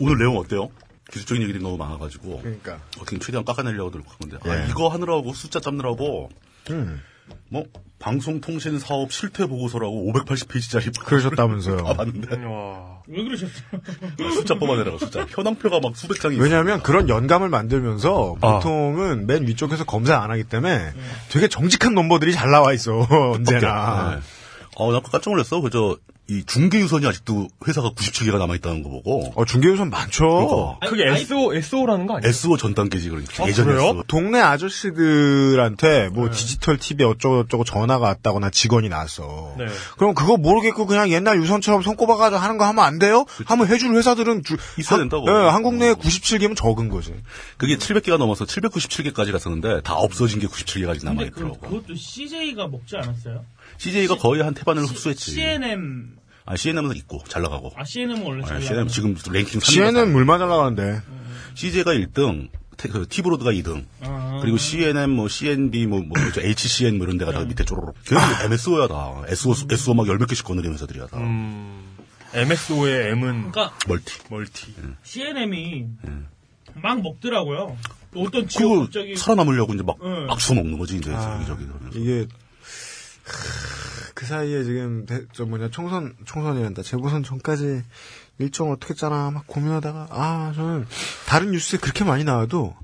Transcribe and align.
오늘 0.00 0.18
내용 0.18 0.36
어때요? 0.38 0.70
기술적인 1.10 1.42
얘기들이 1.42 1.62
너무 1.62 1.76
많아가지고 1.76 2.40
그러니까. 2.40 2.78
어떻게 2.98 3.18
최대한 3.18 3.44
깎아내려고 3.44 3.90
노력한 3.90 4.16
건데 4.18 4.38
아, 4.42 4.64
예. 4.64 4.68
이거 4.70 4.88
하느라고 4.88 5.32
숫자 5.34 5.60
잡느라고 5.60 6.30
음. 6.70 7.00
뭐 7.48 7.64
방송통신 7.98 8.78
사업 8.78 9.12
실태 9.12 9.46
보고서라고 9.46 10.12
580페이지짜리 10.12 10.98
그러셨다면서요. 11.04 11.86
아 11.86 11.94
봤는데 11.94 12.44
와. 12.44 13.00
왜 13.06 13.22
그러셨어요? 13.22 14.32
숫자 14.34 14.54
뽑아내라고 14.54 14.98
숫자 14.98 15.26
현황표가 15.28 15.80
막 15.80 15.96
수백 15.96 16.20
장이 16.20 16.38
왜냐하면 16.38 16.82
그런 16.82 17.08
연감을 17.08 17.48
만들면서 17.48 18.36
아. 18.40 18.54
보통은 18.58 19.26
맨 19.26 19.46
위쪽에서 19.46 19.84
검사 19.84 20.18
안 20.20 20.30
하기 20.30 20.44
때문에 20.44 20.92
되게 21.30 21.48
정직한 21.48 21.94
넘버들이 21.94 22.32
잘 22.32 22.50
나와 22.50 22.72
있어 22.72 23.06
언제나. 23.34 24.16
네. 24.16 24.22
어, 24.76 24.92
나 24.92 25.00
깜짝 25.00 25.30
놀랐어. 25.30 25.60
그저 25.60 25.96
이 26.26 26.42
중개 26.46 26.78
유선이 26.80 27.06
아직도 27.06 27.48
회사가 27.68 27.90
97개가 27.90 28.38
남아 28.38 28.54
있다는 28.56 28.82
거 28.82 28.88
보고. 28.88 29.30
어 29.36 29.44
중개유선 29.44 29.90
많죠. 29.90 30.78
그러니까. 30.80 30.88
그게 30.88 31.20
SO, 31.22 31.54
SO라는 31.54 32.06
거 32.06 32.16
아니에요? 32.16 32.30
SO 32.30 32.56
전 32.56 32.74
단계지 32.74 33.10
그러니까. 33.10 33.44
아, 33.44 33.46
예전에 33.46 33.72
그래요? 33.72 33.88
SO. 33.90 34.02
동네 34.06 34.40
아저씨들한테 34.40 36.08
뭐 36.08 36.30
디지털 36.30 36.78
TV 36.78 37.04
어쩌고저쩌고 37.04 37.64
전화가 37.64 38.06
왔다거나 38.06 38.50
직원이 38.50 38.88
나왔어. 38.88 39.54
네. 39.58 39.66
그럼 39.98 40.14
그거 40.14 40.36
모르겠고 40.36 40.86
그냥 40.86 41.10
옛날 41.10 41.38
유선처럼 41.42 41.82
손꼽아가지고 41.82 42.40
하는 42.40 42.56
거 42.58 42.64
하면 42.66 42.84
안 42.84 42.98
돼요? 42.98 43.26
하면 43.46 43.66
해줄 43.68 43.94
회사들은 43.94 44.44
주, 44.44 44.56
있어야 44.78 45.00
한- 45.00 45.08
된다고. 45.10 45.26
네, 45.26 45.32
한국 45.50 45.74
내에 45.74 45.92
97개면 45.92 46.56
적은 46.56 46.88
거지. 46.88 47.14
그게 47.58 47.76
700개가 47.76 48.16
넘어서 48.16 48.44
797개까지 48.46 49.30
갔었는데 49.32 49.82
다 49.82 49.94
없어진 49.94 50.40
게 50.40 50.46
97개까지 50.46 51.04
남아 51.04 51.18
근데 51.18 51.30
그, 51.30 51.40
있더라고. 51.40 51.58
그것도 51.60 51.94
CJ가 51.94 52.66
먹지 52.68 52.96
않았어요? 52.96 53.44
CJ가 53.78 54.16
거의 54.16 54.42
한 54.42 54.54
태반을 54.54 54.82
흡수했지. 54.84 55.32
CNM 55.32 56.16
아, 56.46 56.56
CNM은 56.56 56.96
있고 56.96 57.22
잘 57.28 57.42
나가고. 57.42 57.72
아 57.76 57.84
CNM은 57.84 58.22
원래 58.26 58.42
아, 58.44 58.46
잘 58.46 58.60
CNM 58.60 58.86
나가는 58.86 58.88
지금 58.88 59.14
랭킹 59.32 59.60
3위가 59.60 59.64
CN은 59.64 60.12
물만 60.12 60.38
잘 60.38 60.48
나가는데. 60.48 61.00
CJ가 61.54 61.92
1등, 61.92 62.48
테, 62.76 62.88
그, 62.88 63.06
티브로드가 63.08 63.52
2등. 63.52 63.84
아. 64.00 64.40
그리고 64.42 64.56
CNN, 64.58 65.08
뭐, 65.10 65.28
CNB, 65.28 65.86
뭐, 65.86 66.00
뭐, 66.00 66.16
저 66.34 66.40
HCN 66.42 66.98
뭐 66.98 67.06
이런 67.06 67.16
데가 67.16 67.30
다 67.30 67.38
네. 67.40 67.46
밑에 67.46 67.64
쪼로록. 67.64 67.94
걔는 68.04 68.20
MSO야 68.46 68.88
다. 68.88 69.22
SO, 69.28 69.54
SO 69.70 69.94
막 69.94 70.08
열 70.08 70.18
몇 70.18 70.26
개씩 70.26 70.44
거느리는 70.44 70.74
회사들이야 70.74 71.06
다. 71.06 71.18
음, 71.18 71.84
MSO의 72.34 73.10
M은 73.12 73.52
그러니까 73.52 73.76
멀티. 73.86 74.18
멀티. 74.28 74.74
CNM이 75.04 75.86
막 76.82 77.00
먹더라고요. 77.00 77.76
어떤 78.16 78.48
지역 78.48 78.80
갑자기 78.80 79.14
살아남으려고 79.16 79.74
이제 79.74 79.84
막, 79.84 79.96
응. 80.02 80.26
막 80.26 80.40
수먹는 80.40 80.76
거지, 80.78 80.96
이제, 80.96 81.12
아. 81.14 81.36
여기저기. 81.36 81.64
이게 81.94 82.26
그 84.14 84.26
사이에 84.26 84.64
지금 84.64 85.06
대- 85.06 85.24
저 85.32 85.44
뭐냐 85.44 85.70
총선 85.70 86.14
총선이란다 86.24 86.82
재보선 86.82 87.22
전까지 87.24 87.82
일정 88.38 88.70
어떻게 88.70 88.94
짜나 88.94 89.30
막 89.30 89.46
고민하다가 89.46 90.08
아 90.10 90.52
저는 90.54 90.86
다른 91.26 91.50
뉴스에 91.50 91.78
그렇게 91.78 92.04
많이 92.04 92.24
나와도 92.24 92.76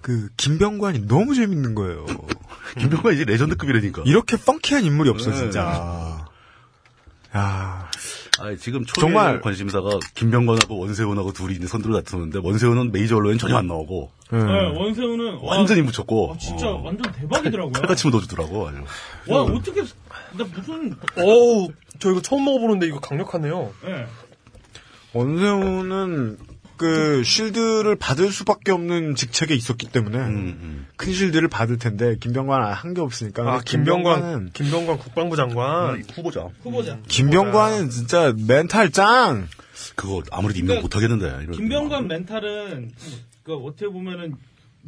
그 0.00 0.28
김병관이 0.36 1.06
너무 1.08 1.34
재밌는 1.34 1.74
거예요. 1.74 2.06
김병관 2.78 3.14
이제 3.14 3.24
레전드급이라니까. 3.24 4.02
이렇게 4.06 4.36
펑키한 4.36 4.84
인물이 4.84 5.10
없어 5.10 5.30
네. 5.30 5.36
진짜. 5.36 6.26
야 7.36 7.90
아, 8.40 8.54
지금 8.56 8.84
정말- 8.84 9.40
관심사가 9.40 9.98
김병건하고 10.14 10.78
원세훈하고 10.78 11.32
둘이 11.32 11.54
이제 11.56 11.66
선두를 11.66 12.02
다투는데 12.02 12.40
원세훈은 12.42 12.92
메이저 12.92 13.16
언론엔 13.16 13.38
전혀 13.38 13.56
안 13.56 13.66
나오고 13.66 14.10
예. 14.32 14.36
네, 14.36 14.78
원세훈은 14.78 15.38
와, 15.42 15.56
완전히 15.56 15.82
묻혔고 15.82 16.28
와, 16.28 16.36
진짜 16.38 16.68
어, 16.68 16.82
완전 16.84 17.10
대박이더라고요. 17.12 17.72
칼같이 17.72 18.06
묻어주더라고 18.06 18.68
아주. 18.68 18.78
와 19.28 19.42
어떻게 19.42 19.82
나 19.82 20.44
무슨 20.54 20.94
어우, 21.16 21.68
저 21.98 22.10
이거 22.10 22.20
처음 22.22 22.44
먹어보는데 22.44 22.86
이거 22.86 23.00
강력하네요. 23.00 23.72
예. 23.86 24.06
원세훈은 25.14 26.38
그 26.78 27.22
쉴드를 27.24 27.96
받을 27.96 28.30
수밖에 28.32 28.72
없는 28.72 29.14
직책에 29.16 29.54
있었기 29.54 29.88
때문에 29.88 30.16
음, 30.18 30.58
음. 30.62 30.86
큰 30.96 31.12
쉴드를 31.12 31.48
받을 31.48 31.78
텐데 31.78 32.16
김병관 32.18 32.72
한 32.72 32.94
게 32.94 33.00
없으니까 33.02 33.42
아, 33.42 33.60
김병관, 33.64 34.50
김병관 34.54 34.98
국방부 34.98 35.36
장관. 35.36 36.02
후보자. 36.14 36.48
후보자. 36.62 36.98
김병관은 37.08 37.90
진짜 37.90 38.32
멘탈 38.46 38.90
짱. 38.90 39.48
그거 39.94 40.22
아무래도 40.32 40.58
임명 40.60 40.80
그러니까 40.80 40.82
못 40.82 40.96
하겠는데. 40.96 41.52
김병관 41.56 42.08
멘탈은 42.08 42.92
그 43.42 43.54
어떻게 43.54 43.86
보면은 43.88 44.34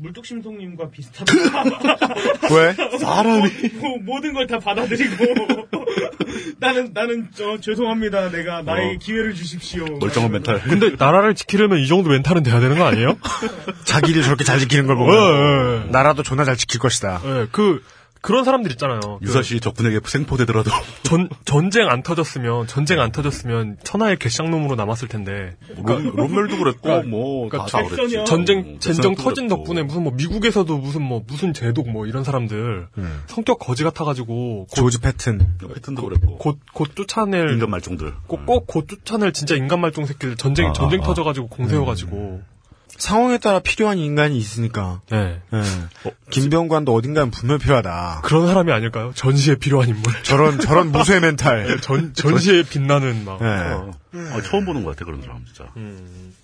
물뚝심송님과 0.00 0.90
비슷하다. 0.90 1.32
왜? 2.54 2.98
사람이 2.98 3.50
뭐, 3.74 3.98
모든 4.02 4.32
걸 4.34 4.46
다 4.50 4.58
받아들이고 4.58 5.24
나는 6.58 6.90
나는 6.92 7.28
저 7.34 7.60
죄송합니다. 7.60 8.30
내가 8.30 8.62
나에게 8.62 8.94
어. 8.96 8.98
기회를 9.00 9.34
주십시오. 9.34 9.84
멀쩡한 10.00 10.32
멘탈. 10.32 10.60
근데 10.60 10.90
나라를 10.98 11.34
지키려면 11.34 11.78
이 11.78 11.86
정도 11.86 12.10
멘탈은 12.10 12.42
돼야 12.42 12.58
되는 12.60 12.76
거 12.78 12.84
아니에요? 12.84 13.16
자기를 13.84 14.22
저렇게 14.22 14.42
잘 14.44 14.58
지키는 14.58 14.86
걸 14.86 14.96
예, 14.96 14.98
보면 14.98 15.86
예, 15.86 15.90
나라도 15.92 16.22
존나 16.22 16.44
잘 16.44 16.56
지킬 16.56 16.80
것이다. 16.80 17.20
예. 17.24 17.46
그, 17.52 17.82
그런 18.22 18.44
사람들 18.44 18.70
있잖아요. 18.72 19.00
그 19.00 19.18
유사시 19.26 19.60
적군에게 19.60 20.00
생포되더라도 20.04 20.70
전, 21.02 21.28
전쟁 21.44 21.88
안 21.88 22.02
터졌으면, 22.02 22.66
전쟁 22.66 23.00
안 23.00 23.12
터졌으면 23.12 23.78
천하의 23.82 24.18
개쌍놈으로 24.18 24.76
남았을 24.76 25.08
텐데. 25.08 25.56
론, 25.82 26.12
론멜도 26.14 26.58
그랬고 26.58 26.80
그러니까- 26.82 27.08
뭐 27.08 27.48
그러니까 27.48 27.70
다, 27.70 27.78
다 27.78 27.84
그랬지. 27.88 27.96
잭슨이요. 27.96 28.24
전쟁, 28.26 28.58
어, 28.60 28.78
전쟁 28.78 29.14
터진 29.14 29.48
그랬고. 29.48 29.56
덕분에 29.64 29.82
무슨 29.82 30.02
뭐 30.04 30.12
미국에서도 30.14 30.76
무슨 30.78 31.02
뭐 31.02 31.22
무슨 31.26 31.54
제독 31.54 31.90
뭐 31.90 32.06
이런 32.06 32.22
사람들 32.24 32.88
음. 32.98 33.22
성격 33.26 33.58
거지 33.58 33.84
같아 33.84 34.04
가지고 34.04 34.66
곧, 34.70 34.74
조지 34.76 35.00
패튼. 35.00 35.40
패튼도 35.74 36.02
그랬고 36.02 36.36
곧, 36.38 36.58
곧 36.74 36.94
쫓아낼 36.94 37.50
인간 37.50 37.70
말종들. 37.70 38.12
꼭, 38.26 38.44
꼭, 38.44 38.66
곧 38.66 38.86
쫓아낼 38.86 39.32
진짜 39.32 39.54
인간 39.56 39.80
말종 39.80 40.04
새끼들 40.04 40.36
전쟁, 40.36 40.68
아, 40.68 40.72
전쟁 40.74 41.00
아, 41.00 41.04
아. 41.04 41.06
터져 41.06 41.24
가지고 41.24 41.48
공세여가지고. 41.48 42.42
상황에 43.00 43.38
따라 43.38 43.60
필요한 43.60 43.98
인간이 43.98 44.36
있으니까. 44.36 45.00
예. 45.12 45.40
예. 45.52 45.62
김병관도 46.30 46.94
어딘가는 46.94 47.30
분명 47.30 47.58
필요하다. 47.58 48.20
그런 48.24 48.46
사람이 48.46 48.70
아닐까요? 48.72 49.12
전시에 49.14 49.56
필요한 49.56 49.88
인물. 49.88 50.22
저런 50.22 50.60
저런 50.60 50.92
무쇠 50.92 51.20
멘탈. 51.20 51.80
전, 51.80 52.14
전시에 52.14 52.62
빛나는 52.62 53.24
막. 53.24 53.40
예. 53.40 53.46
어. 53.46 53.92
아, 54.32 54.42
처음 54.42 54.64
보는 54.64 54.84
것 54.84 54.90
같아 54.90 55.04
그런 55.04 55.22
사람 55.22 55.44
진짜. 55.44 55.70
음. 55.76 56.34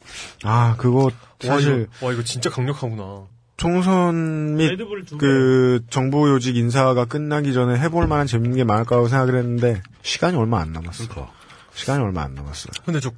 아 0.45 0.77
그거 0.77 1.05
와, 1.05 1.11
사실 1.41 1.89
이거, 1.99 2.07
와, 2.07 2.13
이거 2.13 2.23
진짜 2.25 2.51
강력하구나. 2.51 3.25
총선 3.57 4.57
및 4.57 4.79
그 5.19 5.81
정부 5.89 6.29
요직 6.29 6.57
인사가 6.57 7.07
끝나기 7.07 7.55
전에 7.55 7.79
해볼 7.79 8.07
만한 8.07 8.27
재밌는 8.27 8.57
게 8.57 8.65
많을 8.65 8.85
거라고 8.85 9.09
생각을 9.09 9.37
했는데 9.37 9.83
시간이 10.03 10.37
얼마 10.37 10.61
안 10.61 10.73
남았어. 10.73 11.09
그러니까. 11.09 11.33
시간이 11.75 12.03
얼마 12.03 12.23
안 12.23 12.35
남았어. 12.35 12.69
근데 12.85 13.01
저 13.01 13.11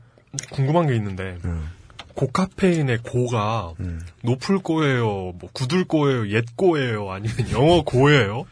궁금한 0.51 0.87
게 0.87 0.95
있는데, 0.97 1.39
음. 1.45 1.71
고카페인의 2.19 2.99
고가 3.05 3.75
음. 3.79 4.01
높을 4.25 4.59
거예요, 4.59 5.35
뭐 5.39 5.51
굳을 5.53 5.85
거예요, 5.85 6.29
옛 6.31 6.45
거예요, 6.57 7.13
아니면 7.13 7.37
영어 7.53 7.83
고예요? 7.83 8.45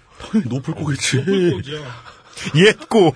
높을 0.44 0.74
거겠지. 0.74 1.16
거죠. 1.50 1.72
옛고 2.54 3.12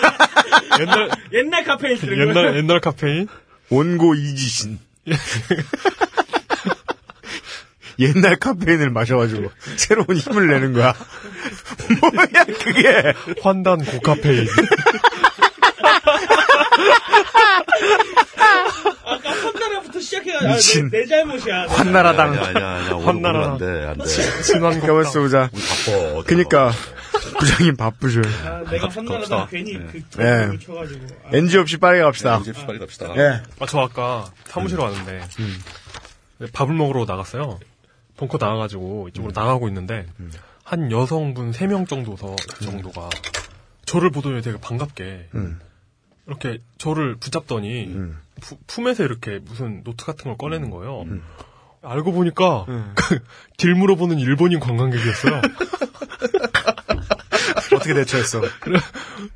옛날 0.80 1.10
옛날 1.34 1.64
카페인 1.64 1.98
들은 1.98 2.18
옛날 2.18 2.34
거예요. 2.34 2.56
옛날 2.56 2.80
카페인? 2.80 3.28
원고 3.68 4.14
이지신. 4.14 4.78
옛날 7.98 8.36
카페인을 8.36 8.88
마셔가지고 8.88 9.50
새로운 9.76 10.16
힘을 10.16 10.48
내는 10.48 10.72
거야. 10.72 10.94
뭐야 12.00 12.44
그게? 12.46 13.12
환단 13.42 13.84
고카페인. 13.84 14.46
아까 19.04 19.30
한나라부터 19.30 20.00
시작해가지고 20.00 20.50
아, 20.50 20.54
미친. 20.56 20.90
내, 20.90 21.00
내 21.00 21.06
잘못이야. 21.06 21.66
내 21.66 21.74
환나라당. 21.74 22.30
아니야, 22.32 22.46
아니야, 22.48 22.68
아니야. 22.68 22.94
오늘 22.94 23.06
환나라. 23.06 23.38
오늘 23.38 23.50
안 23.50 23.58
돼, 23.58 23.86
안 23.86 23.98
돼. 23.98 24.42
친환 24.42 24.80
가만 24.80 25.02
있어보자. 25.06 25.50
우리 25.52 25.62
바빠. 25.62 26.22
그니까 26.26 26.72
부장님 27.38 27.76
바쁘셔. 27.76 28.20
아, 28.44 28.62
내가 28.70 28.88
갑시다. 28.88 29.00
한나라당 29.02 29.46
괜히 29.50 29.74
그 29.74 30.02
예. 30.20 30.24
을 30.24 30.58
쳐가지고. 30.58 31.06
아, 31.24 31.30
NG 31.32 31.58
없이 31.58 31.76
빠르게 31.76 32.02
갑시다. 32.02 32.38
이제 32.38 32.52
빨리 32.66 32.78
갑시다. 32.78 33.12
예. 33.16 33.42
아, 33.60 33.66
저 33.66 33.80
아까 33.80 34.26
사무실 34.46 34.78
왔는데, 34.78 35.20
밥을 36.52 36.74
먹으러 36.74 37.04
나갔어요. 37.06 37.58
벙커 38.16 38.38
나가가지고 38.40 39.08
이쪽으로 39.08 39.32
나가고 39.34 39.68
있는데, 39.68 40.06
한 40.62 40.90
여성분 40.90 41.50
3명 41.52 41.88
정도서, 41.88 42.34
정도가, 42.62 43.10
저를 43.86 44.10
보더니 44.10 44.40
되게 44.40 44.58
반갑게, 44.60 45.28
음. 45.34 45.60
이렇게 46.26 46.58
저를 46.78 47.16
붙잡더니, 47.16 47.84
음. 47.86 48.18
푸- 48.40 48.58
품에서 48.66 49.04
이렇게 49.04 49.38
무슨 49.44 49.82
노트 49.84 50.04
같은 50.04 50.24
걸 50.24 50.36
꺼내는 50.36 50.70
거예요. 50.70 51.04
알고 51.82 52.12
보니까, 52.12 52.64
그 52.94 53.18
길 53.58 53.74
물어보는 53.74 54.18
일본인 54.18 54.58
관광객이었어요. 54.60 55.40
어떻게 57.74 57.94
대처했어? 57.94 58.40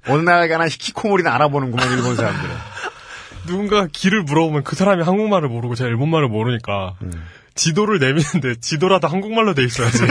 어느 0.08 0.22
나라 0.22 0.46
가나 0.48 0.66
히키코모리는 0.68 1.30
알아보는구만 1.30 1.90
일본 1.92 2.16
사람들은. 2.16 2.54
누군가 3.46 3.86
길을 3.90 4.22
물어보면 4.24 4.62
그 4.64 4.76
사람이 4.76 5.02
한국말을 5.02 5.48
모르고 5.48 5.74
제가 5.74 5.88
일본말을 5.88 6.28
모르니까 6.28 6.94
지도를 7.54 7.98
내미는데 7.98 8.56
지도라도 8.60 9.08
한국말로 9.08 9.54
돼 9.54 9.64
있어야지. 9.64 10.06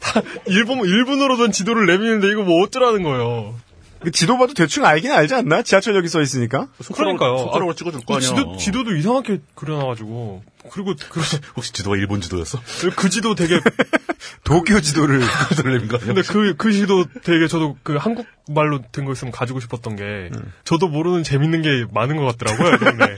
다 0.00 0.22
일본 0.46 0.80
일본어로 0.80 1.36
된 1.36 1.52
지도를 1.52 1.86
내미는데 1.86 2.28
이거 2.30 2.42
뭐 2.42 2.62
어쩌라는 2.64 3.02
거예요. 3.02 3.54
그 4.02 4.10
지도 4.10 4.38
봐도 4.38 4.54
대충 4.54 4.84
알긴 4.86 5.12
알지 5.12 5.34
않나? 5.34 5.62
지하철역이 5.62 6.08
써 6.08 6.20
있으니까. 6.22 6.68
그러니까요. 6.94 7.36
손가락으로 7.38 7.70
아, 7.70 7.74
찍어줄 7.74 8.00
거그 8.00 8.14
아니야. 8.14 8.28
지도, 8.28 8.56
지도도 8.56 8.96
이상하게 8.96 9.40
그려놔가지고. 9.54 10.42
그리고 10.72 10.94
그, 11.10 11.20
혹시 11.56 11.72
지도가 11.72 11.96
일본 11.96 12.20
지도였어? 12.20 12.60
그 12.96 13.08
지도 13.10 13.34
되게, 13.34 13.60
도쿄 14.44 14.80
지도를. 14.80 15.20
그들님가 15.50 15.98
근데 15.98 16.22
그, 16.22 16.54
그 16.56 16.72
지도 16.72 17.04
되게 17.22 17.46
저도 17.46 17.76
그 17.82 17.96
한국 17.96 18.26
말로 18.48 18.80
된 18.92 19.04
거 19.04 19.12
있으면 19.12 19.32
가지고 19.32 19.60
싶었던 19.60 19.96
게, 19.96 20.30
저도 20.64 20.88
모르는 20.88 21.22
재밌는 21.22 21.62
게 21.62 21.86
많은 21.92 22.16
것 22.16 22.24
같더라고요. 22.36 22.78
근데 22.78 23.16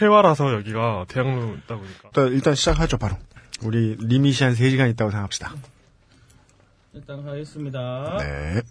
해와라서 0.00 0.52
여기가 0.54 1.06
대학로 1.08 1.54
있다 1.64 1.76
보니까. 1.76 2.00
일단, 2.08 2.32
일단 2.32 2.54
시작하죠, 2.54 2.98
바로. 2.98 3.16
우리 3.62 3.96
리밋이 4.00 4.36
한 4.40 4.54
3 4.54 4.68
시간 4.70 4.88
있다고 4.90 5.10
생각합시다. 5.10 5.54
일단 6.94 7.26
하겠습니다. 7.26 8.16
네. 8.18 8.62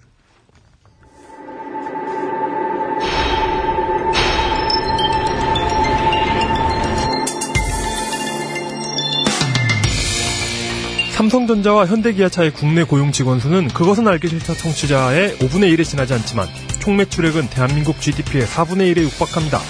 삼성전자와 11.16 11.86
현대기아차의 11.86 12.52
국내 12.52 12.84
고용 12.84 13.14
직원 13.14 13.40
수는 13.40 13.70
그것은 13.70 14.06
알기 14.06 14.28
싫다 14.28 14.54
청취자의 14.54 15.38
5분의 15.38 15.74
1에 15.74 15.86
지나지 15.86 16.14
않지만 16.14 16.50
총 16.80 16.98
매출액은 16.98 17.50
대한민국 17.52 18.02
GDP의 18.02 18.46
4분의 18.46 18.94
1에 18.94 19.04
육박합니다. 19.04 19.62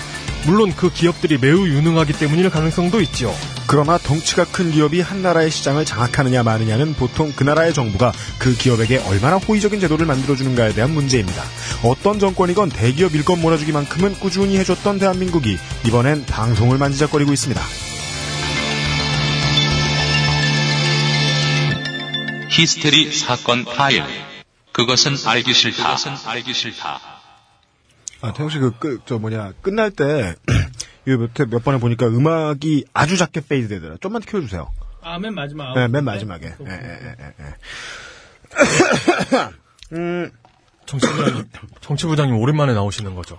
물론 0.47 0.74
그 0.75 0.92
기업들이 0.92 1.38
매우 1.38 1.68
유능하기 1.68 2.13
때문일 2.13 2.50
가능성도 2.50 3.00
있지요. 3.01 3.31
그러나 3.68 4.00
덩치가 4.00 4.45
큰 4.45 4.71
기업이 4.71 5.01
한 5.01 5.21
나라의 5.21 5.51
시장을 5.51 5.86
장악하느냐 5.86 6.42
마느냐는 6.42 6.95
보통 6.95 7.31
그 7.36 7.44
나라의 7.44 7.75
정부가 7.75 8.12
그 8.39 8.56
기업에게 8.56 8.98
얼마나 9.07 9.38
호의적인 9.38 9.80
제도를 9.80 10.07
만들어주는가에 10.07 10.74
대한 10.74 10.95
문제입니다. 10.95 11.44
어떤 11.83 12.18
정권이건 12.18 12.69
대기업 12.69 13.13
일건 13.13 13.39
몰아주기만큼은 13.41 14.15
꾸준히 14.15 14.57
해줬던 14.57 14.98
대한민국이 14.98 15.59
이번엔 15.86 16.25
방송을 16.25 16.80
만지작거리고 16.80 17.33
있습니다. 17.33 17.62
히스테리 22.55 23.11
사건 23.11 23.65
파일. 23.65 24.05
그것은 24.71 25.15
알기 25.27 25.53
싫다. 25.53 25.83
그것은 25.83 26.13
알기 26.25 26.53
싫다. 26.53 27.01
아, 28.21 28.31
태영 28.31 28.49
씨, 28.49 28.59
그, 28.59 28.71
끝, 28.71 29.01
저 29.05 29.19
뭐냐, 29.19 29.51
끝날 29.61 29.91
때, 29.91 30.35
이거 31.05 31.17
몇, 31.17 31.49
몇 31.49 31.63
번에 31.65 31.79
보니까 31.79 32.07
음악이 32.07 32.85
아주 32.93 33.17
작게 33.17 33.41
fade 33.41 33.67
되더라. 33.67 33.97
좀만 33.99 34.21
키워주세요. 34.21 34.71
아, 35.01 35.19
맨 35.19 35.33
마지막. 35.33 35.73
네, 35.73 35.89
맨 35.89 36.05
마지막에. 36.05 36.45
예, 36.47 36.71
예, 36.71 37.15
예, 37.19 37.33
예. 37.41 37.55
음, 39.91 40.31
정치부장님, 40.85 41.49
정치부장님 41.81 42.37
오랜만에 42.37 42.73
나오시는 42.73 43.15
거죠. 43.15 43.37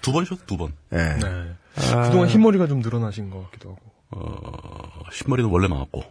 두 0.00 0.12
번이죠, 0.12 0.38
두 0.46 0.56
번. 0.56 0.72
예. 0.92 0.96
네. 0.96 1.54
그동안 1.74 2.28
흰머리가 2.28 2.66
좀 2.66 2.80
늘어나신 2.80 3.28
것 3.28 3.44
같기도 3.44 3.72
하고. 3.72 3.80
어, 4.12 5.02
흰머리는 5.12 5.50
원래 5.50 5.68
많았고. 5.68 6.02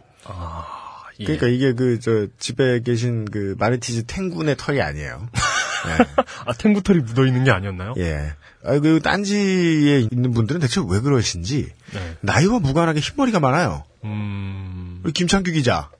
예. 1.20 1.24
그러니까 1.24 1.48
이게 1.48 1.72
그, 1.72 2.00
저, 2.00 2.26
집에 2.38 2.80
계신 2.80 3.24
그, 3.24 3.54
마르티즈 3.58 4.06
탱구의 4.06 4.56
털이 4.56 4.80
아니에요. 4.80 5.28
아, 6.46 6.52
탱구 6.54 6.82
털이 6.82 7.00
묻어 7.00 7.26
있는 7.26 7.44
게 7.44 7.50
아니었나요? 7.50 7.94
예. 7.98 8.32
아, 8.64 8.78
그, 8.78 9.00
딴지에 9.02 10.08
있는 10.10 10.32
분들은 10.32 10.60
대체 10.60 10.80
왜 10.88 11.00
그러신지, 11.00 11.70
네. 11.92 12.16
나이와 12.20 12.58
무관하게 12.58 13.00
흰머리가 13.00 13.40
많아요. 13.40 13.84
음, 14.04 15.00
우리 15.04 15.12
김창규 15.12 15.52
기자. 15.52 15.90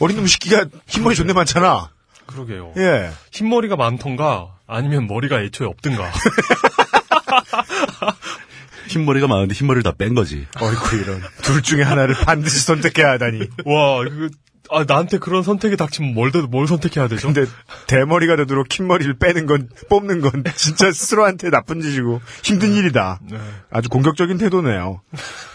어린 0.00 0.16
놈 0.16 0.26
시끼가 0.26 0.66
흰머리 0.86 1.14
존내 1.14 1.32
많잖아. 1.32 1.90
그러게요. 2.26 2.74
예. 2.76 3.10
흰머리가 3.30 3.76
많던가, 3.76 4.56
아니면 4.66 5.06
머리가 5.06 5.40
애초에 5.42 5.66
없든가. 5.66 6.12
흰머리가 8.90 9.26
많은데 9.28 9.54
흰머리를 9.54 9.82
다 9.84 9.92
뺀 9.92 10.14
거지. 10.14 10.46
어이구, 10.60 10.96
이런. 10.96 11.22
둘 11.42 11.62
중에 11.62 11.82
하나를 11.82 12.14
반드시 12.14 12.60
선택해야 12.60 13.10
하다니. 13.12 13.38
와, 13.64 14.02
그, 14.04 14.30
아, 14.72 14.84
나한테 14.86 15.18
그런 15.18 15.42
선택이 15.42 15.76
닥치면 15.76 16.14
뭘, 16.14 16.30
더- 16.32 16.42
뭘 16.46 16.66
선택해야 16.68 17.08
되죠? 17.08 17.26
근데 17.32 17.44
대머리가 17.88 18.36
되도록 18.36 18.66
흰머리를 18.70 19.14
빼는 19.18 19.46
건 19.46 19.68
뽑는 19.88 20.20
건 20.20 20.44
진짜 20.54 20.90
스스로한테 20.92 21.50
나쁜 21.50 21.80
짓이고 21.80 22.20
힘든 22.44 22.72
일이다. 22.74 23.18
네. 23.30 23.38
아주 23.70 23.88
공격적인 23.88 24.38
태도네요. 24.38 25.00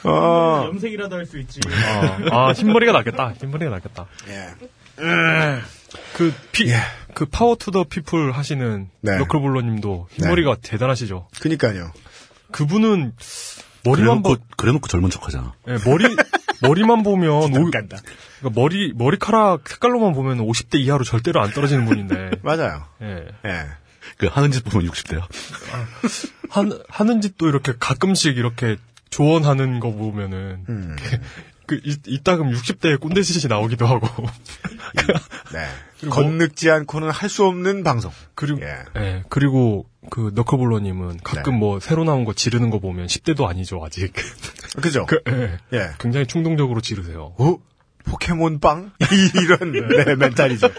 어, 0.04 0.64
염색이라도 0.68 1.16
할 1.16 1.26
수 1.26 1.40
있지. 1.40 1.60
아, 1.70 2.18
아, 2.32 2.52
흰머리가 2.52 2.92
낫겠다. 2.92 3.34
흰머리가 3.40 3.72
낫겠다. 3.72 4.06
예. 4.28 4.50
그, 6.14 6.34
피, 6.52 6.72
그 7.14 7.26
Power 7.26 7.56
to 7.56 7.72
the 7.72 7.84
People 7.86 8.32
하시는 8.34 8.90
네. 9.02 9.18
너클볼러님도 9.18 10.08
흰머리가 10.12 10.58
대단하시죠. 10.62 11.28
그니까요. 11.40 11.92
그분은 12.56 13.12
머리만 13.84 14.24
보, 14.24 14.30
그래놓고, 14.30 14.46
그래놓고 14.56 14.88
젊은 14.88 15.10
척 15.10 15.28
하잖아. 15.28 15.54
예, 15.68 15.78
머리, 15.86 16.06
머리만 16.62 17.04
보면, 17.04 17.30
오. 17.32 17.50
그러니까 17.52 17.98
머리, 18.54 18.94
머리카락 18.96 19.68
색깔로만 19.68 20.14
보면 20.14 20.38
50대 20.38 20.80
이하로 20.80 21.04
절대로 21.04 21.42
안 21.42 21.52
떨어지는 21.52 21.86
분인데, 21.86 22.32
맞아요. 22.44 22.86
예. 23.02 23.28
예. 23.46 23.66
그 24.18 24.28
하는 24.28 24.52
짓 24.52 24.64
보면 24.64 24.90
60대야. 24.90 25.22
한, 26.50 26.80
하는 26.88 27.20
짓도 27.20 27.50
이렇게 27.50 27.74
가끔씩 27.78 28.38
이렇게 28.38 28.78
조언하는 29.10 29.82
거 29.82 29.92
보면은, 29.92 30.64
음. 30.70 30.96
그, 31.68 31.82
이, 31.84 31.98
이따금 32.08 32.52
60대의 32.52 33.02
꼰대 33.02 33.22
짓이 33.22 33.50
나오기도 33.50 33.86
하고, 33.86 34.08
네. 35.52 35.68
건늙지 36.10 36.70
않고는 36.72 37.10
할 37.10 37.30
수 37.30 37.46
없는 37.46 37.84
방송. 37.84 38.12
그리고, 38.36 38.62
예. 38.62 38.78
예, 38.98 39.24
그리고, 39.30 39.86
그, 40.10 40.32
너클볼러님은 40.36 41.18
가끔 41.24 41.54
네. 41.54 41.60
뭐, 41.60 41.80
새로 41.80 42.04
나온 42.04 42.24
거 42.24 42.34
지르는 42.34 42.70
거 42.70 42.80
보면 42.80 43.08
10대도 43.08 43.46
아니죠, 43.46 43.84
아직. 43.84 44.14
그죠? 44.82 45.06
그, 45.10 45.22
예. 45.30 45.58
예. 45.78 45.90
굉장히 46.00 46.28
충동적으로 46.28 46.82
지르세요. 46.82 47.34
어? 47.38 47.58
포켓몬 48.06 48.60
빵? 48.60 48.92
이런, 49.36 49.72
네, 49.72 50.16
멘탈이죠. 50.16 50.70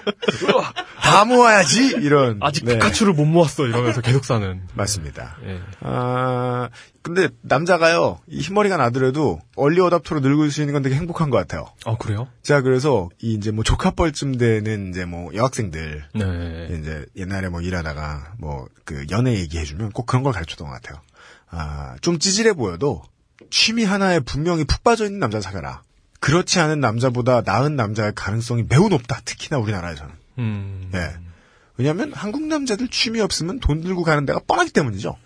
다 1.00 1.24
모아야지! 1.24 1.96
이런. 2.00 2.38
아직 2.40 2.64
네. 2.64 2.74
피카츄를 2.74 3.12
못 3.12 3.24
모았어, 3.24 3.66
이러면서 3.66 4.00
계속 4.00 4.24
사는. 4.24 4.62
맞습니다. 4.74 5.36
예. 5.44 5.60
아, 5.80 6.68
근데 7.02 7.28
남자가요, 7.42 8.20
이 8.28 8.40
흰머리가 8.40 8.76
나더라도 8.76 9.40
얼리 9.56 9.80
어답터로 9.80 10.20
늙을 10.20 10.50
수 10.50 10.60
있는 10.60 10.72
건 10.72 10.82
되게 10.82 10.94
행복한 10.96 11.30
것 11.30 11.38
같아요. 11.38 11.66
아, 11.84 11.96
그래요? 11.96 12.28
자, 12.42 12.60
그래서 12.62 13.08
이 13.20 13.34
이제 13.34 13.50
뭐 13.50 13.62
조카뻘쯤 13.64 14.38
되는 14.38 14.90
이제 14.90 15.04
뭐 15.04 15.32
여학생들, 15.34 16.04
네. 16.14 16.78
이제 16.80 17.06
옛날에 17.16 17.48
뭐 17.48 17.60
일하다가 17.60 18.34
뭐 18.38 18.66
그 18.86 19.04
연애 19.10 19.34
얘기해주면 19.34 19.90
꼭 19.90 20.06
그런 20.06 20.22
걸 20.22 20.32
가르쳤던 20.32 20.66
것 20.68 20.72
같아요. 20.74 21.02
아, 21.50 21.96
좀 22.00 22.18
찌질해 22.18 22.54
보여도 22.54 23.02
취미 23.50 23.84
하나에 23.84 24.20
분명히 24.20 24.64
푹 24.64 24.82
빠져 24.82 25.04
있는 25.04 25.18
남자 25.18 25.40
사귀라. 25.40 25.82
그렇지 26.26 26.58
않은 26.58 26.80
남자보다 26.80 27.42
나은 27.46 27.76
남자의 27.76 28.10
가능성이 28.12 28.64
매우 28.68 28.88
높다. 28.88 29.20
특히나 29.24 29.58
우리나라에서는. 29.60 30.12
음. 30.38 30.90
예. 30.92 31.12
왜냐하면 31.76 32.12
한국 32.12 32.42
남자들 32.42 32.88
취미 32.88 33.20
없으면 33.20 33.60
돈 33.60 33.80
들고 33.80 34.02
가는 34.02 34.26
데가 34.26 34.40
뻔하기 34.44 34.72
때문이죠. 34.72 35.16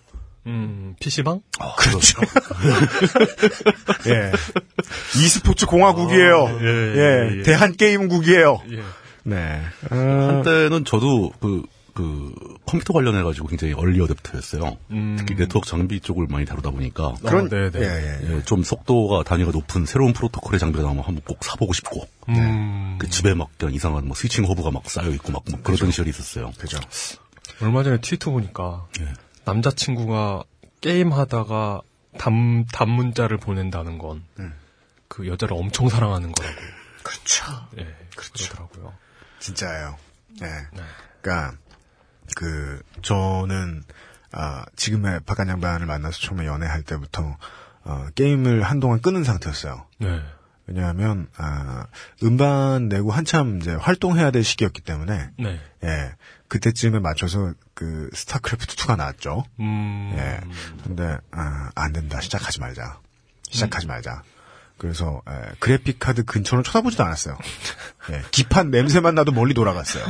음, 0.47 0.97
PC방? 1.01 1.41
그렇죠. 1.79 2.21
예. 4.09 4.31
e스포츠 5.17 5.65
공화국이에요. 5.65 6.47
아, 6.47 6.59
예, 6.61 6.67
예, 6.67 7.31
예, 7.31 7.39
예. 7.39 7.43
대한 7.45 7.75
게임국이에요. 7.75 8.61
예. 8.73 8.83
네. 9.23 9.63
한때는 9.89 10.85
저도 10.85 11.33
그, 11.41 11.63
그, 11.95 12.35
컴퓨터 12.67 12.93
관련해 12.93 13.23
가지고 13.23 13.49
굉장히 13.49 13.75
early 13.75 13.99
adopter였어요. 14.01 14.77
음. 14.91 15.17
특히 15.19 15.37
네트워크 15.37 15.69
장비 15.69 16.01
쪽을 16.01 16.27
많이 16.29 16.45
다루다 16.45 16.71
보니까. 16.71 17.15
그런 17.25 17.49
네, 17.49 17.71
네. 17.71 17.81
예, 17.81 17.85
예, 17.85 18.29
예. 18.29 18.37
예, 18.37 18.43
좀 18.43 18.63
속도가 18.63 19.25
단위가 19.25 19.51
높은 19.51 19.87
새로운 19.87 20.13
프로토콜의 20.13 20.59
장비가 20.59 20.85
나오면 20.85 21.05
한번 21.05 21.23
꼭 21.25 21.43
사보고 21.45 21.73
싶고. 21.73 22.09
음. 22.29 22.97
그 22.99 23.09
집에 23.09 23.35
막 23.35 23.49
그냥 23.59 23.75
이상한 23.75 24.07
뭐 24.07 24.15
switching 24.15 24.45
hub가 24.47 24.71
막 24.71 24.89
쌓여 24.89 25.11
있고 25.11 25.33
막, 25.33 25.43
막 25.51 25.63
그러던 25.63 25.91
시절이 25.91 26.11
있었어요. 26.11 26.53
그죠. 26.59 26.79
얼마 27.61 27.83
전에 27.83 28.01
트위터 28.01 28.31
보니까 28.31 28.87
예. 29.01 29.13
남자친구가 29.45 30.45
게임 30.81 31.13
하다가 31.13 31.83
답, 32.19 32.33
답문자를 32.73 33.37
보낸다는 33.39 33.99
건 33.99 34.23
그 35.11 35.27
여자를 35.27 35.57
엄청 35.57 35.89
사랑하는 35.89 36.31
거라고. 36.33 36.57
그렇죠. 37.03 37.45
예. 37.79 37.97
그렇더라고요. 38.17 38.95
진짜예요. 39.41 39.99
네. 40.41 40.49
그러니까 41.21 41.59
그 42.37 42.83
저는 43.03 43.83
아, 44.33 44.65
지금의 44.77 45.21
박한 45.27 45.49
양반을 45.49 45.87
만나서 45.87 46.19
처음에 46.21 46.47
연애할 46.47 46.83
때부터 46.83 47.37
어, 47.85 48.07
게임을 48.15 48.63
한동안 48.63 49.01
끊은 49.01 49.25
상태였어요. 49.25 49.87
네. 49.99 50.21
왜냐하면 50.67 51.27
아, 51.37 51.87
음반 52.23 52.89
내고 52.89 53.11
한참 53.11 53.59
이제 53.61 53.75
활동해야 53.75 54.31
될 54.31 54.45
시기였기 54.45 54.83
때문에 54.83 55.31
네. 55.39 55.61
예 55.83 56.13
그때쯤에 56.47 57.01
맞춰서 57.01 57.55
그 57.75 58.09
스타크래프트 58.13 58.77
2가 58.77 58.97
나왔죠. 58.97 59.45
음. 59.59 60.13
예. 60.17 60.41
근데 60.85 61.17
아, 61.33 61.71
안 61.75 61.93
된다. 61.93 62.21
시작하지 62.21 62.61
말자. 62.61 63.01
시작하지 63.51 63.87
말자. 63.87 64.23
그래서 64.81 65.21
에, 65.29 65.33
그래픽 65.59 65.99
카드 65.99 66.25
근처는 66.25 66.65
쳐다보지도 66.65 67.05
않았어요. 67.05 67.37
예, 68.13 68.23
기판 68.31 68.71
냄새만 68.71 69.15
나도 69.15 69.31
멀리 69.31 69.53
돌아갔어요. 69.53 70.03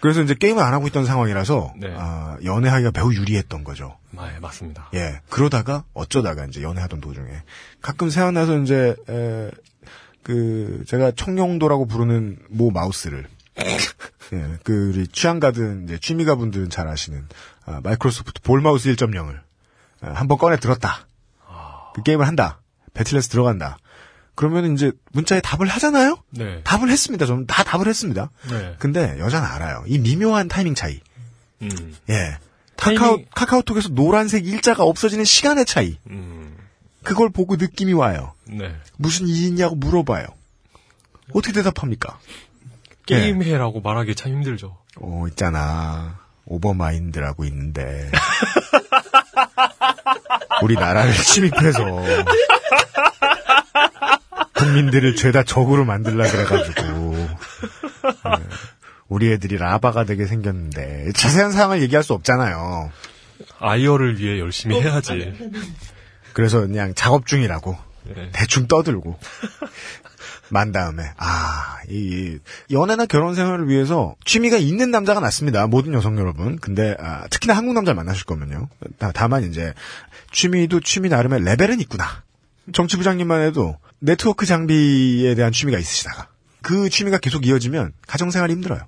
그래서 0.00 0.22
이제 0.22 0.34
게임을 0.34 0.60
안 0.60 0.74
하고 0.74 0.88
있던 0.88 1.06
상황이라서 1.06 1.74
네. 1.76 1.94
아, 1.96 2.36
연애하기가 2.42 2.90
매우 2.92 3.14
유리했던 3.14 3.62
거죠. 3.62 3.96
네, 4.10 4.40
맞습니다. 4.40 4.88
예. 4.94 5.20
그러다가 5.30 5.84
어쩌다가 5.94 6.46
이제 6.46 6.62
연애하던 6.62 7.00
도중에 7.00 7.30
가끔 7.80 8.10
생각나서 8.10 8.58
이제 8.58 8.96
에, 9.08 9.50
그 10.24 10.82
제가 10.88 11.12
청룡도라고 11.12 11.86
부르는 11.86 12.38
모 12.48 12.72
마우스를 12.72 13.28
예, 14.32 14.58
그 14.64 14.90
우리 14.92 15.06
취향가든 15.06 15.84
이제 15.84 15.98
취미가 16.00 16.34
분들은 16.34 16.70
잘 16.70 16.88
아시는 16.88 17.28
아, 17.66 17.80
마이크로소프트 17.84 18.42
볼 18.42 18.60
마우스 18.60 18.92
1.0을 18.92 19.38
아, 20.00 20.10
한번 20.12 20.38
꺼내 20.38 20.56
들었다. 20.56 21.06
그 21.94 22.02
게임을 22.02 22.26
한다. 22.26 22.61
배틀넷스 22.94 23.28
들어간다. 23.30 23.78
그러면 24.34 24.72
이제 24.74 24.92
문자에 25.12 25.40
답을 25.40 25.68
하잖아요. 25.68 26.18
네. 26.30 26.62
답을 26.64 26.88
했습니다. 26.90 27.26
저는 27.26 27.46
다 27.46 27.62
답을 27.64 27.86
했습니다. 27.86 28.30
네. 28.50 28.76
근데 28.78 29.18
여자는 29.18 29.46
알아요. 29.46 29.84
이 29.86 29.98
미묘한 29.98 30.48
타이밍 30.48 30.74
차이. 30.74 31.00
음. 31.60 31.94
예. 32.08 32.38
타이밍- 32.76 32.98
카카오, 32.98 33.18
카카오톡에서 33.34 33.90
노란색 33.90 34.46
일자가 34.46 34.84
없어지는 34.84 35.24
시간의 35.24 35.66
차이. 35.66 35.98
음. 36.10 36.56
그걸 37.04 37.30
보고 37.30 37.56
느낌이 37.56 37.92
와요. 37.92 38.32
네. 38.44 38.74
무슨 38.96 39.26
일이 39.28 39.46
있냐고 39.48 39.74
물어봐요. 39.74 40.26
어떻게 41.34 41.52
대답합니까? 41.52 42.18
게임해라고 43.06 43.80
말하기 43.80 44.14
참 44.14 44.32
힘들죠. 44.32 44.78
어, 45.00 45.24
있잖아. 45.28 46.20
오버마인드라고 46.46 47.44
있는데. 47.44 48.10
우리나라를 50.62 51.12
침입해서 51.12 51.84
국민들을 54.54 55.16
죄다 55.16 55.42
적으로 55.42 55.84
만들라 55.84 56.30
그래가지고 56.30 57.16
예, 57.16 58.44
우리 59.08 59.32
애들이 59.32 59.56
larva가 59.56 60.04
되게 60.04 60.26
생겼는데 60.26 61.12
자세한 61.14 61.52
사항을 61.52 61.82
얘기할 61.82 62.02
수 62.02 62.12
없잖아요. 62.14 62.90
아이어를 63.58 64.18
위해 64.18 64.38
열심히 64.38 64.80
해야지. 64.80 65.34
그래서 66.32 66.60
그냥 66.60 66.94
작업 66.94 67.26
중이라고 67.26 67.76
네. 68.04 68.30
대충 68.32 68.66
떠들고 68.66 69.18
만 70.52 70.70
다음에 70.70 71.02
아, 71.16 71.78
이 71.88 72.38
연애나 72.70 73.06
결혼 73.06 73.34
생활을 73.34 73.68
위해서 73.68 74.14
취미가 74.26 74.58
있는 74.58 74.90
남자가 74.90 75.18
낫습니다. 75.20 75.66
모든 75.66 75.94
여성 75.94 76.18
여러분. 76.18 76.58
근데 76.58 76.94
아, 77.00 77.26
특히나 77.28 77.54
한국 77.54 77.72
남자 77.72 77.94
만나실 77.94 78.26
거면요. 78.26 78.68
다, 78.98 79.12
다만 79.14 79.44
이제 79.44 79.72
취미도 80.30 80.80
취미 80.80 81.08
나름의 81.08 81.42
레벨은 81.42 81.80
있구나. 81.80 82.22
정치 82.74 82.98
부장님만 82.98 83.40
해도 83.40 83.78
네트워크 83.98 84.44
장비에 84.44 85.34
대한 85.34 85.52
취미가 85.52 85.78
있으시다가 85.78 86.28
그 86.60 86.90
취미가 86.90 87.16
계속 87.16 87.46
이어지면 87.46 87.92
가정 88.06 88.30
생활이 88.30 88.52
힘들어요. 88.52 88.82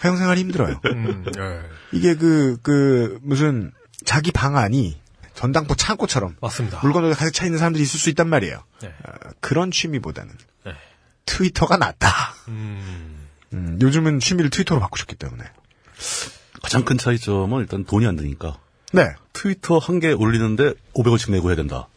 가정 0.00 0.16
생활이 0.16 0.40
힘들어요. 0.40 0.80
음, 0.84 1.24
네. 1.32 1.60
이게 1.92 2.16
그, 2.16 2.58
그, 2.62 3.18
무슨, 3.22 3.70
자기 4.04 4.32
방안이 4.32 5.00
전당포 5.34 5.76
창고처럼 5.76 6.36
맞습니다. 6.40 6.80
물건으로 6.82 7.14
가득 7.14 7.32
차 7.32 7.44
있는 7.44 7.58
사람들이 7.58 7.82
있을 7.84 8.00
수 8.00 8.10
있단 8.10 8.28
말이에요. 8.28 8.62
네. 8.82 8.88
어, 8.88 9.12
그런 9.40 9.70
취미보다는 9.70 10.32
네. 10.36 10.55
트위터가 11.26 11.76
낫다. 11.76 12.34
음. 12.48 13.26
음, 13.52 13.78
요즘은 13.80 14.20
취미를 14.20 14.50
트위터로 14.50 14.80
바꾸셨기 14.80 15.16
때문에. 15.16 15.44
가장 16.62 16.84
큰 16.84 16.98
차이점은 16.98 17.60
일단 17.60 17.84
돈이 17.84 18.06
안 18.06 18.16
드니까 18.16 18.58
네. 18.92 19.08
트위터 19.32 19.78
한 19.78 20.00
개 20.00 20.12
올리는데 20.12 20.72
500원씩 20.94 21.30
내고 21.32 21.48
해야 21.50 21.56
된다. 21.56 21.88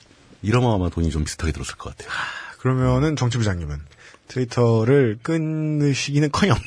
이러면 0.41 0.71
아마 0.73 0.89
돈이 0.89 1.09
좀 1.11 1.23
비슷하게 1.23 1.51
들었을 1.51 1.75
것 1.75 1.95
같아요. 1.97 2.13
그러면은 2.59 3.15
정치부장님은 3.15 3.79
트위터를 4.27 5.19
끊으시기는 5.23 6.31
커녕. 6.31 6.57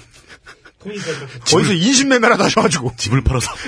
거기서 1.50 1.72
인신매매라도 1.72 2.44
하셔가지고. 2.44 2.92
집을 2.96 3.22
팔아서 3.22 3.50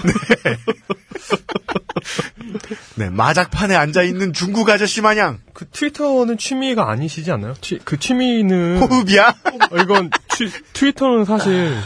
네, 2.96 3.10
마작판에 3.10 3.74
앉아있는 3.74 4.32
중국 4.32 4.68
아저씨 4.70 5.00
마냥. 5.00 5.40
그 5.52 5.66
트위터는 5.68 6.38
취미가 6.38 6.90
아니시지 6.90 7.30
않나요? 7.32 7.54
취- 7.60 7.78
그 7.84 7.98
취미는 7.98 8.78
호흡이야? 8.80 9.34
어, 9.70 9.76
이건 9.78 10.10
취- 10.36 10.50
트위터는 10.72 11.24
사실 11.24 11.76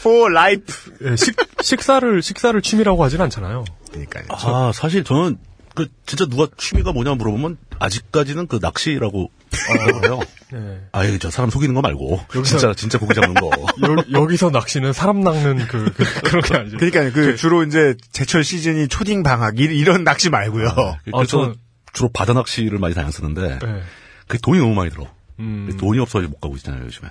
for 0.00 0.30
life. 0.32 0.92
예, 1.04 1.16
식, 1.16 1.36
식사를 1.62 2.22
식사를 2.22 2.60
취미라고 2.62 3.02
하진 3.04 3.20
않잖아요. 3.20 3.64
그러니까요. 3.90 4.24
아 4.30 4.72
사실 4.74 5.04
저는 5.04 5.38
그 5.74 5.86
진짜 6.06 6.26
누가 6.26 6.46
취미가 6.56 6.92
뭐냐 6.92 7.14
물어보면 7.14 7.56
아직까지는 7.78 8.46
그 8.48 8.58
낚시라고 8.60 9.30
하더라고요. 9.68 10.20
네. 10.52 10.80
아예 10.92 11.16
저 11.18 11.30
사람 11.30 11.48
속이는 11.50 11.74
거 11.74 11.80
말고 11.80 12.20
진짜 12.44 12.74
진짜 12.74 12.98
고기 12.98 13.14
잡는 13.14 13.34
거. 13.34 13.50
여, 14.12 14.26
기서 14.26 14.50
낚시는 14.50 14.92
사람 14.92 15.20
낚는 15.20 15.66
그, 15.68 15.92
그 15.92 16.04
그런 16.22 16.42
게 16.42 16.56
아니죠. 16.56 16.76
그러니까 16.78 17.10
그 17.12 17.36
주로 17.36 17.62
이제 17.62 17.94
제철 18.12 18.42
시즌이 18.42 18.88
초딩 18.88 19.22
방학 19.22 19.58
이- 19.60 19.62
이런 19.64 20.02
낚시 20.04 20.28
말고요. 20.28 20.68
그래서 21.04 21.22
저는- 21.38 21.54
주로 21.92 22.08
바다 22.12 22.32
낚시를 22.32 22.78
많이 22.78 22.94
다녔었는데 22.94 23.58
네. 23.60 23.82
그 24.26 24.38
돈이 24.40 24.58
너무 24.60 24.74
많이 24.74 24.90
들어. 24.90 25.06
음, 25.40 25.74
돈이 25.78 25.98
없어서 26.00 26.28
못 26.28 26.40
가고 26.40 26.54
있잖아요 26.56 26.84
요즘에. 26.84 27.08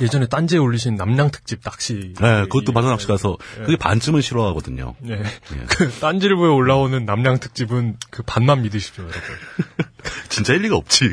예전에 0.00 0.26
딴지에 0.26 0.58
올리신 0.58 0.94
남양 0.96 1.30
특집 1.30 1.62
낚시. 1.62 2.14
네, 2.20 2.42
그것도 2.42 2.72
바다 2.72 2.88
낚시 2.88 3.06
가서 3.06 3.36
그게 3.56 3.76
반쯤은 3.76 4.20
싫어하거든요. 4.20 4.94
네. 5.00 5.22
그 5.70 5.90
딴지일보에 5.90 6.48
올라오는 6.50 7.04
남양 7.04 7.38
특집은 7.40 7.96
그 8.10 8.22
반만 8.22 8.62
믿으십시오, 8.62 9.04
여러분. 9.04 9.20
진짜 10.28 10.54
일리가 10.54 10.76
없지. 10.76 11.12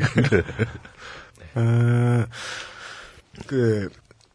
어, 1.54 2.24
그 3.46 3.88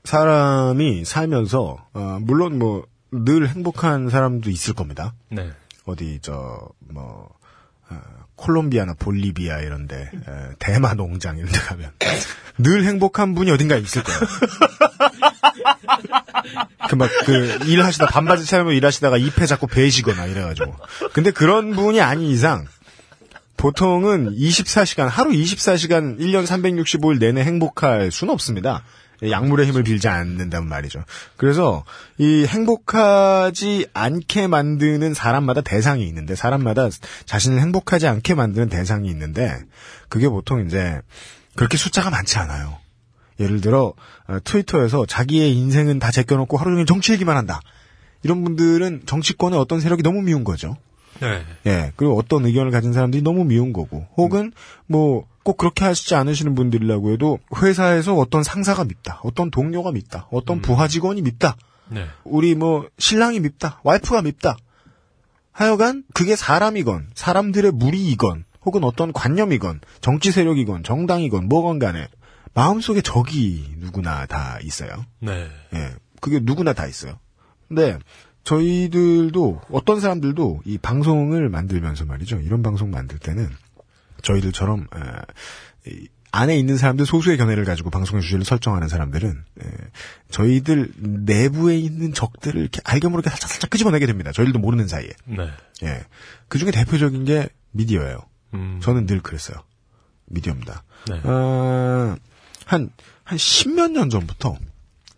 사람이 0.03 1.05
살면서 1.05 1.77
어, 1.93 2.17
물론 2.21 2.57
뭐 2.59 2.91
늘 3.13 3.49
행복한 3.49 4.09
사람도 4.09 4.49
있을 4.49 4.73
겁니다. 4.73 5.13
네. 5.29 5.51
어디 5.85 6.19
저 6.21 6.69
뭐 6.89 7.29
콜롬비아나 8.41 8.95
볼리비아 8.97 9.59
이런데 9.59 10.09
에, 10.13 10.31
대마 10.59 10.95
농장 10.95 11.37
이런 11.37 11.51
데 11.51 11.59
가면 11.59 11.91
늘 12.57 12.83
행복한 12.85 13.35
분이 13.35 13.51
어딘가에 13.51 13.79
있을 13.79 14.03
거예요. 14.03 14.19
그 16.89 16.95
막 16.95 17.09
그 17.25 17.59
일하시다 17.67 18.07
반바지 18.07 18.45
차려면 18.45 18.73
일하시다가 18.75 19.17
잎에 19.17 19.45
자꾸 19.45 19.67
베시거나 19.67 20.25
이래가지고 20.25 20.75
근데 21.13 21.31
그런 21.31 21.71
분이 21.71 22.01
아닌 22.01 22.29
이상 22.29 22.65
보통은 23.57 24.35
24시간 24.35 25.07
하루 25.07 25.29
24시간 25.31 26.19
1년 26.19 26.45
365일 26.47 27.19
내내 27.19 27.43
행복할 27.43 28.11
수는 28.11 28.33
없습니다. 28.33 28.83
약물의 29.29 29.67
힘을 29.67 29.83
빌지 29.83 30.07
않는다는 30.07 30.67
말이죠. 30.67 31.03
그래서 31.37 31.83
이 32.17 32.45
행복하지 32.45 33.87
않게 33.93 34.47
만드는 34.47 35.13
사람마다 35.13 35.61
대상이 35.61 36.07
있는데 36.07 36.35
사람마다 36.35 36.89
자신을 37.25 37.59
행복하지 37.59 38.07
않게 38.07 38.33
만드는 38.33 38.69
대상이 38.69 39.09
있는데 39.09 39.59
그게 40.09 40.27
보통 40.27 40.65
이제 40.65 41.01
그렇게 41.55 41.77
숫자가 41.77 42.09
많지 42.09 42.37
않아요. 42.39 42.77
예를 43.39 43.61
들어 43.61 43.93
어, 44.27 44.37
트위터에서 44.43 45.05
자기의 45.05 45.55
인생은 45.55 45.99
다 45.99 46.11
제껴놓고 46.11 46.57
하루 46.57 46.71
종일 46.71 46.85
정치 46.85 47.13
얘기만 47.13 47.37
한다. 47.37 47.59
이런 48.23 48.43
분들은 48.43 49.03
정치권의 49.05 49.59
어떤 49.59 49.79
세력이 49.79 50.03
너무 50.03 50.21
미운 50.21 50.43
거죠. 50.43 50.77
네. 51.19 51.43
예, 51.65 51.91
그리고 51.95 52.17
어떤 52.17 52.45
의견을 52.45 52.71
가진 52.71 52.93
사람들이 52.93 53.21
너무 53.21 53.43
미운 53.43 53.73
거고, 53.73 54.07
혹은 54.15 54.51
뭐 54.87 55.27
꼭 55.43 55.57
그렇게 55.57 55.85
하시지 55.85 56.13
않으시는 56.15 56.55
분들이라고 56.55 57.11
해도 57.11 57.39
회사에서 57.55 58.15
어떤 58.15 58.43
상사가 58.43 58.83
밉다, 58.83 59.21
어떤 59.23 59.49
동료가 59.51 59.91
밉다, 59.91 60.27
어떤 60.31 60.61
부하 60.61 60.87
직원이 60.87 61.21
밉다, 61.21 61.55
네. 61.89 62.05
우리 62.23 62.55
뭐 62.55 62.87
신랑이 62.97 63.39
밉다, 63.39 63.79
와이프가 63.83 64.21
밉다. 64.21 64.57
하여간 65.51 66.03
그게 66.13 66.35
사람이건 66.35 67.09
사람들의 67.13 67.71
무리이건 67.71 68.45
혹은 68.63 68.83
어떤 68.83 69.11
관념이건 69.11 69.81
정치 69.99 70.31
세력이건 70.31 70.83
정당이건 70.83 71.47
뭐건 71.49 71.79
간에 71.79 72.07
마음속에 72.53 73.01
적이 73.01 73.75
누구나 73.77 74.25
다 74.25 74.59
있어요. 74.61 74.91
네. 75.19 75.49
예, 75.73 75.93
그게 76.19 76.39
누구나 76.41 76.73
다 76.73 76.87
있어요. 76.87 77.19
근데 77.67 77.97
저희들도 78.43 79.61
어떤 79.71 79.99
사람들도 79.99 80.61
이 80.65 80.77
방송을 80.77 81.49
만들면서 81.49 82.05
말이죠. 82.05 82.39
이런 82.39 82.63
방송 82.63 82.91
만들 82.91 83.19
때는 83.19 83.49
저희들처럼 84.21 84.87
에, 85.87 85.91
이 85.91 86.07
안에 86.33 86.57
있는 86.57 86.77
사람들 86.77 87.05
소수의 87.05 87.37
견해를 87.37 87.65
가지고 87.65 87.89
방송의 87.89 88.23
주제를 88.23 88.45
설정하는 88.45 88.87
사람들은 88.87 89.43
에, 89.63 89.65
저희들 90.29 90.91
내부에 90.97 91.77
있는 91.77 92.13
적들을 92.13 92.59
이렇게 92.61 92.79
알게 92.85 93.09
모르게 93.09 93.29
살짝 93.29 93.49
살짝 93.49 93.69
끄집어내게 93.69 94.05
됩니다. 94.05 94.31
저희들도 94.31 94.59
모르는 94.59 94.87
사이에. 94.87 95.09
네. 95.25 95.49
예. 95.83 96.05
그 96.47 96.57
중에 96.57 96.71
대표적인 96.71 97.25
게 97.25 97.49
미디어예요. 97.71 98.19
음. 98.53 98.79
저는 98.81 99.05
늘 99.07 99.21
그랬어요. 99.21 99.57
미디어입니다. 100.27 100.83
네. 101.09 101.19
어, 101.23 102.15
한, 102.65 102.89
한 103.23 103.37
십몇 103.37 103.91
년 103.91 104.09
전부터 104.09 104.57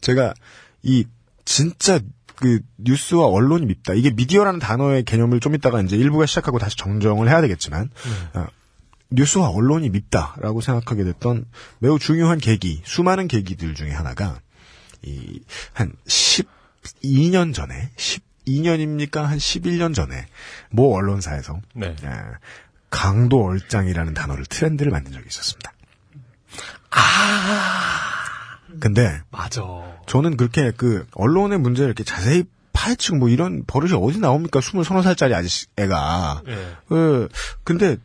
제가 0.02 0.34
이 0.82 1.06
진짜 1.46 2.00
그 2.36 2.60
뉴스와 2.78 3.28
언론이 3.28 3.66
밉다. 3.68 3.94
이게 3.94 4.10
미디어라는 4.10 4.60
단어의 4.60 5.04
개념을 5.04 5.40
좀 5.40 5.56
이따가 5.56 5.82
이제 5.82 5.96
일부가 5.96 6.26
시작하고 6.26 6.58
다시 6.58 6.76
정정을 6.78 7.30
해야 7.30 7.42
되겠지만, 7.42 7.90
어, 8.34 8.48
뉴스와 9.14 9.50
언론이 9.50 9.90
밉다라고 9.90 10.62
생각하게 10.62 11.04
됐던 11.06 11.46
매우 11.80 12.00
중요한 12.00 12.38
계기, 12.40 12.82
수많은 12.84 13.28
계기들 13.28 13.74
중에 13.76 13.92
하나가 13.92 14.40
이 15.04 15.40
한 15.74 15.92
12년 16.08 17.54
전에 17.54 17.92
12년입니까? 17.98 19.24
한 19.24 19.38
11년 19.38 19.94
전에 19.94 20.28
모 20.70 20.96
언론사에서 20.96 21.60
네. 21.76 21.96
예, 22.04 22.10
강도 22.90 23.44
얼짱이라는 23.46 24.14
단어를 24.14 24.46
트렌드를 24.46 24.92
만든 24.92 25.14
적이 25.14 25.26
있었습니다. 25.28 25.74
아. 26.92 28.00
근데 28.80 29.22
맞아. 29.30 29.62
저는 30.08 30.36
그렇게 30.36 30.72
그 30.72 31.06
언론의 31.14 31.60
문제를 31.60 31.90
이렇게 31.90 32.04
자세히 32.04 32.44
파헤치고 32.74 33.18
뭐 33.18 33.30
이런 33.30 33.64
버릇이 33.66 33.94
어디 33.94 34.20
나옵니까? 34.20 34.62
스물 34.62 34.84
서너 34.84 35.04
살짜리 35.04 35.34
아저씨 35.36 35.68
애가. 35.78 36.42
예. 36.48 36.76
그 36.88 37.30
근데 37.64 37.98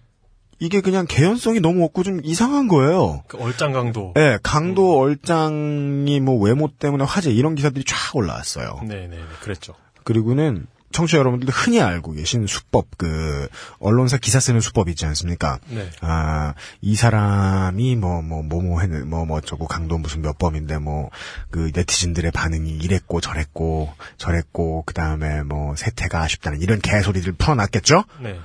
이게 0.59 0.81
그냥 0.81 1.07
개연성이 1.09 1.61
너무 1.61 1.85
없고 1.85 2.03
좀 2.03 2.21
이상한 2.25 2.69
거예요. 2.69 3.23
그 3.29 3.39
얼짱 3.39 3.73
강도. 3.73 4.13
예, 4.17 4.39
강도 4.43 4.99
얼짱이 4.99 6.21
뭐 6.21 6.37
외모 6.43 6.69
때문에 6.69 7.05
화제 7.05 7.31
이런 7.31 7.55
기사들이 7.55 7.85
쫙 7.85 8.15
올라왔어요. 8.15 8.81
네 8.87 9.07
네 9.09 9.19
그랬죠. 9.41 9.75
그리고는 10.05 10.67
청취자 10.91 11.19
여러분들도 11.19 11.53
흔히 11.53 11.83
알고 11.83 12.13
계신 12.13 12.47
수법 12.47 12.87
그 12.97 13.47
언론사 13.79 14.17
기사 14.17 14.41
쓰는 14.41 14.61
수법 14.61 14.89
있지 14.89 15.05
않습니까? 15.05 15.59
네. 15.69 15.91
아, 16.01 16.55
이 16.81 16.97
사람이 16.97 17.95
뭐, 17.97 18.23
뭐, 18.23 18.43
뭐, 18.43 18.63
뭐, 18.63 18.81
했는, 18.81 19.07
뭐, 19.09 19.27
뭐, 19.27 19.43
저거 19.43 19.67
강도 19.67 19.99
무슨 19.99 20.23
몇 20.23 20.39
범인데, 20.39 20.79
뭐, 20.79 21.11
그, 21.51 21.71
네티즌들의 21.75 22.31
반응이 22.31 22.71
이랬고, 22.79 23.21
저랬고, 23.21 23.93
저랬고, 24.17 24.85
그 24.87 24.95
다음에 24.95 25.43
뭐, 25.43 25.77
세태가 25.77 26.23
아쉽다는 26.23 26.63
이런 26.63 26.81
개소리들 26.81 27.33
풀어놨겠죠? 27.33 28.05
네. 28.23 28.39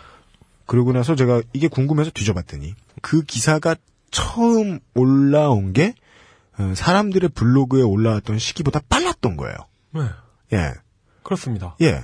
그러고 0.66 0.94
나서 0.94 1.16
제가 1.16 1.42
이게 1.54 1.68
궁금해서 1.68 2.12
뒤져봤더니, 2.12 2.76
그 3.02 3.24
기사가 3.24 3.76
처음 4.12 4.80
올라온 4.94 5.74
게, 5.74 5.94
어, 6.58 6.74
사람들의 6.76 7.30
블로그에 7.30 7.82
올라왔던 7.82 8.40
시기보다 8.40 8.80
빨랐던 8.88 9.38
거예요. 9.38 9.56
네. 9.92 10.02
예. 10.54 10.74
그렇습니다. 11.24 11.76
예. 11.82 12.04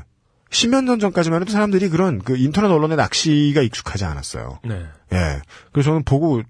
십몇 0.51 0.83
년 0.83 0.99
전까지만 0.99 1.41
해도 1.41 1.51
사람들이 1.51 1.89
그런 1.89 2.19
그 2.19 2.35
인터넷 2.35 2.69
언론의 2.69 2.97
낚시가 2.97 3.61
익숙하지 3.61 4.05
않았어요. 4.05 4.59
네. 4.65 4.83
예. 5.13 5.41
그래서 5.71 5.91
저는 5.91 6.03
보고, 6.03 6.41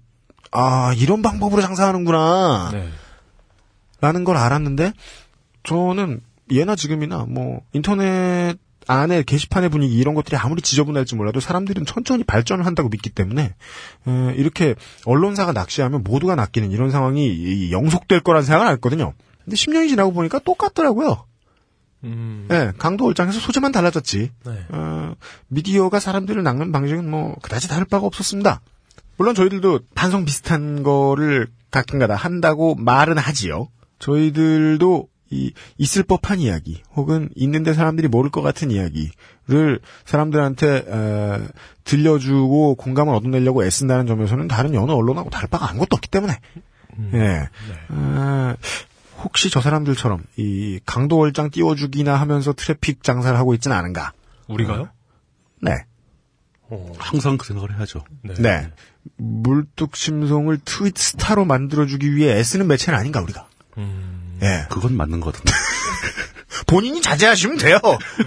아, 0.50 0.94
이런 0.96 1.22
방법으로 1.22 1.60
장사하는구나. 1.62 2.70
네. 2.72 2.88
라는 4.00 4.24
걸 4.24 4.36
알았는데, 4.38 4.94
저는 5.62 6.22
예나 6.50 6.74
지금이나 6.74 7.26
뭐, 7.28 7.60
인터넷 7.72 8.56
안에 8.90 9.22
게시판의 9.22 9.68
분위기 9.70 9.96
이런 9.96 10.14
것들이 10.14 10.36
아무리 10.36 10.62
지저분할지 10.62 11.14
몰라도 11.14 11.38
사람들은 11.40 11.86
천천히 11.86 12.24
발전을 12.24 12.66
한다고 12.66 12.88
믿기 12.88 13.08
때문에, 13.10 13.54
에, 14.08 14.34
이렇게 14.36 14.74
언론사가 15.04 15.52
낚시하면 15.52 16.02
모두가 16.02 16.34
낚이는 16.34 16.72
이런 16.72 16.90
상황이 16.90 17.26
이- 17.28 17.70
영속될 17.72 18.20
거란 18.20 18.42
생각을 18.42 18.72
했거든요. 18.74 19.14
근데 19.44 19.56
10년이 19.56 19.88
지나고 19.88 20.12
보니까 20.12 20.38
똑같더라고요. 20.40 21.24
음. 22.04 22.48
예, 22.50 22.72
강도 22.78 23.04
올장에서 23.04 23.38
소재만 23.40 23.72
달라졌지. 23.72 24.30
네. 24.46 24.64
어, 24.70 25.14
미디어가 25.48 26.00
사람들을 26.00 26.42
낚는 26.42 26.72
방식은 26.72 27.08
뭐 27.08 27.36
그다지 27.42 27.68
다를 27.68 27.84
바가 27.84 28.06
없었습니다. 28.06 28.60
물론 29.18 29.34
저희들도 29.34 29.80
반성 29.94 30.24
비슷한 30.24 30.82
거를 30.82 31.46
가끔가다 31.70 32.14
한다고 32.16 32.74
말은 32.74 33.18
하지요. 33.18 33.68
저희들도 33.98 35.08
이 35.30 35.52
있을 35.78 36.02
법한 36.02 36.40
이야기 36.40 36.82
혹은 36.94 37.28
있는데 37.36 37.72
사람들이 37.72 38.08
모를 38.08 38.30
것 38.30 38.42
같은 38.42 38.70
이야기를 38.70 39.80
사람들한테 40.04 40.76
에, 40.76 41.48
들려주고 41.84 42.74
공감을 42.74 43.14
얻어내려고 43.14 43.64
애쓴다는 43.64 44.06
점에서는 44.06 44.48
다른 44.48 44.74
여느 44.74 44.90
언론하고 44.90 45.30
다를 45.30 45.48
바가 45.48 45.70
아무것도 45.70 45.96
없기 45.96 46.08
때문에 46.08 46.36
예. 47.14 47.48
어, 47.88 48.54
혹시 49.22 49.50
저 49.50 49.60
사람들처럼 49.60 50.24
이 50.36 50.80
강도 50.84 51.18
월장 51.18 51.50
띄워주기나 51.50 52.16
하면서 52.16 52.52
트래픽 52.52 53.02
장사를 53.02 53.38
하고 53.38 53.54
있지는 53.54 53.76
않은가? 53.76 54.12
우리가요? 54.48 54.88
네. 55.62 55.84
어. 56.70 56.92
항상 56.98 57.36
그 57.36 57.46
생각을 57.46 57.76
해야죠. 57.76 58.04
네. 58.22 58.34
네. 58.34 58.70
물뚝심송을 59.16 60.58
트윗 60.64 60.96
스타로 60.96 61.44
만들어주기 61.44 62.14
위해 62.14 62.36
애쓰는 62.36 62.66
매체는 62.66 62.98
아닌가, 62.98 63.20
우리가. 63.20 63.48
음. 63.78 64.09
예. 64.42 64.66
그건 64.70 64.96
맞는 64.96 65.20
것 65.20 65.32
같은데. 65.32 65.52
본인이 66.66 67.02
자제하시면 67.02 67.58
돼요. 67.58 67.78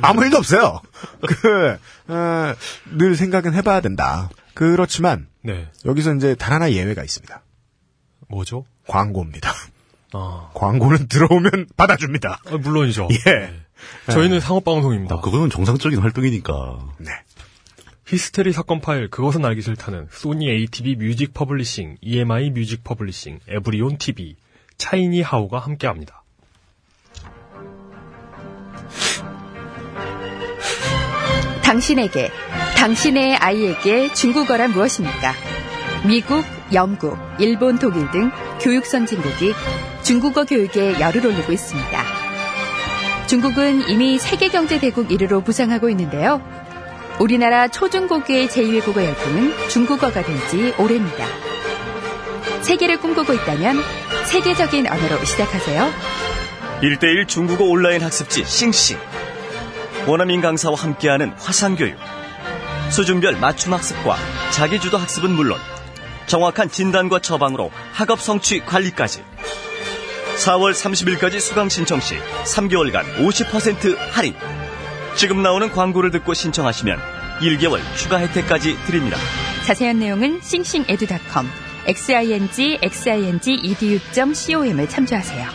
아무 0.02 0.24
일도 0.24 0.38
없어요. 0.38 0.82
그, 1.26 1.78
어, 2.08 2.56
늘 2.92 3.16
생각은 3.16 3.54
해봐야 3.54 3.82
된다. 3.82 4.30
그렇지만, 4.54 5.28
네. 5.42 5.70
여기서 5.86 6.16
이제 6.16 6.36
단 6.36 6.54
하나 6.54 6.72
예외가 6.72 7.04
있습니다. 7.04 7.42
뭐죠? 8.28 8.66
광고입니다. 8.88 9.54
아. 10.14 10.50
광고는 10.54 11.08
들어오면 11.08 11.68
받아줍니다. 11.76 12.42
아, 12.46 12.58
물론이죠. 12.58 13.08
예. 13.28 13.54
저희는 14.12 14.40
상업방송입니다. 14.40 15.16
아, 15.16 15.22
그거는 15.22 15.50
정상적인 15.50 16.00
활동이니까. 16.00 16.80
네. 17.00 17.12
히스테리 18.08 18.52
사건 18.52 18.82
파일 18.82 19.10
그것은 19.10 19.44
알기 19.46 19.62
싫다는 19.62 20.08
Sony 20.12 20.50
ATV 20.50 20.96
Music 20.96 21.34
Publishing, 21.34 21.98
EMI 22.02 22.52
Music 22.52 22.84
Publishing, 22.84 23.40
에브리온 23.48 23.98
TV, 23.98 24.36
차이니 24.84 25.22
하우가 25.22 25.60
함께합니다. 25.60 26.24
당신에게, 31.64 32.30
당신의 32.78 33.38
아이에게 33.38 34.12
중국어란 34.14 34.72
무엇입니까? 34.72 35.34
미국, 36.06 36.44
영국, 36.74 37.18
일본, 37.40 37.80
독일 37.80 38.12
등 38.12 38.30
교육 38.62 38.86
선진국이 38.86 39.54
중국어 40.04 40.44
교육에 40.44 41.00
열을 41.00 41.26
올리고 41.26 41.54
있습니다. 41.54 42.04
중국은 43.28 43.90
이미 43.90 44.20
세계 44.20 44.50
경제 44.50 44.80
대국 44.80 45.08
1위로 45.08 45.44
부상하고 45.46 45.90
있는데요. 45.92 46.42
우리나라 47.22 47.70
초중고교의 47.70 48.48
제2외국어 48.50 49.04
열풍은 49.04 49.70
중국어가 49.70 50.22
된 50.22 50.36
지 50.50 50.74
오래입니다. 50.78 51.53
세계를 52.62 53.00
꿈꾸고 53.00 53.34
있다면 53.34 53.82
세계적인 54.26 54.88
언어로 54.88 55.24
시작하세요. 55.24 55.92
1대1 56.82 57.28
중국어 57.28 57.66
온라인 57.66 58.02
학습지 58.02 58.46
싱싱. 58.46 58.98
원어민 60.08 60.42
강사와 60.42 60.76
함께하는 60.76 61.34
화상교육. 61.38 61.98
수준별 62.90 63.40
맞춤 63.40 63.74
학습과 63.74 64.18
자기주도 64.52 64.98
학습은 64.98 65.32
물론 65.32 65.60
정확한 66.28 66.70
진단과 66.70 67.20
처방으로 67.20 67.72
학업 67.94 68.22
성취 68.22 68.60
관리까지. 68.66 69.24
4월 70.38 70.74
30일까지 70.74 71.40
수강 71.40 71.70
신청 71.70 72.00
시 72.00 72.16
3개월간 72.46 73.18
50% 73.18 73.98
할인. 74.12 74.36
지금 75.16 75.42
나오는 75.42 75.72
광고를 75.72 76.12
듣고 76.12 76.34
신청하시면 76.34 77.00
1개월 77.42 77.80
추가 77.96 78.18
혜택까지 78.18 78.78
드립니다. 78.86 79.18
자세한 79.66 80.00
내용은 80.00 80.40
싱싱에듀닷컴 80.42 81.50
xing 81.86 82.80
xing 82.82 83.50
edu.com을 83.50 84.88
참조하세요. 84.88 85.48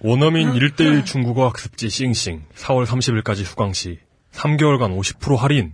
원어민 0.00 0.52
1대1 0.52 1.04
중국어 1.06 1.48
학습지 1.48 1.88
싱싱 1.88 2.44
4월 2.54 2.84
30일까지 2.86 3.44
수강 3.44 3.72
시 3.72 3.98
3개월간 4.32 4.96
50% 4.98 5.36
할인 5.36 5.72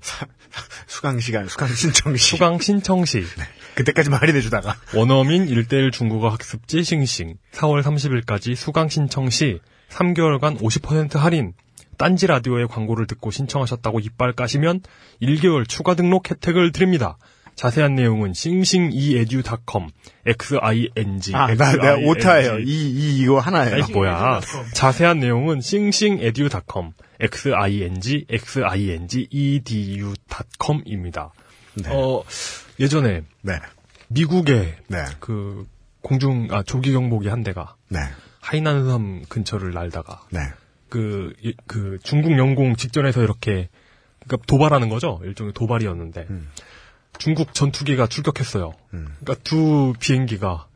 수강 0.87 1.19
시간, 1.21 1.49
수강 1.49 1.69
신청 1.69 2.17
시. 2.17 2.29
수강 2.31 2.59
신청 2.61 3.05
시 3.05 3.25
그때까지 3.75 4.11
할인해주다가. 4.11 4.77
원어민 4.95 5.47
1대1 5.47 5.93
중국어 5.93 6.29
학습지 6.29 6.83
싱싱 6.85 7.39
4월 7.53 7.83
30일까지 7.83 8.55
수강 8.55 8.89
신청 8.89 9.31
시 9.31 9.61
3개월간 9.91 10.61
50% 10.61 11.19
할인 11.19 11.53
딴지 11.99 12.27
라디오의 12.27 12.69
광고를 12.69 13.07
듣고 13.07 13.31
신청하셨다고 13.31 14.01
이빨 14.01 14.33
까시면 14.33 14.81
1개월 15.21 15.69
추가 15.69 15.95
등록 15.95 16.31
혜택을 16.31 16.73
드립니다. 16.73 17.19
자세한 17.61 17.95
내용은 17.95 18.33
싱싱eedu.com 18.33 19.89
xing 20.27 21.35
아, 21.37 21.55
나, 21.55 21.73
내가 21.73 21.97
오타예요. 21.97 22.61
이, 22.61 22.65
이, 22.65 23.19
이거 23.21 23.39
하나예요. 23.39 23.85
아니, 23.85 23.93
뭐야. 23.93 24.41
자세한 24.73 25.19
내용은 25.19 25.61
싱싱edu.com 25.61 26.93
xing 27.21 28.25
xing 28.31 29.29
edu.com입니다. 29.31 31.33
어, 31.91 32.23
예전에 32.81 33.25
네. 33.43 33.53
미국의 34.09 34.77
네. 34.89 35.05
그 35.19 35.67
공중 36.01 36.49
아 36.53 36.63
조기 36.63 36.93
경보기 36.93 37.29
한 37.29 37.43
대가 37.43 37.77
네. 37.91 37.99
하이난섬 38.41 39.25
근처를 39.29 39.75
날다가 39.75 40.23
네. 40.31 40.41
그, 40.89 41.35
이- 41.43 41.53
그 41.67 41.99
중국 42.03 42.39
영공 42.39 42.77
직전에서 42.77 43.23
이렇게 43.23 43.69
그러니까 44.27 44.47
도발하는 44.47 44.89
거죠. 44.89 45.21
일종의 45.25 45.53
도발이었는데 45.53 46.27
음. 46.31 46.49
중국 47.21 47.55
전투기가 47.55 48.07
출격했어요. 48.07 48.75
그러니까 48.91 49.35
두 49.45 49.93
비행기가 50.01 50.67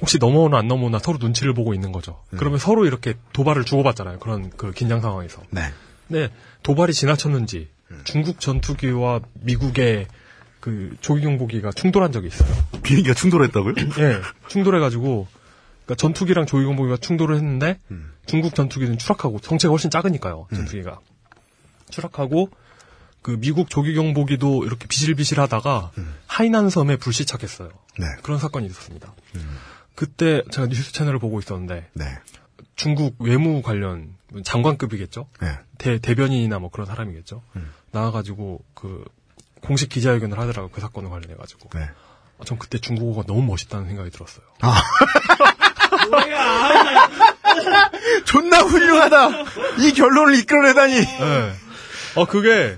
혹시 0.00 0.18
넘어오나 0.18 0.56
안 0.58 0.68
넘어오나 0.68 1.00
서로 1.00 1.18
눈치를 1.18 1.52
보고 1.52 1.74
있는 1.74 1.90
거죠. 1.90 2.22
그러면 2.30 2.58
서로 2.58 2.86
이렇게 2.86 3.14
도발을 3.32 3.64
주고받잖아요. 3.64 4.20
그런 4.20 4.50
그 4.56 4.72
긴장 4.72 5.00
상황에서. 5.00 5.42
네. 5.50 5.72
네, 6.06 6.30
도발이 6.62 6.92
지나쳤는지 6.94 7.68
중국 8.04 8.40
전투기와 8.40 9.20
미국의 9.34 10.06
그 10.60 10.96
조기 11.00 11.22
경보기가 11.22 11.72
충돌한 11.72 12.12
적이 12.12 12.28
있어요. 12.28 12.48
비행기가 12.82 13.14
충돌했다고요? 13.14 13.74
예, 13.98 14.20
충돌해가지고 14.48 15.26
그러니까 15.84 15.94
전투기랑 15.96 16.46
조기 16.46 16.64
경보기가 16.64 16.98
충돌을 16.98 17.36
했는데 17.36 17.78
음. 17.90 18.12
중국 18.26 18.54
전투기는 18.54 18.96
추락하고 18.96 19.38
성체가 19.42 19.72
훨씬 19.72 19.90
작으니까요. 19.90 20.46
전투기가 20.54 21.00
추락하고 21.90 22.50
그 23.22 23.36
미국 23.38 23.70
조기 23.70 23.94
경보기도 23.94 24.64
이렇게 24.64 24.86
비실비실하다가 24.86 25.92
하이난 26.26 26.70
섬에 26.70 26.96
불시착했어요. 26.96 27.68
음. 27.68 28.00
네. 28.00 28.06
그런 28.22 28.38
사건이 28.38 28.66
있었습니다. 28.66 29.12
그때 29.94 30.42
제가 30.50 30.68
뉴스 30.68 30.92
채널을 30.92 31.18
보고 31.18 31.38
있었는데 31.40 31.90
네. 31.94 32.04
중국 32.76 33.16
외무 33.18 33.62
관련 33.62 34.14
장관급이겠죠. 34.44 35.28
네. 35.40 35.58
대, 35.78 35.98
대변인이나 35.98 36.58
뭐 36.58 36.70
그런 36.70 36.86
사람이겠죠. 36.86 37.42
나와가지고 37.90 38.62
그 38.74 39.04
공식 39.60 39.88
기자회견을 39.88 40.38
하더라고 40.38 40.70
그 40.70 40.80
사건을 40.80 41.10
관련해가지고. 41.10 41.70
네. 41.70 41.90
아, 42.38 42.44
전 42.44 42.58
그때 42.58 42.78
중국어가 42.78 43.26
너무 43.26 43.42
멋있다는 43.42 43.86
생각이 43.86 44.10
들었어요. 44.10 44.44
존나 48.24 48.60
훌륭하다! 48.60 49.28
이 49.80 49.92
결론을 49.92 50.38
이끌어내다니! 50.38 50.94
네. 50.94 51.54
아 52.22 52.24
그게 52.26 52.76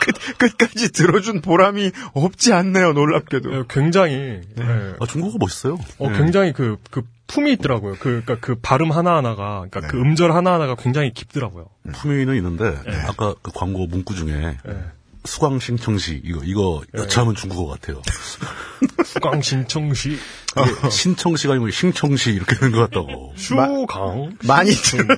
끝, 0.00 0.38
끝까지 0.38 0.92
들어준 0.92 1.40
보람이 1.40 1.90
없지 2.12 2.52
않네요, 2.52 2.92
놀랍게도. 2.92 3.54
예, 3.54 3.62
굉장히 3.68 4.40
예. 4.58 4.94
아, 5.00 5.06
중국어 5.06 5.38
멋있어요. 5.38 5.78
어, 5.98 6.12
굉장히 6.12 6.52
그, 6.52 6.76
그 6.90 7.02
품이 7.26 7.52
있더라고요. 7.54 7.94
그, 7.94 8.22
그니까 8.24 8.36
그 8.40 8.56
발음 8.60 8.90
하나하나가, 8.90 9.60
그니까 9.60 9.80
그 9.80 9.96
네. 9.96 10.02
음절 10.02 10.32
하나하나가 10.32 10.74
굉장히 10.74 11.12
깊더라고요. 11.12 11.66
품위는 11.92 12.36
있는데 12.36 12.76
아까 13.08 13.34
그 13.42 13.50
광고 13.54 13.86
문구 13.86 14.14
중에 14.14 14.58
예. 14.68 14.76
수광 15.24 15.58
신청시 15.58 16.20
이거 16.22 16.42
이거 16.44 16.82
여차하면 16.94 17.34
중국어 17.34 17.72
같아요. 17.72 18.02
수강 19.06 19.40
신청시, 19.40 20.10
이게 20.10 20.90
신청시가 20.90 21.54
아니고 21.54 21.70
신청시 21.70 22.32
이렇게 22.32 22.56
되는 22.56 22.72
것 22.72 22.90
같다고. 22.90 23.32
수강. 23.36 24.36
많이 24.44 24.70
들어. 24.70 25.16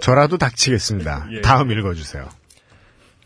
저라도 0.00 0.38
닥치겠습니다. 0.38 1.28
예. 1.32 1.40
다음 1.40 1.70
읽어주세요. 1.70 2.28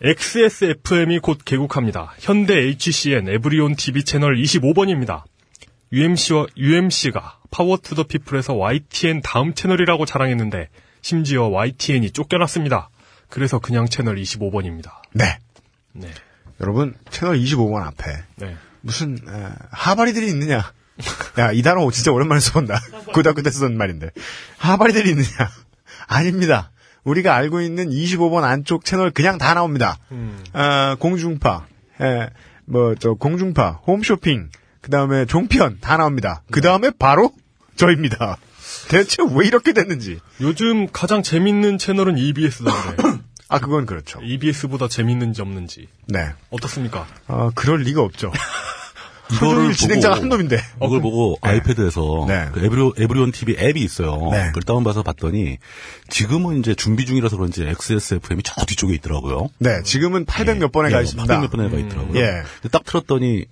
XSFM이 0.02 1.20
곧 1.20 1.38
개국합니다. 1.44 2.12
현대 2.18 2.54
HCN 2.58 3.28
에브리온 3.28 3.76
TV 3.76 4.04
채널 4.04 4.36
25번입니다. 4.36 5.22
UMC와, 5.92 6.46
UMC가 6.56 7.38
Power 7.50 7.76
to 7.76 7.94
the 7.94 8.02
People에서 8.04 8.54
YTN 8.54 9.20
다음 9.22 9.54
채널이라고 9.54 10.06
자랑했는데, 10.06 10.70
심지어 11.02 11.44
YTN이 11.48 12.10
쫓겨났습니다. 12.12 12.88
그래서 13.28 13.58
그냥 13.58 13.86
채널 13.86 14.16
25번입니다. 14.16 14.90
네. 15.12 15.38
네. 15.92 16.08
여러분, 16.60 16.94
채널 17.10 17.36
25번 17.38 17.82
앞에 17.84 18.22
네. 18.36 18.56
무슨 18.80 19.16
에, 19.16 19.52
하바리들이 19.70 20.26
있느냐? 20.28 20.72
야, 21.38 21.52
이 21.52 21.62
단어 21.62 21.90
진짜 21.90 22.10
오랜만에 22.12 22.40
써본다. 22.40 22.80
고등학교 23.12 23.42
때 23.42 23.50
쓰던 23.50 23.76
말인데. 23.76 24.10
하바리들이 24.58 25.10
있느냐? 25.10 25.28
아닙니다. 26.06 26.70
우리가 27.04 27.34
알고 27.34 27.60
있는 27.60 27.90
25번 27.90 28.44
안쪽 28.44 28.84
채널 28.84 29.10
그냥 29.10 29.38
다 29.38 29.54
나옵니다. 29.54 29.98
아, 30.52 30.96
공중파, 30.98 31.66
에, 32.00 32.28
뭐, 32.64 32.94
저, 32.94 33.14
공중파, 33.14 33.80
홈쇼핑, 33.86 34.50
그 34.80 34.90
다음에 34.90 35.24
종편 35.26 35.78
다 35.80 35.96
나옵니다. 35.96 36.42
그 36.50 36.60
다음에 36.60 36.90
바로 36.96 37.32
저입니다. 37.76 38.36
대체 38.88 39.22
왜 39.34 39.46
이렇게 39.46 39.72
됐는지. 39.72 40.20
요즘 40.40 40.86
가장 40.92 41.22
재밌는 41.22 41.78
채널은 41.78 42.18
EBS던데, 42.18 42.96
아, 43.48 43.58
그건 43.58 43.84
그렇죠. 43.84 44.20
EBS보다 44.22 44.88
재밌는지 44.88 45.42
없는지. 45.42 45.88
네. 46.06 46.32
어떻습니까? 46.50 47.06
아, 47.26 47.50
그럴 47.54 47.80
리가 47.80 48.00
없죠. 48.00 48.32
이거를 49.34 49.72
진행자가 49.72 50.14
보고 50.14 50.22
한 50.22 50.28
놈인데. 50.28 50.58
이걸 50.84 51.00
보고 51.00 51.38
네. 51.42 51.50
아이패드에서 51.50 52.24
네. 52.28 52.48
그 52.52 52.64
에브리온, 52.64 52.92
에브리온 52.98 53.32
TV 53.32 53.56
앱이 53.58 53.80
있어요. 53.82 54.28
네. 54.30 54.46
그걸 54.48 54.62
다운받아서 54.62 55.02
봤더니 55.02 55.58
지금은 56.08 56.58
이제 56.58 56.74
준비 56.74 57.06
중이라서 57.06 57.36
그런지 57.36 57.64
XSFM이 57.66 58.42
저 58.42 58.64
뒤쪽에 58.64 58.94
있더라고요. 58.94 59.48
네, 59.58 59.82
지금은 59.82 60.24
800 60.24 60.58
몇 60.58 60.72
번에 60.72 60.90
가 60.90 61.00
있습니다. 61.00 61.40
800몇 61.40 61.50
번에 61.50 61.70
가 61.70 61.76
있더라고요. 61.76 62.20
예. 62.20 62.42
근데 62.60 62.68
딱 62.70 62.84
틀었더니 62.84 63.46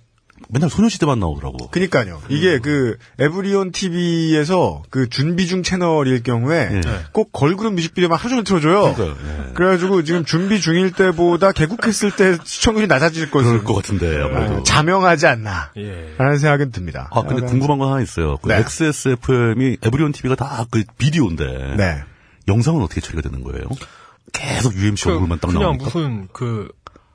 맨날 0.49 0.69
소녀시대만 0.69 1.19
나오더라고. 1.19 1.69
그니까요. 1.69 2.21
이게 2.29 2.59
그 2.59 2.97
에브리온 3.19 3.71
TV에서 3.71 4.83
그 4.89 5.07
준비 5.09 5.47
중 5.47 5.63
채널일 5.63 6.23
경우에 6.23 6.69
예. 6.73 6.81
꼭 7.13 7.31
걸그룹 7.31 7.73
뮤직비디오만 7.75 8.17
하루 8.17 8.29
종일 8.29 8.43
틀어줘요. 8.43 8.95
예. 8.97 9.53
그래가지고 9.53 10.03
지금 10.03 10.25
준비 10.25 10.59
중일 10.59 10.91
때보다 10.91 11.51
개국했을 11.51 12.11
때 12.15 12.37
시청률이 12.43 12.87
낮아질 12.87 13.31
것을 13.31 13.49
그럴 13.49 13.63
것 13.63 13.73
같은데 13.75 14.21
아무래도. 14.21 14.55
아, 14.57 14.63
자명하지 14.63 15.27
않나 15.27 15.71
예. 15.77 16.13
라는 16.17 16.37
생각은 16.37 16.71
듭니다. 16.71 17.09
아 17.11 17.21
근데 17.23 17.45
궁금한 17.45 17.77
거 17.77 17.89
하나 17.91 18.01
있어요. 18.01 18.37
그 18.37 18.49
네. 18.49 18.55
XSFM이 18.57 19.77
에브리온 19.83 20.11
TV가 20.11 20.35
다 20.35 20.65
그 20.69 20.83
비디오인데 20.97 21.75
네. 21.77 22.03
영상은 22.47 22.81
어떻게 22.81 23.01
처리가 23.01 23.21
되는 23.21 23.43
거예요? 23.43 23.63
계속 24.33 24.75
UMC 24.75 25.09
얼굴만 25.09 25.39
딱 25.39 25.47
그냥 25.47 25.63
나오니까. 25.63 25.83
무슨 25.85 26.27
그, 26.31 26.69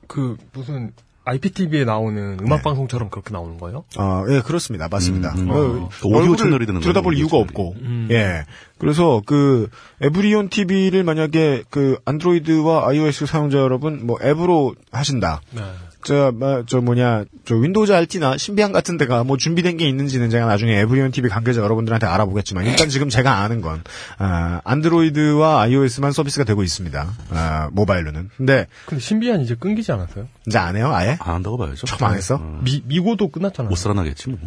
그, 0.07 0.37
무슨 0.53 0.91
IPTV에 1.27 1.83
나오는 1.83 2.37
음악방송처럼 2.41 3.09
그렇게 3.09 3.31
나오는 3.33 3.57
거예요? 3.57 3.83
어, 3.97 4.23
예, 4.29 4.41
그렇습니다. 4.41 4.87
맞습니다. 4.89 5.33
음, 5.33 5.39
음. 5.39 5.49
어, 5.49 5.55
어. 5.55 5.89
오디오 6.05 6.17
얼굴을 6.17 6.37
채널이 6.37 6.65
되는 6.65 6.81
들여다볼 6.81 7.13
거예요, 7.13 7.19
이유가 7.19 7.37
오디오 7.37 7.47
없고. 7.47 7.75
음. 7.81 8.07
예. 8.11 8.45
그래서 8.77 9.21
그 9.25 9.69
에브리온 10.01 10.49
TV를 10.49 11.03
만약에 11.03 11.63
그 11.69 11.97
안드로이드와 12.05 12.87
iOS 12.87 13.25
사용자 13.25 13.57
여러분 13.57 14.05
뭐 14.05 14.17
앱으로 14.21 14.75
하신다. 14.91 15.41
네. 15.51 15.61
저, 16.03 16.31
뭐, 16.33 16.63
저 16.67 16.79
뭐냐, 16.79 17.25
저 17.45 17.55
Windows 17.55 17.91
RT나 17.93 18.37
Symbian 18.37 18.71
같은 18.71 18.97
데가 18.97 19.23
뭐 19.23 19.37
준비된 19.37 19.77
게 19.77 19.87
있는지는 19.87 20.29
제가 20.29 20.45
나중에 20.45 20.79
에브리온 20.79 21.11
TV 21.11 21.29
관계자 21.29 21.61
여러분들한테 21.61 22.05
알아보겠지만 22.05 22.65
일단 22.65 22.89
지금 22.89 23.09
제가 23.09 23.39
아는 23.39 23.61
건 23.61 23.83
아, 24.17 24.61
안드로이드와 24.63 25.61
iOS만 25.61 26.11
서비스가 26.11 26.45
되고 26.45 26.63
있습니다. 26.63 27.13
아, 27.31 27.69
모바일로는. 27.73 28.29
근데 28.37 28.67
근데 28.85 29.01
신비한 29.01 29.41
이제 29.41 29.55
끊기지 29.55 29.91
않았어요? 29.91 30.27
이제 30.45 30.57
안 30.57 30.75
해요, 30.75 30.91
아예? 30.93 31.17
안 31.19 31.35
한다고 31.35 31.57
봐야죠. 31.57 31.85
처음 31.87 32.03
안 32.09 32.15
했어? 32.15 32.37
미, 32.63 32.81
미고도 32.85 33.29
끝났잖아요. 33.29 33.69
못 33.69 33.75
살아나겠지 33.75 34.29
뭐. 34.29 34.39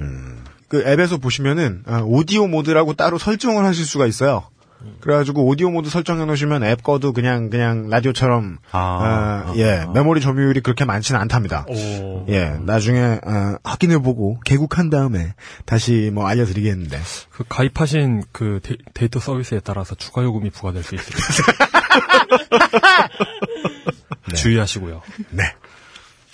그 0.68 0.82
앱에서 0.86 1.18
보시면은 1.18 1.82
아, 1.86 2.00
오디오 2.06 2.46
모드라고 2.46 2.94
따로 2.94 3.18
설정을 3.18 3.64
하실 3.64 3.84
수가 3.84 4.06
있어요. 4.06 4.44
그래가지고 5.00 5.46
오디오 5.46 5.70
모드 5.70 5.90
설정해 5.90 6.24
놓으시면 6.24 6.64
앱 6.64 6.82
거도 6.82 7.12
그냥 7.12 7.50
그냥 7.50 7.88
라디오처럼 7.88 8.58
아, 8.72 8.78
아, 8.78 9.50
아, 9.50 9.54
예 9.56 9.84
메모리 9.92 10.20
점유율이 10.20 10.60
그렇게 10.60 10.84
많지는 10.84 11.20
않답니다. 11.20 11.64
오. 11.68 12.26
예 12.28 12.50
나중에 12.60 13.00
어, 13.00 13.56
확인해 13.64 13.98
보고 13.98 14.38
개국한 14.44 14.90
다음에 14.90 15.34
다시 15.64 16.10
뭐 16.12 16.26
알려드리겠는데 16.26 16.98
그 17.30 17.44
가입하신 17.48 18.22
그 18.32 18.60
데, 18.62 18.76
데이터 18.94 19.20
서비스에 19.20 19.60
따라서 19.60 19.94
추가 19.94 20.22
요금이 20.22 20.50
부과될 20.50 20.82
수 20.82 20.94
있습니다. 20.94 21.26
주의하시고요. 24.36 25.02
네 25.30 25.42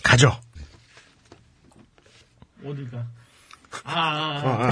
가죠. 0.02 0.32
어디가? 2.64 3.15
아, 3.88 4.42
아, 4.42 4.70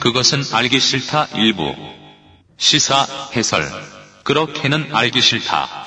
그것은 0.00 0.42
알기 0.52 0.80
싫다 0.80 1.28
일부. 1.36 1.76
시사 2.58 3.06
해설. 3.36 3.70
그렇게는 4.24 4.94
알기 4.94 5.20
싫다. 5.20 5.81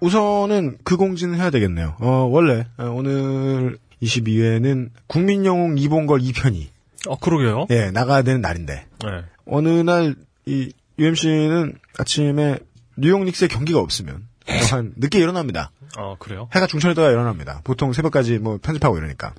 우선은 0.00 0.78
그 0.84 0.96
공지는 0.96 1.36
해야 1.38 1.50
되겠네요. 1.50 1.96
어 2.00 2.28
원래 2.30 2.66
어, 2.76 2.84
오늘 2.84 3.78
22회는 4.02 4.90
국민영웅 5.06 5.78
이봉걸 5.78 6.20
2편이 6.20 6.66
어, 7.08 7.18
그러게요. 7.18 7.66
예 7.70 7.90
나가야 7.90 8.22
되는 8.22 8.40
날인데 8.40 8.86
네. 9.04 9.24
어느 9.46 9.68
날 9.68 10.14
이 10.48 10.72
UMC는 10.98 11.78
아침에 11.98 12.58
뉴욕 12.96 13.22
닉스의 13.22 13.48
경기가 13.48 13.78
없으면 13.80 14.26
한 14.72 14.94
늦게 14.96 15.18
일어납니다. 15.18 15.70
어, 15.98 16.16
그래요? 16.18 16.48
해가 16.54 16.66
중천에다가 16.66 17.10
일어납니다. 17.10 17.60
보통 17.64 17.92
새벽까지 17.92 18.38
뭐 18.38 18.58
편집하고 18.60 18.96
이러니까. 18.96 19.34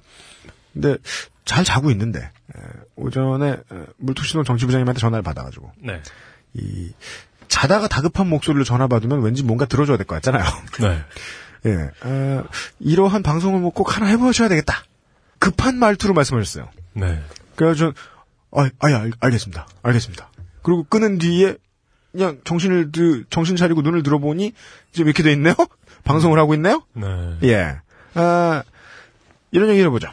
근데 0.72 0.98
잘 1.46 1.64
자고 1.64 1.90
있는데 1.90 2.20
에, 2.20 2.60
오전에 2.96 3.50
에, 3.50 3.86
물투신호 3.98 4.44
정치부장님한테 4.44 5.00
전화를 5.00 5.24
받아가지고 5.24 5.72
네. 5.82 6.00
이 6.54 6.92
자다가 7.50 7.88
다급한 7.88 8.28
목소리로 8.30 8.64
전화 8.64 8.88
받으면 8.88 9.22
왠지 9.22 9.44
뭔가 9.44 9.66
들어줘야 9.66 9.98
될 9.98 10.06
것 10.06 10.16
같잖아요. 10.16 10.46
네. 10.80 11.04
예, 11.66 11.90
어, 12.08 12.44
이러한 12.80 13.22
방송을 13.22 13.60
뭐 13.60 13.72
꼭 13.72 13.98
하나 13.98 14.06
해보셔야 14.08 14.48
되겠다. 14.48 14.84
급한 15.40 15.76
말투로 15.78 16.14
말씀하셨어요. 16.14 16.70
네. 16.94 17.22
그래서 17.56 17.76
전, 17.76 17.94
아, 18.52 18.70
아, 18.80 18.88
알, 18.88 19.12
알겠습니다. 19.20 19.68
알겠습니다. 19.84 20.30
그리고 20.64 20.84
끊은 20.84 21.18
뒤에 21.18 21.58
그냥 22.14 22.40
정신을 22.46 22.92
들, 22.92 23.26
정신 23.30 23.56
차리고 23.58 23.82
눈을 23.82 24.04
들어보니 24.04 24.54
지금 24.94 25.08
이렇게 25.08 25.22
돼 25.24 25.34
있네요. 25.34 25.54
방송을 26.06 26.40
하고 26.40 26.54
있네요. 26.56 26.82
네. 26.94 27.38
예. 27.44 27.76
아, 28.16 28.64
이런 29.52 29.70
얘기를 29.70 29.90
해보죠. 29.90 30.08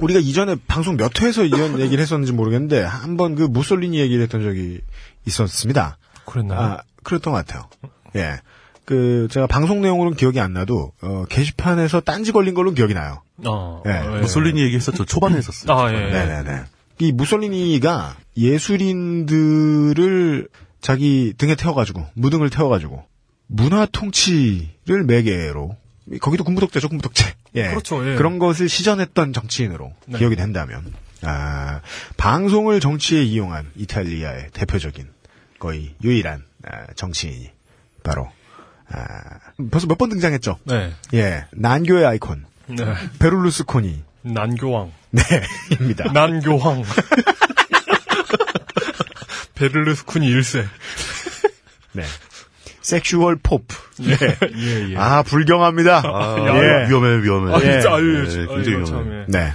우리가 0.00 0.20
이전에 0.20 0.56
방송 0.66 0.96
몇 0.96 1.20
회에서 1.22 1.44
이런 1.44 1.78
얘기를 1.80 2.02
했었는지 2.02 2.32
모르겠는데 2.32 2.82
한번 2.82 3.36
그 3.36 3.42
무솔리니 3.44 3.98
얘기를 3.98 4.22
했던 4.22 4.42
적이 4.42 4.80
있었습니다. 5.26 5.96
그랬나요? 6.24 6.60
아, 6.60 6.78
그랬던 7.02 7.32
것 7.32 7.46
같아요. 7.46 7.68
예. 8.16 8.38
그 8.84 9.28
제가 9.30 9.46
방송 9.46 9.80
내용으로는 9.80 10.16
기억이 10.16 10.40
안 10.40 10.52
나도 10.52 10.92
어, 11.00 11.24
게시판에서 11.28 12.00
딴지 12.00 12.32
걸린 12.32 12.54
걸로 12.54 12.72
기억이 12.72 12.94
나요. 12.94 13.22
어, 13.46 13.82
예. 13.86 13.92
어, 13.92 14.18
무솔리니 14.20 14.60
얘기했었죠. 14.62 15.04
초반에 15.04 15.36
했었어요. 15.36 15.76
아, 15.76 15.92
예. 15.92 15.98
네네네. 15.98 16.64
이 17.00 17.12
무솔리니가 17.12 18.16
예술인들을 18.36 20.48
자기 20.80 21.34
등에 21.38 21.54
태워가지고 21.54 22.04
무등을 22.14 22.50
태워가지고 22.50 23.04
문화 23.46 23.86
통치를 23.86 25.04
매개로 25.06 25.76
거기도 26.20 26.44
군부독재죠 26.44 26.88
군부독재. 26.88 27.34
예. 27.56 27.68
그렇죠, 27.68 28.08
예. 28.08 28.16
그런 28.16 28.38
것을 28.38 28.68
시전했던 28.68 29.32
정치인으로 29.32 29.92
네. 30.06 30.18
기억이 30.18 30.36
된다면 30.36 30.92
아, 31.22 31.80
방송을 32.16 32.80
정치에 32.80 33.22
이용한 33.22 33.70
이탈리아의 33.76 34.48
대표적인 34.52 35.08
거의 35.64 35.94
유일한 36.04 36.44
아, 36.66 36.84
정치인이 36.94 37.50
바로 38.02 38.30
아, 38.90 38.98
벌써 39.70 39.86
몇 39.86 39.96
번 39.96 40.10
등장했죠. 40.10 40.58
네. 40.64 40.92
예, 41.14 41.46
난교의 41.52 42.04
아이콘 42.04 42.44
네. 42.66 42.84
베를루스코니 43.18 44.02
난교왕. 44.22 44.92
네 45.12 45.22
입니다. 45.80 46.12
난교황. 46.12 46.82
베를루스코니 49.54 50.28
1세. 50.28 50.66
네. 51.92 52.02
sexual 52.82 53.36
pope. 53.42 53.74
네. 54.02 54.16
예, 54.56 54.90
예. 54.90 54.96
아, 54.98 55.22
불경합니다. 55.22 56.02
아, 56.04 56.36
예. 56.38 56.88
위험해, 56.90 57.22
위험해. 57.22 57.54
아, 57.54 57.58
예. 57.62 57.70
진짜, 57.72 57.94
아유, 57.94 58.12
네, 58.12 58.18
아유, 58.18 58.46
굉장히 58.48 58.68
위험해. 58.70 58.84
참, 58.84 59.12
예. 59.12 59.24
네. 59.28 59.52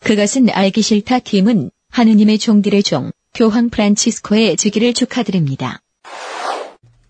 그것은 0.00 0.50
알기 0.50 0.82
싫다 0.82 1.20
팀은 1.20 1.70
하느님의 1.90 2.38
종들의 2.38 2.82
종, 2.82 3.10
교황 3.34 3.70
프란치스코의 3.70 4.56
즉위를 4.56 4.94
축하드립니다. 4.94 5.80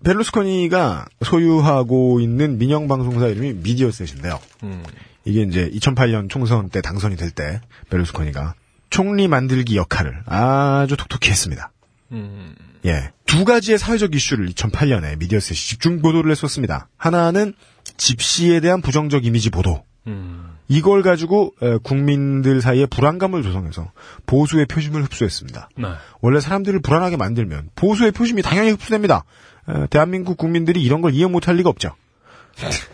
베를루스코니가 0.04 1.06
소유하고 1.22 2.20
있는 2.20 2.58
민영 2.58 2.88
방송사 2.88 3.26
이름이 3.26 3.54
미디어셋인데요. 3.54 4.40
음. 4.62 4.82
이게 5.24 5.42
이제 5.42 5.68
2008년 5.70 6.30
총선 6.30 6.70
때 6.70 6.80
당선이 6.80 7.16
될때 7.16 7.60
베를루스코니가 7.90 8.54
총리 8.88 9.28
만들기 9.28 9.76
역할을 9.76 10.22
아주 10.26 10.96
톡톡히 10.96 11.30
했습니다. 11.30 11.70
음. 12.12 12.54
예. 12.86 13.12
두 13.26 13.44
가지의 13.44 13.78
사회적 13.78 14.14
이슈를 14.14 14.48
2008년에 14.48 15.18
미디어셋이 15.18 15.56
집중 15.56 16.02
보도를 16.02 16.30
했었습니다. 16.30 16.88
하나는 16.96 17.54
집시에 17.96 18.60
대한 18.60 18.80
부정적 18.80 19.24
이미지 19.24 19.50
보도. 19.50 19.84
음. 20.06 20.56
이걸 20.70 21.02
가지고 21.02 21.52
에, 21.60 21.78
국민들 21.82 22.62
사이에 22.62 22.86
불안감을 22.86 23.42
조성해서 23.42 23.90
보수의 24.26 24.66
표심을 24.66 25.02
흡수했습니다. 25.02 25.68
네. 25.76 25.88
원래 26.20 26.38
사람들을 26.38 26.80
불안하게 26.80 27.16
만들면 27.16 27.70
보수의 27.74 28.12
표심이 28.12 28.40
당연히 28.40 28.70
흡수됩니다. 28.70 29.24
에, 29.68 29.86
대한민국 29.88 30.36
국민들이 30.38 30.80
이런 30.80 31.00
걸 31.00 31.12
이해 31.12 31.26
못할 31.26 31.56
리가 31.56 31.68
없죠. 31.68 31.94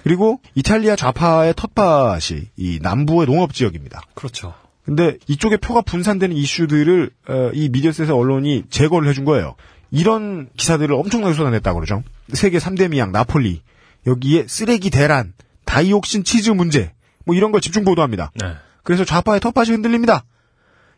그리고 0.04 0.40
이탈리아 0.54 0.96
좌파의 0.96 1.52
텃밭이 1.54 2.48
이 2.56 2.78
남부의 2.80 3.26
농업 3.26 3.52
지역입니다. 3.52 4.00
그렇죠. 4.14 4.54
근데 4.84 5.18
이쪽에 5.26 5.58
표가 5.58 5.82
분산되는 5.82 6.34
이슈들을 6.34 7.10
어, 7.28 7.50
이 7.52 7.68
미디어셋의 7.68 8.10
언론이 8.10 8.64
제거를 8.70 9.08
해준 9.08 9.24
거예요. 9.24 9.54
이런 9.90 10.48
기사들을 10.56 10.94
엄청나게 10.94 11.34
쏟아냈다고 11.34 11.80
그러죠. 11.80 12.02
세계 12.32 12.58
3대 12.58 12.90
미양 12.90 13.12
나폴리 13.12 13.62
여기에 14.06 14.46
쓰레기 14.48 14.88
대란, 14.90 15.34
다이옥신 15.64 16.24
치즈 16.24 16.50
문제 16.50 16.92
뭐 17.26 17.34
이런 17.34 17.52
걸 17.52 17.60
집중 17.60 17.84
보도합니다. 17.84 18.30
네. 18.34 18.54
그래서 18.82 19.04
좌파의 19.04 19.40
텃밭이 19.40 19.70
흔들립니다. 19.70 20.24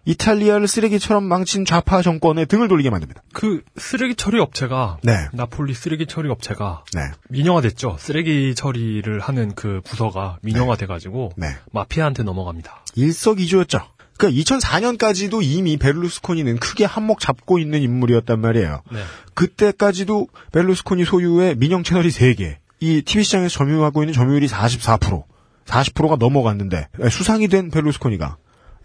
이탈리아를 0.04 0.68
쓰레기처럼 0.68 1.24
망친 1.24 1.64
좌파 1.64 2.00
정권의 2.00 2.46
등을 2.46 2.68
돌리게 2.68 2.88
만듭니다. 2.88 3.22
그 3.32 3.62
쓰레기 3.76 4.14
처리 4.14 4.38
업체가 4.38 4.98
네. 5.02 5.28
나폴리 5.32 5.74
쓰레기 5.74 6.06
처리 6.06 6.30
업체가 6.30 6.84
네. 6.94 7.00
민영화됐죠. 7.28 7.96
쓰레기 7.98 8.54
처리를 8.54 9.20
하는 9.20 9.54
그 9.54 9.80
부서가 9.84 10.38
민영화돼가지고 10.42 11.32
네. 11.36 11.48
마피아한테 11.72 12.22
넘어갑니다. 12.22 12.84
일석이조였죠. 12.94 13.80
그러니까 14.16 14.42
2004년까지도 14.42 15.42
이미 15.42 15.76
베를루스코니는 15.76 16.58
크게 16.58 16.84
한몫 16.84 17.20
잡고 17.20 17.58
있는 17.58 17.82
인물이었단 17.82 18.40
말이에요. 18.40 18.82
네. 18.90 19.00
그때까지도 19.34 20.28
베를루스코니 20.52 21.04
소유의 21.04 21.56
민영 21.56 21.82
채널이 21.82 22.08
3개. 22.08 22.56
이 22.80 23.02
TV 23.02 23.24
시장에서 23.24 23.58
점유하고 23.58 24.02
있는 24.02 24.14
점유율이 24.14 24.46
44%, 24.48 25.24
40%가 25.68 26.16
넘어갔는데 26.16 26.88
수상이 27.10 27.48
된 27.48 27.70
베를루스코니가 27.70 28.36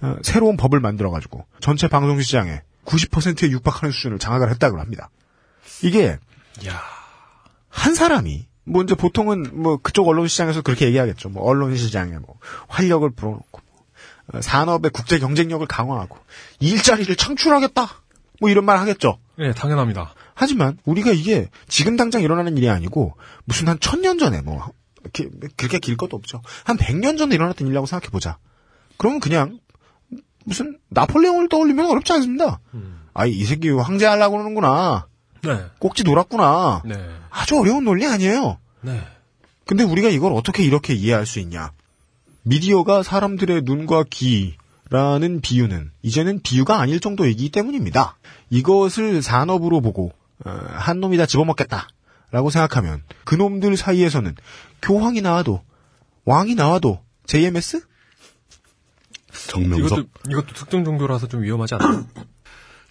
어, 0.02 0.16
새로운 0.22 0.58
법을 0.58 0.80
만들어가지고 0.80 1.46
전체 1.62 1.88
방송 1.88 2.20
시장에 2.22 2.62
90%에 2.86 3.50
육박하는 3.52 3.92
수준을 3.92 4.20
장악을 4.20 4.50
했다고 4.52 4.80
합니다. 4.80 5.10
이게 5.82 6.18
야 6.66 6.82
한 7.70 7.96
사람이 7.96 8.46
뭐 8.66 8.84
이제 8.84 8.94
보통은 8.94 9.50
뭐 9.62 9.78
그쪽 9.78 10.08
언론 10.08 10.28
시장에서 10.28 10.62
그렇게 10.62 10.86
얘기하겠죠. 10.86 11.30
뭐 11.30 11.44
언론 11.44 11.76
시장에 11.76 12.12
뭐 12.20 12.38
활력을 12.68 13.10
불어넣고 13.12 13.62
어, 14.34 14.42
산업의 14.42 14.92
국제 14.92 15.18
경쟁력을 15.20 15.66
강화하고 15.66 16.18
일자리를 16.60 17.16
창출하겠다. 17.16 17.88
뭐 18.40 18.50
이런 18.52 18.64
말 18.66 18.78
하겠죠. 18.78 19.18
네, 19.40 19.52
당연합니다. 19.54 20.14
하지만 20.36 20.78
우리가 20.86 21.12
이게 21.12 21.50
지금 21.68 21.98
당장 21.98 22.22
일어나는 22.22 22.56
일이 22.58 22.70
아니고 22.70 23.16
무슨 23.46 23.68
한 23.68 23.80
천 23.80 24.02
년 24.02 24.20
전에 24.20 24.42
뭐 24.42 24.72
그렇게 25.58 25.80
길 25.80 25.98
것도 25.98 26.16
없죠. 26.16 26.42
한백년 26.64 27.18
전에 27.18 27.36
일어났던 27.36 27.68
일이라고 27.68 27.86
생각해 27.86 28.10
보자. 28.10 28.38
그러면 28.98 29.20
그냥 29.20 29.60
무슨 30.46 30.78
나폴레옹을 30.90 31.50
떠올리면 31.50 31.90
어렵지 31.90 32.14
않습니다. 32.14 32.60
아이 33.14 33.32
이 33.32 33.46
새끼 33.46 33.70
황제 33.70 34.06
하려고 34.06 34.34
그러는구나. 34.34 35.08
네. 35.42 35.66
꼭지 35.80 36.04
돌았구나. 36.04 36.84
네. 36.86 36.96
아주 37.30 37.60
어려운 37.60 37.84
논리 37.84 38.06
아니에요. 38.06 38.58
네. 38.82 39.06
근데 39.66 39.84
우리가 39.84 40.10
이걸 40.10 40.34
어떻게 40.34 40.64
이렇게 40.64 40.94
이해할 40.94 41.26
수 41.26 41.40
있냐? 41.40 41.72
미디어가 42.44 43.04
사람들의 43.04 43.62
눈과 43.64 44.04
귀라는 44.10 45.42
비유는 45.42 45.92
이제는 46.02 46.42
비유가 46.42 46.80
아닐 46.80 47.00
정도이기 47.00 47.50
때문입니다. 47.50 48.18
이것을 48.50 49.22
산업으로 49.22 49.82
보고 49.82 50.12
어, 50.46 50.50
한 50.50 51.00
놈이 51.00 51.18
다 51.18 51.26
집어먹겠다 51.26 51.88
라고 52.34 52.50
생각하면 52.50 53.04
그 53.26 53.36
놈들 53.36 53.78
사이에서는 53.78 54.36
교황이 54.82 55.22
나와도 55.22 55.62
왕이 56.26 56.56
나와도 56.56 57.00
JMS? 57.28 57.82
정명석. 59.50 60.00
이것도 60.00 60.08
이것도 60.30 60.48
특정 60.56 60.84
종교라서 60.84 61.28
좀 61.28 61.44
위험하지 61.44 61.76
않나요? 61.76 62.06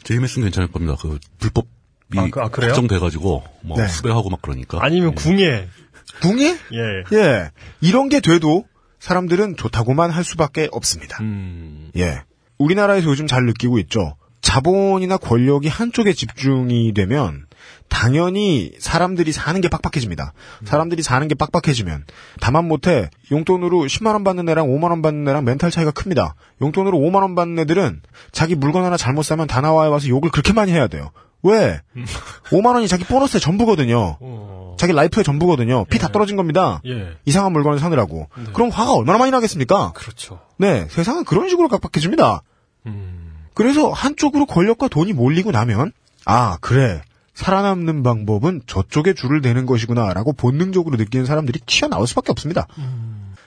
JMS는 0.05 0.45
괜찮을 0.47 0.71
겁니다. 0.71 0.97
그 1.01 1.19
불법 1.41 1.67
이 2.15 2.19
아, 2.19 2.29
그- 2.31 2.41
아? 2.41 2.45
확정돼가지고 2.45 3.43
뭐 3.63 3.77
네. 3.77 3.89
수배하고 3.89 4.31
막 4.31 4.41
그러니까. 4.43 4.79
아니면 4.81 5.17
궁예. 5.17 5.69
궁예? 6.21 6.51
예. 6.51 7.17
예. 7.19 7.51
이런 7.81 8.09
게 8.09 8.21
돼도 8.21 8.65
사람들은 9.01 9.57
좋다고만 9.57 10.11
할 10.11 10.23
수밖에 10.23 10.69
없습니다. 10.71 11.19
음. 11.21 11.91
예. 11.97 12.23
우리나라에서 12.59 13.09
요즘 13.09 13.27
잘 13.27 13.45
느끼고 13.47 13.81
있죠. 13.81 14.17
자본이나 14.41 15.17
권력이 15.17 15.67
한쪽에 15.67 16.13
집중이 16.13 16.93
되면 16.95 17.47
당연히 17.93 18.73
사람들이 18.79 19.31
사는 19.33 19.61
게 19.61 19.69
빡빡해집니다. 19.69 20.33
사람들이 20.65 21.03
사는 21.03 21.29
게 21.29 21.35
빡빡해지면 21.35 22.05
하다못해 22.41 23.11
용돈으로 23.31 23.81
10만 23.83 24.15
원 24.15 24.25
받는 24.25 24.49
애랑 24.49 24.67
5만 24.67 24.85
원 24.91 25.03
받는 25.03 25.29
애랑 25.29 25.45
멘탈 25.45 25.71
차이가 25.71 25.91
큽니다. 25.91 26.35
용돈으로 26.63 26.99
5만 26.99 27.17
원 27.17 27.35
받는 27.35 27.59
애들은 27.61 28.01
자기 28.33 28.55
물건 28.57 28.85
하나 28.85 28.97
잘못 28.97 29.23
사면 29.23 29.47
다나와에 29.47 29.89
와서 29.89 30.09
욕을 30.09 30.31
그렇게 30.31 30.53
많이 30.53 30.73
해야 30.73 30.89
돼요. 30.89 31.11
왜? 31.45 31.81
5만 32.51 32.75
원이 32.75 32.89
자기 32.89 33.05
보너스의 33.05 33.41
전부거든요. 33.41 34.17
어. 34.21 34.77
자기 34.79 34.93
life의 34.95 35.23
전부거든요. 35.23 35.85
피 35.85 35.99
다 35.99 36.09
떨어진 36.09 36.37
겁니다. 36.37 36.81
예. 36.87 37.11
이상한 37.27 37.53
물건을 37.53 37.79
사느라고. 37.79 38.29
그럼 38.53 38.71
화가 38.71 38.95
얼마나 38.95 39.19
많이 39.19 39.31
나겠습니까? 39.31 39.93
그렇죠. 39.95 40.41
네, 40.57 40.87
세상은 40.91 41.25
그런 41.25 41.49
식으로 41.49 41.69
각박해집니다. 41.69 42.43
음. 42.87 43.33
그래서 43.55 43.91
한쪽으로 43.91 44.47
권력과 44.47 44.89
돈이 44.89 45.13
몰리고 45.13 45.51
나면 45.51 45.93
아 46.25 46.57
그래 46.61 47.03
살아남는 47.43 48.05
방법은 48.05 48.63
저쪽에 48.67 49.15
줄을 49.15 49.41
대는 49.41 49.67
것이구나라고 49.67 50.33
본능적으로 50.33 50.97
느끼는 50.97 51.27
사람들이 51.27 51.59
튀어나올 51.67 52.07
수밖에 52.07 52.31
없습니다. 52.31 52.69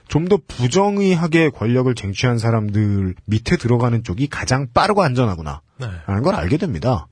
좀더 0.09 0.37
부정의하게 0.47 1.49
권력을 1.49 1.93
쟁취한 1.95 2.37
사람들 2.37 3.15
밑에 3.25 3.55
들어가는 3.57 4.03
쪽이 4.03 4.27
가장 4.27 4.67
빠르고 4.73 5.01
안전하구나 5.01 5.61
네. 5.77 5.87
라는 6.05 6.23
걸 6.23 6.35
알게 6.35 6.57
됩니다. 6.57 7.07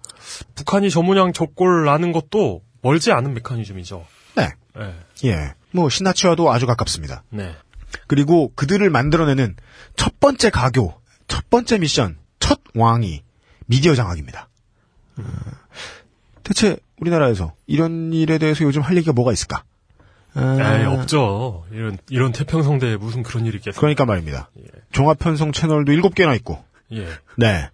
북한이 0.56 0.90
저문양 0.90 1.34
적골 1.34 1.86
나는 1.86 2.12
것도 2.12 2.62
멀지 2.82 3.12
않은 3.12 3.34
메커니즘이죠. 3.34 4.06
네, 4.36 4.50
네. 4.76 4.94
예, 5.26 5.54
뭐 5.72 5.90
신나치와도 5.90 6.52
아주 6.52 6.68
가깝습니다. 6.68 7.24
네. 7.30 7.56
그리고 8.08 8.52
그들을 8.56 8.88
만들어내는 8.90 9.56
첫 9.96 10.20
번째 10.20 10.50
가교, 10.50 10.94
첫 11.28 11.50
번째 11.50 11.78
미션, 11.80 12.18
첫 12.40 12.60
왕이 12.76 13.24
미디어 13.68 13.96
장악입니다. 13.96 14.50
어, 15.18 15.24
대체 16.44 16.78
우리나라에서 17.00 17.54
이런 17.68 18.14
일에 18.14 18.38
대해서 18.38 18.64
요즘 18.64 18.82
할 18.82 18.96
얘기가 18.98 19.14
뭐가 19.14 19.32
있을까? 19.32 19.64
아, 20.36 20.80
에이, 20.80 20.86
없죠. 20.86 21.66
이런, 21.72 21.98
이런 22.10 22.32
태평성대에 22.32 22.98
무슨 22.98 23.24
그런 23.24 23.46
일이 23.46 23.58
있겠어요. 23.58 23.80
그러니까 23.80 24.06
말입니다. 24.06 24.50
종합편성 24.92 25.52
채널도 25.52 25.92
일곱 25.92 26.16
개나 26.16 26.34
있고, 26.36 26.64
예. 26.92 27.08
네. 27.38 27.70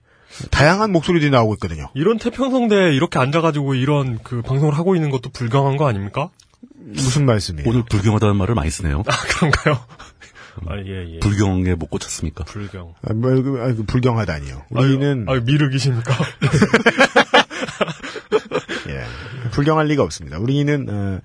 다양한 0.51 0.91
목소리들이 0.91 1.31
나오고 1.31 1.55
있거든요. 1.55 1.89
이런 1.95 2.17
태평성대에 2.17 2.93
이렇게 2.93 3.17
앉아가지고 3.19 3.75
이런 3.75 4.19
그 4.23 4.41
방송을 4.41 4.77
하고 4.77 4.95
있는 4.95 5.09
것도 5.09 5.29
불경한 5.29 5.77
거 5.77 5.87
아닙니까? 5.87 6.29
무슨 6.75 7.25
말씀이에요? 7.25 7.67
오늘 7.69 7.83
불경하다는 7.83 8.35
말을 8.35 8.55
많이 8.55 8.69
쓰네요. 8.69 9.03
아, 9.07 9.11
그런가요? 9.27 9.79
아, 10.67 10.77
예, 10.85 11.15
예. 11.15 11.19
불경에 11.19 11.75
못 11.75 11.89
꽂혔습니까? 11.89 12.43
불경. 12.45 12.93
아, 13.07 13.13
뭐, 13.13 13.31
그, 13.41 13.61
아, 13.61 13.73
그 13.73 13.83
불경하다니요. 13.83 14.65
우리는 14.69 15.25
아, 15.27 15.33
미륵이십니까? 15.35 16.13
예, 19.59 19.61
불경할 19.61 19.87
리가 19.87 20.03
없습니다. 20.03 20.39
우리는 20.39 20.87
어, 20.89 21.19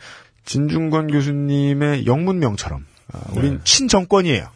진중권 0.44 1.08
교수님의 1.08 2.06
영문명처럼 2.06 2.84
어, 3.12 3.20
우린 3.36 3.60
친정권이에요. 3.64 4.48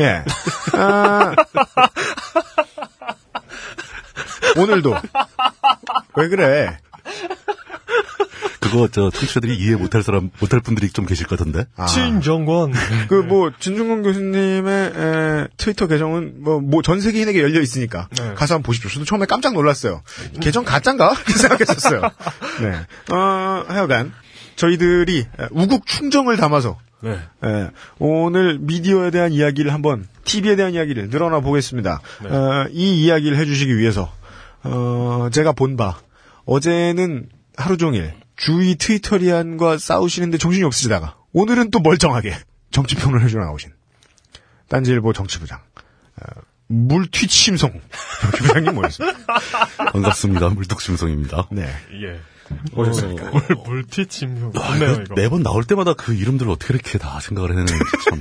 예. 0.00 0.24
아, 0.76 1.34
오늘도 4.56 4.94
왜 6.16 6.28
그래? 6.28 6.78
그거 8.70 8.88
저 8.90 9.10
청취자들이 9.10 9.56
이해 9.56 9.74
못할 9.76 10.02
사람 10.02 10.30
못할 10.40 10.60
분들이 10.60 10.88
좀 10.90 11.06
계실 11.06 11.26
것 11.26 11.38
같은데. 11.38 11.64
아, 11.76 11.86
친정권. 11.86 12.72
그 13.08 13.22
뭐 13.22 13.50
진중권 13.58 14.02
교수님의 14.02 14.92
에, 14.94 15.48
트위터 15.56 15.86
계정은 15.86 16.42
뭐전 16.70 17.00
세계인에게 17.00 17.40
열려 17.42 17.60
있으니까 17.60 18.08
네. 18.18 18.34
가서 18.34 18.54
한번 18.54 18.62
보십시오. 18.64 18.90
저도 18.90 19.04
처음에 19.04 19.26
깜짝 19.26 19.52
놀랐어요. 19.54 20.02
계정 20.40 20.64
가짠가? 20.64 21.14
생각했었어요. 21.26 22.02
네. 22.60 23.14
어, 23.14 23.64
하여간 23.68 24.12
저희들이 24.56 25.18
에, 25.20 25.46
우국 25.50 25.86
충정을 25.86 26.36
담아서 26.36 26.78
네. 27.00 27.18
예, 27.44 27.70
오늘 27.98 28.58
미디어에 28.58 29.10
대한 29.10 29.32
이야기를 29.32 29.72
한번 29.72 30.06
TV에 30.24 30.56
대한 30.56 30.72
이야기를 30.74 31.10
늘어나 31.10 31.40
보겠습니다. 31.40 32.00
네. 32.22 32.28
어, 32.30 32.66
이 32.72 33.04
이야기를 33.04 33.36
해주시기 33.36 33.76
위해서 33.78 34.10
어, 34.62 35.28
제가 35.32 35.52
본 35.52 35.76
바 35.76 35.98
어제는 36.46 37.28
하루 37.56 37.76
종일 37.76 38.14
주위 38.36 38.76
트위터리안과 38.76 39.78
싸우시는데 39.78 40.38
정신이 40.38 40.64
없으시다가 40.64 41.16
오늘은 41.32 41.70
또 41.70 41.80
멀쩡하게 41.80 42.36
정치평론을 42.70 43.24
해주러 43.24 43.44
나오신 43.44 43.72
딴지일보 44.68 45.12
정치부장 45.12 45.58
어, 45.58 46.40
물튀침송 46.68 47.80
정치부장님 48.22 48.74
모셨습니다. 48.74 49.18
반갑습니다. 49.92 50.48
물뚝심성입니다. 50.50 51.48
네. 51.52 51.62
예. 51.62 52.20
오셨습니까? 52.74 53.30
물, 53.30 53.42
물티침. 53.66 54.52
아, 54.54 54.72
좋네요, 54.72 54.96
그 54.96 55.02
이거. 55.02 55.14
매번 55.14 55.42
나올 55.42 55.64
때마다 55.64 55.94
그 55.94 56.14
이름들을 56.14 56.50
어떻게 56.50 56.74
이렇게 56.74 56.98
다 56.98 57.20
생각을 57.20 57.50
해내는지 57.50 57.74
참 58.08 58.18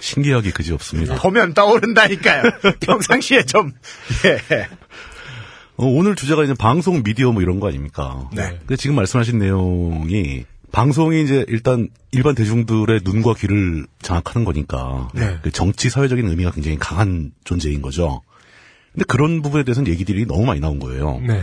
신기하기 0.00 0.50
그지 0.52 0.72
없습니다. 0.72 1.16
보면 1.22 1.54
떠오른다니까요. 1.54 2.42
평상시에 2.80 3.44
좀 3.44 3.72
예. 4.24 4.68
어, 5.76 5.86
오늘 5.86 6.14
주제가 6.14 6.44
이제 6.44 6.54
방송 6.54 7.02
미디어 7.02 7.32
뭐 7.32 7.42
이런 7.42 7.58
거 7.60 7.68
아닙니까? 7.68 8.28
네. 8.32 8.56
근데 8.60 8.76
지금 8.76 8.96
말씀하신 8.96 9.38
내용이 9.38 10.44
방송이 10.70 11.22
이제 11.22 11.44
일단 11.48 11.88
일반 12.12 12.34
대중들의 12.34 13.00
눈과 13.04 13.34
귀를 13.34 13.86
장악하는 14.02 14.44
거니까 14.44 15.08
네. 15.14 15.38
그 15.42 15.50
정치 15.50 15.90
사회적인 15.90 16.26
의미가 16.28 16.52
굉장히 16.52 16.78
강한 16.78 17.32
존재인 17.44 17.82
거죠. 17.82 18.22
근데 18.92 19.04
그런 19.08 19.42
부분에 19.42 19.64
대해서는 19.64 19.90
얘기들이 19.90 20.26
너무 20.26 20.44
많이 20.46 20.60
나온 20.60 20.78
거예요. 20.78 21.20
네. 21.26 21.42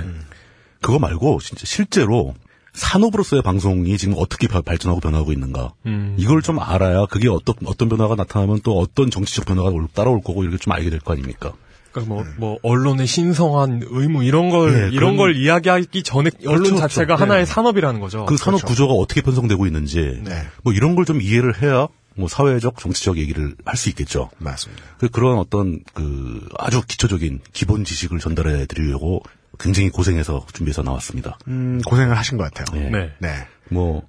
그거 0.81 0.97
말고 0.99 1.39
진짜 1.41 1.65
실제로 1.65 2.33
산업으로서의 2.73 3.41
방송이 3.41 3.97
지금 3.97 4.15
어떻게 4.17 4.47
바- 4.47 4.61
발전하고 4.61 5.01
변하고 5.01 5.33
있는가. 5.33 5.73
음. 5.85 6.15
이걸 6.17 6.41
좀 6.41 6.59
알아야 6.59 7.05
그게 7.07 7.27
어떤 7.27 7.55
어떤 7.65 7.89
변화가 7.89 8.15
나타나면 8.15 8.61
또 8.63 8.79
어떤 8.79 9.11
정치적 9.11 9.45
변화가 9.45 9.69
올- 9.69 9.87
따라올 9.93 10.21
거고 10.21 10.43
이렇게 10.43 10.57
좀 10.57 10.71
알게 10.71 10.89
될 10.89 10.99
거 11.01 11.11
아닙니까? 11.13 11.51
그러니까 11.91 12.13
뭐, 12.13 12.25
뭐, 12.37 12.57
언론의 12.63 13.05
신성한 13.07 13.81
의무, 13.85 14.23
이런 14.23 14.49
걸, 14.49 14.89
네, 14.89 14.89
이런 14.95 15.17
걸 15.17 15.35
이야기하기 15.35 16.03
전에 16.03 16.29
언론 16.45 16.63
그렇죠, 16.63 16.77
자체가 16.79 17.05
그렇죠. 17.15 17.23
하나의 17.23 17.45
네. 17.45 17.51
산업이라는 17.51 17.99
거죠. 17.99 18.25
그 18.25 18.37
산업 18.37 18.63
구조가 18.65 18.93
어떻게 18.93 19.21
편성되고 19.21 19.65
있는지 19.65 20.21
네. 20.23 20.43
뭐 20.63 20.73
이런 20.73 20.95
걸 20.95 21.05
좀 21.05 21.21
이해를 21.21 21.61
해야 21.61 21.87
뭐 22.15 22.27
사회적 22.27 22.77
정치적 22.77 23.17
얘기를 23.17 23.55
할 23.65 23.75
수 23.77 23.89
있겠죠. 23.89 24.29
맞습니다. 24.37 24.83
그 24.99 25.09
그런 25.09 25.37
어떤 25.37 25.79
그 25.93 26.47
아주 26.59 26.81
기초적인 26.87 27.39
기본 27.53 27.83
지식을 27.85 28.19
전달해 28.19 28.65
드리려고 28.67 29.23
굉장히 29.59 29.89
고생해서 29.89 30.45
준비해서 30.53 30.81
나왔습니다. 30.83 31.37
음, 31.47 31.81
고생을 31.85 32.17
하신 32.17 32.37
것 32.37 32.51
같아요. 32.53 32.81
예. 32.83 32.89
네. 32.89 33.09
네. 33.19 33.29
뭐 33.69 34.03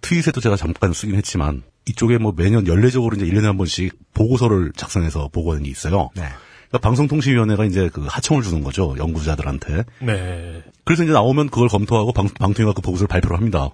트윗에도 0.00 0.40
제가 0.40 0.56
잠깐 0.56 0.92
쓰긴 0.92 1.16
했지만 1.16 1.62
이쪽에 1.86 2.18
뭐 2.18 2.32
매년 2.36 2.66
연례적으로 2.66 3.16
이제 3.16 3.24
1년에 3.26 3.44
한 3.44 3.56
번씩 3.56 3.96
보고서를 4.14 4.72
작성해서 4.76 5.28
보고하는 5.32 5.64
게 5.64 5.70
있어요. 5.70 6.10
네. 6.14 6.24
그러니까 6.68 6.78
방송통신위원회가 6.88 7.64
이제 7.64 7.88
그 7.92 8.06
하청을 8.08 8.42
주는 8.42 8.62
거죠. 8.62 8.94
연구자들한테. 8.98 9.84
네. 10.00 10.62
그래서 10.84 11.04
이제 11.04 11.12
나오면 11.12 11.48
그걸 11.48 11.68
검토하고 11.68 12.12
방, 12.12 12.28
방통위가 12.28 12.74
그 12.74 12.82
보고서를 12.82 13.08
발표를 13.08 13.36
합니다. 13.36 13.70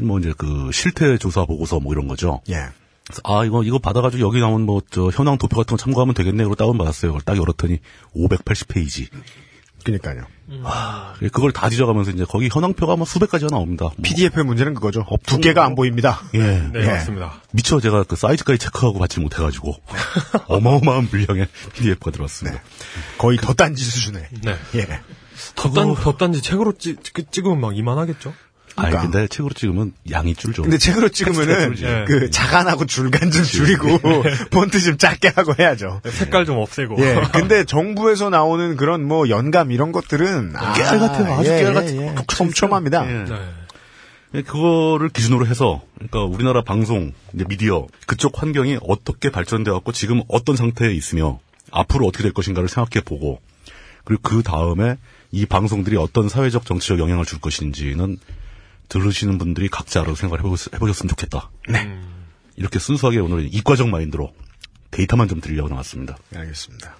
뭐 0.00 0.18
이제 0.18 0.32
그 0.36 0.70
실태 0.72 1.16
조사 1.18 1.44
보고서 1.44 1.80
뭐 1.80 1.92
이런 1.92 2.08
거죠. 2.08 2.40
예. 2.50 2.56
아 3.24 3.44
이거 3.44 3.62
이거 3.62 3.78
받아가지고 3.78 4.22
여기 4.22 4.38
나온 4.40 4.62
뭐 4.62 4.82
저 4.90 5.08
현황 5.08 5.38
도표 5.38 5.56
같은 5.56 5.76
거 5.76 5.82
참고하면 5.82 6.14
되겠네. 6.14 6.42
그걸 6.44 6.56
다운 6.56 6.76
받았어요. 6.78 7.12
그걸 7.12 7.22
딱 7.22 7.36
열었더니 7.38 7.78
580 8.14 8.68
페이지. 8.68 9.08
그니까요. 9.84 10.24
그걸 11.32 11.52
다 11.52 11.68
뒤져가면서 11.68 12.10
이제 12.12 12.24
거기 12.28 12.48
현황표가 12.52 12.96
뭐 12.96 13.04
수백 13.04 13.30
가지가 13.30 13.50
나옵니다. 13.50 13.84
뭐 13.84 13.94
PDF의 14.02 14.44
문제는 14.44 14.74
그거죠. 14.74 15.04
두께가 15.26 15.64
안 15.64 15.74
보입니다. 15.74 16.20
예. 16.34 16.38
네, 16.38 16.70
예. 16.76 16.86
맞습니다. 16.86 17.42
미처 17.52 17.80
제가 17.80 18.04
그 18.04 18.16
사이즈까지 18.16 18.58
체크하고 18.58 18.98
받지 18.98 19.20
못해가지고 19.20 19.74
어마어마한 20.48 21.08
분량의 21.08 21.48
PDF가 21.74 22.10
들어왔습니다. 22.10 22.60
거의 23.18 23.38
덧단지 23.38 23.84
수준의. 23.84 24.28
네. 24.42 24.56
예. 24.76 25.00
덧단, 25.54 25.94
덧단지 25.94 26.42
책으로 26.42 26.72
찍, 26.78 27.02
찍- 27.04 27.30
찍으면 27.30 27.60
막 27.60 27.76
이만하겠죠? 27.76 28.32
아니. 28.78 28.96
근데 28.96 29.26
책으로 29.26 29.54
찍으면 29.54 29.92
양이 30.10 30.34
줄죠. 30.34 30.62
근데 30.62 30.78
책으로 30.78 31.08
찍으면은 31.10 31.76
예. 31.78 32.04
그 32.06 32.30
자간하고 32.30 32.86
줄간 32.86 33.30
좀 33.30 33.42
줄이고 33.42 33.98
폰트 34.50 34.80
좀 34.80 34.98
작게 34.98 35.32
하고 35.34 35.54
해야죠. 35.58 36.00
색깔 36.04 36.44
좀 36.44 36.58
없애고. 36.58 36.96
예. 36.98 37.20
근데 37.32 37.64
정부에서 37.64 38.30
나오는 38.30 38.76
그런 38.76 39.04
뭐 39.04 39.28
연감 39.28 39.72
이런 39.72 39.92
것들은 39.92 40.54
아, 40.56 40.72
깨알 40.74 40.98
같아요. 40.98 41.34
아주 41.34 41.50
깨알 41.50 41.74
같이 41.74 41.96
예. 41.96 42.14
톡톡 42.14 42.28
촘촘합니다. 42.28 43.06
예. 43.08 43.24
네. 44.30 44.42
그거를 44.42 45.08
기준으로 45.08 45.46
해서 45.46 45.80
그러니까 45.94 46.24
우리나라 46.24 46.62
방송, 46.62 47.12
이제 47.34 47.44
미디어 47.48 47.86
그쪽 48.06 48.42
환경이 48.42 48.78
어떻게 48.82 49.30
발전돼 49.30 49.70
갖고 49.70 49.92
지금 49.92 50.22
어떤 50.28 50.54
상태에 50.54 50.92
있으며 50.92 51.40
앞으로 51.70 52.06
어떻게 52.06 52.22
될 52.24 52.32
것인가를 52.32 52.68
생각해 52.68 53.02
보고 53.04 53.40
그리고 54.04 54.22
그 54.22 54.42
다음에 54.42 54.96
이 55.30 55.46
방송들이 55.46 55.96
어떤 55.96 56.28
사회적 56.28 56.64
정치적 56.64 56.98
영향을 56.98 57.24
줄 57.24 57.40
것인지는 57.40 58.18
들으시는 58.88 59.38
분들이 59.38 59.68
각자 59.68 60.00
알아서 60.00 60.14
생각을 60.16 60.40
해보- 60.44 60.74
해보셨 60.74 61.02
으면 61.02 61.08
좋겠다. 61.08 61.50
네. 61.68 62.00
이렇게 62.56 62.78
순수하게 62.78 63.18
오늘 63.18 63.48
이과적 63.52 63.88
마인드로 63.88 64.32
데이터만 64.90 65.28
좀 65.28 65.40
드리려고 65.40 65.68
나왔습니다. 65.68 66.16
알겠습니다. 66.34 66.96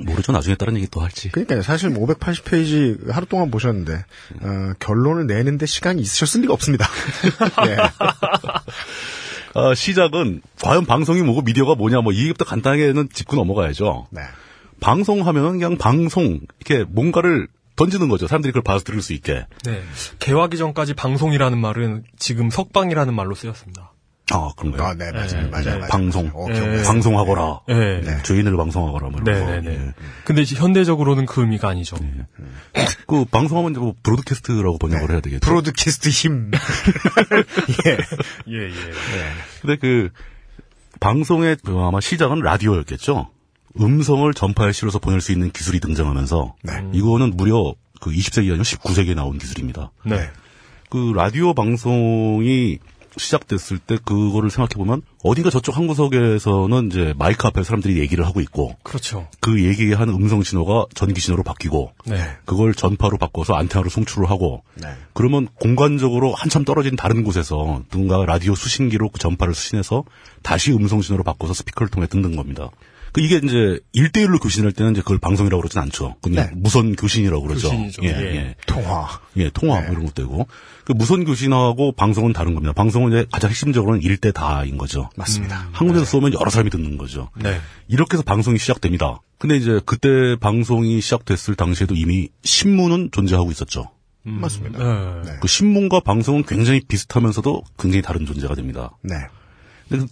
모르죠. 0.00 0.32
나중에 0.32 0.56
다른 0.56 0.74
얘기 0.76 0.86
또 0.90 1.00
할지. 1.00 1.28
그러니까 1.30 1.60
사실 1.62 1.90
580페이지 1.90 3.10
하루 3.12 3.26
동안 3.26 3.50
보셨는데 3.50 3.92
어, 4.40 4.72
결론을 4.78 5.26
내는데 5.26 5.66
시간이 5.66 6.00
있으셨을 6.00 6.40
리가 6.42 6.54
없습니다. 6.54 6.88
예. 7.68 7.76
아, 9.54 9.74
시작은 9.74 10.42
과연 10.62 10.86
방송이 10.86 11.22
뭐고 11.22 11.42
미디어가 11.42 11.74
뭐냐 11.74 12.00
뭐 12.00 12.12
이게부터 12.12 12.44
간단하게는 12.44 13.10
짚고 13.12 13.36
넘어가야죠. 13.36 14.08
네. 14.10 14.22
방송하면은 14.80 15.52
그냥 15.52 15.76
방송 15.76 16.40
이렇게 16.64 16.84
뭔가를 16.84 17.48
던지는 17.80 18.08
거죠. 18.08 18.26
사람들이 18.26 18.52
그걸 18.52 18.62
봐서 18.62 18.84
들을 18.84 19.00
수 19.00 19.14
있게. 19.14 19.46
네. 19.64 19.82
개화기 20.18 20.58
전까지 20.58 20.92
방송이라는 20.92 21.58
말은 21.58 22.04
지금 22.18 22.50
석방이라는 22.50 23.14
말로 23.14 23.34
쓰였습니다. 23.34 23.94
아 24.32 24.50
그런가요? 24.56 24.88
아, 24.88 24.94
네, 24.94 25.10
맞아요. 25.10 25.26
네, 25.26 25.48
맞아요. 25.48 25.64
네. 25.64 25.70
맞아요. 25.78 25.88
방송. 25.88 26.30
어, 26.34 26.46
네. 26.48 26.82
방송하거라. 26.82 27.60
네. 27.68 28.00
네. 28.02 28.22
죄인을 28.22 28.54
방송하거라. 28.56 29.08
뭐 29.08 29.20
이런 29.20 29.40
거. 29.40 29.50
네네네. 29.50 29.70
예. 29.70 29.94
근데 30.24 30.42
이제 30.42 30.56
현대적으로는 30.56 31.24
그 31.24 31.40
의미가 31.40 31.68
아니죠. 31.68 31.96
그 33.06 33.24
방송하면 33.24 33.72
이제 33.72 33.80
뭐 33.80 33.94
브로드캐스트라고 34.02 34.76
번역을 34.78 35.10
해야 35.10 35.20
되겠죠. 35.20 35.40
브로드캐스트 35.48 36.10
힘. 36.10 36.50
예. 37.86 37.90
예, 38.48 38.66
예. 38.66 38.72
근데 39.62 39.76
그 39.76 40.10
방송의 41.00 41.56
그 41.64 41.78
아마 41.78 42.00
시작은 42.00 42.40
라디오였겠죠. 42.40 43.30
음성을 43.78 44.32
전파에 44.32 44.72
실어서 44.72 44.98
보낼 44.98 45.20
수 45.20 45.32
있는 45.32 45.50
기술이 45.50 45.80
등장하면서 45.80 46.54
네. 46.62 46.72
이거는 46.92 47.36
무려 47.36 47.74
그 48.00 48.10
20세기 48.10 48.48
아니면 48.48 48.62
19세기에 48.62 49.14
나온 49.14 49.38
기술입니다. 49.38 49.92
네. 50.04 50.30
그 50.88 51.12
라디오 51.14 51.54
방송이 51.54 52.78
시작됐을 53.16 53.78
때 53.78 53.98
그거를 54.04 54.50
생각해 54.50 54.74
보면 54.74 55.02
어딘가 55.24 55.50
저쪽 55.50 55.76
한 55.76 55.86
구석에서는 55.86 56.86
이제 56.86 57.14
마이크 57.16 57.46
앞에 57.46 57.62
사람들이 57.62 57.98
얘기를 57.98 58.24
하고 58.24 58.40
있고 58.40 58.76
그렇죠. 58.82 59.28
그 59.40 59.64
얘기하는 59.64 60.14
음성 60.14 60.42
신호가 60.42 60.86
전기 60.94 61.20
신호로 61.20 61.42
바뀌고 61.42 61.92
네. 62.06 62.16
그걸 62.44 62.74
전파로 62.74 63.18
바꿔서 63.18 63.54
안테나로 63.54 63.90
송출을 63.90 64.30
하고 64.30 64.62
네. 64.74 64.88
그러면 65.12 65.48
공간적으로 65.60 66.32
한참 66.34 66.64
떨어진 66.64 66.96
다른 66.96 67.24
곳에서 67.24 67.82
누군가 67.90 68.24
라디오 68.24 68.54
수신기로 68.54 69.10
그 69.10 69.18
전파를 69.18 69.54
수신해서 69.54 70.04
다시 70.42 70.72
음성 70.72 71.02
신호로 71.02 71.24
바꿔서 71.24 71.52
스피커를 71.52 71.90
통해 71.90 72.06
듣는 72.06 72.36
겁니다. 72.36 72.70
그 73.12 73.20
이게 73.20 73.36
이제 73.36 73.80
1대1로 73.94 74.40
교신할 74.40 74.72
때는 74.72 74.92
이제 74.92 75.00
그걸 75.00 75.18
방송이라고 75.18 75.60
그러진 75.60 75.80
않죠. 75.80 76.16
그냥 76.22 76.46
네. 76.46 76.52
무선 76.56 76.94
교신이라고 76.94 77.42
그러죠. 77.42 77.70
교신이죠. 77.70 78.02
예, 78.04 78.08
예. 78.08 78.34
예. 78.36 78.54
통화. 78.66 79.08
예, 79.36 79.50
통화 79.50 79.80
뭐 79.80 79.90
이런 79.90 80.04
것도 80.06 80.14
되고. 80.14 80.46
그 80.84 80.92
무선 80.92 81.24
교신하고 81.24 81.92
방송은 81.92 82.32
다른 82.32 82.54
겁니다. 82.54 82.72
방송은 82.72 83.12
이제 83.12 83.26
가장 83.30 83.50
핵심적으로는 83.50 84.00
1대 84.00 84.34
다인 84.34 84.76
거죠. 84.78 85.08
맞습니다. 85.16 85.68
한 85.72 85.86
군데서 85.86 86.04
쏘면 86.04 86.34
여러 86.34 86.50
사람이 86.50 86.70
듣는 86.70 86.98
거죠. 86.98 87.30
네. 87.36 87.60
이렇게 87.88 88.14
해서 88.14 88.22
방송이 88.22 88.58
시작됩니다. 88.58 89.20
근데 89.38 89.56
이제 89.56 89.80
그때 89.86 90.36
방송이 90.40 91.00
시작됐을 91.00 91.54
당시에도 91.54 91.94
이미 91.94 92.28
신문은 92.42 93.10
존재하고 93.12 93.50
있었죠. 93.50 93.90
맞습니다. 94.22 94.78
네. 95.24 95.32
그 95.40 95.48
신문과 95.48 96.00
방송은 96.00 96.44
굉장히 96.44 96.80
비슷하면서도 96.86 97.62
굉장히 97.78 98.02
다른 98.02 98.26
존재가 98.26 98.54
됩니다. 98.54 98.96
네. 99.02 99.14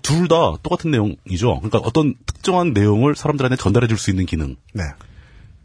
둘 0.02 0.28
다 0.28 0.56
똑같은 0.62 0.90
내용이죠. 0.90 1.60
그러니까 1.60 1.78
어떤 1.78 2.14
특정한 2.26 2.72
내용을 2.72 3.14
사람들한테 3.14 3.56
전달해 3.56 3.86
줄 3.86 3.96
수 3.98 4.10
있는 4.10 4.26
기능. 4.26 4.56
네. 4.74 4.82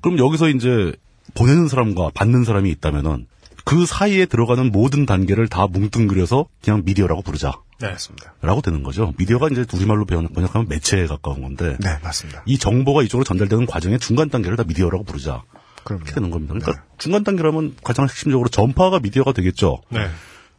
그럼 0.02 0.18
여기서 0.20 0.50
이제 0.50 0.94
보내는 1.34 1.68
사람과 1.68 2.12
받는 2.14 2.44
사람이 2.44 2.70
있다면은 2.72 3.28
그 3.66 3.86
사이에 3.86 4.26
들어가는 4.26 4.72
모든 4.72 5.06
단계를 5.06 5.48
다 5.48 5.68
뭉뚱그려서 5.68 6.48
그냥 6.64 6.82
미디어라고 6.86 7.22
부르자. 7.22 7.54
네. 7.80 7.90
맞습니다. 7.90 8.34
라고 8.42 8.62
되는 8.62 8.84
거죠. 8.84 9.14
미디어가 9.18 9.48
이제 9.52 9.66
우리말로 9.74 10.06
번역- 10.06 10.34
번역하면 10.34 10.68
매체에 10.68 11.08
가까운 11.08 11.42
건데 11.42 11.78
네, 11.80 11.98
맞습니다. 12.04 12.44
이 12.46 12.58
정보가 12.58 13.04
이쪽으로 13.04 13.24
전달되는 13.24 13.66
과정의 13.66 14.00
중간 14.00 14.30
단계를 14.30 14.58
다 14.58 14.64
미디어라고 14.66 15.04
부르자. 15.06 15.44
그럼요. 15.84 16.04
이렇게 16.04 16.14
되는 16.16 16.30
겁니다. 16.30 16.54
그러니까 16.54 16.84
중간 16.98 17.24
단계라면 17.24 17.76
가장 17.84 18.06
핵심적으로 18.08 18.48
전파가 18.50 19.00
미디어가 19.00 19.32
되겠죠. 19.34 19.82
네. 19.90 20.08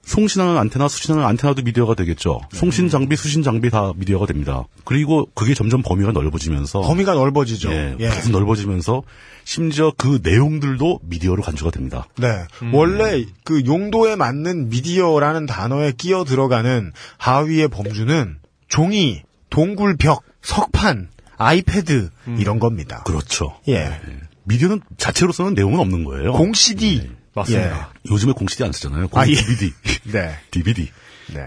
송신하는 0.04 0.56
안테나, 0.58 0.88
수신하는 0.88 1.26
안테나도 1.26 1.62
미디어가 1.62 1.94
되겠죠. 1.94 2.40
송신 2.52 2.88
장비, 2.88 3.16
수신 3.16 3.42
장비 3.42 3.70
다 3.70 3.92
미디어가 3.96 4.26
됩니다. 4.26 4.64
그리고 4.84 5.28
그게 5.34 5.54
점점 5.54 5.82
범위가 5.82 6.12
넓어지면서 6.12 6.82
범위가 6.82 7.14
넓어지죠. 7.14 7.72
예, 7.72 7.96
예. 7.98 8.08
계속 8.08 8.32
넓어지면서 8.32 9.02
심지어 9.44 9.92
그 9.96 10.20
내용들도 10.22 11.00
미디어로 11.02 11.42
간주가 11.42 11.70
됩니다. 11.70 12.06
네. 12.16 12.44
원래 12.72 13.24
그 13.44 13.64
용도에 13.64 14.16
맞는 14.16 14.68
미디어라는 14.68 15.46
단어에 15.46 15.92
끼어 15.92 16.24
들어가는 16.24 16.92
하위의 17.18 17.68
범주는 17.68 18.38
종이, 18.68 19.22
동굴벽, 19.50 20.22
석판, 20.42 21.08
아이패드 21.36 22.10
이런 22.38 22.58
겁니다. 22.58 23.02
그렇죠. 23.04 23.54
예. 23.68 24.00
미디어는 24.44 24.80
자체로서는 24.98 25.54
내용은 25.54 25.80
없는 25.80 26.04
거예요. 26.04 26.32
공 26.32 26.52
CD. 26.52 27.08
맞습니다. 27.34 27.92
요즘에 28.10 28.32
공 28.32 28.46
CD 28.48 28.64
안 28.64 28.72
쓰잖아요. 28.72 29.08
공 29.08 29.20
아, 29.20 29.26
예. 29.26 29.34
DVD. 29.34 29.66
예. 29.66 30.10
네. 30.10 30.38
DVD. 30.50 30.90
네. 31.34 31.40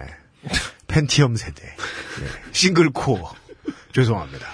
펜티엄 0.88 1.36
세대. 1.36 1.64
예. 1.66 2.52
싱글 2.52 2.90
코어. 2.90 3.34
죄송합니다. 3.94 4.46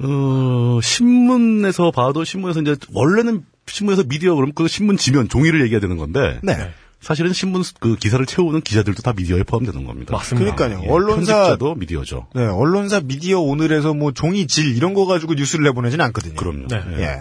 어, 0.00 0.80
신문에서 0.82 1.90
봐도 1.90 2.24
신문에서 2.24 2.60
이제 2.60 2.76
원래는 2.92 3.44
신문에서 3.66 4.04
미디어 4.04 4.34
그러면 4.34 4.54
그 4.54 4.68
신문 4.68 4.96
지면 4.96 5.28
종이를 5.28 5.60
얘기해야 5.62 5.80
되는 5.80 5.96
건데 5.96 6.38
네. 6.42 6.72
사실은 7.00 7.32
신문 7.32 7.62
그 7.80 7.96
기사를 7.96 8.24
채우는 8.24 8.60
기자들도 8.62 9.02
다 9.02 9.12
미디어에 9.12 9.44
포함되는 9.44 9.84
겁니다. 9.84 10.12
맞습니다. 10.12 10.54
그러니까요. 10.54 10.84
예, 10.84 10.90
언론사 10.90 11.32
편집자도 11.34 11.74
미디어죠. 11.76 12.28
네, 12.34 12.46
언론사 12.46 13.00
미디어 13.00 13.40
오늘에서 13.40 13.94
뭐 13.94 14.12
종이 14.12 14.46
질 14.46 14.76
이런 14.76 14.94
거 14.94 15.06
가지고 15.06 15.34
뉴스를 15.34 15.64
내보내진 15.64 16.00
않거든요. 16.00 16.34
그럼요. 16.34 16.66
네. 16.68 16.82
예. 16.96 17.02
예. 17.02 17.18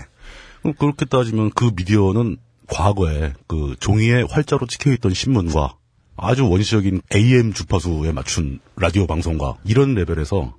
그럼 0.61 0.73
그렇게 0.79 1.05
따지면 1.05 1.51
그 1.51 1.71
미디어는 1.75 2.37
과거에 2.69 3.33
그 3.47 3.75
종이에 3.79 4.23
활자로 4.29 4.67
찍혀있던 4.67 5.13
신문과 5.13 5.75
아주 6.17 6.49
원시적인 6.49 7.01
AM 7.13 7.53
주파수에 7.53 8.11
맞춘 8.11 8.59
라디오 8.75 9.07
방송과 9.07 9.57
이런 9.63 9.93
레벨에서 9.93 10.55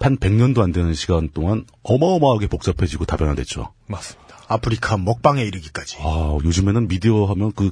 한 0.00 0.16
100년도 0.16 0.62
안 0.62 0.72
되는 0.72 0.94
시간 0.94 1.28
동안 1.28 1.64
어마어마하게 1.82 2.46
복잡해지고 2.48 3.04
다변화됐죠. 3.04 3.72
맞습니다. 3.86 4.36
아프리카 4.48 4.96
먹방에 4.96 5.42
이르기까지. 5.42 5.98
아, 6.00 6.38
요즘에는 6.44 6.88
미디어 6.88 7.26
하면 7.26 7.52
그 7.52 7.70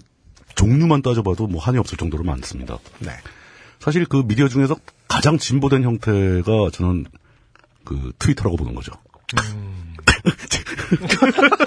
종류만 0.55 1.03
따져봐도 1.03 1.47
뭐 1.47 1.61
한이 1.61 1.79
없을 1.79 1.97
정도로 1.97 2.25
많습니다. 2.25 2.79
네. 2.99 3.11
사실 3.79 4.05
그 4.05 4.23
미디어 4.27 4.49
중에서 4.49 4.77
가장 5.09 5.39
진보된 5.39 5.83
형태가 5.83 6.71
저는 6.73 7.07
그 7.85 8.13
트위터라고 8.19 8.57
보는 8.57 8.75
거죠. 8.75 8.93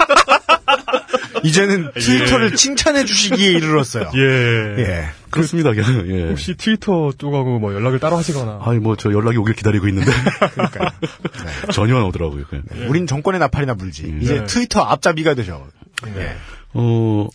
이제는 1.42 1.90
트위터를 1.94 2.54
칭찬해 2.54 3.04
주시기에 3.04 3.50
이르렀어요. 3.52 4.10
예. 4.14 4.78
예. 4.78 5.04
그렇습니다. 5.30 5.72
그냥, 5.72 6.06
예. 6.08 6.28
혹시 6.28 6.54
트위터 6.56 7.10
쪽하고 7.18 7.58
뭐 7.58 7.74
연락을 7.74 7.98
따로 7.98 8.16
하시거나. 8.16 8.60
아니 8.62 8.78
뭐 8.78 8.94
저 8.96 9.12
연락이 9.12 9.36
오길 9.38 9.54
기다리고 9.54 9.88
있는데 9.88 10.10
그러니까요. 10.54 10.88
전혀 11.72 11.96
안 11.96 12.04
오더라고요. 12.04 12.44
그냥. 12.48 12.64
우린 12.88 13.06
정권의 13.06 13.40
나팔이나 13.40 13.74
불지. 13.74 14.14
이제 14.20 14.40
네. 14.40 14.44
트위터 14.46 14.80
앞잡이가 14.82 15.34
되셔. 15.34 15.66
예. 16.16 16.36
어 16.74 17.28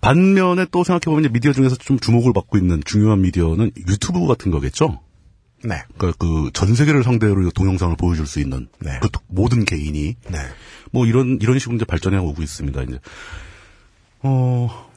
반면에 0.00 0.66
또 0.70 0.84
생각해 0.84 1.14
보면 1.14 1.32
미디어 1.32 1.52
중에서 1.52 1.76
좀 1.76 1.98
주목을 1.98 2.32
받고 2.32 2.58
있는 2.58 2.80
중요한 2.84 3.22
미디어는 3.22 3.72
유튜브 3.88 4.26
같은 4.26 4.50
거겠죠. 4.50 5.00
네. 5.64 5.82
그러니까 5.96 6.12
그 6.18 6.50
전 6.52 6.74
세계를 6.74 7.02
상대로 7.02 7.50
동영상을 7.50 7.96
보여줄 7.96 8.26
수 8.26 8.40
있는 8.40 8.68
네. 8.78 8.98
그 9.00 9.08
모든 9.28 9.64
개인이 9.64 10.16
네. 10.28 10.38
뭐 10.92 11.06
이런 11.06 11.38
이런 11.40 11.58
식으로 11.58 11.76
이제 11.76 11.84
발전해 11.84 12.18
오고 12.18 12.42
있습니다. 12.42 12.82
이제 12.82 12.98
어 14.22 14.90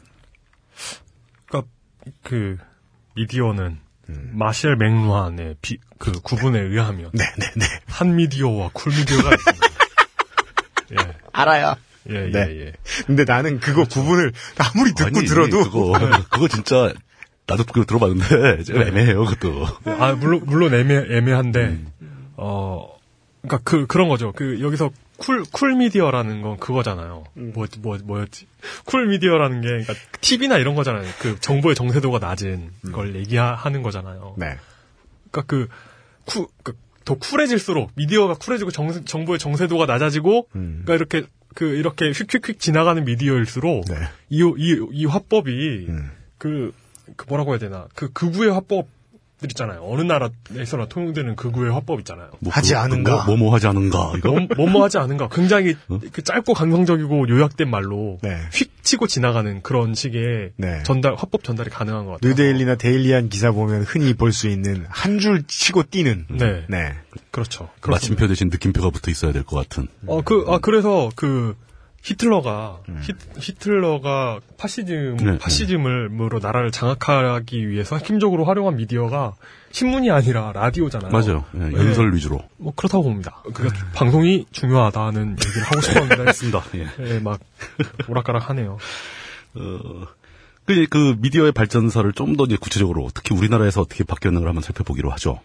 그러니까 1.46 1.70
그 2.24 2.58
미디어는 3.16 3.78
음. 4.10 4.32
마셜 4.34 4.76
맥루한의 4.78 5.56
비, 5.62 5.78
그 5.98 6.12
구분에 6.12 6.60
의하면 6.60 7.12
네, 7.14 7.26
네, 7.38 7.52
네. 7.56 7.66
hot 7.86 8.16
미디어와 8.16 8.72
cool 8.74 8.92
미디어가 8.94 9.36
있습니다. 9.36 9.68
예. 11.00 11.16
알아요. 11.34 11.76
예, 12.10 12.16
예, 12.16 12.30
네. 12.32 12.40
예. 12.62 12.74
근데 13.06 13.24
나는 13.24 13.60
그거 13.60 13.84
구분을 13.86 14.34
아무리 14.58 14.94
듣고 14.94 15.20
아니, 15.20 15.28
들어도 15.28 15.64
그거 15.64 15.92
그거 16.32 16.48
진짜 16.48 16.94
나도 17.50 17.64
그거 17.64 17.84
들어봤는데 17.84 18.64
좀 18.64 18.82
애매해요 18.82 19.26
그것도. 19.26 19.66
아, 19.86 20.14
물론, 20.14 20.44
물론 20.46 20.74
애매, 20.74 21.18
애매한데, 21.18 21.60
음. 22.02 22.32
어, 22.38 22.98
그니까 23.42 23.60
그, 23.64 23.88
그런 23.88 24.08
거죠. 24.08 24.32
그, 24.34 24.62
여기서 24.62 24.92
cool, 25.18 25.44
cool 25.52 25.76
미디어라는 25.76 26.42
건 26.42 26.58
그거잖아요. 26.58 27.24
음. 27.38 27.52
뭐, 27.54 27.68
뭐, 27.80 27.98
뭐였지? 28.04 28.48
cool 28.86 29.08
미디어라는 29.08 29.62
게, 29.62 29.68
그니까, 29.68 29.94
TV나 30.22 30.58
이런 30.58 30.76
거잖아요. 30.76 31.10
그 31.20 31.40
정보의 31.40 31.76
정세도가 31.76 32.20
낮은 32.20 32.70
걸 32.92 33.16
얘기하는 33.16 33.82
거잖아요. 33.82 34.36
네. 34.38 34.58
그니까 35.32 35.42
그, 35.48 35.68
쿠, 36.26 36.48
그, 36.64 36.74
더 37.04 37.16
쿨해질수록, 37.16 37.92
미디어가 37.96 38.36
쿨해지고 38.36 38.72
정, 38.72 39.06
정보의 39.06 39.40
정세도가 39.40 39.86
낮아지고, 39.88 40.48
음. 40.56 40.84
그니까 40.86 40.96
이렇게, 40.96 41.24
그, 41.56 41.66
이렇게 41.66 42.12
휙휙휙 42.12 42.60
지나가는 42.60 43.04
미디어일수록, 43.04 43.86
네. 43.86 43.96
이, 44.30 44.44
이, 44.58 44.88
이 44.92 45.06
화법이, 45.06 45.88
음. 45.90 46.12
그, 46.38 46.72
그 47.16 47.26
뭐라고 47.28 47.52
해야 47.52 47.60
되나. 47.60 47.88
그 47.96 48.12
극우의 48.14 48.52
화법들 48.52 49.50
있잖아요. 49.52 49.82
어느 49.84 50.02
나라에서나 50.02 50.88
통용되는 50.88 51.36
극우의 51.36 51.72
화법 51.72 52.00
있잖아요. 52.00 52.30
뭐 52.40 52.52
하지 52.52 52.70
그거- 52.74 52.82
않은가? 52.82 53.26
뭐, 53.26 53.38
뭐 53.38 53.54
하지 53.54 53.68
않은가 53.68 54.14
이거. 54.18 54.32
뭐, 54.32 54.48
뭐뭐 54.58 54.84
하지 54.84 54.98
않은가. 54.98 55.30
굉장히 55.30 55.76
그 56.12 56.22
짧고 56.24 56.54
감성적이고 56.54 57.30
요약된 57.30 57.70
말로 57.70 58.18
네. 58.22 58.38
휙 58.54 58.70
치고 58.84 59.08
지나가는 59.08 59.62
그런 59.62 59.94
식의 59.94 60.52
네. 60.58 60.84
전달, 60.84 61.14
화법 61.16 61.44
전달이 61.44 61.70
가능한 61.70 62.06
것 62.06 62.14
같아요. 62.14 62.30
뉴데일리나 62.32 62.76
데일리한 62.76 63.30
기사 63.30 63.52
보면 63.52 63.84
흔히 63.84 64.14
볼 64.14 64.32
수 64.34 64.48
있는 64.50 64.86
한 64.90 65.20
줄 65.20 65.44
치고 65.48 65.84
뛰는. 65.84 66.26
네. 66.32 66.66
네. 66.68 66.94
그렇죠. 67.32 67.70
마침표 67.88 68.28
대신 68.28 68.50
느낌표가 68.50 68.90
붙어 68.90 69.12
있어야 69.12 69.32
될 69.32 69.44
것 69.44 69.56
같은. 69.58 69.88
어, 70.08 70.22
그, 70.22 70.46
아, 70.48 70.58
그래서 70.60 71.10
그, 71.16 71.56
히틀러가, 72.02 72.80
음. 72.90 73.02
히, 73.40 73.54
틀러가 73.56 74.40
파시즘, 74.58 75.18
네, 75.18 75.38
파시즘으로 75.38 76.40
나라를 76.40 76.72
장악하기 76.72 77.70
위해서 77.70 77.98
핵심적으로 77.98 78.46
활용한 78.46 78.78
미디어가 78.78 79.36
신문이 79.72 80.10
아니라 80.10 80.52
라디오잖아요. 80.54 81.12
맞아요. 81.12 81.46
예, 81.56 81.74
연설 81.74 82.14
위주로. 82.14 82.42
뭐 82.58 82.74
그렇다고 82.76 83.04
봅니다. 83.04 83.44
그러니까 83.54 83.86
방송이 83.94 84.46
중요하다는 84.52 85.32
얘기를 85.32 85.64
하고 85.64 85.82
싶었는데 85.82 86.24
했습니다. 86.30 86.64
예. 86.76 86.88
예, 87.16 87.20
막 87.20 87.40
오락가락하네요. 88.08 88.78
그, 90.66 90.86
그 90.90 91.16
미디어의 91.20 91.52
발전사를 91.52 92.12
좀 92.14 92.38
더 92.38 92.46
이제 92.46 92.56
구체적으로 92.60 93.10
특히 93.14 93.36
우리나라에서 93.36 93.82
어떻게 93.82 94.04
바뀌었는가를 94.04 94.50
한번 94.50 94.62
살펴보기로 94.64 95.10
하죠. 95.12 95.42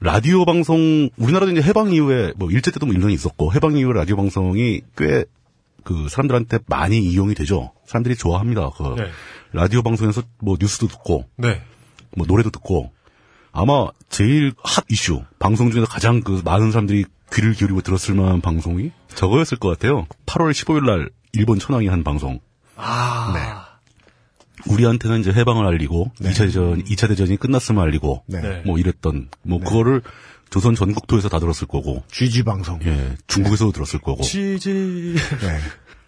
라디오 0.00 0.44
방송 0.44 1.08
우리나라도 1.16 1.52
이제 1.52 1.62
해방 1.62 1.92
이후에 1.92 2.32
뭐 2.36 2.50
일제 2.50 2.70
때도 2.70 2.84
뭐 2.84 2.94
일년이 2.94 3.14
있었고 3.14 3.54
해방 3.54 3.76
이후에 3.78 3.94
라디오 3.94 4.16
방송이 4.16 4.82
꽤 4.96 5.24
그 5.86 6.08
사람들한테 6.08 6.58
많이 6.66 6.98
이용이 6.98 7.36
되죠. 7.36 7.72
사람들이 7.86 8.16
좋아합니다. 8.16 8.70
그 8.76 8.96
네. 8.98 9.08
라디오 9.52 9.82
방송에서 9.82 10.20
뭐 10.42 10.56
뉴스도 10.60 10.88
듣고 10.88 11.28
네. 11.36 11.62
뭐 12.16 12.26
노래도 12.26 12.50
듣고 12.50 12.90
아마 13.52 13.86
제일 14.10 14.52
핫 14.64 14.84
이슈, 14.90 15.22
방송 15.38 15.70
중에서 15.70 15.86
가장 15.86 16.22
그 16.22 16.42
많은 16.44 16.72
사람들이 16.72 17.04
귀를 17.32 17.52
기울이고 17.52 17.82
들었을 17.82 18.16
만한 18.16 18.40
방송이 18.40 18.90
저거였을 19.14 19.58
것 19.58 19.68
같아요. 19.68 20.06
8월 20.26 20.50
15일 20.50 20.84
날 20.84 21.10
일본 21.32 21.60
천황이 21.60 21.86
한 21.86 22.02
방송. 22.02 22.40
아. 22.76 23.78
우리한테는 24.68 25.20
이제 25.20 25.32
해방을 25.32 25.66
알리고 25.66 26.10
이 26.20 26.24
2차 26.24 26.38
대전 26.38 26.82
2차 26.82 27.08
대전이 27.08 27.36
끝났음을 27.36 27.80
알리고 27.80 28.24
네. 28.26 28.40
네. 28.40 28.62
뭐 28.66 28.78
이랬던 28.78 29.28
뭐 29.42 29.60
그거를 29.60 30.02
조선 30.50 30.74
전국토에서 30.74 31.28
다 31.28 31.38
들었을 31.38 31.66
거고 31.66 32.02
GG 32.10 32.44
방송. 32.44 32.80
예, 32.84 33.16
중국에서도 33.26 33.72
들었을 33.72 34.00
거고. 34.00 34.22
지지. 34.22 35.16
네. 35.40 35.58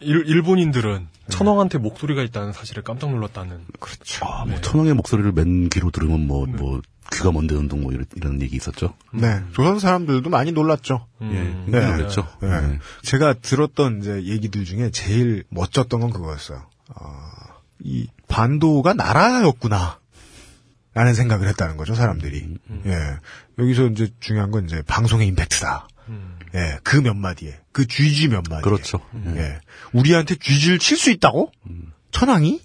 일, 0.01 0.25
일본인들은 0.27 1.09
천황한테 1.29 1.79
목소리가 1.79 2.23
있다는 2.23 2.53
사실을 2.53 2.83
깜짝 2.83 3.11
놀랐다는. 3.11 3.65
그렇죠. 3.81 4.25
아, 4.25 4.45
뭐 4.45 4.61
천황의 4.61 4.95
목소리를 4.95 5.33
맨 5.33 5.69
귀로 5.69 5.91
들으면 5.91 6.27
뭐뭐 6.27 6.83
귀가 7.13 7.33
먼데 7.33 7.55
운동 7.55 7.83
뭐 7.83 7.93
이런, 7.93 8.07
이런 8.17 8.41
얘기 8.43 8.57
있었죠. 8.57 8.95
네. 9.13 9.43
조선 9.53 9.79
사람들도 9.79 10.29
많이 10.31 10.53
놀랐죠. 10.53 11.07
음. 11.23 11.67
예, 11.69 11.71
네. 11.71 11.97
그랬죠. 11.97 12.27
네. 12.41 12.79
제가 13.03 13.35
들었던 13.35 14.01
이제 14.01 14.23
얘기들 14.25 14.65
중에 14.65 14.91
제일 14.91 15.45
멋졌던 15.49 16.01
건 16.01 16.11
그거였어요. 16.11 16.63
어, 16.95 17.05
이 17.81 18.07
반도가 18.29 18.95
나라였구나. 18.95 19.99
라는 20.99 21.15
생각을 21.15 21.47
했다는 21.47 21.77
거죠, 21.77 21.95
사람들이. 21.95 22.57
예. 22.87 22.99
여기서 23.57 23.87
이제 23.87 24.09
중요한 24.19 24.51
건 24.51 24.65
이제 24.65 24.83
방송의 24.85 25.29
임팩트다. 25.29 25.87
예. 26.57 26.79
그 26.83 27.01
몇 27.01 27.15
마디에. 27.15 27.57
그 27.71 27.87
쥐쥐 27.87 28.27
몇 28.29 28.43
마디에. 28.51 28.63
그렇죠. 28.63 28.99
예. 29.37 29.61
우리한테 29.93 30.35
쥐쥐를 30.35 30.81
칠 30.81 30.97
수 30.97 31.13
있다고? 31.13 31.53
천황이? 32.11 32.61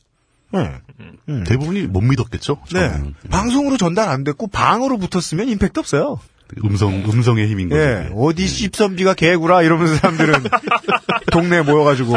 예. 0.55 0.81
음. 1.29 1.43
대부분이 1.43 1.83
못 1.83 2.01
믿었겠죠. 2.01 2.57
네. 2.73 2.79
처음에는. 2.89 3.13
방송으로 3.29 3.77
전달 3.77 4.09
안 4.09 4.23
됐고 4.23 4.47
방으로 4.47 4.97
붙었으면 4.97 5.47
임팩트 5.49 5.79
없어요. 5.79 6.19
음성 6.65 6.91
음성의 7.07 7.47
힘인 7.47 7.69
거죠. 7.69 7.81
예, 7.81 8.09
어디 8.15 8.47
씹선비가 8.47 9.13
개구라 9.13 9.61
이러면서 9.61 9.95
사람들은 9.97 10.43
동네에 11.31 11.61
모여가지고, 11.61 12.15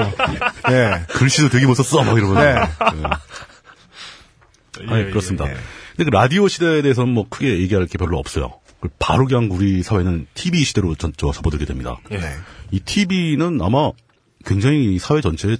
예, 0.70 1.04
글씨도 1.08 1.48
되게 1.50 1.66
못 1.66 1.74
썼어. 1.74 2.04
막 2.04 2.16
이러면서. 2.18 2.42
네. 2.42 2.56
예. 4.82 4.92
아니, 4.92 5.10
그렇습니다. 5.10 5.46
근데 5.96 6.10
그 6.10 6.10
라디오 6.10 6.48
시대에 6.48 6.82
대해서는 6.82 7.12
뭐 7.12 7.26
크게 7.28 7.60
얘기할 7.60 7.86
게 7.86 7.98
별로 7.98 8.18
없어요. 8.18 8.60
그 8.80 8.88
바로 8.98 9.26
그냥 9.26 9.48
우리 9.50 9.82
사회는 9.82 10.26
TV 10.34 10.64
시대로 10.64 10.94
전, 10.94 11.12
저, 11.16 11.32
접어들게 11.32 11.64
됩니다. 11.64 11.98
예. 12.10 12.18
네. 12.18 12.34
이 12.70 12.80
TV는 12.80 13.60
아마 13.62 13.92
굉장히 14.44 14.94
이 14.94 14.98
사회 14.98 15.20
전체에 15.20 15.56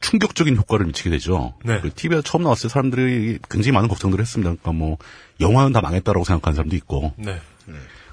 충격적인 0.00 0.56
효과를 0.56 0.86
미치게 0.86 1.10
되죠. 1.10 1.54
네. 1.62 1.80
TV가 1.94 2.22
처음 2.22 2.42
나왔을 2.42 2.68
때 2.68 2.72
사람들이 2.72 3.38
굉장히 3.50 3.72
많은 3.72 3.88
걱정들을 3.88 4.22
했습니다. 4.22 4.48
그러니까 4.50 4.72
뭐 4.72 4.96
영화는 5.40 5.72
다 5.72 5.82
망했다라고 5.82 6.24
생각하는 6.24 6.56
사람도 6.56 6.74
있고 6.76 7.12
네. 7.18 7.38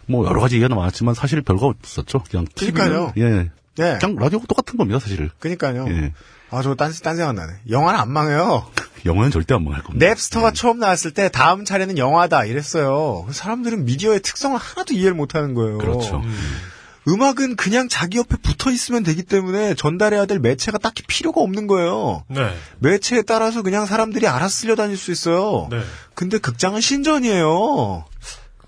뭐 0.06 0.26
여러 0.26 0.42
가지 0.42 0.56
얘기가 0.56 0.74
많았지만 0.76 1.16
사실 1.16 1.42
별거 1.42 1.68
없었죠. 1.68 2.24
그냥 2.30 2.46
그러니까요. 2.56 3.14
TV는 3.16 3.52
예. 3.54 3.58
예, 3.80 3.98
그냥 4.00 4.16
라디오가 4.18 4.46
똑같은 4.48 4.78
겁니다, 4.78 5.00
사실. 5.00 5.30
그니까요. 5.40 5.88
예. 5.90 6.14
아, 6.50 6.62
저 6.62 6.76
딴, 6.76 6.92
딴 7.04 7.16
생각 7.16 7.34
나네. 7.34 7.54
영화는 7.70 8.00
안 8.00 8.12
망해요. 8.12 8.68
영화는 9.06 9.32
절대 9.32 9.54
안 9.54 9.64
망할 9.64 9.84
겁니다. 9.84 10.06
넵스터가 10.06 10.52
처음 10.52 10.80
나왔을 10.80 11.12
때 11.12 11.30
다음 11.30 11.66
차례는 11.66 11.98
영화다 11.98 12.46
이랬어요. 12.46 13.28
사람들은 13.32 13.86
미디어의 13.86 14.22
특성을 14.22 14.58
하나도 14.58 14.94
이해를 14.94 15.14
못 15.14 15.36
하는 15.36 15.54
거예요. 15.54 15.78
그렇죠. 15.78 16.22
음 17.10 17.22
악은 17.22 17.56
그냥 17.56 17.88
자기 17.88 18.18
옆에 18.18 18.36
붙어 18.36 18.70
있으면 18.70 19.04
되기 19.04 19.24
때문에 19.24 19.76
전달해야 19.76 20.26
될 20.26 20.40
매체가 20.40 20.78
딱히 20.78 21.04
필요가 21.04 21.40
없는 21.40 21.68
거예요. 21.68 22.26
네. 22.28 22.54
매체에 22.80 23.22
따라서 23.22 23.62
그냥 23.62 23.86
사람들이 23.86 24.28
알아서 24.28 24.50
쓸려 24.50 24.76
다닐 24.76 24.98
수 24.98 25.12
있어요. 25.12 25.70
네. 25.72 25.80
근데 26.16 26.38
극장은 26.38 26.82
신전이에요. 26.82 28.04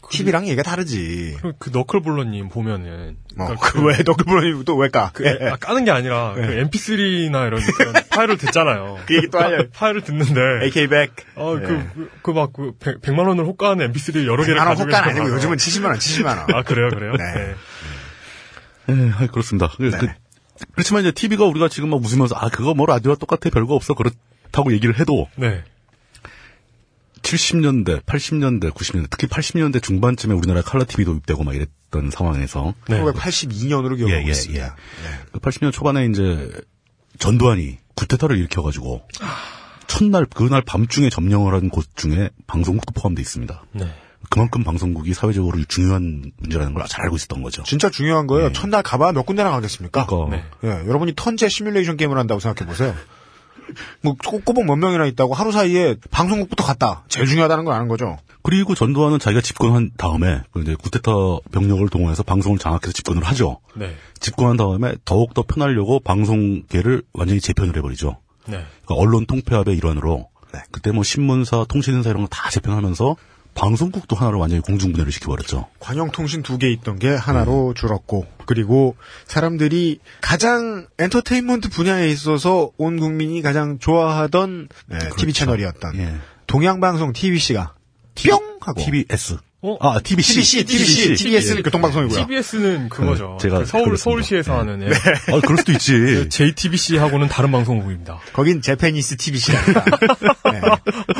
TV랑 0.09 0.45
얘기가 0.47 0.63
다르지. 0.63 1.37
그리고 1.41 1.55
그 1.59 1.69
너클볼러님 1.71 2.49
보면은. 2.49 3.17
어, 3.37 3.45
그러니까 3.45 3.55
그 3.71 3.83
왜, 3.83 3.97
너클브로님 4.05 4.65
또 4.65 4.75
왜 4.77 4.89
까? 4.89 5.11
그, 5.13 5.27
아, 5.51 5.55
까는 5.57 5.85
게 5.85 5.91
아니라, 5.91 6.33
그 6.35 6.41
MP3나 6.41 7.47
이런 7.47 7.61
파일을 8.09 8.37
듣잖아요. 8.37 8.99
그 9.05 9.15
얘기 9.15 9.27
또 9.29 9.39
하려. 9.39 9.67
파일을 9.73 10.01
듣는데. 10.01 10.65
AK 10.65 10.87
백. 10.87 11.11
어, 11.35 11.57
그, 11.59 12.09
그, 12.21 12.31
막, 12.31 12.51
그, 12.53 12.73
100, 12.79 13.13
만 13.13 13.27
원을 13.27 13.45
호가하는 13.45 13.91
MP3 13.91 14.25
여러 14.25 14.43
개를 14.43 14.55
100만 14.55 14.59
원 14.59 14.67
가지고 14.69 14.87
호가는 14.89 15.09
있어요. 15.11 15.21
아니고 15.21 15.35
요즘은 15.35 15.57
70만 15.57 15.85
원, 15.85 15.95
70만 15.97 16.25
원. 16.25 16.45
아, 16.55 16.63
그래요, 16.63 16.89
그래요? 16.89 17.13
네. 17.17 17.55
예, 18.89 19.11
아이, 19.17 19.27
그렇습니다. 19.27 19.69
그, 19.77 19.91
그, 19.91 20.07
그렇지만 20.73 21.01
이제 21.03 21.11
TV가 21.11 21.45
우리가 21.45 21.69
지금 21.69 21.89
막 21.89 22.03
웃으면서 22.03 22.35
아 22.35 22.49
그거 22.49 22.73
뭐 22.73 22.85
라디오와 22.85 23.15
똑같아 23.15 23.49
별거 23.49 23.75
없어 23.75 23.93
그렇다고 23.93 24.73
얘기를 24.73 24.99
해도 24.99 25.27
네. 25.35 25.63
70년대, 27.29 28.01
80년대, 28.03 28.71
90년대 28.71 29.07
특히 29.11 29.27
80년대 29.27 29.83
중반쯤에 29.83 30.33
우리나라에 30.33 30.63
칼라 30.63 30.83
TV 30.83 31.05
도입되고 31.05 31.43
막 31.43 31.55
이랬던 31.55 32.09
상황에서 32.11 32.73
네. 32.87 32.99
1982년으로 33.01 33.97
기억하고 33.97 34.21
예, 34.21 34.25
예, 34.25 34.29
있습니다. 34.31 34.75
그 35.33 35.39
80년 35.39 35.71
초반에 35.71 36.05
이제 36.05 36.51
전두환이 37.19 37.77
구테타를 37.95 38.37
일으켜가지고 38.37 39.03
첫날 39.87 40.25
그날 40.25 40.61
밤중에 40.61 41.09
점령을 41.09 41.53
한 41.53 41.69
곳 41.69 41.85
중에 41.95 42.29
방송국도 42.47 42.93
포함되어 42.99 43.21
있습니다. 43.21 43.63
네. 43.73 43.93
그만큼 44.31 44.63
방송국이 44.63 45.13
사회적으로 45.13 45.57
중요한 45.67 46.31
문제라는 46.37 46.73
걸 46.73 46.85
잘 46.87 47.03
알고 47.03 47.15
있었던 47.15 47.41
거죠. 47.43 47.63
진짜 47.63 47.89
중요한 47.89 48.25
거예요. 48.27 48.51
첫날 48.53 48.81
가봐야 48.83 49.11
몇 49.11 49.23
군데나 49.25 49.51
가겠습니까? 49.51 50.05
그러니까 50.07 50.35
네. 50.37 50.43
예, 50.63 50.87
여러분이 50.87 51.13
턴제 51.15 51.47
시뮬레이션 51.49 51.97
게임을 51.97 52.17
한다고 52.17 52.39
생각해 52.39 52.67
보세요. 52.69 52.95
뭐 54.01 54.15
꼬- 54.25 54.39
꼬박 54.39 54.65
몇 54.65 54.75
명이나 54.75 55.05
있다고 55.05 55.33
하루 55.33 55.51
사이에 55.51 55.95
방송국부터 56.11 56.63
갔다. 56.63 57.03
제일 57.07 57.27
중요하다는 57.27 57.65
걸 57.65 57.73
아는 57.73 57.87
거죠. 57.87 58.17
그리고 58.41 58.73
전두환은 58.75 59.19
자기가 59.19 59.41
집권한 59.41 59.91
다음에 59.97 60.41
그 60.51 60.61
이제 60.61 60.75
구테타 60.75 61.11
병력을 61.51 61.87
동원해서 61.89 62.23
방송을 62.23 62.57
장악해서 62.57 62.91
집권을 62.93 63.23
하죠. 63.23 63.59
네. 63.75 63.93
집권한 64.19 64.55
다음에 64.57 64.95
더욱 65.05 65.33
더 65.33 65.43
편하려고 65.43 65.99
방송계를 65.99 67.03
완전히 67.13 67.41
재편을 67.41 67.75
해버리죠. 67.77 68.17
네. 68.47 68.63
그러니까 68.85 68.95
언론 68.95 69.25
통폐합의 69.25 69.75
일환으로 69.77 70.29
네. 70.53 70.59
그때 70.71 70.91
뭐 70.91 71.03
신문사, 71.03 71.65
통신사 71.67 72.09
이런 72.09 72.23
거 72.23 72.27
다 72.29 72.49
재편하면서 72.49 73.15
방송국도 73.59 74.15
하나로 74.15 74.39
완전히 74.39 74.61
공중분해를 74.61 75.11
시켜버렸죠. 75.11 75.67
관영통신 75.79 76.43
두 76.43 76.57
개 76.59 76.69
있던 76.71 76.97
게 76.97 77.09
하나로 77.09 77.73
줄었고, 77.75 78.25
그리고 78.45 78.95
사람들이 79.27 79.99
가장 80.21 80.87
엔터테인먼트 80.97 81.69
분야에 81.69 82.07
있어서 82.09 82.71
온 82.77 82.99
국민이 82.99 83.41
가장 83.41 83.77
좋아하던 83.79 84.69
예, 84.93 84.97
TV 85.17 85.33
채널이었던 85.33 85.95
예. 85.97 86.15
동양방송 86.47 87.13
TBC가 87.13 87.73
뿅 88.15 88.39
하고 88.61 88.81
TBS. 88.81 89.37
어? 89.61 89.75
아, 89.81 89.99
TBC. 89.99 90.35
TBC, 90.35 90.63
TBC, 90.65 91.13
TBS는 91.15 91.63
교통방송이고요. 91.63 92.17
TBS는 92.27 92.87
그거죠. 92.87 93.37
네, 93.41 93.43
제가 93.49 93.59
그 93.59 93.65
서울, 93.65 93.83
그랬습니다. 93.85 94.03
서울시에서 94.03 94.57
하는. 94.57 94.81
예. 94.83 94.87
아, 95.33 95.41
그럴 95.41 95.57
수도 95.57 95.73
있지. 95.73 96.27
JTBC하고는 96.31 97.27
다른 97.27 97.51
방송국입니다. 97.51 98.19
거긴 98.31 98.61
제페니스 98.61 99.17
TBC랍니다. 99.17 99.85
네. 100.49 100.61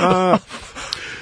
어, 0.02 0.40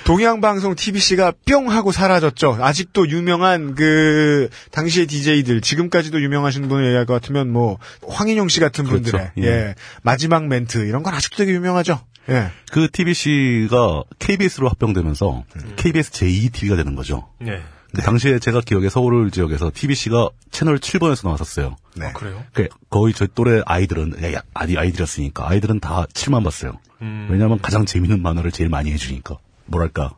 동양방송 0.08 0.76
TBC가 0.76 1.34
뿅 1.46 1.70
하고 1.70 1.92
사라졌죠. 1.92 2.60
아직도 2.62 3.10
유명한 3.10 3.76
그 3.76 4.48
당시의 4.72 5.06
DJ들 5.06 5.60
지금까지도 5.60 6.22
유명하신 6.22 6.70
분을 6.70 6.86
얘기할 6.86 7.06
것 7.06 7.14
같으면 7.16 7.52
뭐 7.52 7.78
황인용 8.08 8.48
씨 8.48 8.62
같은 8.62 8.86
그렇죠. 8.86 9.04
분들의 9.04 9.32
예. 9.40 9.44
예. 9.44 9.76
마지막 10.04 10.48
멘트 10.48 10.88
이런 10.88 11.04
건 11.04 11.14
아직도 11.14 11.36
되게 11.36 11.52
유명하죠. 11.52 12.00
예. 12.30 12.52
그 12.72 12.88
TBC가 12.90 14.04
KBS로 14.18 14.70
합병되면서 14.70 15.44
KBS 15.76 16.12
제2TV가 16.12 16.78
되는 16.78 16.96
거죠. 16.96 17.28
네. 17.42 17.62
그 17.94 18.02
당시에 18.02 18.40
제가 18.40 18.62
기억에 18.62 18.88
서울 18.88 19.30
지역에서 19.30 19.72
TBC가 19.74 20.30
채널 20.52 20.80
7번에서 20.80 21.26
나왔었어요. 21.26 21.76
네. 21.98 22.14
그래요? 22.14 22.46
그 22.54 22.70
거의 22.90 23.14
저희 23.14 23.28
또래 23.36 23.62
아이들은 23.66 24.14
아디 24.54 24.78
아이들이었으니까 24.78 25.50
아이들은 25.50 25.82
다 25.82 26.06
7만 26.14 26.46
봤어요. 26.46 26.80
음. 27.02 27.28
왜냐하면 27.30 27.60
가장 27.60 27.86
재밌는 27.86 28.22
만화를 28.22 28.54
제일 28.54 28.70
많이 28.70 28.94
해주니까 28.94 29.38
뭐랄까 29.68 30.12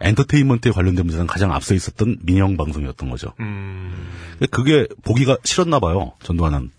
엔터테인먼트에 0.00 0.72
관련된 0.72 1.04
문제는 1.04 1.26
가장 1.26 1.52
앞서 1.52 1.74
있었던 1.74 2.18
민영 2.22 2.56
방송이었던 2.56 3.10
거죠. 3.10 3.34
음. 3.40 4.08
그게 4.50 4.86
보기가 5.02 5.36
싫었나 5.44 5.78
봐요. 5.78 6.12
전두환은 6.22 6.70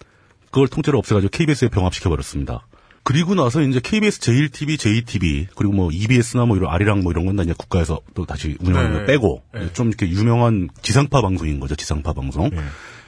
그걸 0.50 0.68
통째로 0.68 0.98
없애가지고 0.98 1.30
KBS에 1.30 1.70
병합시켜 1.70 2.10
버렸습니다. 2.10 2.66
그리고 3.04 3.34
나서 3.36 3.62
이제 3.62 3.80
KBS 3.84 4.20
제1TV, 4.20 4.78
JTV 4.78 5.48
그리고 5.56 5.74
뭐 5.74 5.90
EBS나 5.92 6.46
뭐 6.46 6.56
이런 6.58 6.72
아리랑 6.72 7.02
뭐 7.02 7.12
이런 7.12 7.26
건 7.26 7.36
다 7.36 7.44
이제 7.44 7.54
국가에서 7.58 8.00
또 8.14 8.26
다시 8.26 8.58
운영하는 8.60 8.92
네. 8.92 8.98
걸 8.98 9.06
빼고 9.08 9.44
네. 9.54 9.74
좀 9.74 9.88
이렇게 9.88 10.08
유명한 10.10 10.70
지상파 10.82 11.22
방송인 11.22 11.60
거죠. 11.60 11.76
지상파 11.76 12.14
방송. 12.14 12.50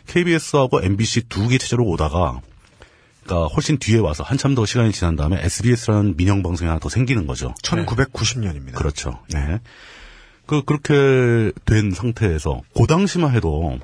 KBS하고 0.07 0.81
MBC 0.83 1.29
두 1.29 1.47
개 1.47 1.57
체제로 1.57 1.85
오다가 1.85 2.41
그러니까 3.23 3.47
훨씬 3.53 3.77
뒤에 3.77 3.99
와서 3.99 4.23
한참 4.23 4.55
더 4.55 4.65
시간이 4.65 4.91
지난 4.91 5.15
다음에 5.15 5.39
SBS라는 5.43 6.15
민영 6.17 6.43
방송이 6.43 6.67
하나 6.67 6.79
더 6.79 6.89
생기는 6.89 7.25
거죠. 7.25 7.53
1990년입니다. 7.63 8.73
그렇죠. 8.75 9.19
네. 9.29 9.59
그, 10.45 10.61
그렇게 10.63 11.51
된 11.65 11.91
상태에서, 11.91 12.61
그 12.75 12.85
당시만 12.85 13.33
해도, 13.33 13.79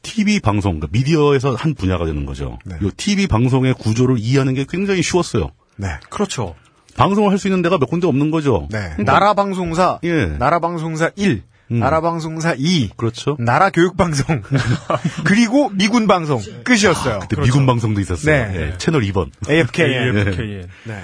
TV 0.00 0.40
방송, 0.40 0.80
그러니까 0.80 0.88
미디어에서 0.90 1.54
한 1.54 1.74
분야가 1.74 2.06
되는 2.06 2.24
거죠. 2.24 2.58
네. 2.64 2.76
이 2.82 2.90
TV 2.96 3.26
방송의 3.26 3.74
구조를 3.74 4.16
이해하는 4.18 4.54
게 4.54 4.64
굉장히 4.68 5.02
쉬웠어요. 5.02 5.50
네. 5.76 5.88
그렇죠. 6.08 6.54
방송을 6.96 7.30
할 7.30 7.38
수 7.38 7.48
있는 7.48 7.62
데가 7.62 7.78
몇 7.78 7.86
군데 7.86 8.06
없는 8.06 8.30
거죠. 8.30 8.68
네. 8.70 8.96
나라 9.04 9.34
방송사, 9.34 10.00
예. 10.04 10.26
나라 10.26 10.58
방송사 10.58 11.10
1, 11.16 11.42
나라 11.80 12.00
방송사 12.00 12.54
2, 12.56 12.90
그렇죠. 12.96 13.36
나라 13.38 13.70
교육 13.70 13.96
방송, 13.96 14.42
그리고 15.24 15.70
미군 15.70 16.06
방송 16.06 16.40
끝이었어요. 16.64 17.20
그때 17.20 17.40
미군 17.40 17.66
방송도 17.66 18.00
있었어요. 18.00 18.48
네. 18.48 18.56
예, 18.72 18.78
채널 18.78 19.02
2번. 19.02 19.30
AFKN. 19.48 20.16
AFKN. 20.16 20.68
네. 20.84 21.02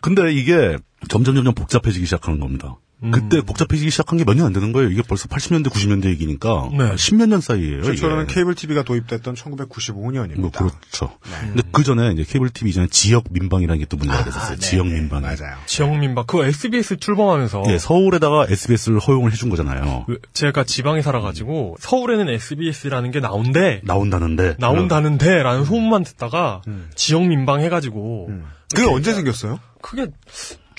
근데 0.00 0.32
이게 0.32 0.76
점점 1.08 1.34
점점 1.34 1.54
복잡해지기 1.54 2.04
시작하는 2.04 2.40
겁니다. 2.40 2.76
음. 3.00 3.10
그때 3.12 3.40
복잡해지기 3.42 3.90
시작한 3.90 4.18
게 4.18 4.24
몇 4.24 4.34
년 4.36 4.46
안 4.46 4.52
되는 4.52 4.72
거예요. 4.72 4.90
이게 4.90 5.02
벌써 5.02 5.28
80년대, 5.28 5.68
90년대 5.68 6.06
얘기니까 6.06 6.68
네. 6.72 6.94
10몇 6.94 7.28
년 7.28 7.40
사이예요. 7.40 7.82
최초로는. 7.84 8.26
케이블 8.26 8.54
TV가 8.54 8.82
도입됐던 8.82 9.34
1995년입니다. 9.34 10.40
뭐 10.40 10.50
그렇죠. 10.50 11.16
근데 11.40 11.62
그 11.72 11.82
전에 11.84 12.10
이제 12.12 12.24
케이블 12.28 12.50
TV 12.50 12.70
이전에 12.70 12.88
지역 12.90 13.24
민방이라는 13.30 13.78
게 13.80 13.86
또 13.88 13.96
문제가 13.96 14.24
됐었어요. 14.24 14.56
네, 14.56 14.60
지역 14.66 14.86
네, 14.88 14.94
민방. 14.94 15.22
맞아요. 15.22 15.56
지역민박 15.66 16.26
그거 16.26 16.44
SBS 16.44 16.96
출범하면서 16.98 17.62
예, 17.68 17.78
서울에다가 17.78 18.46
SBS를 18.48 18.98
허용을 18.98 19.32
해준 19.32 19.48
거잖아요. 19.48 20.04
왜- 20.08 20.16
제가 20.34 20.64
지방에 20.64 21.00
살아가지고 21.02 21.76
서울에는 21.80 22.28
SBS라는 22.28 23.10
게 23.12 23.20
나온대 23.20 23.80
나온다는데. 23.84 24.56
나온다는데라는 24.58 25.64
소문만 25.64 26.04
듣다가 26.04 26.62
지역 26.94 27.26
민방 27.26 27.60
해가지고 27.60 28.30
그게 28.74 28.86
언제 28.86 29.14
생겼어요? 29.14 29.58
그게 29.80 30.08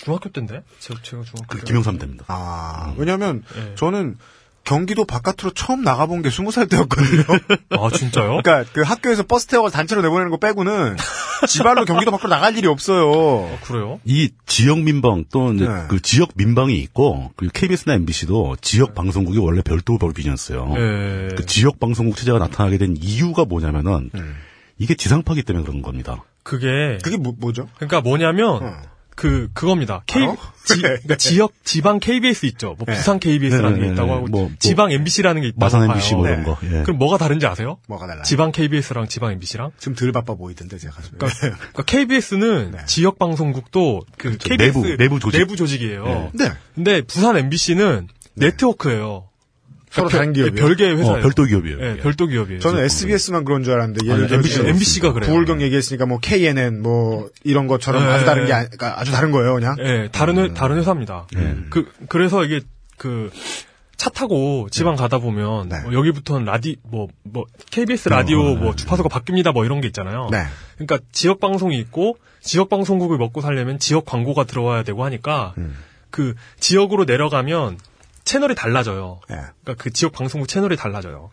중학교 0.03 0.29
때인데 0.29 0.63
제가, 0.79 0.99
제가 1.03 1.23
중학교 1.23 1.47
그 1.47 1.57
때 1.59 1.63
김영삼 1.65 1.97
때입니다. 1.99 2.25
아, 2.27 2.93
왜냐면 2.97 3.43
네. 3.55 3.73
저는 3.75 4.17
경기도 4.65 5.05
바깥으로 5.05 5.51
처음 5.55 5.81
나가본 5.81 6.21
게 6.21 6.29
20살 6.29 6.69
때였거든요. 6.69 7.23
아 7.71 7.89
진짜요? 7.89 8.41
그러니까 8.43 8.65
그 8.71 8.81
학교에서 8.81 9.23
버스 9.23 9.47
태워서 9.47 9.75
단체로 9.75 10.01
내보내는 10.03 10.29
거 10.29 10.37
빼고는 10.37 10.95
지발로 11.47 11.85
경기도 11.85 12.11
밖으로 12.11 12.29
나갈 12.29 12.55
일이 12.55 12.67
없어요. 12.67 13.57
그래요? 13.63 13.99
이 14.05 14.29
지역 14.45 14.79
민방 14.81 15.25
또 15.31 15.53
이제 15.53 15.65
네. 15.67 15.85
그 15.87 15.99
지역 16.01 16.31
민방이 16.35 16.77
있고 16.77 17.31
그리고 17.35 17.51
KBS나 17.53 17.95
MBC도 17.95 18.57
지역 18.61 18.93
방송국이 18.93 19.39
원래 19.39 19.61
별도 19.63 19.97
법인이었어요. 19.97 20.73
예. 20.75 21.29
그 21.35 21.45
지역 21.47 21.79
방송국 21.79 22.15
체제가 22.17 22.37
나타나게 22.37 22.77
된 22.77 22.95
이유가 22.99 23.45
뭐냐면은 23.45 24.11
이게 24.77 24.93
지상파기 24.93 25.43
때문에 25.43 25.65
그런 25.65 25.81
겁니다. 25.81 26.23
그게 26.43 26.99
그게 27.01 27.17
뭐, 27.17 27.33
뭐죠? 27.37 27.67
그러니까 27.77 28.01
뭐냐면 28.01 28.63
어. 28.63 28.81
그 29.19 29.49
그겁니다. 29.53 30.01
K? 30.05 30.25
지, 30.63 30.75
네. 30.81 30.81
그러니까 30.81 31.17
지역 31.17 31.51
지방 31.65 31.99
KBS 31.99 32.45
있죠. 32.45 32.75
뭐 32.77 32.85
네. 32.87 32.95
부산 32.95 33.19
KBS라는 33.19 33.73
네, 33.73 33.79
게 33.81 33.85
네, 33.87 33.91
있다고 33.91 34.07
네. 34.07 34.13
하고 34.13 34.27
뭐, 34.27 34.41
뭐, 34.43 34.51
지방 34.59 34.91
MBC라는 34.93 35.41
게 35.41 35.49
있다고 35.49 35.59
마산 35.59 35.81
봐요. 35.81 35.91
MBC 35.91 36.15
뭐 36.15 36.27
이런 36.27 36.39
네. 36.39 36.45
거. 36.45 36.57
예. 36.63 36.83
그럼 36.83 36.97
뭐가 36.99 37.17
다른지 37.17 37.45
아세요? 37.45 37.79
뭐가 37.89 38.07
달라요? 38.07 38.23
지방 38.23 38.53
KBS랑 38.53 39.09
지방 39.09 39.33
MBC랑? 39.33 39.71
지금 39.77 39.95
덜 39.95 40.13
바빠 40.13 40.35
보이던데 40.35 40.77
제가 40.77 40.95
가슴에. 40.95 41.17
그러니까 41.17 41.83
KBS는 41.85 42.71
네. 42.71 42.77
지역 42.85 43.19
방송국도 43.19 44.05
그 44.17 44.37
그렇죠. 44.37 44.47
KBS 44.47 44.77
내부, 44.95 44.97
내부 44.97 45.19
조직. 45.19 45.57
조직이에요. 45.57 46.31
네. 46.33 46.53
근데 46.73 47.01
부산 47.01 47.35
MBC는 47.35 48.07
네트워크예요. 48.35 49.28
서로 49.89 50.07
별- 50.07 50.19
다른 50.19 50.33
기업이요? 50.33 50.63
별개의 50.65 50.97
회사예요. 50.97 51.17
어, 51.17 51.21
별도 51.21 51.43
기업이에요. 51.45 51.77
예, 51.81 51.91
이게. 51.93 52.01
별도 52.01 52.27
기업이에요. 52.27 52.59
저는 52.59 52.83
SBS만 52.83 53.43
그런 53.43 53.63
줄 53.63 53.73
알았는데 53.73 54.05
예를 54.05 54.27
들어 54.27 54.37
MBC 54.37 54.61
가 54.61 54.67
MBC가 54.69 55.13
그래요. 55.13 55.29
부울경 55.31 55.61
얘기했으니까 55.61 56.05
뭐 56.05 56.19
KNN 56.19 56.81
뭐 56.81 57.29
이런 57.43 57.67
것처럼 57.67 58.03
네. 58.03 58.09
아주 58.09 58.25
다른 58.25 58.45
게 58.45 58.53
아, 58.53 58.59
그러니까 58.65 58.99
아주 58.99 59.11
다른 59.11 59.31
거예요, 59.31 59.55
그냥. 59.55 59.75
예, 59.79 60.09
다른 60.11 60.37
음. 60.37 60.43
회, 60.49 60.53
다른 60.53 60.77
회사입니다. 60.77 61.25
예. 61.37 61.55
그 61.69 61.85
그래서 62.07 62.43
이게 62.45 62.61
그 62.97 63.31
차 63.97 64.09
타고 64.09 64.69
지방 64.71 64.95
가다 64.95 65.17
보면 65.17 65.67
네. 65.67 65.81
뭐 65.81 65.91
여기부터는 65.93 66.45
라디 66.45 66.77
뭐뭐 66.83 67.47
KBS 67.69 68.07
라디오 68.07 68.55
뭐 68.55 68.73
주파수가 68.73 69.09
바뀝니다 69.09 69.51
뭐 69.51 69.65
이런 69.65 69.81
게 69.81 69.87
있잖아요. 69.87 70.29
네. 70.31 70.45
그러니까 70.77 70.99
지역 71.11 71.41
방송이 71.41 71.77
있고 71.79 72.15
지역 72.39 72.69
방송국을 72.69 73.17
먹고 73.17 73.41
살려면 73.41 73.77
지역 73.77 74.05
광고가 74.05 74.45
들어와야 74.45 74.83
되고 74.83 75.03
하니까 75.03 75.53
음. 75.57 75.75
그 76.11 76.33
지역으로 76.61 77.03
내려가면 77.03 77.77
채널이 78.29 78.53
달라져요. 78.53 79.19
네. 79.27 79.35
그러니까 79.63 79.73
그 79.83 79.89
지역 79.91 80.11
방송국 80.11 80.47
채널이 80.47 80.75
달라져요. 80.77 81.31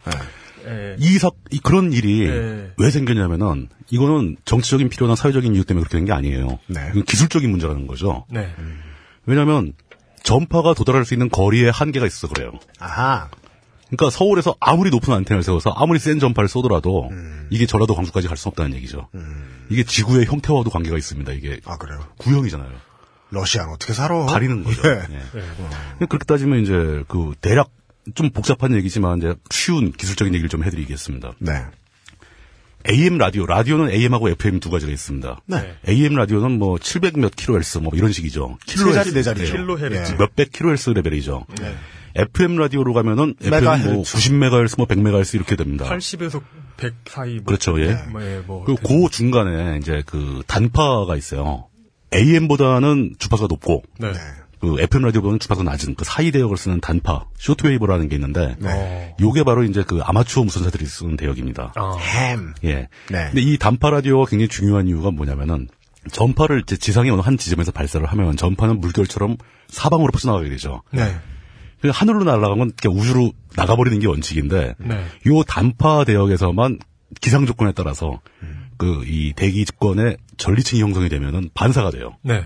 예. 0.67 0.97
이 0.99 1.19
사, 1.19 1.31
이 1.51 1.59
그런 1.59 1.93
일이 1.93 2.27
네. 2.27 2.71
왜 2.79 2.91
생겼냐면은 2.91 3.69
이거는 3.91 4.37
정치적인 4.47 4.89
필요나 4.89 5.15
사회적인 5.15 5.55
이유 5.55 5.65
때문에 5.65 5.83
그렇게 5.85 5.99
된 5.99 6.07
게 6.07 6.13
아니에요. 6.13 6.59
네. 6.69 6.93
기술적인 7.07 7.51
문제라는 7.51 7.87
거죠. 7.87 8.25
네. 8.31 8.51
왜냐하면 9.27 9.75
전파가 10.23 10.73
도달할 10.75 11.05
수 11.05 11.13
있는 11.15 11.29
거리에 11.29 11.69
한계가 11.69 12.07
있어 12.07 12.29
그래요. 12.29 12.53
아하. 12.81 13.29
그러니까 13.89 14.11
서울에서 14.11 14.57
아무리 14.59 14.91
높은 14.91 15.13
안테나를 15.15 15.45
세워서 15.45 15.71
아무리 15.77 15.99
센 16.01 16.19
전파를 16.19 16.49
쏘더라도 16.49 17.09
음. 17.11 17.47
이게 17.51 17.67
전라도 17.67 17.95
광주까지 17.95 18.27
갈 18.27 18.37
수 18.37 18.49
없다는 18.49 18.75
얘기죠. 18.79 19.09
이게 19.71 19.85
지구의 19.85 20.25
형태와도 20.27 20.71
관계가 20.71 20.97
있습니다. 20.97 21.31
이게 21.33 21.61
아 21.67 21.77
그래요. 21.77 22.01
구형이잖아요. 22.19 22.71
러시아는 23.31 23.73
어떻게 23.73 23.93
살아? 23.93 24.27
가리는 24.27 24.63
거죠. 24.65 24.83
예. 24.89 25.03
예. 26.01 26.07
그렇게 26.07 26.25
따지면 26.25 26.61
이제 26.61 27.05
그 27.09 27.33
대략 27.41 27.71
좀 28.15 28.31
복잡한 28.31 28.75
얘기지만 28.77 29.19
이제 29.19 29.35
쉬운 29.51 29.93
기술적인 29.93 30.33
얘기를 30.35 30.49
좀 30.49 30.65
해드리겠습니다. 30.65 31.33
네. 31.39 31.65
AM 32.89 33.19
라디오, 33.19 33.47
라디오는 33.47 33.91
AM하고 33.91 34.29
FM 34.29 34.61
두 34.61 34.71
가지가 34.71 34.93
있습니다. 34.93 35.41
네. 35.47 35.77
AM 35.89 36.15
라디오는 36.15 36.57
뭐 36.57 36.79
700 36.79 37.19
몇 37.19 37.35
킬로헤르츠 37.35 37.79
뭐 37.79 37.91
이런 37.97 38.13
식이죠. 38.13 38.59
세 38.65 39.23
자리 39.23 39.41
네. 39.41 39.51
킬로헤르츠. 39.51 40.13
예. 40.13 40.17
몇백 40.17 40.53
킬로헤르츠 40.53 40.91
레벨이죠. 40.91 41.47
FM 42.15 42.57
라디오로 42.57 42.95
가면은 42.95 43.35
FM 43.41 43.51
뭐 43.51 43.61
메가헤르츠. 43.61 44.17
90메가헤르츠 44.17 44.77
뭐 44.79 44.87
100메가헤르츠 44.87 45.35
이렇게 45.35 45.57
됩니다. 45.57 45.85
80에서 45.87 46.41
100 46.77 46.95
사이 47.09 47.35
뭐 47.37 47.45
그렇죠, 47.47 47.81
예. 47.81 47.95
뭐, 48.11 48.23
예, 48.23 48.39
뭐 48.47 48.65
그리고 48.65 49.05
그 49.05 49.11
중간에 49.11 49.79
이제 49.79 50.03
그 50.07 50.43
단파가 50.47 51.17
있어요. 51.17 51.67
AM보다는 52.15 53.17
주파수가 53.19 53.49
높고 53.51 53.83
네. 53.99 54.13
그 54.61 54.81
FM 54.81 55.05
라디오보다는 55.05 55.39
주파수가 55.39 55.71
낮은 55.71 55.95
그 55.97 56.05
사이 56.05 56.31
대역을 56.31 56.57
쓰는 56.57 56.81
단파 56.81 57.27
쇼트웨이브라는 57.39 58.09
게 58.09 58.17
있는데 58.17 58.57
어. 58.63 59.15
요게 59.21 59.45
바로 59.45 59.65
이제 59.65 59.85
그 59.87 60.01
아마추어 60.03 60.45
무선사들이 60.45 60.87
쓰는 60.87 61.17
대역입니다. 61.17 61.73
아. 61.77 61.97
햄. 61.99 62.55
예. 62.65 62.89
네. 63.11 63.27
근데 63.27 63.41
이 63.41 63.59
단파 63.59 63.91
라디오가 63.91 64.27
굉장히 64.29 64.49
중요한 64.49 64.89
이유가 64.89 65.11
뭐냐면은 65.11 65.69
전파를 66.11 66.61
이제 66.61 66.77
지상의 66.77 67.11
어느 67.11 67.21
한 67.21 67.37
지점에서 67.37 67.73
발사를 67.73 68.05
하면 68.07 68.37
전파는 68.37 68.81
물결처럼 68.81 69.37
사방으로 69.69 70.13
퍼져나가게 70.13 70.49
되죠. 70.49 70.83
네. 70.93 71.17
그 71.81 71.91
하늘로 71.93 72.25
날아간 72.25 72.59
건 72.59 72.73
그냥 72.81 72.99
우주로 72.99 73.33
나가버리는 73.55 73.99
게 73.99 74.07
원칙인데 74.07 74.75
네. 74.79 75.05
요 75.27 75.43
단파 75.43 76.05
대역에서만 76.05 76.79
기상 77.21 77.47
조건에 77.47 77.73
따라서 77.73 78.21
그 78.79 79.03
이 79.07 79.33
대기 79.35 79.65
집권에 79.65 80.17
전리층이 80.37 80.81
형성이 80.83 81.09
되면은 81.09 81.51
반사가 81.55 81.91
돼요. 81.91 82.17
네. 82.23 82.45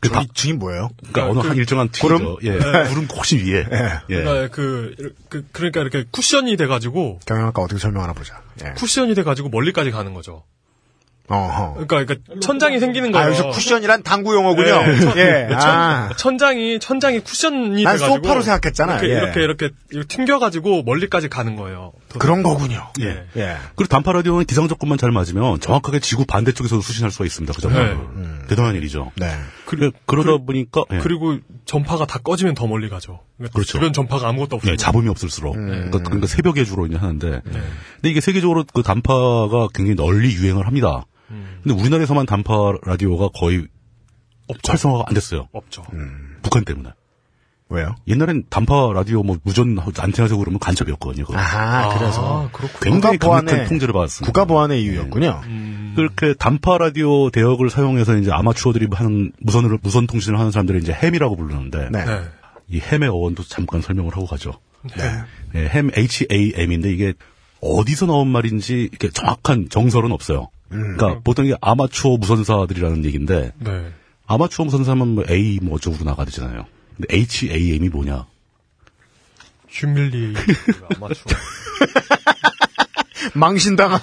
그 0.00 0.10
다- 0.10 0.22
증이 0.34 0.52
뭐예요? 0.54 0.90
그러니까 1.12 1.30
어느 1.40 1.48
한 1.48 1.56
일정한 1.56 1.88
튀죠. 1.88 2.38
예. 2.42 2.58
구름 2.90 3.06
혹시 3.10 3.36
위에. 3.38 3.64
예. 4.10 4.14
그러니까 4.14 4.48
그, 4.54 4.94
그 5.30 5.46
그러니까 5.50 5.80
이렇게 5.80 6.04
쿠션이 6.10 6.56
돼 6.58 6.66
가지고 6.66 7.20
경영학과 7.26 7.62
어떻게 7.62 7.78
설명하나 7.80 8.12
보자. 8.12 8.42
예. 8.64 8.72
쿠션이 8.72 9.14
돼 9.14 9.22
가지고 9.22 9.48
멀리까지 9.48 9.90
가는 9.90 10.12
거죠. 10.12 10.44
어허. 11.28 11.86
그러니까 11.86 12.04
그러니까 12.04 12.40
천장이 12.40 12.78
생기는 12.80 13.10
거예요. 13.10 13.24
아, 13.24 13.28
여기서 13.28 13.48
쿠션이란 13.48 14.02
당구 14.02 14.34
용어군요. 14.34 14.82
예. 15.16 15.48
아. 15.54 16.10
천장이 16.16 16.78
천장이 16.80 17.20
쿠션이 17.20 17.82
난 17.82 17.94
돼가지고 17.94 18.16
소파로 18.16 18.42
생각했잖아. 18.42 18.98
이렇게 19.00 19.08
예. 19.14 19.18
이렇게 19.18 19.40
이렇게, 19.42 19.68
이렇게 19.90 20.16
튕겨가지고 20.16 20.82
멀리까지 20.82 21.28
가는 21.30 21.56
거예요. 21.56 21.92
더- 22.10 22.18
그런 22.18 22.42
거군요. 22.42 22.88
예. 23.00 23.24
예. 23.36 23.56
그리고 23.74 23.88
단파 23.88 24.12
라디오는 24.12 24.44
기상 24.44 24.68
조건만 24.68 24.98
잘 24.98 25.12
맞으면 25.12 25.60
정확하게 25.60 26.00
지구 26.00 26.26
반대쪽에서도 26.26 26.82
수신할 26.82 27.10
수가 27.10 27.24
있습니다. 27.24 27.54
그 27.54 27.60
전파를. 27.62 27.96
네. 28.16 28.28
대단한 28.48 28.74
일이죠. 28.74 29.10
네. 29.16 29.30
그래, 29.66 29.90
그러다 30.06 30.36
보니까 30.38 30.84
예. 30.92 30.98
그리고 30.98 31.38
전파가 31.64 32.06
다 32.06 32.18
꺼지면 32.18 32.54
더 32.54 32.66
멀리 32.66 32.88
가죠. 32.88 33.20
그러니까 33.36 33.54
그렇죠. 33.54 33.72
주변 33.72 33.92
전파가 33.92 34.28
아무것도 34.28 34.56
없어요. 34.56 34.72
예, 34.72 34.76
잡음이 34.76 35.08
없을수록. 35.08 35.54
그러니까, 35.54 35.98
그러니까 36.00 36.26
새벽에 36.26 36.64
주로 36.64 36.86
이제 36.86 36.96
하는데. 36.96 37.40
근데 37.42 38.10
이게 38.10 38.20
세계적으로 38.20 38.64
그 38.72 38.82
단파가 38.82 39.68
굉장히 39.74 39.94
널리 39.94 40.34
유행을 40.34 40.66
합니다. 40.66 41.06
근데 41.28 41.74
우리나라에서만 41.80 42.26
단파 42.26 42.74
라디오가 42.84 43.28
거의 43.28 43.66
활성화가 44.66 45.04
안 45.08 45.14
됐어요. 45.14 45.48
없죠. 45.52 45.84
북한 46.42 46.64
때문에. 46.64 46.90
왜요? 47.74 47.94
옛날엔 48.08 48.44
단파 48.48 48.92
라디오 48.94 49.22
뭐 49.22 49.36
무전 49.42 49.76
안테나 49.78 50.28
세고 50.28 50.40
그러면 50.40 50.58
간첩이었거든요. 50.58 51.24
그거. 51.26 51.38
아하, 51.38 51.96
그래서. 51.98 52.44
아, 52.44 52.48
그렇군요. 52.50 52.92
굉장히 52.92 53.18
강력한 53.18 53.66
통제를 53.66 53.92
받았습니다. 53.92 54.26
국가 54.26 54.44
보안의 54.44 54.82
이유였군요. 54.82 55.40
그렇게 55.96 56.34
단파 56.34 56.78
라디오 56.78 57.30
대역을 57.30 57.70
사용해서 57.70 58.16
이제 58.16 58.30
아마추어들이 58.32 58.88
하는 58.92 59.32
무선으로 59.40 59.78
무선 59.82 60.06
통신을 60.06 60.38
하는 60.38 60.50
사람들이 60.50 60.78
이제 60.78 60.92
햄이라고 60.92 61.36
부르는데 61.36 61.88
네. 61.90 62.04
네. 62.04 62.22
이 62.68 62.80
햄의 62.80 63.08
어원도 63.08 63.44
잠깐 63.44 63.80
설명을 63.80 64.12
하고 64.12 64.26
가죠. 64.26 64.52
네. 64.96 65.04
예, 65.54 65.68
햄 65.68 65.90
H-A-M인데 65.96 66.92
이게 66.92 67.14
어디서 67.60 68.06
나온 68.06 68.28
말인지 68.28 68.88
이렇게 68.90 69.08
정확한 69.08 69.68
정설은 69.70 70.12
없어요. 70.12 70.48
음. 70.72 70.96
그러니까 70.96 71.20
보통 71.22 71.46
이게 71.46 71.54
아마추어 71.60 72.16
무선사들이라는 72.16 73.04
얘기인데 73.04 73.52
네. 73.58 73.92
아마추어 74.26 74.64
무선사면 74.64 75.14
뭐 75.14 75.24
A 75.30 75.60
뭐 75.62 75.76
어쩌고 75.76 76.02
나가야 76.04 76.26
되잖아요. 76.26 76.66
근데 76.96 77.16
H-A-M이 77.16 77.88
뭐냐? 77.88 78.26
휴밀리에이트 79.68 80.40
아마추어. 80.96 81.24
망신당한 83.34 84.00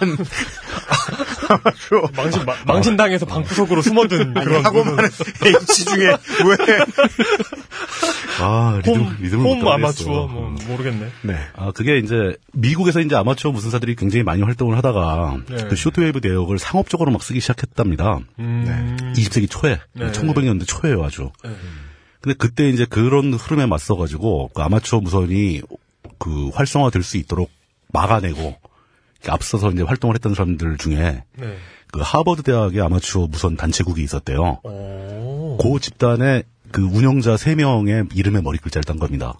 아마추어. 1.48 2.10
망신 2.16 2.46
마- 2.46 2.56
망신당해서 2.66 3.26
방구석으로 3.26 3.82
숨어든 3.82 4.34
그런 4.34 4.66
하고만 4.66 4.98
H 5.46 5.86
중에 5.86 6.08
왜 6.08 6.58
아, 8.42 8.80
리듬, 8.84 9.02
홈, 9.04 9.18
리듬을 9.22 9.46
홈. 9.46 9.68
아마추어 9.68 10.28
뭐 10.28 10.50
모르겠네. 10.68 11.08
네. 11.22 11.36
아, 11.56 11.72
그게 11.72 11.98
이제 12.00 12.36
미국에서 12.54 13.00
이제 13.00 13.16
아마추어 13.16 13.52
무슨사들이 13.52 13.96
굉장히 13.96 14.24
많이 14.24 14.42
활동을 14.42 14.76
하다가 14.78 15.38
네. 15.50 15.68
그 15.70 15.76
쇼트웨이브 15.76 16.20
내역을 16.24 16.58
상업적으로 16.58 17.12
막 17.12 17.22
쓰기 17.24 17.40
시작했답니다. 17.40 18.20
음, 18.40 19.14
20세기 19.16 19.50
초에, 19.50 19.80
네. 19.94 20.12
1900년대 20.12 20.66
초에요, 20.68 21.04
아주. 21.04 21.32
네. 21.44 21.52
근데 22.22 22.36
그때 22.38 22.70
이제 22.70 22.86
그런 22.86 23.34
흐름에 23.34 23.66
맞서가지고 23.66 24.52
그 24.54 24.62
아마추어 24.62 25.02
무선이 25.02 25.62
그 26.20 26.50
활성화될 26.50 27.04
수 27.04 27.18
있도록 27.18 27.50
막아내고 27.92 28.56
앞서서 29.28 29.72
이제 29.72 29.84
활동을 29.84 30.16
했던 30.16 30.34
사람들 30.34 30.78
중에 30.78 31.24
네. 31.38 31.58
그 31.92 32.00
하버드 32.02 32.44
대학의 32.44 32.82
아마추어 32.82 33.28
무선 33.28 33.58
단체국이 33.58 34.02
있었대요. 34.04 34.60
오. 34.64 35.58
그 35.58 35.80
집단의 35.80 36.44
그 36.72 36.84
운영자 36.84 37.36
3명의 37.36 38.16
이름의 38.16 38.44
머리 38.44 38.58
글자를 38.58 38.84
딴 38.84 38.98
겁니다. 38.98 39.34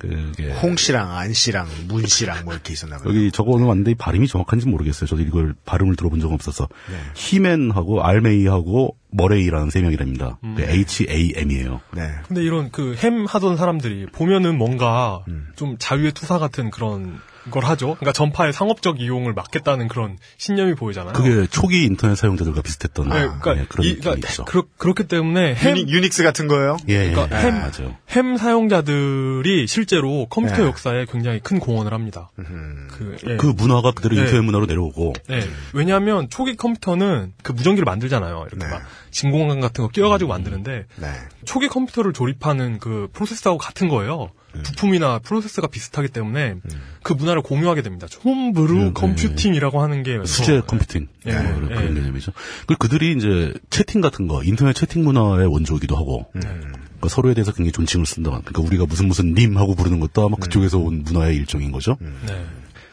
그게 0.00 0.52
홍 0.62 0.76
씨랑 0.76 1.16
안 1.16 1.32
씨랑 1.32 1.66
문 1.88 2.06
씨랑 2.06 2.44
뭐 2.44 2.54
이렇게 2.54 2.72
있었나 2.72 2.98
봐요. 2.98 3.08
여기 3.08 3.30
왔는데 3.66 3.92
이 3.92 3.94
발음이 3.94 4.26
정확한지 4.28 4.66
모르겠어요. 4.68 5.06
저도 5.06 5.22
이걸 5.22 5.54
발음을 5.64 5.96
들어본 5.96 6.20
적은 6.20 6.34
없어서 6.34 6.68
히맨하고 7.14 8.02
알메이하고 8.02 8.96
머레이라는 9.12 9.70
세 9.70 9.80
명이랍니다. 9.82 10.38
그 10.56 10.62
H-A-M이에요. 10.62 11.80
네. 11.96 12.10
근데 12.28 12.42
이런 12.42 12.70
그 12.70 12.94
햄 13.00 13.24
하던 13.26 13.56
사람들이 13.56 14.06
보면은 14.12 14.56
뭔가 14.58 15.24
음. 15.28 15.48
좀 15.56 15.76
자유의 15.78 16.12
투사 16.12 16.38
같은 16.38 16.70
그런 16.70 17.18
걸 17.50 17.64
하죠. 17.64 17.94
그러니까 17.94 18.12
전파의 18.12 18.52
상업적 18.52 19.00
이용을 19.00 19.32
막겠다는 19.32 19.88
그런 19.88 20.18
신념이 20.36 20.74
보이잖아요. 20.74 21.14
그게 21.14 21.46
초기 21.46 21.84
인터넷 21.84 22.14
사용자들과 22.14 22.60
비슷했던 22.62 23.08
네, 23.08 23.14
그러니까, 23.40 23.58
예, 23.58 23.64
그런 23.68 23.86
이, 23.86 23.88
느낌이 23.90 24.00
그러니까 24.02 24.28
있죠. 24.28 24.44
그렇, 24.44 24.64
그렇기 24.76 25.04
때문에 25.04 25.54
햄, 25.54 25.76
유닉, 25.78 25.88
유닉스 25.88 26.22
같은 26.22 26.48
거예요? 26.48 26.76
예, 26.88 27.06
예, 27.06 27.10
그러니까 27.10 27.38
예, 27.38 27.42
햄- 27.44 27.54
맞아요. 27.54 27.96
햄 28.10 28.36
사용자들이 28.36 29.66
실제로 29.66 30.26
컴퓨터 30.26 30.58
네. 30.58 30.64
역사에 30.64 31.06
굉장히 31.10 31.40
큰 31.40 31.58
공헌을 31.60 31.92
합니다. 31.92 32.30
그, 32.36 33.16
예. 33.26 33.36
그 33.36 33.46
문화가 33.46 33.92
그대로 33.92 34.14
네. 34.16 34.22
인터넷 34.22 34.42
문화로 34.42 34.66
내려오고 34.66 35.14
네. 35.28 35.42
왜냐하면 35.72 36.28
초기 36.28 36.56
컴퓨터는 36.56 37.32
그 37.42 37.52
무전기를 37.52 37.84
만들잖아요. 37.84 38.46
이렇게 38.50 38.64
네. 38.66 38.70
막 38.70 38.82
진공관 39.10 39.60
같은 39.60 39.82
거 39.82 39.88
끼워가지고 39.90 40.28
만드는데 40.28 40.86
네. 40.96 41.06
초기 41.44 41.68
컴퓨터를 41.68 42.12
조립하는 42.12 42.78
그 42.78 43.08
프로세서하고 43.12 43.58
같은 43.58 43.88
거예요. 43.88 44.30
부품이나 44.64 45.20
프로세서가 45.20 45.68
비슷하기 45.68 46.08
때문에 46.08 46.56
그 47.02 47.12
문화를 47.12 47.40
공유하게 47.42 47.82
됩니다. 47.82 48.08
홈브루 48.24 48.74
네, 48.74 48.84
네. 48.86 48.92
컴퓨팅이라고 48.92 49.80
하는 49.80 50.02
게 50.02 50.18
수제 50.24 50.62
컴퓨팅 50.62 51.06
예, 51.26 51.32
뭐 51.32 51.54
그런, 51.54 51.70
예. 51.70 51.74
그런 51.74 51.94
개념이죠. 51.94 52.32
그리고 52.66 52.78
그들이 52.78 53.12
이제 53.16 53.54
채팅 53.70 54.00
같은 54.00 54.26
거 54.26 54.42
인터넷 54.42 54.72
채팅 54.72 55.04
문화의 55.04 55.46
원조이기도 55.46 55.96
하고 55.96 56.26
그러니까 56.32 57.08
서로에 57.08 57.34
대해서 57.34 57.52
굉장히 57.52 57.72
존칭을 57.72 58.06
쓴다. 58.06 58.30
그러니까 58.30 58.62
우리가 58.62 58.86
무슨 58.86 59.08
무슨 59.08 59.34
님 59.34 59.56
하고 59.56 59.74
부르는 59.74 60.00
것도 60.00 60.26
아마 60.26 60.36
그쪽에서 60.36 60.78
온 60.78 61.02
문화의 61.04 61.36
일종인 61.36 61.72
거죠. 61.72 61.96
네. 62.00 62.44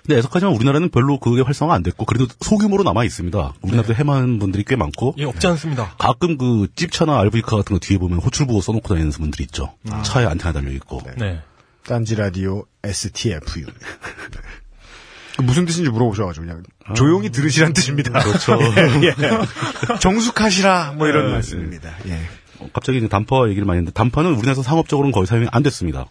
근데 0.07 0.19
애석하지만 0.19 0.55
우리나라는 0.55 0.87
별로 0.89 1.19
그게 1.19 1.41
활성화 1.41 1.75
안 1.75 1.83
됐고 1.83 2.05
그래도 2.05 2.27
소규모로 2.39 2.83
남아 2.83 3.03
있습니다. 3.03 3.53
우리나라도 3.61 3.93
해마는 3.93 4.39
분들이 4.39 4.63
꽤 4.65 4.77
많고 4.77 5.15
예, 5.17 5.25
없지 5.25 5.45
않습니다. 5.47 5.95
가끔 5.99 6.37
그 6.37 6.67
찝차나 6.75 7.19
알브리카 7.19 7.57
같은 7.57 7.73
거 7.73 7.79
뒤에 7.79 7.97
보면 7.97 8.19
호출 8.19 8.47
보고 8.47 8.61
써놓고 8.61 8.87
다니는 8.87 9.11
분들이 9.11 9.43
있죠. 9.43 9.73
차에 10.03 10.25
안테나 10.25 10.53
달려 10.53 10.71
있고. 10.71 11.01
네. 11.17 11.41
딴지 11.85 12.15
라디오 12.15 12.63
STFU. 12.85 13.65
무슨 15.43 15.65
뜻인지 15.65 15.89
물어보셔가지고 15.89 16.45
그냥 16.45 16.63
조용히 16.95 17.29
들으시란 17.29 17.73
뜻입니다. 17.73 18.23
그렇죠. 18.23 18.57
예, 19.03 19.07
예. 19.07 19.13
정숙하시라 19.99 20.93
뭐 20.97 21.07
이런 21.07 21.31
말씀입니다. 21.31 21.91
예. 22.07 22.21
어, 22.59 22.69
갑자기 22.71 22.99
이제 22.99 23.09
단파 23.09 23.49
얘기를 23.49 23.65
많이 23.65 23.79
했는데 23.79 23.91
단파는 23.91 24.31
우리나라에서 24.31 24.63
상업적으로는 24.63 25.11
거의 25.11 25.27
사용이 25.27 25.47
안 25.51 25.63
됐습니다. 25.63 26.05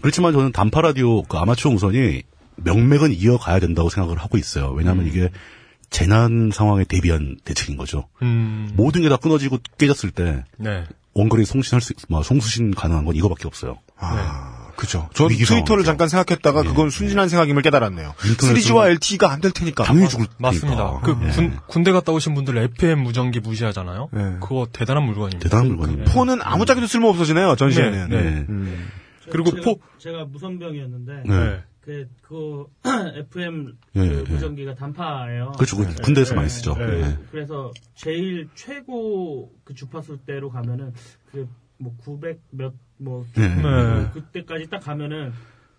그렇지만 0.00 0.32
저는 0.32 0.52
단파 0.52 0.82
라디오 0.82 1.22
그 1.24 1.36
아마추어 1.36 1.72
무선이 1.72 2.22
명맥은 2.64 3.12
이어가야 3.12 3.58
된다고 3.60 3.88
생각을 3.90 4.18
하고 4.18 4.38
있어요. 4.38 4.70
왜냐하면 4.70 5.06
이게 5.06 5.30
재난 5.90 6.50
상황에 6.52 6.84
대비한 6.84 7.36
대책인 7.44 7.76
거죠. 7.76 8.08
음. 8.22 8.70
모든 8.74 9.02
게 9.02 9.08
다 9.08 9.16
끊어지고 9.16 9.58
깨졌을 9.78 10.10
때 10.10 10.44
네. 10.58 10.84
원거리 11.14 11.44
송신할 11.44 11.80
수, 11.80 11.94
뭐 12.08 12.22
송수신 12.22 12.74
가능한 12.74 13.04
건 13.04 13.16
이거밖에 13.16 13.48
없어요. 13.48 13.78
아, 13.98 14.68
그죠. 14.76 15.08
저는 15.14 15.32
위기 15.32 15.44
트위터를 15.44 15.82
상황이죠. 15.82 15.84
잠깐 15.84 16.08
생각했다가 16.08 16.62
그건 16.62 16.90
순진한 16.90 17.28
생각임을 17.28 17.62
깨달았네요. 17.62 18.14
인터넷은 18.24 18.54
3G와 18.60 18.88
LTE가 18.90 19.32
안 19.32 19.40
될 19.40 19.50
테니까. 19.50 19.82
당연히 19.82 20.08
죽을 20.08 20.26
맞습니다. 20.38 21.00
테니까. 21.00 21.00
그 21.00 21.26
예. 21.26 21.30
군, 21.32 21.58
군대 21.66 21.90
갔다 21.92 22.12
오신 22.12 22.34
분들 22.34 22.56
FM 22.58 23.00
무전기 23.02 23.40
무시하잖아요. 23.40 24.08
네. 24.12 24.22
그거 24.40 24.68
대단한 24.72 25.02
물건입니다. 25.04 25.40
대단한 25.42 25.66
물건이에요. 25.68 26.04
폰은 26.04 26.38
아무짝에도 26.42 26.86
쓸모 26.86 27.08
없어지네요, 27.08 27.56
전시회는. 27.56 28.08
네, 28.10 28.16
네. 28.16 28.30
네. 28.30 28.46
음. 28.48 28.88
그리고 29.30 29.50
제가, 29.50 29.62
포- 29.64 29.80
제가 29.98 30.24
무선병이었는데 30.26 31.12
네. 31.26 31.62
그, 31.90 32.08
그 32.22 32.66
FM 33.30 33.76
예, 33.96 34.00
그 34.00 34.24
예. 34.28 34.32
무전기가 34.32 34.74
단파예요. 34.74 35.52
그렇죠. 35.52 35.76
그 35.76 35.84
군대에서 36.02 36.34
많이 36.34 36.48
쓰죠. 36.48 36.74
네. 36.74 37.00
예. 37.00 37.18
그래서 37.30 37.72
제일 37.94 38.48
최고 38.54 39.52
그 39.64 39.74
주파수대로 39.74 40.50
가면은 40.50 40.92
그뭐 41.32 41.96
900몇뭐 42.04 43.24
네. 43.36 43.56
네. 43.56 44.10
그때까지 44.12 44.68
딱 44.70 44.80
가면은 44.80 45.32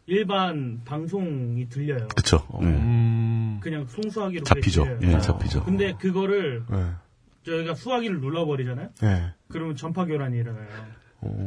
일반 0.07 0.81
방송이 0.83 1.69
들려요. 1.69 2.07
그쵸. 2.15 2.45
예. 2.61 2.65
음. 2.65 3.59
그냥 3.61 3.85
송수하기로 3.85 4.43
잡히죠. 4.43 4.97
예, 5.03 5.19
잡히죠. 5.19 5.63
근데 5.63 5.93
그거를 5.93 6.65
네. 6.69 6.91
저희가 7.45 7.75
수화기를 7.75 8.19
눌러버리잖아요. 8.19 8.89
네. 9.01 9.33
그러면 9.47 9.75
전파 9.75 10.05
교란이 10.05 10.37
일어나요. 10.37 10.67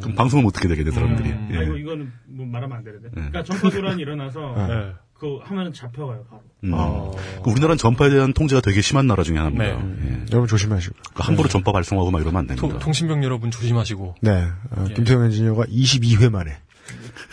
그럼 0.01 0.15
방송을 0.15 0.43
못 0.45 0.53
듣게 0.53 0.69
되게 0.69 0.85
돼, 0.85 0.91
사람들이. 0.93 1.29
음. 1.31 1.49
예. 1.53 1.59
아 1.59 1.63
이거 1.63 1.77
이거는 1.77 2.13
뭐 2.29 2.47
말하면 2.47 2.79
안 2.79 2.85
되는데. 2.85 3.09
그러니까 3.13 3.43
전파 3.43 3.71
교란이 3.71 4.01
일어나서 4.03 4.55
네. 4.69 4.93
그 5.19 5.39
하면은 5.45 5.73
잡혀가요 5.73 6.25
바로. 6.29 6.43
음. 6.65 6.73
어. 6.75 7.11
그 7.43 7.51
우리나라는 7.51 7.77
전파에 7.79 8.11
대한 8.11 8.33
통제가 8.33 8.61
되게 8.61 8.81
심한 8.81 9.07
나라 9.07 9.23
중에 9.23 9.37
하나입니다. 9.39 9.65
네. 9.65 10.11
예. 10.11 10.25
여러분 10.31 10.47
조심하시고. 10.49 10.95
그러니까 11.01 11.25
함부로 11.25 11.49
전파 11.49 11.73
발송하고 11.73 12.11
막 12.11 12.21
이러면 12.23 12.41
안 12.41 12.47
됩니다. 12.47 12.69
통- 12.69 12.79
통신병 12.79 13.25
여러분 13.25 13.51
조심하시고. 13.51 14.17
네. 14.21 14.47
어, 14.71 14.85
김태형 14.95 15.25
엔지니어가 15.25 15.65
22회 15.65 16.31
만에 16.31 16.59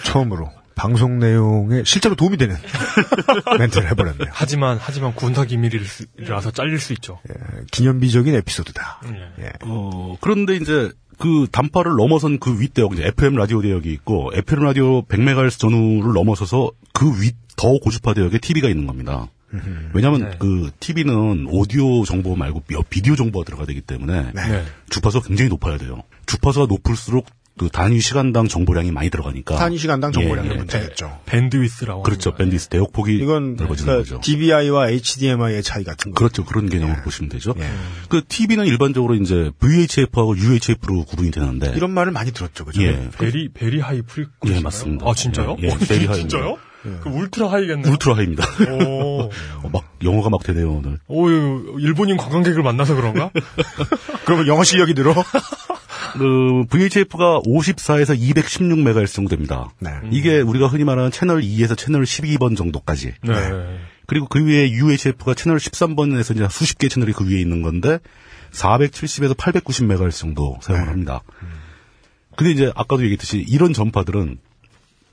처음으로 0.03 0.49
방송 0.75 1.19
내용에 1.19 1.83
실제로 1.83 2.15
도움이 2.15 2.37
되는 2.37 2.55
멘트를 3.59 3.89
해버렸네요. 3.91 4.29
하지만 4.31 4.77
하지만 4.79 5.13
군사 5.13 5.45
기밀이라서 5.45 6.51
잘릴 6.51 6.79
수 6.79 6.93
있죠. 6.93 7.19
예, 7.29 7.33
기념비적인 7.71 8.33
에피소드다. 8.35 9.01
예. 9.39 9.43
예. 9.45 9.51
어, 9.65 10.15
그런데 10.21 10.55
이제 10.55 10.91
그 11.21 11.47
단파를 11.51 11.95
넘어선 11.95 12.39
그 12.39 12.59
윗대역, 12.59 12.93
이제 12.93 13.05
FM 13.07 13.35
라디오 13.35 13.61
대역이 13.61 13.91
있고, 13.93 14.31
FM 14.33 14.63
라디오 14.63 15.03
100MHz 15.03 15.59
전후를 15.59 16.13
넘어서서 16.13 16.71
그 16.93 17.05
윗 17.21 17.35
더 17.57 17.77
고주파 17.77 18.13
대역에 18.15 18.39
TV가 18.39 18.69
있는 18.69 18.87
겁니다. 18.87 19.27
왜냐하면 19.93 20.21
네. 20.31 20.37
그 20.39 20.71
TV는 20.79 21.45
오디오 21.49 22.03
정보 22.05 22.35
말고 22.35 22.61
비- 22.61 22.75
비디오 22.89 23.15
정보가 23.15 23.45
들어가야 23.45 23.67
되기 23.67 23.81
때문에 23.81 24.31
네. 24.33 24.63
주파수가 24.89 25.27
굉장히 25.27 25.49
높아야 25.49 25.77
돼요. 25.77 26.01
주파수가 26.25 26.65
높을수록 26.67 27.27
그 27.61 27.69
단위 27.69 27.99
시간당 27.99 28.47
정보량이 28.47 28.91
많이 28.91 29.11
들어가니까 29.11 29.55
단위 29.55 29.77
시간당 29.77 30.11
정보량의 30.11 30.49
예, 30.49 30.55
예. 30.55 30.57
문제겠죠. 30.57 31.19
밴드위스라고. 31.27 32.01
그렇죠. 32.01 32.33
밴디스 32.33 32.69
대역폭이 32.69 33.17
이건 33.17 33.55
넓어지는 33.55 33.85
그러니까 33.85 34.15
거죠. 34.15 34.19
DVI와 34.19 34.89
HDMI의 34.89 35.61
차이 35.61 35.83
같은 35.83 36.09
거. 36.09 36.15
그렇죠. 36.15 36.43
그런 36.43 36.69
개념으로 36.69 37.03
보시면 37.03 37.29
되죠. 37.29 37.53
예. 37.59 37.69
그 38.09 38.23
TV는 38.27 38.65
일반적으로 38.65 39.13
이제 39.13 39.51
VHF하고 39.59 40.37
UHF로 40.37 41.05
구분이 41.05 41.29
되는데 41.29 41.71
이런 41.75 41.91
말을 41.91 42.11
많이 42.11 42.31
들었죠, 42.31 42.65
그죠? 42.65 42.81
예. 42.81 43.09
very 43.19 43.49
very 43.53 43.79
high 43.79 44.01
fre. 44.01 44.25
예, 44.47 44.59
맞습니다. 44.59 45.07
아 45.07 45.13
진짜요? 45.13 45.57
예, 45.59 45.67
예, 45.67 45.71
어, 45.71 45.77
very 45.77 46.07
high입니다. 46.07 46.13
진짜요? 46.15 46.57
그 46.81 47.09
ultra 47.09 47.51
high겠네. 47.51 47.87
ultra 47.91 48.15
high입니다. 48.17 48.43
오. 48.71 49.29
어, 49.61 49.69
막 49.71 49.83
영어가 50.03 50.31
막 50.31 50.41
되네요 50.41 50.71
오늘. 50.71 50.97
오, 51.07 51.29
일본인 51.77 52.17
관광객을 52.17 52.63
만나서 52.63 52.95
그런가? 52.95 53.29
그러면 54.25 54.47
영어 54.47 54.63
실력이 54.63 54.95
늘어? 54.95 55.13
그 56.13 56.65
VHF가 56.69 57.41
54에서 57.41 58.19
216MHz 58.19 59.13
정도 59.13 59.29
됩니다. 59.29 59.71
네. 59.79 59.91
이게 60.11 60.39
우리가 60.39 60.67
흔히 60.67 60.83
말하는 60.83 61.11
채널 61.11 61.41
2에서 61.41 61.77
채널 61.77 62.03
12번 62.03 62.57
정도까지. 62.57 63.13
네. 63.23 63.33
그리고 64.07 64.27
그 64.27 64.45
위에 64.45 64.71
UHF가 64.71 65.33
채널 65.33 65.57
13번에서 65.57 66.35
이제 66.35 66.47
수십 66.49 66.77
개 66.77 66.87
채널이 66.87 67.13
그 67.13 67.29
위에 67.29 67.39
있는 67.39 67.61
건데 67.61 67.99
470에서 68.51 69.35
890MHz 69.35 70.19
정도 70.19 70.57
사용을 70.61 70.89
합니다. 70.89 71.21
근데 72.35 72.51
이제 72.51 72.71
아까도 72.75 73.03
얘기했듯이 73.03 73.45
이런 73.47 73.73
전파들은 73.73 74.39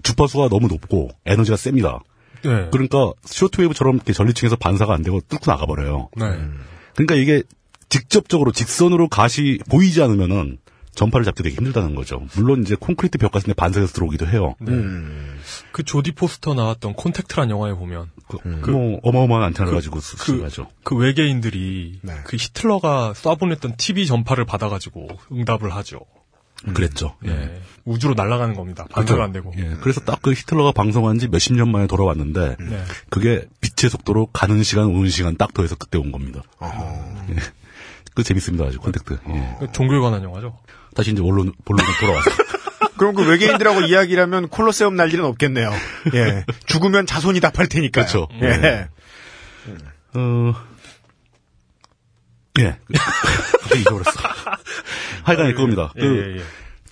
주파수가 0.02 0.48
너무 0.48 0.68
높고 0.68 1.10
에너지가 1.26 1.56
셉니다. 1.56 2.00
네. 2.42 2.68
그러니까 2.70 3.12
쇼트웨이브처럼 3.24 3.96
이렇게 3.96 4.12
전리층에서 4.12 4.56
반사가 4.56 4.94
안 4.94 5.02
되고 5.02 5.20
뚫고 5.20 5.50
나가버려요. 5.50 6.08
네. 6.16 6.24
그러니까 6.94 7.14
이게 7.14 7.42
직접적으로 7.88 8.52
직선으로 8.52 9.08
가시 9.08 9.58
보이지 9.70 10.02
않으면은 10.02 10.58
전파를 10.94 11.24
잡기 11.24 11.42
되게 11.42 11.56
힘들다는 11.56 11.94
거죠. 11.94 12.22
물론 12.34 12.62
이제 12.62 12.74
콘크리트 12.78 13.18
벽 13.18 13.32
같은 13.32 13.48
데 13.48 13.54
반사해서 13.54 13.92
들어오기도 13.92 14.26
해요. 14.26 14.54
그 15.72 15.82
조디 15.84 16.12
포스터 16.12 16.54
나왔던 16.54 16.94
콘택트란 16.94 17.50
영화에 17.50 17.74
보면 17.74 18.10
그, 18.28 18.70
뭐 18.70 19.00
어마어마한 19.02 19.44
안테나를 19.44 19.74
가지고 19.74 20.00
수술하죠. 20.00 20.68
그 20.84 20.96
외계인들이 20.96 22.00
네. 22.02 22.14
그 22.24 22.36
히틀러가 22.36 23.12
쏴보냈던 23.14 23.76
TV 23.76 24.06
전파를 24.06 24.44
받아가지고 24.44 25.08
응답을 25.32 25.74
하죠. 25.76 26.00
그랬죠. 26.74 27.14
예. 27.24 27.60
우주로 27.84 28.14
날아가는 28.14 28.56
겁니다. 28.56 28.84
반사가 28.90 29.22
안 29.22 29.30
되고. 29.32 29.52
예. 29.56 29.76
그래서 29.80 30.00
딱 30.00 30.18
그 30.20 30.32
히틀러가 30.32 30.72
방송한 30.72 31.20
지 31.20 31.28
몇십 31.28 31.54
년 31.54 31.70
만에 31.70 31.86
돌아왔는데 31.86 32.56
네. 32.58 32.82
그게 33.10 33.46
빛의 33.60 33.88
속도로 33.90 34.26
가는 34.26 34.60
시간 34.64 34.86
오는 34.86 35.08
시간 35.08 35.36
딱 35.36 35.54
더해서 35.54 35.76
그때 35.76 35.98
온 35.98 36.10
겁니다. 36.10 36.42
예. 37.30 37.36
그 38.18 38.24
재밌습니다 38.24 38.64
아주 38.64 38.80
콘택트. 38.80 39.16
예. 39.28 39.56
그 39.60 39.70
종교에 39.70 40.00
관한 40.00 40.24
영화죠. 40.24 40.58
다시 40.96 41.12
이제 41.12 41.22
원론 41.22 41.52
본론으로 41.64 41.94
돌아와서 42.00 42.30
그럼 42.98 43.14
그 43.14 43.24
외계인들하고 43.24 43.82
이야기를 43.82 44.20
하면 44.24 44.48
콜로세움 44.48 44.96
날 44.96 45.12
일은 45.14 45.24
없겠네요. 45.24 45.70
예. 46.14 46.44
죽으면 46.66 47.06
자손이 47.06 47.38
답할 47.38 47.68
테니까. 47.68 48.00
그렇죠. 48.00 48.26
예. 48.42 48.88
어, 50.14 50.54
예. 52.58 52.76
갑자기 53.60 53.82
잊어버렸어. 53.82 54.10
하여간 55.22 55.50
이겁니다. 55.50 55.92
예, 55.98 56.00
그, 56.00 56.34
예, 56.34 56.38
예. 56.40 56.42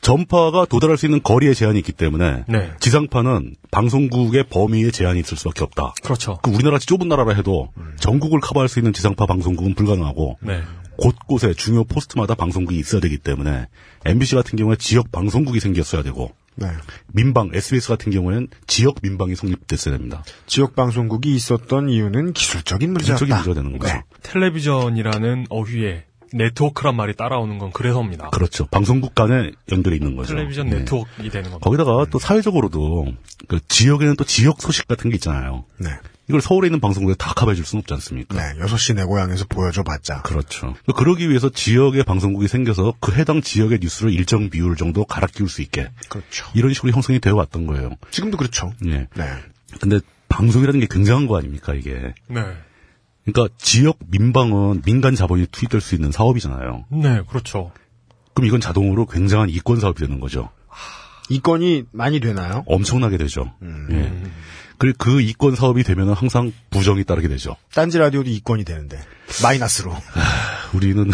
전파가 0.01 0.65
도달할 0.67 0.97
수 0.97 1.07
있는 1.07 1.21
거리의 1.25 1.57
제한이 1.57 1.77
있기 1.81 1.91
때문에 1.91 2.45
네. 2.47 2.71
지상파는 2.79 3.57
방송국의 3.73 4.45
범위에 4.45 4.93
제한이 4.93 5.19
있을 5.19 5.37
수밖에 5.37 5.65
없다. 5.65 5.95
그렇죠. 6.05 6.39
그 6.43 6.51
우리나라같이 6.51 6.87
좁은 6.87 7.09
나라라 7.09 7.35
해도 7.35 7.73
전국을 7.99 8.39
커버할 8.39 8.69
수 8.69 8.79
있는 8.79 8.93
지상파 8.93 9.27
방송국은 9.27 9.75
불가능하고 9.75 10.39
네. 10.43 10.63
곳곳에 10.97 11.55
중요 11.55 11.85
포스트마다 11.85 12.35
방송국이 12.35 12.79
있어야 12.79 13.01
되기 13.01 13.19
때문에 13.19 13.67
MBC 14.05 14.35
같은 14.35 14.57
경우에 14.59 14.77
지역 14.77 15.13
방송국이 15.13 15.61
생겼어야 15.61 16.03
되고 16.03 16.33
네. 16.57 16.69
민방 17.13 17.51
SBS 17.53 17.89
같은 17.89 18.11
경우에는 18.13 18.49
지역 18.67 18.97
민방이 19.03 19.37
성립됐어야 19.37 19.97
됩니다. 19.97 20.25
지역 20.47 20.75
방송국이 20.75 21.35
있었던 21.35 21.91
이유는 21.91 22.33
기술적인 22.33 22.93
문제였다. 22.93 23.25
기술적인 23.25 23.35
문제가 23.35 23.55
되는 23.55 23.79
거죠. 23.79 23.93
네. 23.93 24.03
텔레비전이라는 24.23 25.47
어휘에 25.51 26.05
네트워크란 26.33 26.97
말이 26.97 27.15
따라오는 27.15 27.59
건 27.59 27.73
그래서입니다. 27.73 28.31
그렇죠. 28.31 28.67
방송국 28.67 29.15
간에 29.15 29.53
연결이 29.71 29.97
있는 29.97 30.17
거죠. 30.17 30.35
텔레비전 30.35 30.69
네. 30.69 30.79
네트워크이 30.79 31.31
되는 31.31 31.51
겁니다. 31.51 31.59
거기다가 31.61 32.07
또 32.11 32.19
사회적으로도 32.19 33.13
그 33.49 33.61
지역에는 33.69 34.17
또 34.17 34.25
지역 34.25 34.61
소식 34.61 34.89
같은 34.89 35.11
게 35.11 35.17
있잖아요. 35.17 35.65
네. 35.79 35.91
이걸 36.29 36.41
서울에 36.41 36.67
있는 36.67 36.81
방송국에 36.81 37.15
다 37.17 37.33
커버해 37.35 37.55
줄 37.55 37.65
수는 37.65 37.81
없지 37.81 37.95
않습니까? 37.95 38.37
네. 38.37 38.59
6시 38.61 38.97
내 38.97 39.05
고향에서 39.05 39.45
보여줘 39.49 39.83
봤자. 39.85 40.23
그렇죠. 40.23 40.75
그러기 40.97 41.29
위해서 41.29 41.49
지역의 41.49 42.03
방송국이 42.05 42.49
생겨서 42.49 42.95
그 43.01 43.13
해당 43.13 43.41
지역의 43.41 43.79
뉴스를 43.81 44.13
일정 44.13 44.51
비율 44.51 44.77
정도 44.77 45.05
갈아 45.05 45.27
끼울 45.29 45.49
수 45.49 45.63
있게 45.63 45.89
그렇죠. 46.09 46.47
이런 46.55 46.75
식으로 46.75 46.93
형성이 46.93 47.21
되어 47.21 47.37
왔던 47.37 47.67
거예요. 47.67 47.91
지금도 48.11 48.37
그렇죠. 48.37 48.73
예. 48.87 49.07
네. 49.15 49.25
근데 49.81 50.01
방송이라는 50.29 50.81
게 50.81 50.87
굉장한 50.91 51.29
거 51.29 51.39
아닙니까, 51.39 51.75
이게. 51.75 52.13
네. 52.27 52.43
그러니까 53.25 53.55
지역 53.59 53.99
민방은 54.09 54.83
민간 54.83 55.15
자본이 55.15 55.47
투입될 55.47 55.81
수 55.81 55.95
있는 55.95 56.11
사업이잖아요. 56.13 56.87
네, 56.91 57.23
그렇죠. 57.29 57.73
그럼 58.35 58.49
이건 58.49 58.61
자동으로 58.61 59.07
굉장한 59.07 59.49
이권 59.51 59.81
사업이 59.81 60.01
되는 60.01 60.21
거죠. 60.21 60.51
이건이 61.29 61.85
많이 61.91 62.21
되나요? 62.21 62.63
엄청나게 62.67 63.17
되죠. 63.17 63.53
예. 63.91 64.13
그리고 64.79 64.97
그 64.99 65.21
이권 65.21 65.55
사업이 65.57 65.83
되면 65.85 66.13
항상 66.13 66.53
부정이 66.71 67.05
따르게 67.05 67.29
되죠. 67.29 67.57
딴지 67.75 67.99
라디오도 67.99 68.29
이건이 68.31 68.65
되는데 68.65 68.99
마이너스로 69.43 69.95
우리는 70.75 71.11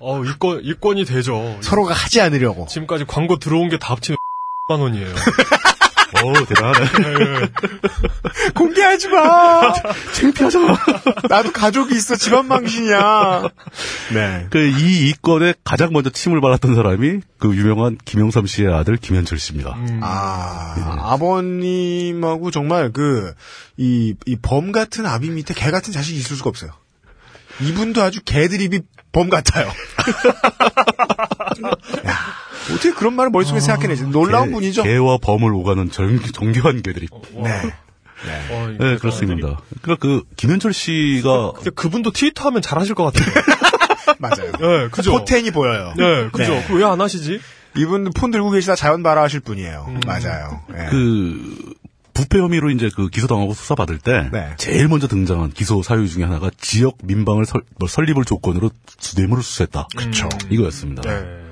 어, 0.00 0.22
이권, 0.24 0.60
이권이 0.64 1.04
되죠. 1.04 1.58
서로가 1.62 1.94
하지 1.94 2.20
않으려고. 2.20 2.66
지금까지 2.68 3.04
광고 3.06 3.38
들어온 3.38 3.68
게 3.68 3.78
다 3.78 3.92
합치면 3.94 4.16
만 4.68 4.80
원이에요. 4.80 5.14
어 6.22 6.32
대단하네. 6.46 7.48
공개하지 8.54 9.08
마. 9.08 9.72
창피하잖아. 10.14 10.78
나도 11.28 11.52
가족이 11.52 11.94
있어 11.94 12.16
집안 12.16 12.46
망신이야. 12.46 13.42
네. 14.12 14.46
그 14.50 14.64
이 14.64 15.08
이권에 15.10 15.54
가장 15.64 15.92
먼저 15.92 16.10
침을 16.10 16.40
발랐던 16.40 16.74
사람이 16.74 17.20
그 17.38 17.54
유명한 17.56 17.98
김영삼 18.04 18.46
씨의 18.46 18.72
아들 18.72 18.96
김현철 18.96 19.38
씨입니다. 19.38 19.76
아 20.02 20.74
아버님하고 21.12 22.50
정말 22.50 22.92
그 22.92 23.34
이 23.76 24.14
이 24.26 24.36
범 24.40 24.72
같은 24.72 25.06
아비 25.06 25.30
밑에 25.30 25.54
개 25.54 25.70
같은 25.70 25.92
자식이 25.92 26.18
있을 26.18 26.36
수가 26.36 26.48
없어요. 26.50 26.70
이분도 27.60 28.02
아주 28.02 28.20
개드립이 28.24 28.80
범 29.12 29.28
같아요. 29.30 29.68
야, 32.06 32.18
어떻게 32.72 32.92
그런 32.92 33.14
말을 33.14 33.30
머릿속에 33.30 33.60
생각해내지? 33.60 34.04
놀라운 34.04 34.48
개- 34.48 34.54
분이죠. 34.54 34.82
개와 34.82 35.18
범을 35.18 35.52
오가는 35.52 35.90
정, 35.90 36.18
정교한 36.20 36.82
개들이. 36.82 37.08
네. 37.34 37.62
어, 38.50 38.68
네, 38.78 38.96
그렇습니다. 38.96 39.60
그러니까 39.82 39.96
그 40.00 40.22
김현철 40.36 40.72
씨가 40.72 41.52
근데 41.56 41.70
그분도 41.70 42.10
트위터 42.12 42.46
하면 42.48 42.62
잘하실 42.62 42.94
것 42.94 43.04
같아요. 43.12 43.34
맞아요. 44.18 44.52
네, 44.52 44.88
그죠. 44.90 45.12
포텐이 45.12 45.50
보여요. 45.50 45.92
네, 45.96 46.28
그죠. 46.30 46.52
네. 46.52 46.66
왜안 46.70 47.00
하시지? 47.00 47.40
이분 47.76 48.10
폰 48.14 48.30
들고 48.30 48.50
계시다 48.50 48.76
자연 48.76 49.02
발화하실 49.02 49.40
분이에요. 49.40 49.94
맞아요. 50.06 50.60
네. 50.70 50.86
그 50.90 51.74
부패 52.14 52.38
혐의로 52.38 52.70
이제 52.70 52.88
그 52.94 53.08
기소당하고 53.08 53.52
수사 53.54 53.74
받을 53.74 53.98
때 53.98 54.30
네. 54.32 54.52
제일 54.56 54.86
먼저 54.88 55.08
등장한 55.08 55.50
기소 55.50 55.82
사유 55.82 56.08
중에 56.08 56.22
하나가 56.22 56.48
지역 56.60 56.96
민방을 57.02 57.44
설, 57.44 57.62
뭐 57.78 57.88
설립을 57.88 58.24
조건으로 58.24 58.70
뇌물을 59.16 59.42
수수했다. 59.42 59.88
그렇죠. 59.96 60.28
이거였습니다. 60.48 61.02
네. 61.02 61.43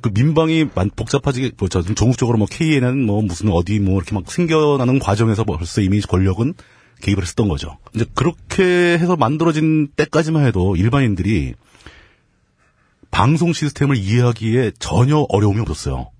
그 0.00 0.10
민방이 0.12 0.66
만- 0.74 0.90
복잡하지게 0.94 1.52
뭐 1.58 1.68
저, 1.68 1.82
전국적으로 1.82 2.38
뭐 2.38 2.46
KN은 2.50 3.04
뭐 3.04 3.22
무슨 3.22 3.50
어디 3.50 3.78
뭐 3.80 3.96
이렇게 3.96 4.14
막 4.14 4.30
생겨나는 4.30 4.98
과정에서 4.98 5.44
뭐 5.44 5.56
벌써 5.56 5.80
이미 5.80 6.00
권력은 6.00 6.54
개입을 7.02 7.22
했었던 7.22 7.48
거죠. 7.48 7.78
이제 7.94 8.06
그렇게 8.14 8.62
해서 8.98 9.16
만들어진 9.16 9.88
때까지만 9.96 10.46
해도 10.46 10.74
일반인들이 10.76 11.54
방송 13.10 13.52
시스템을 13.52 13.96
이해하기에 13.96 14.72
전혀 14.78 15.18
어려움이 15.28 15.60
없었어요. 15.60 16.10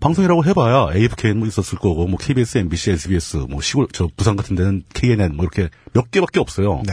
방송이라고 0.00 0.44
해봐야 0.44 0.88
AFK는 0.94 1.38
뭐 1.38 1.48
있었을 1.48 1.78
거고, 1.78 2.06
뭐 2.06 2.18
KBS, 2.18 2.58
MBC, 2.58 2.90
SBS, 2.90 3.36
뭐 3.48 3.62
시골, 3.62 3.86
저 3.92 4.08
부산 4.16 4.36
같은 4.36 4.54
데는 4.54 4.82
KNN 4.92 5.34
뭐 5.36 5.44
이렇게 5.44 5.70
몇 5.94 6.10
개밖에 6.10 6.40
없어요. 6.40 6.82
네. 6.86 6.92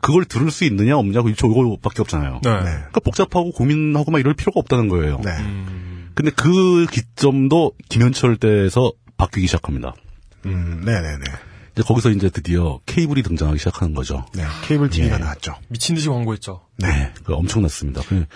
그걸 0.00 0.24
들을 0.24 0.50
수 0.50 0.64
있느냐 0.64 0.96
없느냐 0.96 1.22
그 1.22 1.30
이거밖에 1.30 2.02
없잖아요. 2.02 2.40
네. 2.42 2.50
그러니까 2.50 3.00
복잡하고 3.00 3.52
고민하고 3.52 4.10
막 4.10 4.18
이럴 4.18 4.34
필요가 4.34 4.60
없다는 4.60 4.88
거예요. 4.88 5.20
네. 5.24 5.30
근데 6.14 6.30
그 6.30 6.86
기점도 6.90 7.72
김현철 7.88 8.36
때에서 8.36 8.92
바뀌기 9.16 9.46
시작합니다. 9.46 9.94
음, 10.46 10.82
네네네. 10.84 11.24
이제 11.72 11.82
거기서 11.82 12.10
이제 12.10 12.30
드디어 12.30 12.80
케이블이 12.86 13.22
등장하기 13.22 13.58
시작하는 13.58 13.94
거죠. 13.94 14.26
네. 14.34 14.44
케이블 14.66 14.90
TV가 14.90 15.16
예. 15.16 15.18
나왔죠. 15.18 15.54
미친 15.68 15.94
듯이 15.94 16.08
광고했죠. 16.08 16.62
네. 16.78 17.12
그 17.24 17.34
엄청났습니다. 17.34 18.02
그 18.08 18.26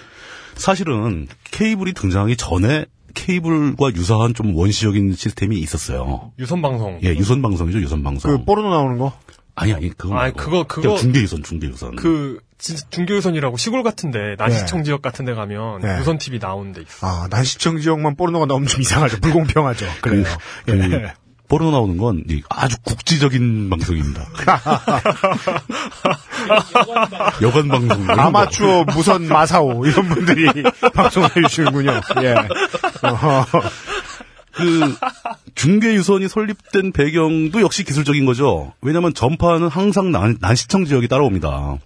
사실은 0.54 1.26
케이블이 1.50 1.94
등장하기 1.94 2.36
전에 2.36 2.86
케이블과 3.14 3.92
유사한 3.94 4.34
좀 4.34 4.54
원시적인 4.54 5.14
시스템이 5.14 5.58
있었어요. 5.60 6.32
유선 6.38 6.62
방송. 6.62 6.98
예, 7.04 7.10
유선 7.10 7.42
방송이죠, 7.42 7.80
유선 7.80 8.02
방송. 8.02 8.30
그 8.30 8.44
포르노 8.44 8.70
나오는 8.70 8.98
거. 8.98 9.12
아니 9.56 9.72
아니 9.72 9.88
그거 9.96 10.16
아니. 10.18 10.32
그거- 10.34 10.64
그거- 10.64 10.82
그냥 10.82 10.96
중계 10.98 11.20
유선, 11.20 11.42
중계 11.42 11.68
유선. 11.68 11.96
그 11.96 12.38
진짜 12.58 12.84
중계유선이라고 12.90 13.56
시골 13.56 13.82
같은데 13.82 14.36
난시청 14.38 14.84
지역 14.84 15.02
같은데 15.02 15.34
가면 15.34 15.80
네. 15.82 15.98
유선 16.00 16.18
TV 16.18 16.38
나오는 16.40 16.72
데 16.72 16.82
있어. 16.82 17.06
아, 17.06 17.26
난시청 17.30 17.80
지역만 17.80 18.16
포르노가 18.16 18.46
나오면 18.46 18.68
좀 18.68 18.80
이상하죠. 18.80 19.20
불공평하죠. 19.20 19.86
그래요. 20.00 20.24
그, 20.66 20.72
예. 20.92 21.12
포르노 21.46 21.72
나오는 21.72 21.98
건이 21.98 22.42
아주 22.48 22.76
국지적인 22.84 23.68
방송입니다. 23.68 24.26
여관 27.42 27.68
방송. 27.68 28.10
아마추어 28.10 28.84
무선 28.84 29.28
마사오 29.28 29.84
이런 29.86 30.08
분들이 30.08 30.62
방송을 30.94 31.28
해주시는군요. 31.36 32.00
예. 32.22 32.34
어허. 33.02 33.46
그 34.54 34.94
중계 35.54 35.94
유선이 35.94 36.28
설립된 36.28 36.92
배경도 36.92 37.60
역시 37.60 37.84
기술적인 37.84 38.24
거죠. 38.24 38.72
왜냐하면 38.80 39.14
전파는 39.14 39.68
항상 39.68 40.12
난, 40.12 40.36
난시청 40.40 40.84
지역이 40.84 41.08
따라옵니다. 41.08 41.78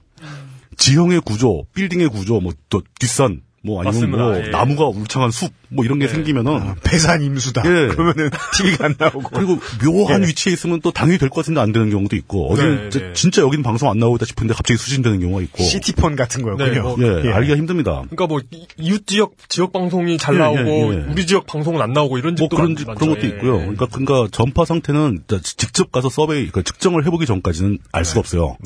지형의 0.76 1.22
구조, 1.22 1.64
빌딩의 1.74 2.08
구조, 2.08 2.40
뭐 2.40 2.52
또 2.68 2.82
뒷산, 3.00 3.42
뭐 3.61 3.80
아니면 3.82 4.11
맞습니다. 4.11 4.22
뭐 4.24 4.36
예. 4.46 4.50
나무가 4.50 4.86
울창한 4.86 5.30
숲, 5.32 5.52
뭐 5.68 5.84
이런 5.84 5.98
게 5.98 6.06
생기면은 6.06 6.74
배산 6.84 7.22
임수다. 7.22 7.62
예. 7.66 7.88
그러면은 7.88 8.30
TV가 8.56 8.84
안 8.86 8.94
나오고. 8.96 9.30
그리고 9.30 9.59
묘한 9.84 10.22
위치에 10.22 10.52
있으면 10.52 10.80
또 10.80 10.92
당연히 10.92 11.18
될 11.18 11.28
것 11.28 11.36
같은데 11.42 11.61
안 11.61 11.72
되는 11.72 11.90
경우도 11.90 12.14
있고 12.16 12.52
어디는 12.52 12.76
네, 12.84 12.88
진짜- 12.90 13.06
네. 13.09 13.12
진짜 13.14 13.42
여기는 13.42 13.62
방송 13.64 13.90
안 13.90 13.98
나오다 13.98 14.24
싶은데 14.26 14.54
갑자기 14.54 14.78
수신되는 14.78 15.20
경우가 15.20 15.42
있고 15.42 15.62
시티폰 15.64 16.14
같은 16.16 16.42
거였군요. 16.42 16.70
네, 16.72 16.80
뭐- 16.80 16.96
예, 17.00 17.28
예. 17.28 17.32
알기가 17.32 17.56
힘듭니다. 17.56 18.02
그러니까 18.11 18.26
뭐 18.28 18.40
이- 18.52 18.66
이웃 18.78 19.06
지역 19.06 19.32
지역 19.48 19.72
방송이 19.72 20.18
잘 20.18 20.36
예, 20.36 20.38
나오고 20.38 20.61
예, 20.94 20.98
예. 21.06 21.12
우리 21.12 21.26
지역 21.26 21.46
방송은 21.46 21.82
안 21.82 21.92
나오고 21.92 22.18
이런 22.18 22.36
뭐 22.38 22.48
그런 22.48 22.74
많-. 22.74 22.94
그런 22.96 23.14
것도 23.14 23.22
예, 23.24 23.28
있고요. 23.28 23.54
예. 23.56 23.59
그러니까 23.61 23.86
그러니까 23.86 24.28
전파 24.30 24.64
상태는 24.64 25.24
직접 25.42 25.90
가서 25.90 26.09
서베이 26.09 26.48
그러니까 26.48 26.62
측정을 26.62 27.04
해보기 27.06 27.26
전까지는 27.26 27.78
알 27.92 28.04
수가 28.04 28.20
없어요. 28.20 28.56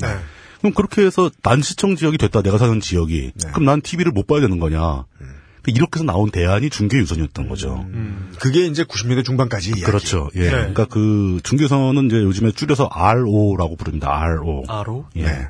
네. 0.63 0.71
그럼 0.71 0.73
그렇게 0.73 1.05
해서 1.05 1.29
난시청 1.43 1.95
지역이 1.95 2.17
됐다 2.17 2.41
내가 2.41 2.57
사는 2.57 2.79
지역이 2.79 3.31
네. 3.35 3.49
그럼 3.51 3.65
난 3.65 3.81
TV를 3.81 4.11
못 4.11 4.27
봐야 4.27 4.41
되는 4.41 4.59
거냐? 4.59 5.05
음. 5.21 5.43
그러니까 5.63 5.77
이렇게 5.77 5.99
해서 5.99 6.03
나온 6.03 6.29
대안이 6.29 6.69
중계 6.69 6.97
유선이었던 6.97 7.47
거죠. 7.47 7.85
그게 8.39 8.65
이제 8.65 8.83
90년대 8.83 9.23
중반까지 9.23 9.69
이야기. 9.69 9.81
그렇죠. 9.81 10.29
예. 10.35 10.41
네. 10.41 10.49
그러니까 10.49 10.85
그 10.85 11.39
중계선은 11.43 12.07
이제 12.07 12.17
요즘에 12.17 12.51
줄여서 12.51 12.89
RO라고 12.91 13.77
부릅니다. 13.77 14.09
RO. 14.09 14.63
아로? 14.67 15.05
예. 15.17 15.47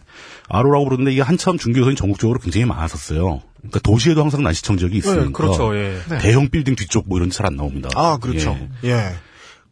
RO라고 0.50 0.86
부르는데 0.86 1.14
이게 1.14 1.22
한참 1.22 1.58
중개유선이 1.58 1.96
전국적으로 1.96 2.38
굉장히 2.40 2.66
많았었어요. 2.66 3.42
그러니까 3.58 3.80
도시에도 3.80 4.22
항상 4.22 4.44
난시청 4.44 4.78
지역이 4.78 4.98
있으니까 4.98 5.26
네, 5.26 5.32
그렇죠. 5.32 5.76
예. 5.76 5.98
대형 6.22 6.50
빌딩 6.50 6.76
뒤쪽 6.76 7.10
뭐 7.10 7.18
이런 7.18 7.30
데잘안 7.30 7.56
나옵니다. 7.56 7.90
아, 7.96 8.18
그렇죠. 8.18 8.56
예. 8.84 8.90
예. 8.90 9.14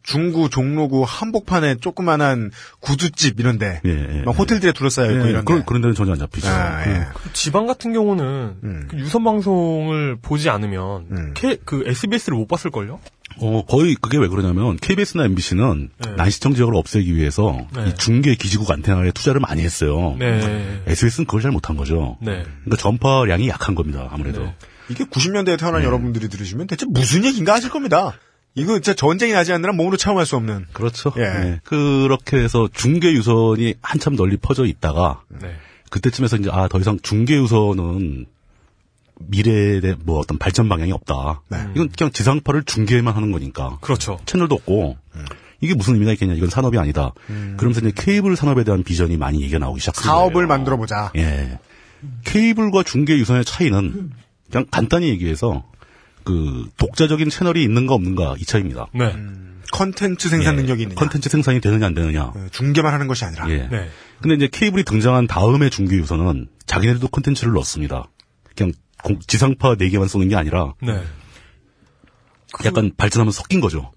중구, 0.02 0.50
종로구, 0.50 1.04
한복판에 1.06 1.76
조그만한 1.76 2.50
구두집 2.80 3.38
이런데. 3.40 3.80
예, 3.84 3.90
예, 3.90 4.22
막 4.22 4.32
호텔들에 4.38 4.72
둘러싸여 4.72 5.10
있고 5.12 5.24
예, 5.26 5.30
이런데. 5.30 5.44
그런, 5.44 5.64
그런 5.64 5.82
데는 5.82 5.94
전혀 5.94 6.12
안 6.12 6.18
잡히죠. 6.18 6.48
아, 6.48 6.86
예. 6.88 7.06
그 7.14 7.32
지방 7.32 7.66
같은 7.66 7.92
경우는 7.92 8.24
음. 8.64 8.88
그 8.90 8.98
유선 8.98 9.24
방송을 9.24 10.16
보지 10.20 10.50
않으면 10.50 11.06
음. 11.10 11.30
K- 11.34 11.58
그 11.64 11.84
SBS를 11.86 12.36
못 12.36 12.46
봤을 12.48 12.70
걸요? 12.70 13.00
어, 13.38 13.64
거의 13.66 13.94
그게 13.94 14.18
왜 14.18 14.28
그러냐면 14.28 14.76
KBS나 14.76 15.24
MBC는 15.24 15.88
네. 16.04 16.10
난시청 16.16 16.54
지역을 16.54 16.74
없애기 16.76 17.16
위해서 17.16 17.56
네. 17.74 17.88
이 17.88 17.94
중계 17.94 18.34
기지국 18.34 18.70
안테나에 18.70 19.10
투자를 19.12 19.40
많이 19.40 19.62
했어요. 19.62 20.16
네. 20.18 20.82
SBS는 20.86 21.26
그걸 21.26 21.40
잘 21.40 21.50
못한 21.50 21.76
거죠. 21.76 22.18
네. 22.20 22.42
그러니까 22.64 22.76
전파량이 22.76 23.48
약한 23.48 23.74
겁니다. 23.74 24.08
아무래도. 24.10 24.42
네. 24.42 24.54
이게 24.90 25.04
90년대에 25.04 25.58
태어난 25.58 25.80
네. 25.80 25.86
여러분들이 25.86 26.28
들으시면 26.28 26.66
대체 26.66 26.84
무슨 26.88 27.24
얘기인가 27.24 27.54
하실 27.54 27.70
겁니다. 27.70 28.12
이거 28.54 28.74
진짜 28.74 28.94
전쟁이 28.94 29.32
나지 29.32 29.52
한 29.52 29.62
몸으로 29.62 29.96
체험할 29.96 30.26
수 30.26 30.36
없는. 30.36 30.66
그렇죠. 30.72 31.12
예. 31.16 31.22
예. 31.22 31.60
그렇게 31.64 32.36
해서 32.38 32.68
중계 32.72 33.12
유선이 33.12 33.74
한참 33.80 34.14
널리 34.16 34.36
퍼져 34.36 34.66
있다가 34.66 35.22
네. 35.28 35.54
그때쯤에서 35.90 36.36
이제 36.36 36.50
아 36.52 36.68
더 36.68 36.78
이상 36.78 36.98
중계 37.02 37.36
유선은 37.36 38.26
미래에 39.18 39.80
대해 39.80 39.94
뭐 40.04 40.18
어떤 40.18 40.36
발전 40.38 40.68
방향이 40.68 40.92
없다. 40.92 41.42
네. 41.48 41.58
이건 41.74 41.88
그냥 41.96 42.12
지상파를 42.12 42.64
중계만 42.64 43.14
하는 43.14 43.30
거니까 43.32 43.78
그렇죠. 43.80 44.18
채널도 44.26 44.54
없고 44.56 44.96
음. 45.14 45.24
이게 45.60 45.74
무슨 45.74 45.94
의미가 45.94 46.12
있겠냐 46.14 46.34
이건 46.34 46.50
산업이 46.50 46.76
아니다. 46.76 47.12
그러면서 47.56 47.80
이제 47.80 47.92
케이블 47.94 48.34
산업에 48.36 48.64
대한 48.64 48.82
비전이 48.82 49.16
많이 49.16 49.40
얘기가 49.42 49.58
나오기 49.58 49.80
시작한 49.80 50.02
사업을. 50.04 50.46
만들어 50.46 50.76
보자. 50.76 51.12
예. 51.16 51.58
케이블과 52.24 52.82
중계 52.82 53.16
유선의 53.16 53.44
차이는 53.44 54.10
그냥 54.50 54.66
간단히 54.72 55.08
얘기해서 55.10 55.62
그 56.24 56.68
독자적인 56.76 57.28
채널이 57.30 57.62
있는가 57.62 57.94
없는가 57.94 58.36
이 58.38 58.44
차이입니다. 58.44 58.86
네. 58.94 59.14
컨텐츠 59.72 60.28
생산 60.28 60.54
예. 60.54 60.60
능력이 60.62 60.82
있느냐. 60.82 60.96
컨텐츠 60.98 61.28
생산이 61.30 61.60
되느냐 61.60 61.86
안 61.86 61.94
되느냐. 61.94 62.32
예, 62.36 62.48
중계만 62.50 62.92
하는 62.92 63.06
것이 63.08 63.24
아니라. 63.24 63.48
예. 63.50 63.68
네. 63.70 63.88
근데 64.20 64.34
이제 64.36 64.48
케이블이 64.52 64.84
등장한 64.84 65.26
다음에 65.26 65.70
중계 65.70 65.96
유선은 65.96 66.48
자기네들도 66.66 67.08
컨텐츠를 67.08 67.52
넣습니다. 67.54 68.08
그냥 68.54 68.72
공- 69.02 69.18
지상파 69.20 69.76
4개만 69.76 70.08
쏘는 70.08 70.28
게 70.28 70.36
아니라 70.36 70.74
네. 70.82 71.02
약간 72.64 72.92
발전하면서 72.96 73.42
섞인 73.42 73.60
거죠. 73.60 73.92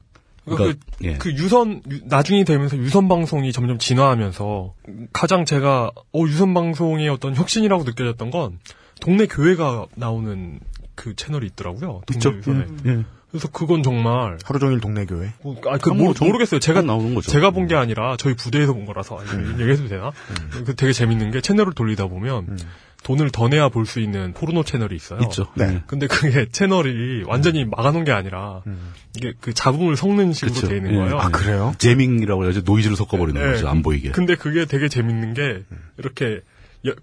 그러니까 0.46 0.80
그, 1.00 1.06
예. 1.06 1.18
그 1.18 1.32
유선 1.34 1.82
유- 1.92 2.02
나중이 2.06 2.46
되면서 2.46 2.78
유선 2.78 3.10
방송이 3.10 3.52
점점 3.52 3.78
진화하면서 3.80 4.74
가장 5.12 5.44
제가 5.44 5.92
어 6.14 6.22
유선 6.28 6.54
방송의 6.54 7.10
어떤 7.10 7.36
혁신이라고 7.36 7.84
느껴졌던 7.84 8.32
건 8.32 8.60
동네 9.02 9.26
교회가 9.26 9.88
나오는 9.96 10.60
그 10.96 11.16
채널이 11.16 11.48
있더라고요. 11.48 12.02
동네 12.06 12.18
있죠. 12.18 12.34
유선에. 12.36 12.66
예. 12.88 13.04
그래서 13.32 13.50
그건 13.50 13.84
정말 13.84 14.38
하루 14.46 14.60
종일 14.60 14.80
동네 14.80 15.06
교회. 15.06 15.34
뭐, 15.44 15.56
아, 15.68 15.78
그 15.78 15.92
아, 15.92 15.94
뭐 15.94 16.06
모르, 16.06 16.14
정- 16.14 16.28
모르겠어요. 16.30 16.60
제가 16.62 16.82
나오는 16.82 17.14
거죠. 17.16 17.30
제가 17.32 17.52
본 17.52 17.68
게 17.68 17.76
아니라 17.76 18.16
저희 18.18 18.34
부대에서 18.34 18.74
본 18.74 18.86
거라서 18.86 19.22
이거 19.26 19.38
얘기해도 19.60 19.88
되나? 19.90 20.12
그 20.66 20.76
되게 20.76 20.94
재밌는 20.94 21.32
게 21.32 21.42
채널을 21.42 21.74
돌리다 21.74 22.08
보면 22.08 22.58
돈을 23.04 23.30
더 23.32 23.50
내야 23.50 23.68
볼 23.70 23.86
수 23.86 24.00
있는 24.00 24.32
포르노 24.34 24.64
채널이 24.64 24.96
있어요. 24.96 25.20
있죠. 25.24 25.48
네. 25.56 25.66
예. 25.66 25.84
근데 25.86 26.08
그게 26.08 26.48
채널이 26.50 27.24
완전히 27.28 27.66
막아놓은 27.66 28.06
게 28.06 28.12
아니라 28.14 28.62
이게 29.18 29.34
그 29.42 29.54
잡음을 29.54 29.98
섞는 29.98 30.32
식으로 30.32 30.54
그쵸. 30.54 30.68
돼 30.70 30.78
있는 30.78 30.94
예. 30.94 30.96
거예요. 30.98 31.18
아, 31.20 31.30
그래요? 31.30 31.74
jamming이라고 31.78 32.48
해서 32.48 32.62
노이즈를 32.64 32.96
섞어버리는 32.96 33.40
예. 33.42 33.52
거죠. 33.52 33.68
안 33.68 33.82
보이게. 33.82 34.12
근데 34.12 34.36
그게 34.36 34.66
되게 34.66 34.88
재밌는 34.88 35.34
게 35.34 35.64
이렇게 35.98 36.26
여- 36.26 36.40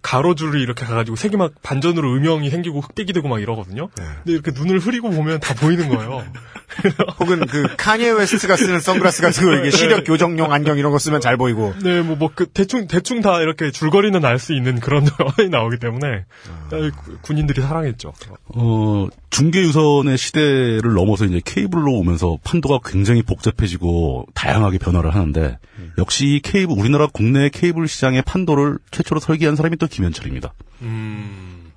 가로줄이 0.03 0.63
이렇게 0.63 0.85
가가지고 0.85 1.17
색이 1.17 1.37
막 1.37 1.53
반전으로 1.63 2.13
음영이 2.15 2.51
생기고 2.51 2.81
흑백이 2.81 3.13
되고 3.13 3.29
막 3.29 3.41
이러거든요. 3.41 3.89
네. 3.97 4.05
근데 4.25 4.33
이렇게 4.33 4.51
눈을 4.55 4.79
흐리고 4.79 5.11
보면 5.11 5.41
다 5.41 5.55
보이는 5.55 5.89
거예요. 5.89 6.25
혹은 7.21 7.47
그 7.47 7.67
카니에 7.77 8.11
웨스트가 8.11 8.57
쓰는 8.57 8.81
선글라스 8.81 9.23
같은 9.23 9.45
거 9.47 9.55
이게 9.57 9.71
시력 9.71 10.05
교정용 10.05 10.53
안경 10.53 10.79
이런 10.79 10.91
거 10.93 10.99
쓰면 10.99 11.21
잘 11.21 11.37
보이고. 11.37 11.75
네, 11.83 12.01
뭐, 12.03 12.17
뭐, 12.17 12.31
그, 12.35 12.47
대충, 12.47 12.87
대충 12.87 13.21
다 13.21 13.41
이렇게 13.41 13.71
줄거리는 13.71 14.25
알 14.25 14.39
수 14.39 14.55
있는 14.55 14.81
그런 14.81 15.05
상황이 15.07 15.51
나오기 15.51 15.79
때문에, 15.79 16.25
아, 16.73 16.91
구- 17.05 17.19
군인들이 17.23 17.61
사랑했죠. 17.63 18.13
어, 18.55 19.07
중계 19.31 19.61
유선의 19.61 20.17
시대를 20.19 20.95
넘어서 20.95 21.25
이제 21.27 21.41
케이블로 21.45 21.93
오면서 21.93 22.39
판도가 22.43 22.81
굉장히 22.85 23.23
복잡해지고 23.23 24.27
다양하게 24.35 24.79
변화를 24.79 25.15
하는데 25.15 25.59
역시 25.99 26.27
이 26.27 26.41
케이블 26.41 26.75
우리나라 26.79 27.07
국내 27.07 27.49
케이블 27.51 27.87
시장의 27.89 28.23
판도를 28.23 28.79
최초로 28.91 29.21
설계한 29.21 29.55
사람이 29.57 29.72
또 29.77 29.87
김현철입니다. 29.87 30.53
음, 30.83 31.73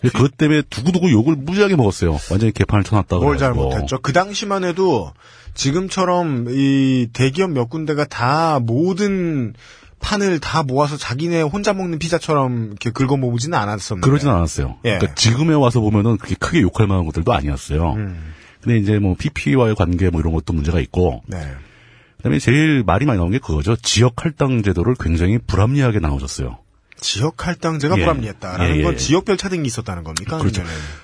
그것 0.00 0.36
때문에 0.36 0.62
두고두고 0.62 1.10
욕을 1.10 1.36
무지하게 1.36 1.76
먹었어요. 1.76 2.18
완전히 2.30 2.52
개판을 2.52 2.84
쳐놨다 2.84 3.16
뭘. 3.16 3.38
잘못했죠? 3.38 3.98
그 4.00 4.12
당시만 4.12 4.64
해도 4.64 5.12
지금처럼 5.54 6.46
이 6.50 7.08
대기업 7.12 7.50
몇 7.50 7.68
군데가 7.68 8.04
다 8.04 8.58
모든 8.60 9.54
판을 10.00 10.40
다 10.40 10.62
모아서 10.62 10.96
자기네 10.96 11.42
혼자 11.42 11.72
먹는 11.72 11.98
피자처럼 11.98 12.68
이렇게 12.68 12.90
긁어 12.90 13.16
모으지는 13.16 13.56
않았었는데. 13.56 14.06
그러진 14.06 14.28
않았어요. 14.28 14.78
예. 14.84 14.96
그러니까 14.96 15.14
지금에 15.14 15.54
와서 15.54 15.80
보면은 15.80 16.16
그렇게 16.16 16.34
크게 16.34 16.60
욕할 16.60 16.86
만한 16.86 17.06
것들도 17.06 17.32
아니었어요. 17.32 17.92
음. 17.92 18.34
근데 18.60 18.78
이제 18.78 18.98
뭐 18.98 19.14
PP와의 19.18 19.74
관계 19.74 20.10
뭐 20.10 20.20
이런 20.20 20.32
것도 20.32 20.52
문제가 20.52 20.80
있고 20.80 21.22
네. 21.26 21.38
그다음에 22.18 22.38
제일 22.38 22.84
말이 22.84 23.06
많이 23.06 23.18
나온 23.18 23.30
게 23.30 23.38
그거죠. 23.38 23.76
지역 23.76 24.24
할당 24.24 24.62
제도를 24.62 24.94
굉장히 24.98 25.38
불합리하게 25.38 25.98
나눠줬어요. 26.00 26.58
지역 27.02 27.46
할당제가 27.46 27.96
예. 27.98 28.00
불합리했다라는 28.00 28.76
예, 28.78 28.82
건 28.82 28.94
예. 28.94 28.96
지역별 28.96 29.36
차등이 29.36 29.66
있었다는 29.66 30.04
겁니까? 30.04 30.38
그렇죠. 30.38 30.62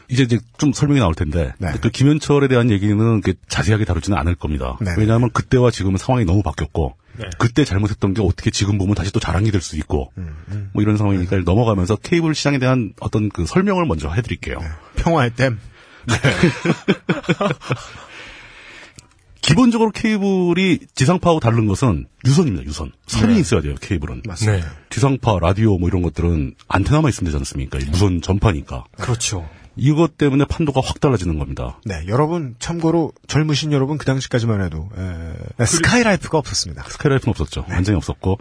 이제 0.08 0.22
이제 0.22 0.38
좀 0.56 0.72
설명이 0.72 1.00
나올 1.00 1.14
텐데 1.14 1.52
네. 1.58 1.72
그 1.82 1.90
김현철에 1.90 2.48
대한 2.48 2.70
얘기는 2.70 3.20
그 3.20 3.34
자세하게 3.48 3.84
다루지는 3.84 4.16
않을 4.16 4.34
겁니다. 4.36 4.78
네. 4.80 4.94
왜냐하면 4.96 5.30
그때와 5.30 5.70
지금은 5.70 5.98
상황이 5.98 6.24
너무 6.24 6.42
바뀌었고 6.42 6.96
네. 7.18 7.26
그때 7.38 7.64
잘못했던 7.64 8.14
게 8.14 8.22
어떻게 8.22 8.50
지금 8.50 8.78
보면 8.78 8.94
다시 8.94 9.12
또 9.12 9.20
자랑이 9.20 9.50
될 9.50 9.60
수 9.60 9.76
있고 9.76 10.12
음, 10.16 10.70
뭐 10.72 10.82
이런 10.82 10.96
상황이니까 10.96 11.36
넘어가면서 11.44 11.96
케이블 11.96 12.34
시장에 12.34 12.58
대한 12.58 12.92
어떤 13.00 13.28
그 13.28 13.44
설명을 13.44 13.84
먼저 13.86 14.10
해드릴게요. 14.10 14.60
평화의 14.96 15.34
댐. 15.34 15.58
기본적으로 19.48 19.90
케이블이 19.90 20.80
지상파하고 20.94 21.40
다른 21.40 21.66
것은 21.66 22.06
유선입니다. 22.26 22.64
유선 22.66 22.92
선이 23.06 23.34
네. 23.34 23.40
있어야 23.40 23.62
돼요. 23.62 23.74
케이블은 23.80 24.22
맞습니다. 24.26 24.66
네. 24.66 24.72
지상파 24.90 25.38
라디오 25.40 25.78
뭐 25.78 25.88
이런 25.88 26.02
것들은 26.02 26.54
안테나만 26.68 27.08
있으면 27.08 27.26
되지 27.26 27.36
않습니까? 27.38 27.78
이 27.78 27.84
무선 27.86 28.20
전파니까 28.20 28.84
그렇죠. 28.98 29.48
이것 29.74 30.18
때문에 30.18 30.44
판도가 30.44 30.80
확 30.84 31.00
달라지는 31.00 31.38
겁니다. 31.38 31.80
네, 31.84 32.04
여러분 32.08 32.56
참고로 32.58 33.12
젊으신 33.28 33.72
여러분 33.72 33.96
그 33.96 34.04
당시까지만 34.04 34.62
해도 34.62 34.88
에, 35.58 35.64
스카이라이프가 35.64 36.36
없었습니다. 36.36 36.82
스카이라이프는 36.82 37.30
없었죠. 37.30 37.64
네. 37.68 37.74
완전히 37.74 37.96
없었고 37.96 38.38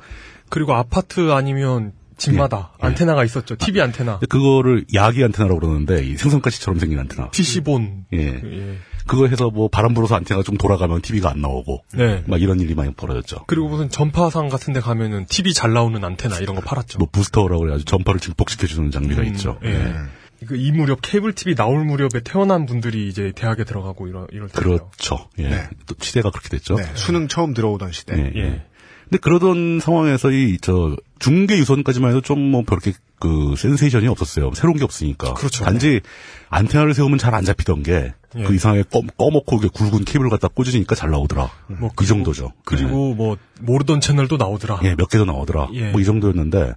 그리고 0.50 0.74
아파트 0.74 1.32
아니면 1.32 1.94
집마다 2.18 2.74
예. 2.82 2.88
안테나가 2.88 3.24
있었죠. 3.24 3.56
TV 3.56 3.80
안테나. 3.82 4.20
그거를 4.28 4.86
야기 4.94 5.24
안테나라고 5.24 5.60
그러는데 5.60 6.04
이 6.04 6.18
생선가시처럼 6.18 6.80
생긴 6.80 7.00
안테나. 7.00 7.30
fishbone. 7.30 8.06
예. 8.14 8.42
예. 8.44 8.78
그거 9.08 9.28
해서 9.28 9.50
뭐 9.50 9.68
바람 9.70 9.94
불어서 9.94 10.16
안테나가 10.16 10.44
좀 10.44 10.58
돌아가면 10.58 11.02
TV가 11.02 11.30
안 11.32 11.42
나오고 11.42 11.84
네. 11.94 12.24
막 12.28 12.42
이런 12.42 12.60
일이 12.60 12.76
많이 12.76 12.94
벌어졌죠. 12.94 13.46
그리고 13.48 13.70
무슨 13.70 13.90
전파상 13.90 14.50
같은 14.50 14.74
데 14.74 14.80
가면은 14.80 15.26
TV 15.28 15.54
잘 15.54 15.74
나오는 15.74 16.04
안테나 16.04 16.38
이런 16.40 16.56
거 16.56 16.62
팔았죠. 16.62 17.00
뭐 17.00 17.08
부스터라고 17.12 17.60
그래 17.60 17.72
가지고 17.72 17.86
전파를 17.90 18.20
증폭시켜 18.20 18.68
주는 18.68 18.92
장비가 18.92 19.22
음, 19.22 19.28
있죠. 19.28 19.60
예. 19.64 19.70
예. 19.70 20.46
그이 20.46 20.72
무렵 20.72 21.00
케이블 21.02 21.34
TV 21.34 21.56
나올 21.56 21.84
무렵에 21.84 22.22
태어난 22.24 22.68
분들이 22.68 23.08
이제 23.08 23.32
대학에 23.36 23.64
들어가고 23.64 24.08
이런 24.08 24.28
이럴 24.32 24.50
때요. 24.50 24.62
그렇죠. 24.62 25.28
예. 25.40 25.50
네. 25.50 25.70
또 25.88 25.96
시대가 26.00 26.30
그렇게 26.30 26.50
됐죠. 26.50 26.76
네, 26.76 26.84
수능 26.94 27.28
처음 27.28 27.54
들어오던 27.56 27.92
시대. 27.92 28.16
예. 28.18 28.32
예. 28.40 28.64
근데 29.06 29.18
그러던 29.20 29.80
상황에서 29.80 30.32
이 30.32 30.58
저 30.62 30.96
중계 31.20 31.58
유선까지만 31.58 32.12
해도 32.12 32.22
좀뭐 32.22 32.64
그렇게 32.66 32.94
그 33.20 33.56
센세이션이 33.58 34.08
없었어요. 34.08 34.52
새로운 34.54 34.78
게 34.78 34.84
없으니까. 34.84 35.34
그렇죠. 35.34 35.64
단지 35.64 36.02
안테나를 36.50 36.94
세우면 36.94 37.18
잘 37.18 37.34
안 37.34 37.44
잡히던 37.44 37.82
게 37.84 38.14
그 38.32 38.52
예. 38.52 38.56
이상하게 38.56 38.84
꺼, 38.84 39.02
이렇게 39.30 39.68
굵은 39.70 40.04
케이블 40.06 40.30
갖다 40.30 40.48
꽂으니까 40.50 40.96
잘 40.96 41.10
나오더라. 41.12 41.50
뭐 41.80 41.90
그 41.96 42.06
정도죠. 42.06 42.52
그리고 42.66 43.14
뭐 43.16 43.38
모르던 43.62 44.02
채널도 44.02 44.38
나오더라. 44.38 44.82
예, 44.84 44.96
몇 44.96 45.08
개도 45.10 45.26
나오더라. 45.26 45.70
예. 45.74 45.92
뭐 45.92 46.02
이 46.02 46.06
정도였는데 46.06 46.74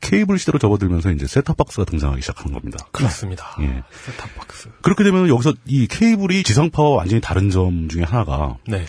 케이블 0.00 0.38
시대로 0.38 0.60
접어들면서 0.60 1.10
이제 1.10 1.26
셋탑박스가 1.26 1.84
등장하기 1.84 2.20
시작한 2.22 2.52
겁니다. 2.52 2.86
그렇습니다. 2.92 3.56
예. 3.60 3.82
셋탑박스. 4.06 4.70
그렇게 4.82 5.02
되면 5.02 5.28
여기서 5.28 5.54
이 5.66 5.88
케이블이 5.88 6.44
지상파와 6.44 6.90
완전히 6.90 7.20
다른 7.20 7.50
점 7.50 7.88
중에 7.88 8.04
하나가 8.04 8.58
네. 8.68 8.84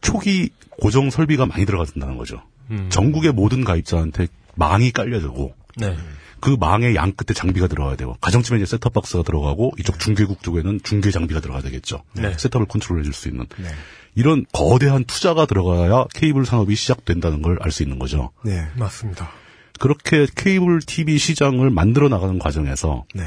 초기 0.00 0.48
고정 0.80 1.10
설비가 1.10 1.44
많이 1.44 1.66
들어간다는 1.66 2.16
거죠. 2.16 2.42
음. 2.70 2.86
전국의 2.88 3.32
모든 3.32 3.64
가입자한테 3.64 4.28
망이 4.54 4.90
깔려주고 4.92 5.54
네. 5.76 5.94
그 6.42 6.56
망의 6.58 6.96
양 6.96 7.12
끝에 7.12 7.34
장비가 7.34 7.68
들어가야 7.68 7.96
되고 7.96 8.14
가정집에 8.20 8.56
이제 8.58 8.66
셋탑 8.66 8.92
박스가 8.92 9.22
들어가고 9.22 9.72
이쪽 9.78 9.98
중계국 10.00 10.42
쪽에는 10.42 10.80
중계 10.82 11.10
장비가 11.12 11.40
들어가야 11.40 11.62
되겠죠. 11.62 12.02
네. 12.14 12.34
셋탑을 12.36 12.66
컨트롤해 12.66 13.04
줄 13.04 13.14
수 13.14 13.28
있는 13.28 13.46
네. 13.58 13.68
이런 14.16 14.44
거대한 14.52 15.04
투자가 15.04 15.46
들어가야 15.46 16.06
케이블 16.12 16.44
산업이 16.44 16.74
시작된다는 16.74 17.40
걸 17.42 17.56
알 17.62 17.70
수 17.70 17.82
있는 17.84 17.98
거죠. 18.00 18.30
네. 18.44 18.66
맞습니다. 18.76 19.30
그렇게 19.78 20.26
케이블 20.34 20.80
TV 20.80 21.16
시장을 21.16 21.70
만들어 21.70 22.08
나가는 22.08 22.38
과정에서 22.38 23.04
네. 23.14 23.24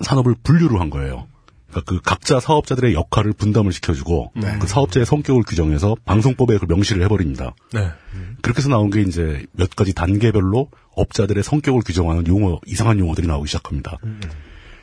산업을 0.00 0.36
분류를 0.44 0.80
한 0.80 0.90
거예요. 0.90 1.26
그러니까 1.70 1.90
그 1.90 2.00
각자 2.00 2.40
사업자들의 2.40 2.94
역할을 2.94 3.32
분담을 3.34 3.72
시켜주고 3.72 4.32
그 4.60 4.66
사업자의 4.66 5.04
성격을 5.04 5.42
규정해서 5.42 5.96
방송법에 6.04 6.56
그 6.58 6.66
명시를 6.66 7.02
해버립니다. 7.04 7.54
네. 7.72 7.90
그렇게 8.40 8.58
해서 8.58 8.68
나온 8.70 8.90
게 8.90 9.02
이제 9.02 9.44
몇 9.52 9.74
가지 9.76 9.92
단계별로 9.92 10.70
업자들의 10.98 11.42
성격을 11.42 11.82
규정하는 11.86 12.26
용어, 12.26 12.60
이상한 12.66 12.98
용어들이 12.98 13.26
나오기 13.26 13.46
시작합니다. 13.48 13.98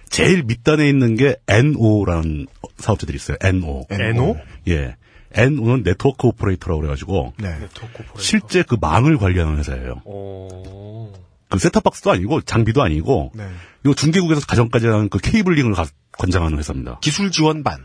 제일 0.10 0.44
밑단에 0.44 0.88
있는 0.88 1.16
게 1.16 1.36
NO라는 1.48 2.48
사업자들이 2.78 3.16
있어요. 3.16 3.38
NO. 3.42 3.86
NO? 3.90 4.38
예. 4.70 4.96
NO는 5.34 5.84
network 5.84 6.28
operator라고 6.28 6.80
그래가지고 6.82 7.34
네. 7.38 7.50
실제 8.18 8.64
그 8.64 8.78
망을 8.80 9.18
관리하는 9.18 9.58
회사예요. 9.58 10.02
어... 10.06 11.12
그 11.50 11.60
셋탑박스도 11.60 12.12
아니고 12.12 12.42
장비도 12.42 12.82
아니고 12.82 13.32
네. 13.36 13.48
이 13.86 13.94
중계국에서 13.94 14.42
가정까지 14.46 14.88
하는 14.88 15.10
그 15.10 15.20
cabling을 15.20 15.74
가- 15.74 15.86
관장하는 16.14 16.58
회사입니다. 16.58 17.00
기술 17.02 17.32
지원반. 17.32 17.80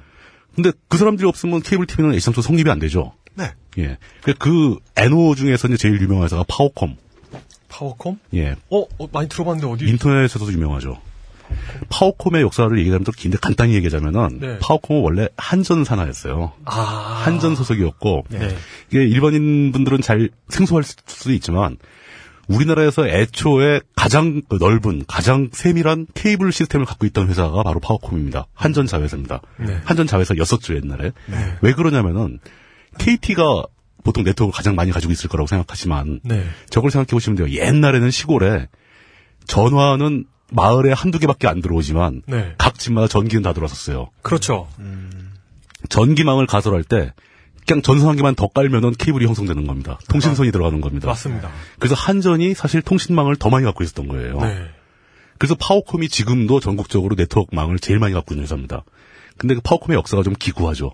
근데 0.54 0.70
그 0.88 0.96
사람들이 0.98 1.26
없으면 1.28 1.62
케이블 1.62 1.86
TV는 1.86 2.14
애시당초 2.14 2.42
성립이 2.42 2.70
안 2.70 2.78
되죠. 2.78 3.12
네. 3.34 3.50
예. 3.78 3.98
그, 4.22 4.34
그 4.34 4.78
NO 4.96 5.34
중에서 5.34 5.68
이제 5.68 5.76
제일 5.76 6.00
유명한 6.00 6.24
회사가 6.24 6.44
파워콤. 6.48 6.96
파워콤? 7.70 8.18
예. 8.34 8.56
어, 8.70 8.82
어, 8.98 9.08
많이 9.12 9.28
들어봤는데 9.28 9.72
어디? 9.72 9.88
인터넷에서도 9.88 10.52
유명하죠. 10.52 11.00
파워콤 11.88 12.36
의 12.36 12.42
역사를 12.42 12.78
얘기하면 12.78 13.04
또 13.04 13.12
긴데 13.12 13.38
간단히 13.40 13.74
얘기하자면은 13.74 14.38
네. 14.40 14.58
파워콤은 14.60 15.02
원래 15.02 15.28
한전 15.36 15.84
산하였어요. 15.84 16.52
아. 16.64 16.80
한전 17.24 17.56
소속이었고 17.56 18.24
네. 18.28 18.56
이게 18.90 19.04
일반인 19.04 19.72
분들은 19.72 20.00
잘 20.00 20.28
생소할 20.48 20.84
수도 20.84 21.32
있지만 21.32 21.76
우리나라에서 22.46 23.06
애초에 23.08 23.80
가장 23.94 24.42
그 24.48 24.58
넓은 24.60 25.04
가장 25.06 25.50
세밀한 25.52 26.08
케이블 26.14 26.52
시스템을 26.52 26.84
갖고 26.84 27.06
있던 27.06 27.28
회사가 27.28 27.62
바로 27.62 27.80
파워콤입니다. 27.80 28.46
한전 28.54 28.86
자회사입니다. 28.86 29.40
네. 29.58 29.80
한전 29.84 30.06
자회사였었죠 30.06 30.74
옛날에. 30.76 31.12
왜 31.62 31.72
그러냐면은 31.72 32.40
KT가 32.98 33.64
보통 34.04 34.24
네트워크를 34.24 34.56
가장 34.56 34.74
많이 34.74 34.90
가지고 34.90 35.12
있을 35.12 35.28
거라고 35.28 35.46
생각하지만 35.46 36.20
네. 36.24 36.44
저걸 36.70 36.90
생각해 36.90 37.08
보시면 37.08 37.36
돼요. 37.36 37.50
옛날에는 37.50 38.10
시골에 38.10 38.68
전화는 39.46 40.26
마을에 40.52 40.92
한두 40.92 41.18
개밖에 41.18 41.48
안 41.48 41.60
들어오지만 41.60 42.22
네. 42.26 42.54
각 42.58 42.78
집마다 42.78 43.06
전기는 43.06 43.42
다 43.42 43.52
들어왔었어요. 43.52 44.10
그렇죠. 44.22 44.68
전기망을 45.88 46.46
가설할 46.46 46.84
때 46.84 47.12
그냥 47.66 47.82
전선 47.82 48.08
한 48.08 48.16
개만 48.16 48.34
더 48.34 48.48
깔면은 48.48 48.92
케이블이 48.92 49.26
형성되는 49.26 49.66
겁니다. 49.66 49.98
통신선이 50.08 50.50
들어가는 50.50 50.80
겁니다. 50.80 51.06
맞습니다. 51.06 51.50
그래서 51.78 51.94
한전이 51.94 52.54
사실 52.54 52.82
통신망을 52.82 53.36
더 53.36 53.48
많이 53.48 53.64
갖고 53.64 53.84
있었던 53.84 54.08
거예요. 54.08 54.40
네. 54.40 54.66
그래서 55.38 55.54
파워콤이 55.54 56.08
지금도 56.08 56.60
전국적으로 56.60 57.14
네트워크망을 57.16 57.78
제일 57.78 57.98
많이 57.98 58.12
갖고 58.12 58.34
있는 58.34 58.44
회사입니다. 58.44 58.84
근데 59.38 59.54
그 59.54 59.60
파워콤의 59.62 59.96
역사가 59.96 60.22
좀 60.22 60.34
기구하죠. 60.34 60.92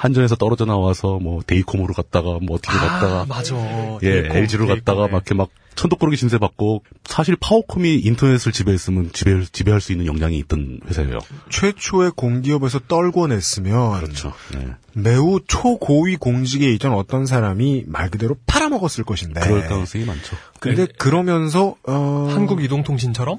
한전에서 0.00 0.34
떨어져 0.36 0.64
나와서 0.64 1.18
뭐 1.20 1.42
데이콤으로 1.46 1.92
갔다가 1.92 2.38
뭐 2.40 2.56
어떻게 2.56 2.74
갔다가 2.74 3.20
아, 3.20 3.26
맞아. 3.28 3.54
예, 4.02 4.22
데이콤, 4.22 4.36
LG로 4.36 4.66
갔다가 4.66 5.02
데이콤, 5.02 5.12
막 5.12 5.18
이렇게 5.18 5.34
막 5.34 5.50
천덕꾸러기 5.74 6.16
신세 6.16 6.38
받고 6.38 6.84
사실 7.04 7.36
파워콤이 7.38 7.96
인터넷을 7.96 8.50
지배했으면 8.50 9.10
지배 9.12 9.44
지배할 9.44 9.82
수 9.82 9.92
있는 9.92 10.06
역량이 10.06 10.38
있던 10.38 10.80
회사예요. 10.88 11.18
최초의 11.50 12.12
공기업에서 12.16 12.80
떨고 12.88 13.26
냈으면 13.26 14.00
그렇죠. 14.00 14.32
네. 14.54 14.68
매우 14.94 15.38
초고위 15.46 16.16
공직에 16.16 16.72
있던 16.72 16.94
어떤 16.94 17.26
사람이 17.26 17.84
말 17.86 18.08
그대로 18.08 18.36
팔아먹었을 18.46 19.04
것인데. 19.04 19.40
그럴 19.40 19.68
가능성이 19.68 20.06
많죠. 20.06 20.34
근데 20.60 20.86
그러면서 20.98 21.76
어 21.82 22.24
네. 22.26 22.34
한국 22.34 22.64
이동통신처럼? 22.64 23.38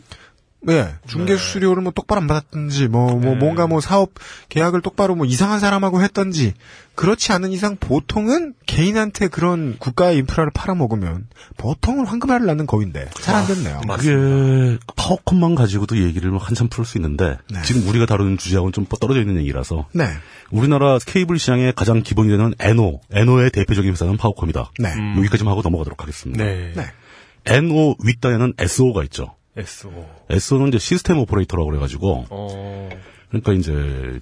네, 0.64 0.94
중개 1.08 1.38
수수료를 1.38 1.82
뭐 1.82 1.92
똑바로 1.92 2.22
안 2.22 2.28
받았든지, 2.28 2.88
뭐, 2.88 3.16
뭐, 3.16 3.34
뭔가 3.36 3.66
뭐 3.66 3.82
사업 3.82 4.12
계약을 4.50 4.82
똑바로 4.82 5.16
뭐 5.16 5.26
이상한 5.26 5.60
사람하고 5.60 6.04
했던지, 6.04 6.54
그렇지 6.94 7.32
않은 7.32 7.52
이상 7.52 7.78
보통은 7.78 8.54
개인한테 8.68 9.28
그런 9.28 9.78
국가의 9.80 10.18
인프라를 10.18 10.52
팔아먹으면 10.54 11.28
보통은 11.58 12.06
황금알을 12.06 12.46
낳는 12.46 12.68
거인데, 12.68 13.10
잘 13.14 13.36
안 13.36 13.48
됐네요. 13.48 13.82
그게 13.98 14.78
파워콤만 14.96 15.56
가지고도 15.56 15.98
얘기를 15.98 16.38
한참 16.38 16.68
풀 16.68 16.86
수 16.86 16.98
있는데 17.00 17.38
네. 17.50 17.62
지금 17.64 17.88
우리가 17.88 18.06
다루는 18.06 18.38
주제하고는 18.38 18.74
좀 18.74 18.86
떨어져 18.86 19.22
있는 19.22 19.38
얘기라서 19.38 19.88
네, 19.94 20.06
우리나라 20.52 21.00
케이블 21.04 21.40
시장의 21.40 21.74
가장 21.76 22.04
기본이 22.04 22.30
되는 22.30 22.54
NO, 22.60 23.02
NO의 23.12 23.50
대표적인 23.50 23.92
회사는 23.92 24.18
파워콤이다. 24.18 24.72
네, 24.80 24.94
여기까지만 25.18 25.52
하고 25.52 25.62
넘어가도록 25.64 26.04
하겠습니다. 26.04 26.44
네. 26.44 26.74
네. 26.76 26.86
NO 27.46 27.96
윗단에는 28.04 28.54
SO가 28.60 29.04
있죠. 29.06 29.36
SO. 29.58 29.92
SO는 30.30 30.70
이제 30.70 30.80
system 30.80 31.18
operator라고 31.20 31.70
그래가지고 31.70 32.26
어. 32.30 32.90
그러니까 33.30 33.54
이제 33.54 34.20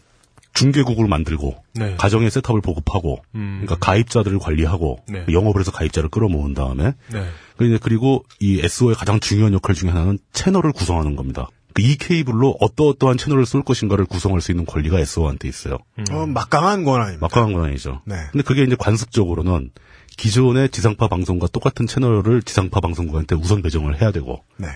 중개국을 0.54 1.08
만들고 1.08 1.64
네. 1.76 1.96
가정의 1.96 2.32
셋업을 2.32 2.62
보급하고 2.62 3.22
음. 3.36 3.62
그러니까 3.62 3.76
가입자들을 3.86 4.40
관리하고 4.40 5.00
네. 5.08 5.26
영업을 5.32 5.62
해서 5.62 5.72
가입자를 5.72 6.10
끌어모은 6.10 6.54
다음에 6.54 6.94
네. 7.12 7.26
그리고 7.56 7.76
이제 7.76 7.80
그리고 7.82 8.26
이 8.40 8.60
SO의 8.60 8.96
가장 8.96 9.20
중요한 9.20 9.54
역할 9.54 9.76
중에 9.76 9.90
하나는 9.90 10.18
채널을 10.34 10.72
구성하는 10.74 11.16
겁니다. 11.16 11.50
그이 11.74 11.98
케이블로 11.98 12.58
어떠어떠한 12.60 13.18
채널을 13.18 13.46
쏠 13.46 13.62
것인가를 13.64 14.06
구성할 14.06 14.42
수 14.42 14.52
있는 14.52 14.66
권리가 14.66 15.00
SO한테 15.00 15.48
있어요. 15.48 15.78
어, 16.12 16.26
막강한 16.26 16.84
권한입니다. 16.84 17.22
막강한 17.22 17.54
건 17.54 17.66
아니죠. 17.66 18.02
네. 18.06 18.16
근데 18.32 18.44
그게 18.44 18.64
이제 18.64 18.76
관습적으로는 18.78 19.70
기존의 20.18 20.70
지상파 20.70 21.08
방송과 21.08 21.48
똑같은 21.48 21.88
채널을 21.88 22.42
지상파 22.42 22.82
방송국한테 22.82 23.36
우선 23.36 23.62
배정을 23.62 24.02
해야 24.02 24.12
되고 24.12 24.44
네, 24.58 24.68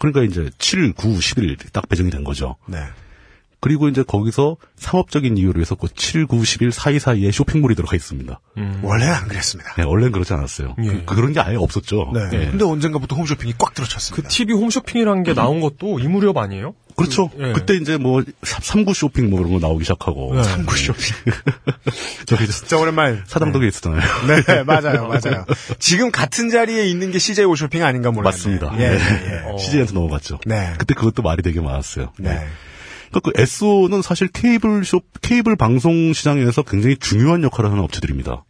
그러니까 0.00 0.22
이제 0.22 0.50
7, 0.58 0.94
9, 0.94 1.08
11딱 1.10 1.88
배정이 1.88 2.10
된 2.10 2.24
거죠. 2.24 2.56
네, 2.66 2.78
그리고 3.60 3.88
이제 3.88 4.02
거기서 4.02 4.56
상업적인 4.76 5.36
이유로 5.36 5.60
해서 5.60 5.74
그 5.74 5.88
7, 5.94 6.26
9, 6.26 6.44
11 6.44 6.72
사이사이에 6.72 7.30
쇼핑몰이 7.30 7.74
들어가 7.74 7.94
있습니다. 7.94 8.40
원래는 8.82 9.14
안 9.14 9.28
그랬습니다. 9.28 9.74
네, 9.76 9.84
원래는 9.84 10.12
그렇지 10.12 10.32
않았어요. 10.32 10.76
예. 10.82 11.02
그, 11.04 11.14
런게 11.14 11.40
아예 11.40 11.56
없었죠. 11.56 12.10
네, 12.14 12.20
예. 12.32 12.50
근데 12.50 12.64
언젠가부터 12.64 13.16
홈쇼핑이 13.16 13.54
꽉그 13.58 13.74
들어찼습니다. 13.74 14.28
TV 14.28 14.54
홈쇼핑이라는 14.54 15.22
게 15.22 15.34
나온 15.34 15.60
것도 15.60 15.98
이 15.98 16.08
무렵 16.08 16.38
아니에요? 16.38 16.74
그렇죠. 16.96 17.30
예. 17.38 17.52
그때 17.52 17.74
이제 17.76 17.96
뭐 17.96 18.22
3구 18.42 18.94
쇼핑 18.94 19.30
뭐 19.30 19.38
그런 19.38 19.52
거 19.52 19.66
나오기 19.66 19.84
시작하고 19.84 20.34
네. 20.34 20.42
3구 20.42 20.76
쇼핑. 20.76 21.14
저기 22.26 22.46
진짜 22.46 22.78
오랜만. 22.78 23.22
사당동에 23.26 23.68
있었잖아요. 23.68 24.00
네, 24.26 24.62
맞아요, 24.64 25.08
맞아요. 25.08 25.44
지금 25.78 26.10
같은 26.10 26.50
자리에 26.50 26.86
있는 26.86 27.10
게 27.10 27.18
CJ 27.18 27.44
오쇼핑 27.44 27.84
아닌가 27.84 28.10
몰라요. 28.10 28.32
맞습니다. 28.32 28.72
예, 28.78 28.88
네. 28.90 28.98
예, 28.98 29.52
예. 29.52 29.56
CJ한테 29.60 29.92
넘어갔죠. 29.92 30.40
네. 30.46 30.74
그때 30.78 30.94
그것도 30.94 31.22
말이 31.22 31.42
되게 31.42 31.60
많았어요. 31.60 32.12
네. 32.18 32.46
그러니까 33.10 33.20
그 33.34 33.42
SO는 33.42 34.02
사실 34.02 34.28
케이블 34.28 34.84
쇼 34.84 35.00
케이블 35.22 35.56
방송 35.56 36.12
시장에서 36.12 36.62
굉장히 36.62 36.96
중요한 36.96 37.42
역할을 37.42 37.70
하는 37.70 37.82
업체들입니다. 37.82 38.44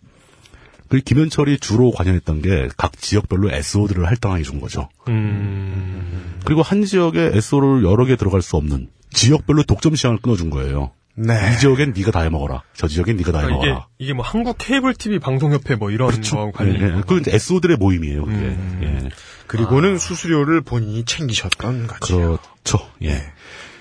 그 0.88 0.98
김현철이 1.00 1.60
주로 1.60 1.92
관여했던 1.92 2.42
게 2.42 2.68
각 2.76 3.00
지역별로 3.00 3.50
SO들을 3.52 4.06
할당하게 4.06 4.42
준 4.42 4.60
거죠. 4.60 4.88
음. 5.08 6.38
그리고 6.44 6.62
한 6.62 6.84
지역에 6.84 7.30
SO를 7.34 7.84
여러 7.84 8.04
개 8.04 8.16
들어갈 8.16 8.42
수 8.42 8.56
없는 8.56 8.88
지역별로 9.12 9.62
독점 9.64 9.94
시장을 9.94 10.18
끊어준 10.18 10.50
거예요. 10.50 10.90
네. 11.14 11.34
이 11.54 11.58
지역엔 11.58 11.92
네가 11.96 12.10
다 12.12 12.20
해먹어라. 12.20 12.62
저 12.74 12.88
지역엔 12.88 13.16
네가 13.18 13.32
다 13.32 13.40
이게, 13.42 13.48
해먹어라. 13.48 13.86
이게 13.98 14.12
뭐 14.14 14.24
한국 14.24 14.56
케이블 14.58 14.94
TV 14.94 15.18
방송협회 15.18 15.74
뭐 15.76 15.90
이런 15.90 16.20
거하고 16.22 16.52
관련. 16.52 16.76
예, 16.80 16.84
예. 16.86 16.90
그건 17.00 17.20
이제 17.20 17.32
SO들의 17.34 17.76
모임이에요. 17.76 18.24
그게. 18.24 18.36
음. 18.36 18.80
예. 19.04 19.08
그리고는 19.46 19.98
수수료를 19.98 20.60
본인이 20.62 21.04
챙기셨던 21.04 21.86
거죠. 21.88 22.38
그렇죠. 22.62 22.88
예. 23.02 23.20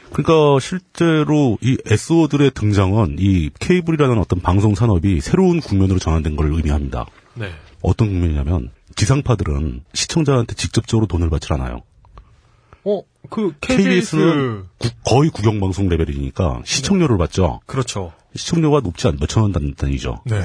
네. 0.09 0.23
그러니까 0.23 0.59
실제로 0.59 1.57
이 1.61 1.77
SO들의 1.85 2.51
등장은 2.51 3.17
이 3.19 3.49
케이블이라는 3.59 4.17
어떤 4.17 4.39
방송 4.39 4.75
산업이 4.75 5.21
새로운 5.21 5.59
국면으로 5.59 5.99
전환된 5.99 6.35
걸 6.35 6.51
의미합니다. 6.51 7.05
네. 7.35 7.51
어떤 7.81 8.09
국면이냐면 8.09 8.71
지상파들은 8.95 9.83
시청자한테 9.93 10.55
직접적으로 10.55 11.07
돈을 11.07 11.29
받질 11.29 11.53
않아요. 11.53 11.83
어, 12.83 13.01
그 13.29 13.53
KBS 13.61 14.15
KBS는 14.15 14.63
거의 15.05 15.29
국영방송 15.29 15.89
레벨이니까 15.89 16.61
시청료를 16.65 17.17
받죠. 17.17 17.61
그렇죠. 17.65 18.13
시청료가 18.35 18.81
높지 18.81 19.07
않 19.07 19.17
몇천 19.19 19.43
원 19.43 19.75
단위죠. 19.75 20.21
네. 20.25 20.41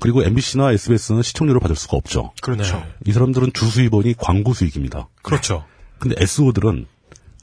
그리고 0.00 0.22
MBC나 0.24 0.72
SBS는 0.72 1.22
시청료를 1.22 1.60
받을 1.60 1.76
수가 1.76 1.96
없죠. 1.96 2.32
그렇죠. 2.42 2.76
네. 2.78 2.84
이 3.06 3.12
사람들은 3.12 3.52
주 3.52 3.66
수입원이 3.66 4.14
광고 4.18 4.52
수익입니다. 4.52 5.08
그렇죠. 5.22 5.64
근데 5.98 6.16
SO들은 6.18 6.86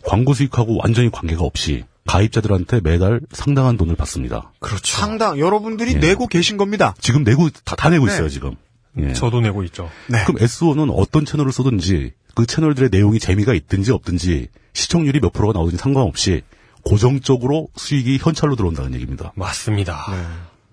광고 0.03 0.33
수익하고 0.33 0.77
완전히 0.81 1.11
관계가 1.11 1.43
없이 1.43 1.83
가입자들한테 2.07 2.81
매달 2.81 3.21
상당한 3.31 3.77
돈을 3.77 3.95
받습니다. 3.95 4.51
그렇죠. 4.59 4.97
상당 4.97 5.39
여러분들이 5.39 5.93
예. 5.93 5.99
내고 5.99 6.27
계신 6.27 6.57
겁니다. 6.57 6.95
지금 6.99 7.23
내고 7.23 7.49
다, 7.63 7.75
다 7.75 7.89
내고 7.89 8.05
네. 8.05 8.13
있어요 8.13 8.29
지금. 8.29 8.55
예. 8.97 9.13
저도 9.13 9.39
내고 9.41 9.63
있죠. 9.63 9.89
네. 10.07 10.23
그럼 10.25 10.41
SO는 10.41 10.89
어떤 10.89 11.25
채널을 11.25 11.51
쏘든지 11.51 12.11
그 12.35 12.45
채널들의 12.45 12.89
내용이 12.91 13.19
재미가 13.19 13.53
있든지 13.53 13.91
없든지 13.91 14.47
시청률이 14.73 15.19
몇 15.19 15.31
프로가 15.33 15.53
나오든지 15.53 15.77
상관없이 15.77 16.41
고정적으로 16.83 17.67
수익이 17.75 18.17
현찰로 18.19 18.55
들어온다는 18.55 18.93
얘기입니다. 18.95 19.31
맞습니다. 19.35 20.07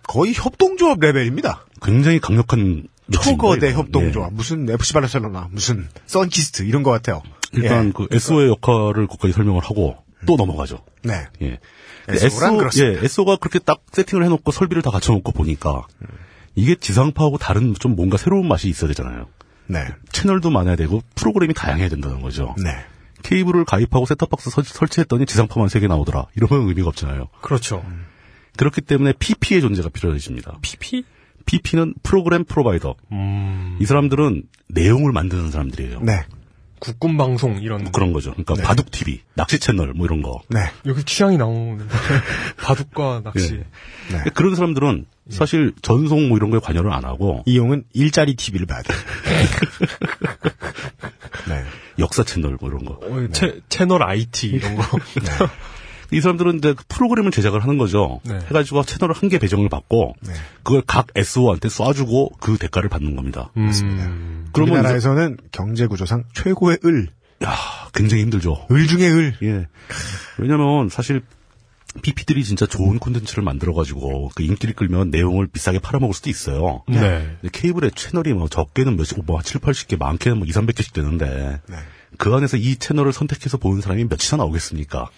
거의 0.04 0.32
협동조합 0.34 0.98
레벨입니다. 1.00 1.66
굉장히 1.82 2.18
강력한 2.18 2.88
초거대 3.12 3.68
예. 3.68 3.72
협동조합 3.72 4.32
무슨 4.32 4.68
FC 4.68 4.94
바르셀로나 4.94 5.48
무슨 5.50 5.88
선키스트 6.06 6.62
이런 6.62 6.82
것 6.82 6.90
같아요. 6.90 7.22
일단 7.52 7.88
예. 7.88 7.92
그 7.92 8.06
SO의 8.10 8.48
역할을 8.48 9.06
거기까지 9.06 9.32
설명을 9.32 9.62
하고 9.62 9.96
또 10.26 10.36
넘어가죠. 10.36 10.84
네. 11.02 11.12
예. 11.42 11.58
SO 12.08 12.40
란 12.40 12.56
그렇습니다. 12.58 13.00
예, 13.00 13.04
SO가 13.04 13.36
그렇게 13.36 13.58
딱 13.58 13.82
세팅을 13.92 14.24
해놓고 14.24 14.50
설비를 14.50 14.82
다 14.82 14.90
갖춰놓고 14.90 15.32
보니까 15.32 15.86
이게 16.54 16.74
지상파하고 16.74 17.38
다른 17.38 17.74
좀 17.74 17.94
뭔가 17.96 18.16
새로운 18.16 18.48
맛이 18.48 18.68
있어야 18.68 18.88
되잖아요. 18.88 19.26
네. 19.66 19.86
채널도 20.12 20.50
많아야 20.50 20.76
되고 20.76 21.02
프로그램이 21.14 21.52
다양해야 21.54 21.88
된다는 21.88 22.20
거죠. 22.22 22.54
네. 22.62 22.70
케이블을 23.22 23.64
가입하고 23.64 24.06
셋탑박스 24.06 24.48
설- 24.50 24.64
설치했더니 24.64 25.26
지상파만 25.26 25.68
3개 25.68 25.86
나오더라. 25.88 26.26
이러면 26.36 26.68
의미가 26.68 26.88
없잖아요. 26.88 27.28
그렇죠. 27.42 27.84
그렇기 28.56 28.80
때문에 28.80 29.12
PP의 29.18 29.60
존재가 29.60 29.90
필요해집니다. 29.90 30.58
PP? 30.62 31.04
PP는 31.44 31.94
프로그램 32.02 32.44
프로바이더. 32.44 32.94
음. 33.12 33.76
이 33.80 33.86
사람들은 33.86 34.44
내용을 34.68 35.12
만드는 35.12 35.50
사람들이에요. 35.50 36.00
네. 36.00 36.24
국군 36.78 37.16
방송 37.16 37.58
이런 37.58 37.84
뭐 37.84 37.92
그런 37.92 38.12
거죠. 38.12 38.32
그러니까 38.32 38.54
바둑 38.66 38.90
TV, 38.90 39.20
낚시 39.34 39.58
채널 39.58 39.92
뭐 39.92 40.06
이런 40.06 40.22
거. 40.22 40.40
네. 40.48 40.60
여기 40.86 41.04
취향이 41.04 41.36
나오는데 41.36 41.84
바둑과 42.62 43.22
낚시. 43.24 43.54
예. 43.54 44.16
네. 44.16 44.24
그런 44.34 44.54
사람들은 44.54 45.06
사실 45.30 45.74
전송 45.82 46.28
뭐 46.28 46.38
이런 46.38 46.50
거에 46.50 46.60
관여를 46.60 46.92
안 46.92 47.04
하고 47.04 47.42
이용은 47.46 47.84
일자리 47.92 48.34
TV를 48.34 48.66
봐야 48.66 48.82
돼요. 48.82 48.98
네. 51.48 51.64
역사 51.98 52.24
채널 52.24 52.56
뭐 52.60 52.70
이런 52.70 52.84
거. 52.84 52.94
어, 52.94 53.28
채, 53.32 53.60
채널 53.68 54.02
IT 54.02 54.48
이런 54.48 54.76
거. 54.76 54.82
이 56.10 56.20
사람들은 56.20 56.58
이제 56.58 56.72
그 56.74 56.84
프로그램을 56.88 57.30
제작을 57.30 57.62
하는 57.62 57.76
거죠. 57.78 58.20
네. 58.24 58.38
해가지고 58.48 58.82
채널을 58.84 59.14
한 59.14 59.28
개 59.28 59.38
배정을 59.38 59.68
받고 59.68 60.14
네. 60.22 60.32
그걸 60.62 60.82
각 60.86 61.08
SO한테 61.14 61.68
쏴주고 61.68 62.38
그 62.40 62.56
대가를 62.56 62.88
받는 62.88 63.14
겁니다. 63.14 63.50
음. 63.58 64.46
그러면 64.52 64.76
우리나라에서는 64.76 65.36
경제 65.52 65.86
구조상 65.86 66.24
최고의 66.34 66.78
을, 66.86 67.08
야, 67.44 67.54
굉장히 67.94 68.22
힘들죠. 68.22 68.66
을 68.70 68.86
중의 68.86 69.10
을. 69.12 69.34
예. 69.42 69.66
왜냐면 70.38 70.88
사실 70.88 71.20
PP들이 72.02 72.44
진짜 72.44 72.64
좋은 72.66 72.98
콘텐츠를 72.98 73.42
만들어가지고 73.44 74.30
그 74.34 74.42
인기를 74.42 74.74
끌면 74.74 75.10
내용을 75.10 75.46
비싸게 75.46 75.78
팔아먹을 75.80 76.14
수도 76.14 76.30
있어요. 76.30 76.82
네. 76.88 77.36
근데 77.40 77.48
케이블의 77.52 77.90
채널이 77.94 78.32
뭐 78.34 78.48
적게는 78.48 78.96
몇십, 78.96 79.24
뭐 79.26 79.42
7, 79.42 79.60
80개, 79.60 79.98
많게는 79.98 80.38
뭐 80.38 80.46
2, 80.46 80.50
300개씩 80.52 80.92
되는데 80.94 81.60
네. 81.68 81.76
그 82.16 82.34
안에서 82.34 82.56
이 82.56 82.76
채널을 82.76 83.12
선택해서 83.12 83.58
보는 83.58 83.80
사람이 83.82 84.04
몇이나 84.04 84.36
나오겠습니까? 84.38 85.10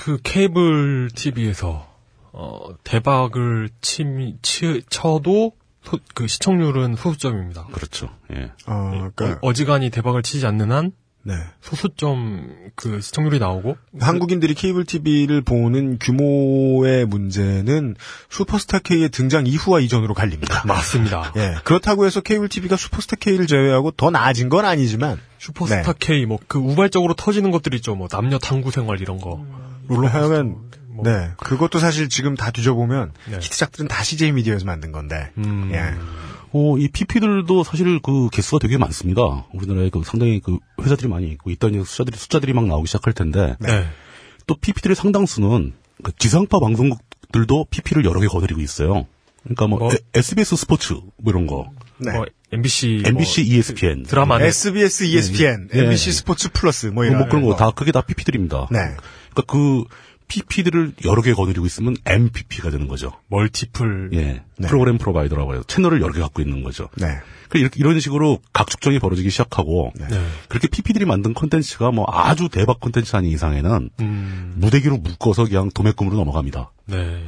그 0.00 0.18
케이블 0.22 1.10
TV에서 1.14 1.86
어, 2.32 2.60
대박을 2.84 3.68
치, 3.82 4.02
치, 4.40 4.82
쳐도 4.88 5.52
소- 5.84 5.98
그 6.14 6.26
시청률은 6.26 6.96
소수점입니다. 6.96 7.66
그렇죠. 7.66 8.08
예. 8.32 8.50
어, 8.66 9.10
그러니까 9.14 9.38
어, 9.42 9.52
지간히 9.52 9.90
대박을 9.90 10.22
치지 10.22 10.46
않는 10.46 10.72
한 10.72 10.92
네. 11.22 11.34
소수점 11.60 12.70
그 12.76 13.02
시청률이 13.02 13.38
나오고 13.40 13.76
한국인들이 14.00 14.54
케이블 14.54 14.86
TV를 14.86 15.42
보는 15.42 15.98
규모의 15.98 17.04
문제는 17.04 17.94
슈퍼스타 18.30 18.78
K의 18.78 19.10
등장 19.10 19.46
이후와 19.46 19.80
이전으로 19.80 20.14
갈립니다. 20.14 20.62
맞습니다. 20.66 21.34
예. 21.36 21.56
그렇다고 21.64 22.06
해서 22.06 22.22
케이블 22.22 22.48
TV가 22.48 22.76
슈퍼스타 22.78 23.16
K를 23.20 23.46
제외하고 23.46 23.90
더 23.90 24.08
나아진 24.10 24.48
건 24.48 24.64
아니지만 24.64 25.20
슈퍼스타 25.40 25.92
네. 25.92 25.98
K 25.98 26.26
뭐 26.26 26.38
그 26.46 26.58
우발적으로 26.58 27.14
터지는 27.14 27.50
것들 27.50 27.74
있죠. 27.74 27.94
뭐 27.94 28.08
남녀 28.08 28.38
탐구 28.38 28.70
생활 28.70 29.00
이런 29.00 29.18
거. 29.18 29.44
하여간 29.88 30.56
뭐. 30.90 31.04
네. 31.04 31.30
그것도 31.38 31.78
사실 31.78 32.08
지금 32.08 32.34
다 32.36 32.50
뒤져보면 32.50 33.12
네. 33.30 33.36
히트작들은 33.36 33.88
다 33.88 34.04
CJ 34.04 34.32
미디어에서 34.32 34.64
만든 34.66 34.92
건데. 34.92 35.30
음. 35.38 35.70
예. 35.72 35.94
어, 36.52 36.76
이 36.78 36.88
PP들도 36.88 37.62
사실 37.64 38.00
그 38.02 38.28
개수가 38.30 38.58
되게 38.58 38.76
많습니다. 38.76 39.22
우리나라에 39.54 39.88
그 39.88 40.02
상당히 40.04 40.40
그 40.40 40.58
회사들이 40.82 41.08
많이 41.08 41.28
있고 41.32 41.50
있다니 41.50 41.84
숫자들이 41.84 42.16
숫자들이 42.18 42.52
막 42.52 42.66
나오기 42.66 42.86
시작할 42.88 43.12
텐데 43.12 43.56
네. 43.60 43.86
또 44.46 44.56
PP들의 44.56 44.94
상당수는 44.96 45.72
그 46.02 46.12
지상파 46.18 46.58
방송국들도 46.60 47.66
PP를 47.70 48.04
여러 48.04 48.20
개 48.20 48.26
거느리고 48.26 48.60
있어요. 48.60 49.06
그러니까 49.44 49.66
뭐 49.68 49.78
뭐? 49.78 49.92
에- 49.92 49.98
SBS 50.14 50.56
스포츠 50.56 50.92
뭐 50.94 51.12
이런 51.26 51.46
거, 51.46 51.70
네. 51.98 52.12
뭐 52.12 52.26
MBC 52.52 53.02
MBC, 53.06 53.42
ESPN 53.42 54.02
드라마 54.04 54.38
넷. 54.38 54.46
SBS, 54.48 55.04
ESPN, 55.04 55.68
예. 55.74 55.78
MBC 55.84 56.12
스포츠 56.12 56.48
플러스 56.52 56.86
뭐 56.86 57.04
뭐, 57.04 57.04
이런 57.04 57.28
그런 57.28 57.42
거 57.44 57.56
다 57.56 57.70
그게 57.70 57.92
다 57.92 58.00
PP들입니다. 58.00 58.68
네. 58.70 58.78
그러니까 59.32 59.42
그 59.46 59.84
PP들을 60.28 60.92
여러 61.06 61.22
개 61.22 61.32
거느리고 61.32 61.66
있으면 61.66 61.96
MPP가 62.04 62.70
되는 62.70 62.86
거죠. 62.86 63.12
멀티플 63.28 64.10
예. 64.12 64.42
네. 64.58 64.68
프로그램 64.68 64.96
프로바이더라고 64.98 65.54
해요. 65.54 65.62
채널을 65.66 66.00
여러 66.00 66.12
개 66.12 66.20
갖고 66.20 66.40
있는 66.40 66.62
거죠. 66.62 66.88
네. 66.96 67.18
그 67.48 67.58
이렇게 67.58 67.80
이런 67.80 67.98
식으로 67.98 68.38
각축정이 68.52 69.00
벌어지기 69.00 69.28
시작하고 69.30 69.92
네. 69.96 70.06
그렇게 70.48 70.68
PP들이 70.68 71.04
만든 71.04 71.34
콘텐츠가 71.34 71.90
뭐 71.90 72.06
아주 72.08 72.48
대박 72.48 72.78
콘텐츠 72.78 73.16
아닌 73.16 73.32
이상에는 73.32 73.90
음. 74.00 74.52
무대기로 74.56 74.98
묶어서 74.98 75.46
그냥 75.46 75.68
도매금으로 75.74 76.16
넘어갑니다. 76.16 76.70
네. 76.86 77.24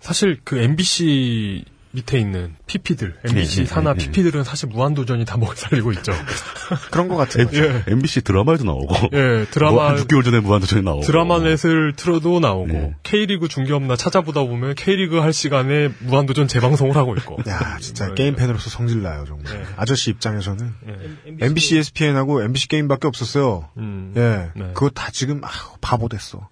사실 0.00 0.40
그 0.42 0.58
MBC 0.58 1.64
밑에 1.92 2.18
있는 2.18 2.56
PP들, 2.66 3.14
MBC 3.24 3.56
네, 3.56 3.62
네, 3.62 3.66
산하 3.66 3.92
네, 3.92 3.98
네. 3.98 4.06
PP들은 4.06 4.44
사실 4.44 4.68
무한도전이 4.68 5.24
다 5.26 5.36
먹여 5.36 5.54
살리고 5.54 5.92
있죠. 5.92 6.12
그런 6.90 7.08
것 7.08 7.16
같아요. 7.16 7.48
예. 7.52 7.84
MBC 7.86 8.22
드라마에도 8.22 8.64
나오고 8.64 9.10
예, 9.12 9.46
드라마 9.50 9.72
뭐한 9.72 9.96
6개월 9.98 10.24
전에 10.24 10.40
무한도전에 10.40 10.82
나오고 10.82 11.02
드라마 11.02 11.38
넷을 11.38 11.92
틀어도 11.94 12.40
나오고 12.40 12.66
네. 12.66 12.94
K리그 13.02 13.48
중계업나 13.48 13.96
찾아보다 13.96 14.40
보면 14.40 14.74
K리그 14.74 15.18
할 15.18 15.32
시간에 15.34 15.90
무한도전 16.00 16.48
재방송을 16.48 16.96
하고 16.96 17.14
있고. 17.16 17.36
야, 17.46 17.76
진짜 17.78 18.08
네. 18.08 18.14
게임 18.14 18.36
팬으로서 18.36 18.70
성질나요, 18.70 19.26
정말. 19.26 19.52
네. 19.52 19.64
아저씨 19.76 20.10
입장에서는 20.10 20.74
예. 20.88 21.44
MBC, 21.46 21.76
ESPN하고 21.76 22.42
MBC 22.42 22.68
게임밖에 22.68 23.06
없었어요. 23.06 23.68
음. 23.76 24.14
예. 24.16 24.50
네. 24.58 24.70
그거 24.72 24.88
다 24.88 25.10
지금 25.12 25.44
아, 25.44 25.48
바보 25.82 26.08
됐어. 26.08 26.48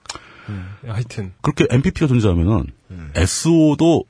예, 0.85 0.91
하여튼 0.91 1.33
그렇게 1.43 1.67
MPP가 1.71 2.07
존재하면은 2.09 2.67
음. 2.91 3.13
SO도 3.15 4.05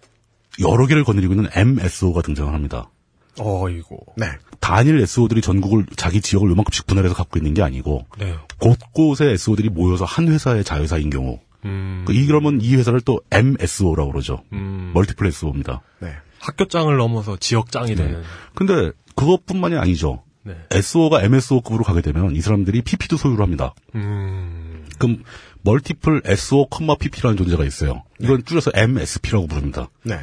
여러 0.60 0.86
개를 0.86 1.04
거느리고 1.04 1.34
있는 1.34 1.48
MSO가 1.54 2.22
등장을 2.22 2.52
합니다. 2.52 2.90
어이고. 3.38 3.98
네. 4.16 4.26
단일 4.60 5.00
SO들이 5.00 5.40
전국을 5.40 5.86
자기 5.96 6.20
지역을 6.20 6.50
요만큼씩 6.50 6.86
분할해서 6.86 7.14
갖고 7.14 7.38
있는 7.38 7.54
게 7.54 7.62
아니고 7.62 8.06
네. 8.18 8.36
곳곳에 8.58 9.30
SO들이 9.30 9.68
모여서 9.68 10.04
한 10.04 10.28
회사의 10.28 10.64
자회사인 10.64 11.10
경우 11.10 11.38
음. 11.64 12.04
그 12.06 12.12
이러면 12.12 12.60
이 12.60 12.74
회사를 12.76 13.00
또 13.00 13.20
MSO라고 13.30 14.12
그러죠. 14.12 14.42
음. 14.52 14.90
멀티플 14.94 15.26
SO입니다. 15.26 15.82
네. 16.00 16.12
학교장을 16.40 16.94
넘어서 16.96 17.36
지역장이 17.36 17.94
되는. 17.94 18.22
근데 18.54 18.92
그것뿐만이 19.14 19.76
아니죠. 19.76 20.22
네. 20.42 20.54
SO가 20.70 21.22
MSO급으로 21.22 21.84
가게 21.84 22.00
되면 22.00 22.34
이 22.34 22.40
사람들이 22.40 22.82
PP도 22.82 23.16
소유를 23.16 23.42
합니다. 23.42 23.74
음. 23.94 24.86
그럼 24.98 25.22
멀티플 25.62 26.22
SO, 26.24 26.66
PP라는 26.98 27.36
존재가 27.36 27.64
있어요. 27.64 28.02
이건 28.20 28.44
줄여서 28.44 28.70
MSP라고 28.74 29.46
부릅니다. 29.46 29.88
네. 30.02 30.18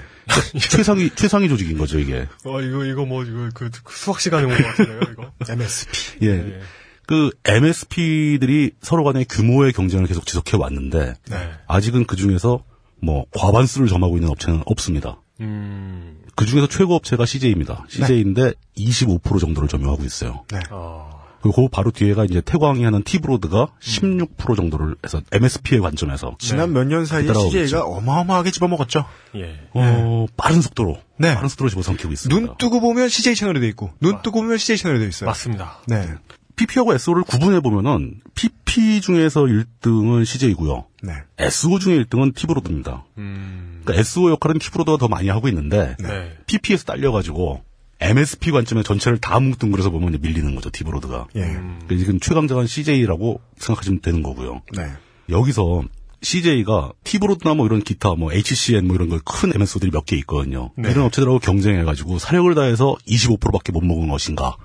최상위 0.60 1.12
최상위 1.16 1.48
조직인 1.50 1.78
거죠 1.78 2.00
이게. 2.00 2.28
어 2.46 2.62
이거 2.62 2.86
이거 2.86 3.06
뭐 3.06 3.24
이거 3.24 3.50
그, 3.54 3.70
그 3.84 3.96
수학 3.96 4.20
시간에 4.20 4.44
온 4.46 4.50
것 4.58 4.64
같은데요 4.64 5.00
이거. 5.14 5.32
MSP. 5.50 6.26
예. 6.26 6.28
예. 6.28 6.60
그 7.08 7.30
MSP들이 7.46 8.72
서로 8.82 9.04
간의 9.06 9.26
규모의 9.26 9.72
경쟁을 9.74 10.08
계속 10.08 10.26
지속해 10.26 10.58
왔는데 10.58 11.14
네. 11.30 11.50
아직은 11.68 12.06
그 12.06 12.16
중에서 12.18 12.64
뭐 13.02 13.26
과반수를 13.32 13.88
점하고 13.88 14.18
있는 14.18 14.30
업체는 14.30 14.64
없습니다. 14.66 15.22
음. 15.40 16.18
그 16.36 16.46
중에서 16.46 16.68
최고 16.68 16.96
업체가 16.96 17.26
CJ입니다. 17.26 17.86
CJ인데 17.88 18.54
25% 18.78 19.40
정도를 19.40 19.70
점유하고 19.70 20.04
있어요. 20.04 20.44
네. 20.52 20.60
아. 20.70 21.10
그리고 21.42 21.64
그 21.64 21.68
바로 21.70 21.92
뒤에가 21.92 22.26
이제 22.26 22.42
태광이 22.42 22.84
하는 22.84 23.04
티브로드가 23.04 23.68
16% 23.82 24.56
정도를 24.56 24.96
해서 25.04 25.22
MSP의 25.32 25.82
관점에서 25.82 26.36
지난 26.40 26.74
몇 26.74 26.84
년 26.86 27.06
사이에 27.06 27.34
CJ가 27.34 27.84
어마어마하게 27.86 28.52
집어먹었죠. 28.52 29.06
예. 29.36 29.60
어, 29.74 30.26
빠른 30.38 30.62
속도로 30.62 30.98
네. 31.18 31.36
빠른 31.36 31.50
속도로 31.50 31.70
집어삼키고 31.70 32.12
있습니다. 32.14 32.40
눈 32.40 32.56
뜨고 32.58 32.80
보면 32.80 33.10
CJ 33.10 33.36
채널이 33.36 33.60
돼 33.60 33.68
있고, 33.70 33.92
눈 34.00 34.22
뜨고 34.22 34.42
보면 34.42 34.58
CJ 34.58 34.78
채널이 34.78 35.00
돼 35.00 35.08
있어요. 35.08 35.28
맞습니다. 35.28 35.80
네. 35.88 36.08
PP하고 36.56 36.94
SO를 36.96 37.22
구분해 37.24 37.60
보면은 37.60 38.20
PP 38.34 39.02
중에서 39.02 39.42
1등은 39.44 40.26
CJ고요. 40.26 40.86
네. 41.04 41.14
SO 41.38 41.78
중에 41.78 42.04
1등은 42.04 42.34
티브로드입니다. 42.36 43.06
음. 43.20 43.82
그러니까 43.84 44.00
SO 44.02 44.32
역할은 44.32 44.58
티브로드가 44.58 44.98
더 44.98 45.08
많이 45.08 45.30
하고 45.30 45.48
있는데 45.50 45.96
네. 46.00 46.36
PP에서 46.48 46.86
딸려가지고 46.86 47.62
MSP 47.99 48.52
관점에 48.52 48.84
전체를 48.84 49.18
다 49.19 49.40
뭉뚱그려서 49.40 49.90
보면 49.90 50.10
이제 50.10 50.18
밀리는 50.19 50.53
거죠 50.56 50.69
티브로드가. 50.69 51.28
예. 51.36 51.41
그러니까 51.41 51.98
지금 51.98 52.19
최강자는 52.19 52.68
CJ라고 52.68 53.41
생각하시면 53.57 54.02
되는 54.02 54.22
거고요. 54.24 54.61
네. 54.76 54.91
여기서 55.30 55.84
CJ가 56.22 56.91
티브로드나 57.03 57.53
뭐 57.56 57.65
이런 57.65 57.82
기타 57.82 58.14
뭐 58.15 58.32
HCN 58.34 58.86
뭐 58.88 58.95
이런 58.95 59.10
걸 59.10 59.19
큰 59.26 59.52
MSO들이 59.56 59.91
몇 59.91 60.06
개 60.06 60.15
있거든요. 60.18 60.72
네. 60.76 60.91
이런 60.91 61.06
업체들하고 61.06 61.40
경쟁해가지고 61.40 62.19
사력을 62.19 62.53
다해서 62.56 62.95
25%밖에 63.07 63.72
못 63.72 63.84
먹은 63.84 64.07
것인가? 64.10 64.56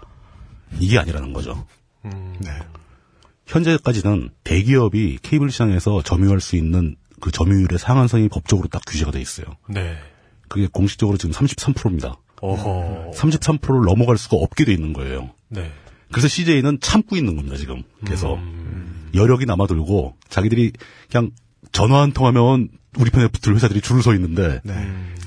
이게 0.79 0.99
아니라는 0.99 1.33
거죠. 1.33 1.67
음. 2.05 2.35
네. 2.39 2.51
현재까지는 3.47 4.31
대기업이 4.45 5.19
케이블 5.23 5.51
시장에서 5.51 6.03
점유할 6.03 6.41
수 6.41 6.57
있는 6.57 6.97
그 7.21 7.31
점유율의 7.31 7.79
상한선이 7.79 8.29
법적으로 8.29 8.69
딱 8.69 8.83
규제가 8.87 9.11
돼 9.11 9.21
있어요. 9.21 9.47
네. 9.69 9.97
그게 10.49 10.67
공식적으로 10.71 11.19
지금 11.19 11.35
33%입니다. 11.35 12.17
어허. 12.43 13.13
33%를 13.15 13.87
넘어갈 13.87 14.19
수가 14.19 14.37
없게 14.37 14.65
돼 14.65 14.73
있는 14.73 14.93
거예요. 14.93 15.31
네. 15.49 15.71
그래서 16.11 16.29
CJ는 16.29 16.79
참고 16.81 17.17
있는 17.17 17.37
겁니다, 17.37 17.57
지금. 17.57 17.85
계속. 18.05 18.39
여력이 19.15 19.47
남아돌고, 19.47 20.17
자기들이 20.29 20.73
그냥 21.11 21.31
전화 21.71 22.03
한 22.03 22.13
통하면 22.13 22.69
우리 22.99 23.11
편에 23.11 23.29
붙을 23.29 23.55
회사들이 23.55 23.81
줄을 23.81 24.03
서 24.03 24.13
있는데, 24.15 24.61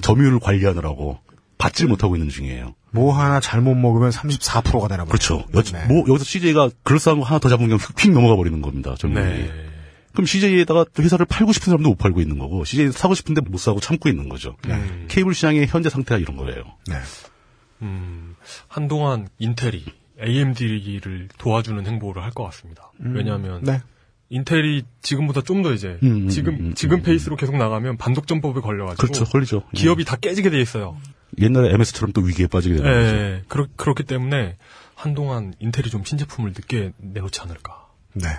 점유율을 0.01 0.39
관리하느라고 0.39 1.17
받질 1.57 1.87
못하고 1.87 2.15
있는 2.15 2.29
중이에요. 2.29 2.75
뭐 2.91 3.17
하나 3.17 3.39
잘못 3.39 3.75
먹으면 3.75 4.11
34%가 4.11 4.87
되나 4.87 5.05
보죠. 5.05 5.45
그렇죠. 5.47 5.75
여, 5.75 5.79
네. 5.79 5.87
뭐, 5.87 6.05
여기서 6.07 6.23
CJ가 6.23 6.69
그럴싸한 6.83 7.19
거 7.19 7.25
하나 7.25 7.39
더 7.39 7.49
잡으면 7.49 7.77
그냥 7.77 7.93
휙 7.97 8.11
넘어가 8.11 8.35
버리는 8.35 8.61
겁니다, 8.61 8.95
점유율이. 8.97 9.25
네. 9.25 9.51
그럼 10.15 10.25
CJ에다가 10.25 10.85
또 10.93 11.03
회사를 11.03 11.25
팔고 11.27 11.53
싶은 11.53 11.65
사람도 11.65 11.89
못 11.89 11.95
팔고 11.97 12.21
있는 12.21 12.37
거고, 12.39 12.63
CJ 12.65 12.91
사고 12.91 13.13
싶은데 13.13 13.41
못 13.41 13.57
사고 13.59 13.79
참고 13.79 14.09
있는 14.09 14.29
거죠. 14.29 14.55
케이블 15.07 15.33
시장의 15.35 15.67
현재 15.67 15.89
상태가 15.89 16.17
이런 16.19 16.35
거예요. 16.37 16.63
네. 16.87 16.95
음, 17.81 18.35
한동안 18.67 19.27
인텔이 19.37 19.83
AMD를 20.21 21.29
도와주는 21.37 21.85
행보를 21.85 22.23
할 22.23 22.31
것 22.31 22.43
같습니다. 22.45 22.91
왜냐하면 22.99 23.61
네. 23.63 23.81
인텔이 24.29 24.83
지금보다 25.01 25.41
좀 25.41 25.61
더 25.61 25.73
이제 25.73 25.99
음, 26.03 26.23
음, 26.25 26.29
지금 26.29 26.53
음, 26.55 26.59
음, 26.67 26.73
지금 26.73 26.97
음. 26.99 27.03
페이스로 27.03 27.35
계속 27.35 27.57
나가면 27.57 27.97
반독점법에 27.97 28.61
걸려가지고 28.61 29.01
그렇죠. 29.01 29.25
걸리죠. 29.25 29.63
예. 29.75 29.77
기업이 29.77 30.03
다 30.05 30.15
깨지게 30.15 30.49
돼 30.49 30.59
있어요. 30.61 30.97
옛날에 31.39 31.73
MS처럼 31.73 32.13
또 32.13 32.21
위기에 32.21 32.47
빠지게 32.47 32.75
예, 32.75 32.77
되는 32.77 32.91
거죠. 33.03 33.15
예. 33.15 33.43
그렇, 33.47 33.67
그렇기 33.75 34.03
때문에 34.03 34.57
한동안 34.95 35.53
인텔이 35.59 35.89
좀 35.89 36.03
신제품을 36.03 36.51
늦게 36.51 36.93
내놓지 36.97 37.41
않을까. 37.41 37.87
네. 38.13 38.29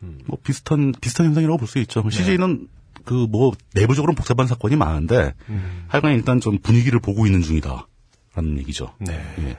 뭐 0.00 0.38
비슷한 0.42 0.92
비슷한 1.00 1.26
현상이라고 1.26 1.58
볼 1.58 1.68
수 1.68 1.78
있죠. 1.78 2.08
CJ는 2.08 2.68
그 3.04 3.26
뭐 3.28 3.52
내부적으로 3.74 4.10
는 4.12 4.16
복잡한 4.16 4.46
사건이 4.46 4.76
많은데 4.76 5.34
음. 5.48 5.84
하여간 5.88 6.12
일단 6.14 6.40
좀 6.40 6.58
분위기를 6.58 6.98
보고 7.00 7.24
있는 7.26 7.40
중이다라는 7.42 8.58
얘기죠. 8.58 8.92
네. 8.98 9.14
예. 9.40 9.56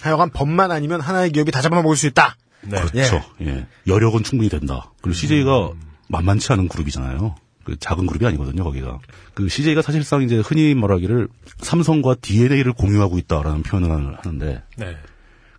하여간 0.00 0.30
법만 0.30 0.70
아니면 0.70 1.00
하나의 1.00 1.32
기업이 1.32 1.50
다 1.50 1.60
잡아먹을 1.60 1.96
수 1.96 2.06
있다. 2.06 2.36
네. 2.62 2.80
그렇죠. 2.80 3.22
예. 3.42 3.66
여력은 3.86 4.22
충분히 4.22 4.48
된다. 4.48 4.92
그리고 5.02 5.14
CJ가 5.14 5.72
만만치 6.08 6.52
않은 6.52 6.68
그룹이잖아요. 6.68 7.34
그 7.64 7.76
작은 7.78 8.06
그룹이 8.06 8.24
아니거든요, 8.26 8.64
거기가. 8.64 8.98
그 9.34 9.48
CJ가 9.48 9.82
사실상 9.82 10.22
이제 10.22 10.38
흔히 10.38 10.74
말하기를 10.74 11.28
삼성과 11.58 12.14
DNA를 12.22 12.72
공유하고 12.72 13.18
있다라는 13.18 13.62
표현을 13.62 14.16
하는데 14.18 14.62
네. 14.76 14.96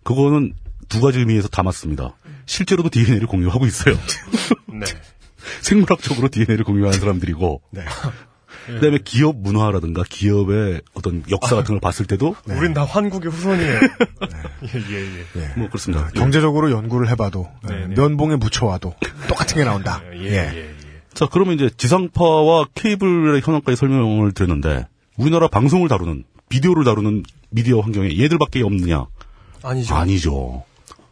그거는 0.02 0.54
두 0.88 1.00
가지 1.00 1.18
의미에서 1.20 1.48
담았습니다. 1.48 2.16
실제로도 2.50 2.90
DNA를 2.90 3.28
공유하고 3.28 3.64
있어요. 3.66 3.94
네. 4.66 4.84
생물학적으로 5.62 6.28
DNA를 6.28 6.64
공유하는 6.64 6.98
사람들이고. 6.98 7.62
네. 7.70 7.84
그다음에 8.66 8.98
기업 9.04 9.36
문화라든가 9.36 10.02
기업의 10.08 10.82
어떤 10.94 11.22
역사 11.30 11.56
같은 11.56 11.74
걸 11.74 11.80
봤을 11.80 12.06
때도 12.06 12.36
우린 12.46 12.74
다 12.74 12.84
환국의 12.84 13.30
후손이에요. 13.32 13.80
예, 13.80 14.90
예, 14.90 15.40
예. 15.40 15.52
뭐 15.56 15.68
그렇습니다. 15.68 16.08
경제적으로 16.10 16.70
연구를 16.70 17.08
해봐도 17.08 17.48
네, 17.66 17.86
네. 17.86 17.94
면봉에 17.94 18.36
묻혀와도 18.36 18.94
똑같은 19.28 19.56
게 19.56 19.64
나온다. 19.64 20.02
예, 20.12 20.24
예, 20.24 20.34
예. 20.56 20.74
자, 21.14 21.26
그러면 21.26 21.54
이제 21.54 21.70
지상파와 21.74 22.66
케이블의 22.74 23.40
현황까지 23.40 23.76
설명을 23.76 24.32
드렸는데 24.32 24.86
우리나라 25.16 25.48
방송을 25.48 25.88
다루는 25.88 26.24
비디오를 26.48 26.84
다루는 26.84 27.24
미디어 27.50 27.80
환경에 27.80 28.16
얘들밖에 28.18 28.62
없느냐? 28.62 29.06
아니죠. 29.62 29.94
아니죠. 29.94 30.64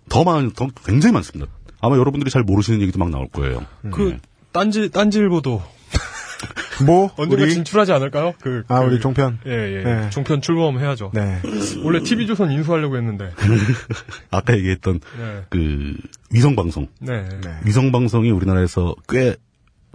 더 0.09 0.25
많, 0.25 0.51
더 0.53 0.69
굉장히 0.85 1.13
많습니다. 1.13 1.51
아마 1.81 1.97
여러분들이 1.97 2.31
잘 2.31 2.43
모르시는 2.43 2.81
얘기도 2.83 2.99
막 2.99 3.11
나올 3.11 3.29
거예요. 3.29 3.65
그 3.93 4.19
딴지 4.53 4.91
딴지일보도 4.91 5.63
뭐 6.87 7.11
언젠가 7.17 7.43
우리 7.45 7.53
진출하지 7.55 7.93
않을까요? 7.93 8.35
그, 8.41 8.63
아 8.69 8.81
그- 8.81 8.87
우리 8.87 9.01
종편. 9.01 9.39
예, 9.47 9.51
예. 9.51 9.83
네. 9.85 10.11
종편 10.11 10.41
출범 10.41 10.79
해야죠. 10.79 11.11
네. 11.15 11.41
원래 11.83 12.03
TV조선 12.03 12.51
인수하려고 12.53 12.97
했는데. 12.97 13.31
아까 14.31 14.57
얘기했던 14.57 15.01
네. 15.19 15.43
그 15.51 15.97
위성 16.31 16.55
방송, 16.57 16.87
네. 17.01 17.23
네. 17.23 17.59
위성 17.65 17.91
방송이 17.93 18.31
우리나라에서 18.31 18.95
꽤 19.09 19.37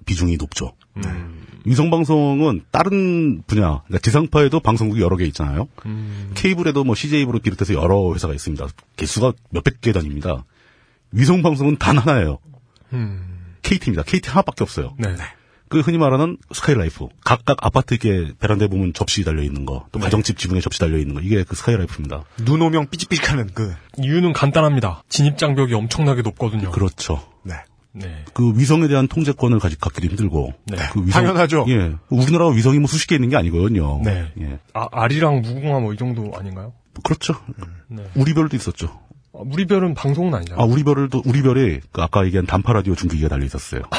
비중이 0.06 0.38
높죠. 0.38 0.74
음. 0.98 1.43
위성 1.66 1.90
방송은 1.90 2.64
다른 2.72 3.42
분야, 3.48 3.82
그러니까 3.86 4.00
지상파에도 4.00 4.60
방송국이 4.60 5.02
여러 5.02 5.16
개 5.16 5.26
있잖아요. 5.26 5.68
음. 5.86 6.32
케이블에도 6.36 6.84
뭐 6.84 6.96
CJ를 6.96 7.40
비롯해서 7.40 7.74
여러 7.74 8.14
회사가 8.14 8.34
있습니다. 8.34 8.68
개수가 8.96 9.34
몇백 9.50 9.82
개 9.82 9.92
단위입니다. 9.92 10.44
위성 11.12 11.42
방송은 11.42 11.78
단 11.78 11.98
하나예요. 11.98 12.40
음. 12.94 13.56
KT입니다. 13.62 14.04
KT 14.04 14.30
하나밖에 14.30 14.64
없어요. 14.64 14.94
네. 14.98 15.16
그 15.70 15.80
흔히 15.80 15.98
말하는 15.98 16.38
스카이라이프. 16.52 17.08
각각 17.24 17.58
아파트 17.66 17.96
이렇게 17.96 18.32
베란다에 18.40 18.68
보면 18.68 18.94
접시 18.94 19.24
달려 19.24 19.42
있는 19.42 19.66
거, 19.66 19.86
네. 19.86 19.90
또 19.92 20.00
가정집 20.00 20.38
지붕에 20.38 20.60
접시 20.62 20.80
달려 20.80 21.00
있는 21.00 21.16
거, 21.16 21.22
이게 21.22 21.44
그 21.44 21.56
스카이라이프입니다. 21.56 22.26
눈 22.46 22.62
오면 22.62 22.88
삐직삐직하는 22.88 23.50
그. 23.56 23.74
이유는 23.98 24.34
간단합니다. 24.34 25.04
진입 25.10 25.38
장벽이 25.38 25.74
엄청나게 25.74 26.22
높거든요. 26.22 26.70
그렇죠. 26.70 27.24
네. 27.44 27.56
네. 27.94 28.26
그 28.34 28.58
위성에 28.58 28.88
대한 28.88 29.08
통제권을 29.08 29.60
가지 29.60 29.78
갖기도 29.80 30.08
힘들고. 30.08 30.54
네. 30.66 30.78
그 30.92 31.06
위성, 31.06 31.24
당연하죠. 31.24 31.66
예. 31.70 31.94
우리나라가 32.10 32.52
위성이 32.52 32.80
뭐 32.80 32.88
수십 32.88 33.08
개 33.08 33.16
있는 33.16 33.30
게 33.30 33.38
아니거든요. 33.38 34.02
네. 34.04 34.32
예. 34.40 34.60
아, 34.74 34.88
아리랑 34.92 35.42
무궁화 35.42 35.80
뭐 35.80 35.94
이 35.94 35.98
정도 35.98 36.32
아닌가요? 36.36 36.74
그렇죠. 37.04 37.36
네. 37.88 38.04
우리별도 38.16 38.56
있었죠. 38.56 38.88
아, 39.34 39.40
우리별은 39.46 39.94
방송은 39.94 40.34
아니잖아요. 40.34 40.62
아, 40.62 40.66
우리별도, 40.66 41.22
우리별이 41.26 41.82
그 41.92 42.02
아까 42.02 42.26
얘기한 42.26 42.46
단파 42.48 42.74
라디오 42.74 42.96
중기기가 42.96 43.30
달려 43.30 43.46
있었어요. 43.46 43.82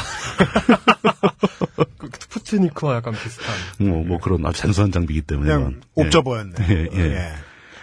그 1.97 2.09
스푸트니크와 2.19 2.95
약간 2.95 3.13
비슷한. 3.13 3.53
뭐, 3.79 4.03
뭐 4.03 4.17
그런 4.19 4.45
아주 4.45 4.61
단순한 4.61 4.91
장비이기 4.91 5.21
때문에. 5.23 5.53
그냥 5.53 5.81
예. 5.97 6.01
옵저버였네. 6.03 6.53
예, 6.69 6.87
예. 6.93 7.31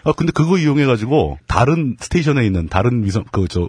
아, 0.04 0.12
근데 0.12 0.32
그거 0.32 0.58
이용해 0.58 0.84
가지고, 0.84 1.38
다른 1.46 1.96
스테이션에 2.00 2.44
있는, 2.44 2.68
다른 2.68 3.04
위성, 3.04 3.24
그, 3.30 3.46
저, 3.48 3.68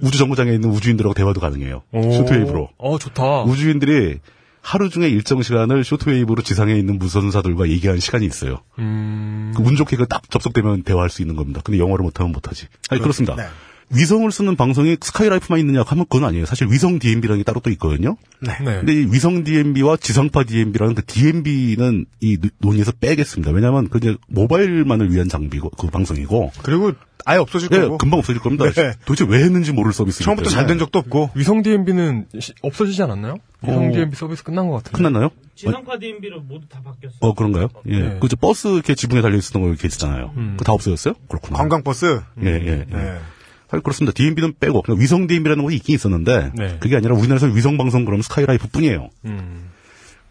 우주정거장에 0.00 0.52
있는 0.52 0.70
우주인들하고 0.70 1.14
대화도 1.14 1.40
가능해요. 1.40 1.82
쇼트웨이브로. 1.92 2.70
어, 2.78 2.98
좋다. 2.98 3.42
우주인들이 3.42 4.18
하루 4.60 4.88
중에 4.88 5.08
일정 5.08 5.42
시간을 5.42 5.84
쇼트웨이브로 5.84 6.42
지상에 6.42 6.74
있는 6.74 6.98
무선사들과 6.98 7.68
얘기하는 7.68 8.00
시간이 8.00 8.24
있어요. 8.24 8.60
음. 8.78 9.52
그운 9.54 9.76
좋게 9.76 9.96
그딱 9.96 10.30
접속되면 10.30 10.84
대화할 10.84 11.10
수 11.10 11.20
있는 11.22 11.36
겁니다. 11.36 11.60
근데 11.62 11.78
영어를 11.78 12.02
못하면 12.02 12.32
못하지. 12.32 12.66
아니, 12.88 13.00
그렇습니다. 13.00 13.36
네. 13.36 13.44
위성을 13.90 14.30
쓰는 14.32 14.56
방송이 14.56 14.96
스카이라이프만 15.00 15.60
있느냐 15.60 15.82
하면 15.86 16.04
그건 16.08 16.24
아니에요. 16.28 16.46
사실 16.46 16.66
위성 16.70 16.98
DMB라는 16.98 17.38
게 17.40 17.44
따로 17.44 17.60
또 17.60 17.70
있거든요. 17.70 18.16
네. 18.40 18.52
근데 18.58 18.92
이 18.94 19.06
위성 19.10 19.44
DMB와 19.44 19.96
지상파 19.98 20.44
DMB라는 20.44 20.94
그 20.94 21.04
DMB는 21.04 22.06
이 22.20 22.38
노- 22.38 22.48
논의에서 22.58 22.92
빼겠습니다. 22.92 23.52
왜냐하면 23.52 23.88
그 23.88 23.98
이제 23.98 24.16
모바일만을 24.28 25.12
위한 25.12 25.28
장비고 25.28 25.70
그 25.70 25.88
방송이고 25.88 26.52
그리고 26.62 26.92
아예 27.26 27.38
없어질 27.38 27.68
예, 27.72 27.80
거고. 27.80 27.98
금방 27.98 28.18
없어질 28.18 28.40
겁니다. 28.42 28.70
네. 28.70 28.92
도대체 29.06 29.24
왜 29.28 29.42
했는지 29.42 29.72
모를 29.72 29.92
서비스이기 29.92 30.24
처음부터. 30.24 30.50
잘 30.50 30.66
된 30.66 30.78
적도 30.78 30.98
없고. 30.98 31.30
위성 31.34 31.62
DMB는 31.62 32.26
없어지지 32.62 33.02
않았나요? 33.02 33.36
위성 33.62 33.88
어. 33.88 33.92
DMB 33.92 34.14
서비스 34.16 34.42
끝난 34.44 34.66
것 34.68 34.74
같은데. 34.76 34.96
끝났나요? 34.98 35.30
지상파 35.54 35.98
DMB로 36.00 36.40
모두 36.42 36.66
다 36.68 36.80
바뀌었어요. 36.84 37.18
어 37.20 37.32
그런가요? 37.32 37.68
예. 37.88 37.98
네. 38.00 38.18
그저 38.20 38.36
버스 38.36 38.66
이렇게 38.68 38.94
지붕에 38.94 39.22
달려 39.22 39.36
있었던 39.38 39.62
거 39.62 39.68
이렇게 39.68 39.86
있잖아요. 39.88 40.32
음. 40.36 40.54
그거 40.58 40.64
다 40.64 40.72
없어졌어요? 40.72 41.14
그렇구나. 41.28 41.56
관광 41.58 41.82
버스. 41.82 42.20
예, 42.42 42.46
예, 42.46 42.66
예. 42.66 42.86
네. 42.90 43.18
사실 43.74 43.82
그렇습니다. 43.82 44.12
DMB는 44.14 44.54
빼고 44.60 44.82
그냥 44.82 45.00
위성 45.00 45.26
DMB라는 45.26 45.64
것이 45.64 45.76
있긴 45.76 45.94
있었는데 45.96 46.52
네. 46.54 46.78
그게 46.80 46.96
아니라 46.96 47.14
우리나라에서 47.16 47.46
위성 47.48 47.76
방송 47.76 48.04
그러면 48.04 48.22
스카이라이프 48.22 48.68
뿐이에요. 48.68 49.10
음. 49.24 49.70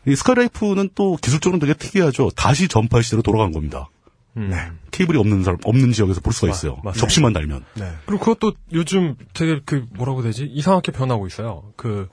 이 0.07 0.15
스카이라이프는 0.15 0.90
또 0.95 1.18
기술적으로 1.22 1.60
되게 1.60 1.74
특이하죠. 1.74 2.30
다시 2.36 2.68
전파 2.68 3.02
시대로 3.02 3.22
돌아간 3.22 3.52
겁니다. 3.52 3.90
음. 4.38 4.52
케이블이 4.91 5.18
없는 5.20 5.44
사람 5.44 5.60
없는 5.64 5.91
지역에서 5.91 6.22
볼 6.22 6.34
수가 6.34 6.52
있어요. 6.52 6.78
맞- 6.84 6.95
접시만 6.95 7.34
달면. 7.34 7.64
네. 7.76 7.91
그리고 8.06 8.20
그것도 8.26 8.53
요즘 8.74 9.15
되게 9.34 9.60
그 9.65 9.86
뭐라고 9.95 10.22
되지? 10.24 10.45
이상하게 10.45 10.91
변하고 10.91 11.28
있어요. 11.28 11.64
그 11.76 12.07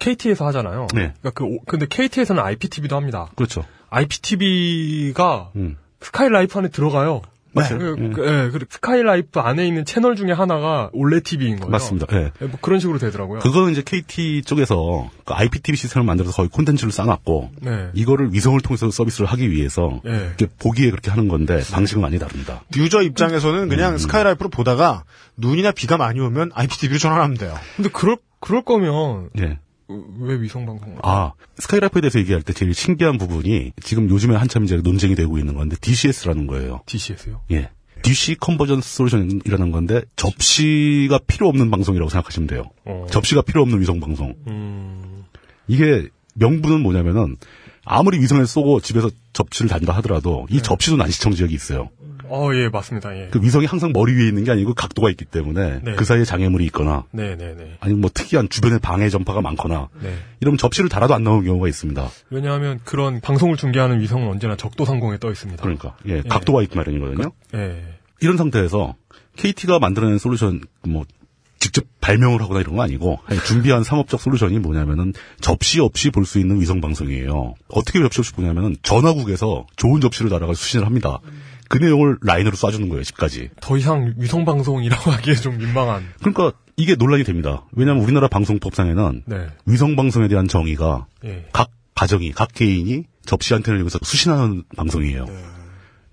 KT에서 0.00 0.46
하잖아요. 0.48 0.88
네. 0.94 1.12
그러니까 1.20 1.30
그 1.30 1.44
오- 1.44 1.60
근데 1.64 1.86
KT에서는 1.88 2.42
IPTV도 2.42 2.96
합니다. 2.96 3.30
그렇죠. 3.36 3.64
IPTV가 3.90 5.50
음. 5.56 5.76
스카이라이프 6.00 6.58
안에 6.58 6.68
들어가요. 6.68 7.22
맞아요. 7.54 7.78
그, 7.78 7.96
예. 7.98 8.08
그, 8.10 8.26
예, 8.26 8.50
그리고 8.50 8.66
스카이라이프 8.70 9.40
안에 9.40 9.66
있는 9.66 9.84
채널 9.84 10.16
중에 10.16 10.32
하나가 10.32 10.90
올레 10.92 11.20
TV인 11.20 11.56
거예요. 11.56 11.70
맞습니다. 11.70 12.06
예. 12.12 12.32
예, 12.40 12.44
뭐 12.46 12.58
그런 12.60 12.80
식으로 12.80 12.98
되더라고요. 12.98 13.38
그거는 13.40 13.72
이제 13.72 13.82
KT 13.84 14.42
쪽에서 14.42 15.08
그 15.24 15.34
IPTV 15.34 15.76
시스템을 15.76 16.04
만들어서 16.04 16.36
거의 16.36 16.48
콘텐츠를 16.48 16.92
쌓아놨고 16.92 17.50
네. 17.62 17.90
이거를 17.94 18.32
위성을 18.32 18.60
통해서 18.60 18.90
서비스를 18.90 19.26
하기 19.28 19.50
위해서 19.50 20.00
예. 20.06 20.10
이렇게 20.10 20.46
보기에 20.58 20.90
그렇게 20.90 21.10
하는 21.10 21.28
건데 21.28 21.62
방식은 21.72 22.02
많이 22.02 22.18
다릅니다. 22.18 22.62
user 22.76 23.02
입장에서는 23.02 23.68
그냥 23.68 23.94
음. 23.94 23.98
스카이라이프로 23.98 24.50
보다가 24.50 25.04
눈이나 25.36 25.72
비가 25.72 25.96
많이 25.96 26.20
오면 26.20 26.50
IPTV로 26.54 26.98
전환하면 26.98 27.36
돼요. 27.36 27.54
근데 27.76 27.90
그럴 27.90 28.16
그럴 28.40 28.62
거면 28.62 29.30
예. 29.40 29.58
왜 29.88 30.40
위성 30.40 30.66
방송을? 30.66 30.98
아, 31.02 31.32
스카이라이프에 31.58 32.00
대해서 32.00 32.18
얘기할 32.18 32.42
때 32.42 32.52
제일 32.52 32.74
신기한 32.74 33.18
부분이 33.18 33.72
지금 33.82 34.08
요즘에 34.08 34.36
한참 34.36 34.64
이제 34.64 34.76
논쟁이 34.76 35.14
되고 35.14 35.38
있는 35.38 35.54
건데 35.54 35.76
DCS라는 35.80 36.46
거예요. 36.46 36.80
DCS요? 36.86 37.40
예. 37.52 37.70
DC 38.02 38.36
컨버전 38.36 38.82
솔루션이라는 38.82 39.70
건데 39.70 40.02
접시가 40.16 41.18
필요 41.26 41.48
없는 41.48 41.70
방송이라고 41.70 42.10
생각하시면 42.10 42.46
돼요. 42.46 42.70
어. 42.84 43.06
접시가 43.10 43.42
필요 43.42 43.62
없는 43.62 43.80
위성 43.80 44.00
방송. 44.00 44.34
음. 44.46 45.24
이게 45.68 46.08
명분은 46.34 46.82
뭐냐면은 46.82 47.36
아무리 47.84 48.18
위성을 48.20 48.46
쏘고 48.46 48.80
집에서 48.80 49.10
접시를 49.32 49.68
단다 49.68 49.92
하더라도 49.96 50.46
이 50.50 50.60
접시도 50.60 50.96
난시청 50.96 51.32
지역이 51.32 51.54
있어요. 51.54 51.90
어, 52.28 52.50
예, 52.54 52.68
맞습니다. 52.68 53.16
예. 53.16 53.28
그 53.30 53.40
위성이 53.42 53.66
항상 53.66 53.92
머리 53.92 54.14
위에 54.14 54.28
있는 54.28 54.44
게 54.44 54.50
아니고 54.50 54.74
각도가 54.74 55.10
있기 55.10 55.24
때문에 55.24 55.80
네. 55.82 55.94
그 55.94 56.04
사이에 56.04 56.24
장애물이 56.24 56.64
있거나 56.66 57.04
네, 57.10 57.36
네, 57.36 57.54
네. 57.56 57.76
아니면 57.80 58.00
뭐 58.00 58.10
특이한 58.12 58.48
주변에 58.48 58.78
방해 58.78 59.08
전파가 59.08 59.40
많거나 59.40 59.88
네. 60.02 60.14
이러면 60.40 60.58
접시를 60.58 60.88
달아도 60.88 61.14
안 61.14 61.24
나오는 61.24 61.44
경우가 61.44 61.68
있습니다. 61.68 62.08
왜냐하면 62.30 62.80
그런 62.84 63.20
방송을 63.20 63.56
중계하는 63.56 64.00
위성은 64.00 64.28
언제나 64.28 64.56
적도 64.56 64.84
상공에 64.84 65.18
떠 65.18 65.30
있습니다. 65.30 65.62
그러니까 65.62 65.96
예, 66.06 66.22
각도가 66.22 66.62
있기 66.62 66.76
마련이거든요. 66.76 67.32
예. 67.54 67.82
이런 68.20 68.36
상태에서 68.36 68.94
KT가 69.36 69.78
만들어낸 69.78 70.18
솔루션 70.18 70.60
뭐 70.86 71.04
직접 71.58 71.84
발명을 72.02 72.42
하거나 72.42 72.60
이런 72.60 72.76
건 72.76 72.84
아니고 72.84 73.20
아니, 73.24 73.40
준비한 73.40 73.84
상업적 73.84 74.20
솔루션이 74.20 74.58
뭐냐면은 74.58 75.14
접시 75.40 75.80
없이 75.80 76.10
볼 76.10 76.26
수 76.26 76.38
있는 76.38 76.60
위성 76.60 76.80
방송이에요. 76.82 77.54
어떻게 77.68 78.00
접시 78.00 78.20
없이 78.20 78.32
보냐면은 78.34 78.76
전화국에서 78.82 79.66
좋은 79.76 80.00
접시를 80.02 80.30
달아가 80.30 80.52
수신을 80.52 80.84
합니다. 80.84 81.20
그 81.68 81.78
내용을 81.78 82.18
라인으로 82.22 82.56
쏴주는 82.56 82.88
거예요, 82.88 83.02
집까지. 83.04 83.50
더 83.60 83.76
이상 83.76 84.14
위성 84.16 84.44
방송이라고 84.44 85.10
하기에 85.12 85.34
좀 85.34 85.58
민망한. 85.58 86.04
그러니까 86.20 86.52
이게 86.76 86.94
논란이 86.96 87.24
됩니다. 87.24 87.64
왜냐하면 87.72 88.02
우리나라 88.02 88.28
방송법상에는 88.28 89.22
네. 89.26 89.46
위성 89.66 89.96
방송에 89.96 90.28
대한 90.28 90.48
정의가 90.48 91.06
예. 91.24 91.46
각 91.52 91.70
가정이 91.94 92.32
각 92.32 92.52
개인이 92.52 93.04
접시 93.24 93.54
안테나를 93.54 93.78
이용해서 93.78 93.98
수신하는 94.02 94.64
방송이에요. 94.76 95.26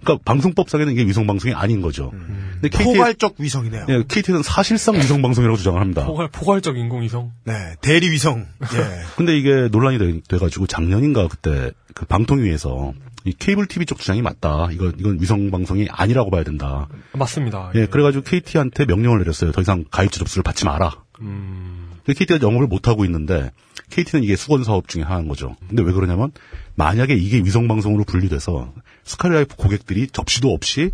그러니까 0.04 0.24
방송법상에는 0.26 0.94
이게 0.94 1.04
위성 1.06 1.28
방송이 1.28 1.54
아닌 1.54 1.82
거죠. 1.82 2.12
근데 2.12 2.70
KT 2.70 2.84
포괄적 2.84 3.36
위성이네요. 3.38 3.86
예, 3.90 4.04
KT는 4.08 4.42
사실상 4.42 4.96
위성 4.96 5.22
방송이라고 5.22 5.58
주장을 5.58 5.80
합니다. 5.80 6.06
포괄, 6.06 6.28
포괄적 6.30 6.78
인공위성. 6.78 7.32
네, 7.46 7.54
대리 7.82 8.10
위성. 8.10 8.48
예. 8.74 9.04
근데 9.16 9.38
이게 9.38 9.70
논란이 9.72 10.22
돼, 10.28 10.38
가지고 10.38 10.66
작년인가 10.66 11.28
그때 11.28 11.72
그 11.94 12.06
방통위에서 12.06 12.94
이 13.24 13.34
케이블 13.34 13.68
TV 13.68 13.86
쪽 13.86 14.00
주장이 14.00 14.22
맞다. 14.22 14.70
이건 14.72 14.94
이건 14.98 15.20
위성 15.22 15.52
방송이 15.52 15.88
아니라고 15.92 16.32
봐야 16.32 16.44
된다. 16.44 16.88
맞습니다. 17.14 17.72
예, 17.76 17.86
그래가지고 17.86 18.24
KT한테 18.24 18.86
명령을 18.86 19.20
내렸어요. 19.20 19.52
더 19.52 19.62
이상 19.62 19.86
가입자 19.92 20.18
접수를 20.20 20.44
받지 20.44 20.66
마라. 20.66 21.04
음, 21.20 21.92
KT가 22.08 22.40
영업을 22.42 22.66
못 22.68 22.88
하고 22.88 23.06
있는데 23.06 23.52
KT는 23.92 24.24
이게 24.24 24.36
수건 24.36 24.64
사업 24.64 24.88
중에 24.88 25.04
하나인 25.04 25.28
거죠. 25.28 25.56
근데 25.68 25.84
왜 25.84 25.92
그러냐면 25.92 26.32
만약에 26.76 27.14
이게 27.14 27.38
위성 27.40 27.68
방송으로 27.68 28.06
분류돼서 28.06 28.74
스카이라이프 29.04 29.56
고객들이 29.56 30.08
접시도 30.08 30.50
없이 30.52 30.92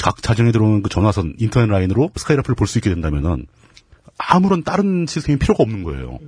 각 0.00 0.22
가정에 0.22 0.52
들어오는 0.52 0.82
그 0.82 0.88
전화선 0.88 1.34
인터넷 1.38 1.66
라인으로 1.66 2.10
스카이라이프를 2.16 2.54
볼 2.54 2.66
수 2.66 2.78
있게 2.78 2.88
된다면은 2.88 3.46
아무런 4.16 4.62
다른 4.62 5.06
시스템이 5.06 5.38
필요가 5.38 5.62
없는 5.64 5.82
거예요. 5.82 6.18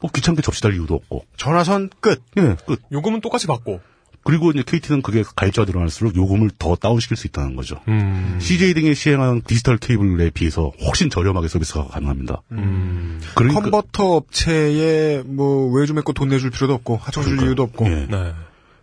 뭐 0.00 0.10
귀찮게 0.14 0.42
접시 0.42 0.62
달 0.62 0.74
이유도 0.74 0.94
없고. 0.94 1.24
전화선 1.36 1.90
끝. 2.00 2.22
예, 2.36 2.56
끝. 2.66 2.80
요금은 2.92 3.20
똑같이 3.20 3.46
받고. 3.46 3.80
그리고 4.24 4.50
이제 4.50 4.62
KT는 4.66 5.02
그게 5.02 5.22
가입자가 5.36 5.66
늘어날수록 5.66 6.16
요금을 6.16 6.50
더 6.58 6.76
down시킬 6.76 7.16
수 7.16 7.26
있다는 7.26 7.56
거죠. 7.56 7.80
음, 7.88 8.38
CJ 8.40 8.72
등이 8.74 8.94
시행하는 8.94 9.42
디지털 9.46 9.76
케이블에 9.76 10.30
비해서 10.30 10.72
훨씬 10.86 11.10
저렴하게 11.10 11.48
서비스가 11.48 11.86
가능합니다. 11.88 12.40
음, 12.52 13.20
그러니까 13.34 13.60
컨버터 13.60 14.16
업체에 14.16 15.22
뭐 15.26 15.70
외주 15.72 15.92
맺고 15.94 16.12
돈 16.14 16.28
내줄 16.30 16.50
필요도 16.50 16.72
없고 16.74 16.96
하청 16.96 17.22
줄 17.22 17.36
그러니까요. 17.36 17.48
이유도 17.50 17.62
없고. 17.64 17.86
예. 17.86 18.06
네. 18.10 18.32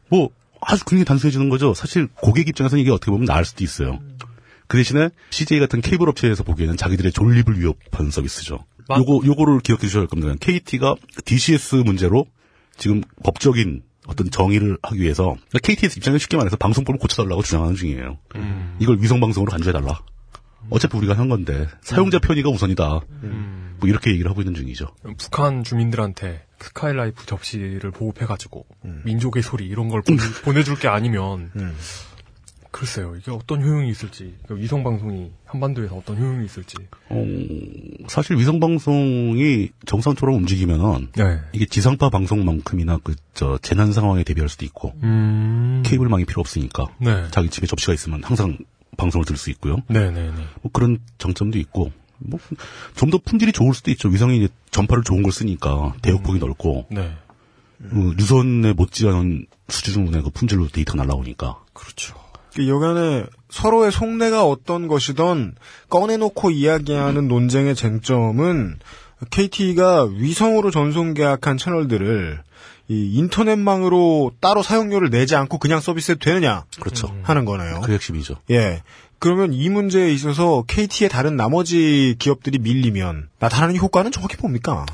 뭐 0.09 0.30
아주 0.61 0.85
굉장히 0.85 1.05
단순해지는 1.05 1.49
거죠. 1.49 1.73
사실 1.73 2.07
고객 2.15 2.47
입장에서는 2.47 2.80
이게 2.81 2.91
어떻게 2.91 3.09
보면 3.11 3.26
나을 3.26 3.43
수도 3.45 3.63
있어요. 3.63 3.99
그 4.68 4.77
대신에 4.77 5.09
CJ 5.31 5.59
같은 5.59 5.81
케이블 5.81 6.07
업체에서 6.07 6.43
보기에는 6.43 6.77
자기들의 6.77 7.11
존립을 7.13 7.59
위협하는 7.59 8.11
서비스죠. 8.11 8.63
맞- 8.88 8.99
요거 8.99 9.22
요거를 9.26 9.59
기억해 9.61 9.81
주셔야 9.81 10.01
할 10.01 10.07
겁니다. 10.07 10.34
KT가 10.39 10.95
DCS 11.26 11.77
문제로 11.77 12.26
지금 12.77 13.01
법적인 13.23 13.81
어떤 14.07 14.30
정의를 14.32 14.78
하기 14.82 14.99
위해서 14.99 15.36
KTS 15.61 15.99
입장에 15.99 16.18
쉽게 16.18 16.38
말해서 16.38 16.57
방송법을 16.57 16.99
고쳐달라고 16.99 17.44
주장하는 17.44 17.76
중이에요. 17.76 18.18
음. 18.36 18.76
이걸 18.80 18.98
위성 18.99 19.19
방송으로 19.19 19.52
간주해달라. 19.52 19.99
어차피 20.69 20.98
우리가 20.98 21.18
한 21.18 21.30
건데 21.30 21.68
사용자 21.82 22.19
편의가 22.19 22.49
우선이다. 22.49 23.02
음. 23.23 23.76
뭐 23.80 23.90
이렇게 23.90 24.11
얘기를 24.11 24.30
하고 24.30 24.41
있는 24.41 24.53
중이죠. 24.53 24.88
북한 25.18 25.64
주민들한테 25.64 26.45
스카이라이프 26.60 27.26
접시를 27.26 27.91
보급해가지고 27.91 28.65
음. 28.86 29.02
민족의 29.06 29.41
소리 29.41 29.68
이런 29.68 29.90
걸 29.90 30.02
보 30.44 30.53
내, 30.53 30.64
줄게 30.64 30.88
아니면 30.88 31.52
글쎄요 32.72 33.15
이게 33.18 33.31
어떤 33.31 33.61
효용이 33.61 33.89
있을지 33.89 34.34
그 34.48 34.57
위성 34.57 34.84
방송이 34.84 35.31
한반도에서 35.45 35.95
어떤 35.95 36.18
효용이 36.18 36.45
있을지 36.45 36.76
어, 37.10 37.26
사실 38.07 38.38
위성 38.38 38.60
방송이 38.60 39.69
정상처럼 39.85 40.35
움직이면은 40.35 41.10
네. 41.15 41.39
이게 41.53 41.65
지상파 41.65 42.10
방송만큼이나 42.10 42.98
그 43.03 43.15
저 43.34 43.57
재난 43.61 43.91
상황에 43.93 44.23
대비할 44.23 44.49
수도 44.49 44.65
있고 44.65 44.93
음. 45.03 45.81
케이블망이 45.85 46.26
필요 46.26 46.41
없으니까 46.41 46.88
네. 46.99 47.27
자기 47.31 47.49
집에 47.49 47.65
접시가 47.65 47.93
있으면 47.93 48.23
항상 48.23 48.57
방송을 48.98 49.26
들을 49.26 49.38
수 49.38 49.49
있고요. 49.52 49.77
네네네. 49.88 50.31
뭐 50.61 50.72
그런 50.72 50.99
장점도 51.18 51.57
있고 51.60 51.91
뭐 52.18 52.39
좀 52.95 53.10
더 53.10 53.18
품질이 53.18 53.52
좋을 53.52 53.73
수도 53.73 53.89
있죠. 53.91 54.10
위성이 54.10 54.38
이제 54.38 54.48
전파를 54.69 55.03
좋은 55.03 55.23
걸 55.23 55.31
쓰니까 55.31 55.93
대역폭이 56.02 56.39
넓고 56.39 56.88
네. 56.91 57.14
어, 57.84 58.11
유선에 58.19 58.73
못지않은 58.73 59.48
수준의 59.69 60.22
그 60.22 60.30
품질로 60.30 60.68
데이터가 60.68 61.03
날라오니까 61.03 61.64
그렇죠. 61.73 62.15
그 62.53 62.68
여간에 62.68 63.26
서로의 63.49 63.91
속내가 63.91 64.45
어떤 64.45 64.88
것이던 64.88 65.56
꺼내놓고 65.90 66.52
이야기하는 66.52 67.28
논쟁의 67.28 67.76
쟁점은 67.76 68.80
KT가 69.30 70.06
위성으로 70.06 70.72
전송 70.72 71.14
계약한 71.14 71.57
채널들을 71.57 72.41
이 72.88 73.14
인터넷망으로 73.14 74.32
따로 74.41 74.64
사용료를 74.64 75.10
내지 75.10 75.36
않고 75.36 75.60
그냥 75.60 75.80
서비스 75.80 76.18
되느냐 76.18 76.65
그렇죠. 76.80 77.15
하는 77.23 77.45
거네요. 77.45 77.82
그 77.82 77.94
핵심이죠. 77.94 78.36
예. 78.49 78.82
그러면 79.19 79.53
이 79.53 79.69
문제에 79.69 80.11
있어서 80.11 80.64
KT의 80.68 81.10
다른 81.10 81.36
나머지 81.38 82.15
기업들이 82.18 82.57
밀리면 82.57 83.30
나타나는 83.40 83.78
효과는 83.78 84.11
정확히 84.11 84.36
뭡니까? 84.41 84.86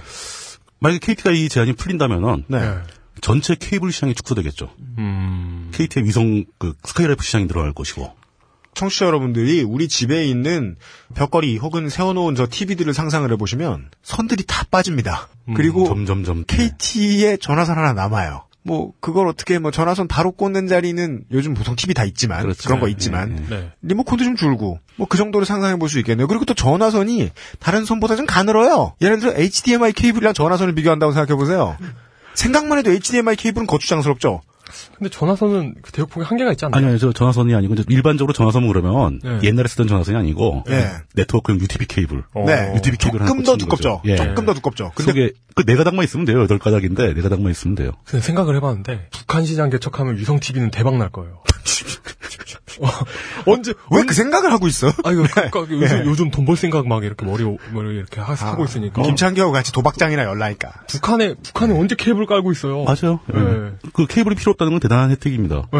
만약에 0.79 0.99
KT가 0.99 1.31
이 1.31 1.47
제한이 1.49 1.73
풀린다면은 1.73 2.43
네. 2.47 2.59
네. 2.59 2.77
전체 3.21 3.55
케이블 3.55 3.91
시장이 3.91 4.13
축소되겠죠. 4.13 4.69
음. 4.99 5.46
KT의 5.77 6.05
위성 6.05 6.43
그 6.57 6.73
스카이라이프 6.83 7.23
시장이 7.23 7.47
늘어날 7.47 7.71
것이고 7.73 8.11
청취자 8.73 9.05
여러분들이 9.05 9.61
우리 9.63 9.87
집에 9.87 10.25
있는 10.25 10.75
벽걸이 11.15 11.57
혹은 11.57 11.89
세워놓은 11.89 12.35
저 12.35 12.47
TV들을 12.49 12.93
상상을 12.93 13.31
해보시면 13.31 13.89
선들이 14.03 14.43
다 14.45 14.65
빠집니다. 14.71 15.29
그리고 15.55 15.85
점점점 15.87 16.43
KT의 16.47 17.37
전화선 17.39 17.77
하나 17.77 17.93
남아요. 17.93 18.43
뭐 18.63 18.91
그걸 18.99 19.27
어떻게 19.27 19.59
뭐 19.59 19.71
전화선 19.71 20.07
바로 20.07 20.31
꽂는 20.31 20.67
자리는 20.67 21.23
요즘 21.31 21.53
보통 21.53 21.75
TV 21.75 21.93
다 21.93 22.03
있지만 22.05 22.41
그렇죠. 22.41 22.63
그런거 22.67 22.87
네, 22.87 22.91
있지만 22.91 23.35
네, 23.35 23.43
네. 23.49 23.71
리모컨도 23.81 24.23
좀 24.25 24.35
줄고 24.35 24.79
뭐 24.97 25.07
그 25.07 25.17
정도를 25.17 25.45
상상해 25.45 25.77
볼 25.77 25.89
수 25.89 25.99
있겠네요. 25.99 26.27
그리고 26.27 26.43
또 26.45 26.53
전화선이 26.53 27.29
다른 27.59 27.85
선보다 27.85 28.15
좀 28.15 28.25
가늘어요. 28.25 28.93
예를 29.01 29.19
들어 29.19 29.33
HDMI 29.35 29.93
케이블이랑 29.93 30.33
전화선을 30.33 30.75
비교한다고 30.75 31.13
생각해 31.13 31.37
보세요. 31.37 31.77
생각만 32.33 32.77
해도 32.79 32.91
HDMI 32.91 33.35
케이블은 33.37 33.65
거추장스럽죠. 33.67 34.41
근데 34.97 35.09
전화선은 35.09 35.75
그 35.81 35.91
대역폭에 35.91 36.25
한계가 36.25 36.51
있지 36.51 36.65
않나요? 36.65 36.77
아니요, 36.77 36.89
아니, 36.91 36.99
저 36.99 37.11
전화선이 37.13 37.53
아니고 37.53 37.73
이제 37.73 37.83
일반적으로 37.89 38.33
전화선은 38.33 38.67
그러면 38.67 39.19
네. 39.23 39.39
옛날에 39.43 39.67
쓰던 39.67 39.87
전화선이 39.87 40.17
아니고 40.17 40.63
네. 40.67 40.91
네트워크용 41.15 41.59
UTP 41.59 41.85
케이블. 41.85 42.23
어. 42.33 42.45
네. 42.45 42.73
UTP 42.75 42.97
케이블 42.97 43.21
하나 43.21 43.29
조금 43.29 43.43
더 43.43 43.57
두껍죠. 43.57 44.01
예. 44.05 44.15
조금 44.15 44.45
더 44.45 44.53
두껍죠. 44.53 44.91
근데 44.95 45.11
속에 45.11 45.31
그네 45.55 45.75
가닥만 45.75 46.03
있으면 46.03 46.25
돼요. 46.25 46.41
여덟 46.41 46.59
가닥인데 46.59 47.13
네 47.13 47.21
가닥만 47.21 47.51
있으면 47.51 47.75
돼요. 47.75 47.91
생각을 48.05 48.55
해봤는데 48.57 49.09
북한 49.11 49.45
시장 49.45 49.69
개척하면 49.69 50.17
위성 50.17 50.39
TV는 50.39 50.71
대박 50.71 50.97
날 50.97 51.09
거예요. 51.09 51.41
어, 52.79 52.87
언제 53.53 53.73
왜 53.91 54.03
그 54.03 54.13
생각을 54.13 54.51
하고 54.51 54.67
있어? 54.67 54.87
아 55.03 55.11
이거 55.11 55.23
그러니까 55.51 55.65
요즘, 55.69 56.05
요즘 56.05 56.31
돈 56.31 56.45
벌 56.45 56.55
생각 56.55 56.87
막 56.87 57.03
이렇게 57.03 57.25
머리 57.25 57.43
머리 57.73 57.95
이렇게 57.95 58.21
하, 58.21 58.33
하고 58.33 58.63
있으니까 58.65 59.01
김창기하고 59.01 59.51
같이 59.51 59.71
도박장이나 59.73 60.23
열라니까. 60.23 60.71
북한에 60.87 61.35
북한에 61.43 61.77
언제 61.77 61.95
케이블 61.95 62.25
깔고 62.25 62.51
있어요? 62.53 62.83
맞아요. 62.85 63.19
네. 63.27 63.39
예. 63.39 63.89
그 63.93 64.05
케이블이 64.07 64.35
필요 64.35 64.51
없다는 64.51 64.71
건 64.73 64.79
대단한 64.79 65.11
혜택입니다. 65.11 65.67
네. 65.73 65.79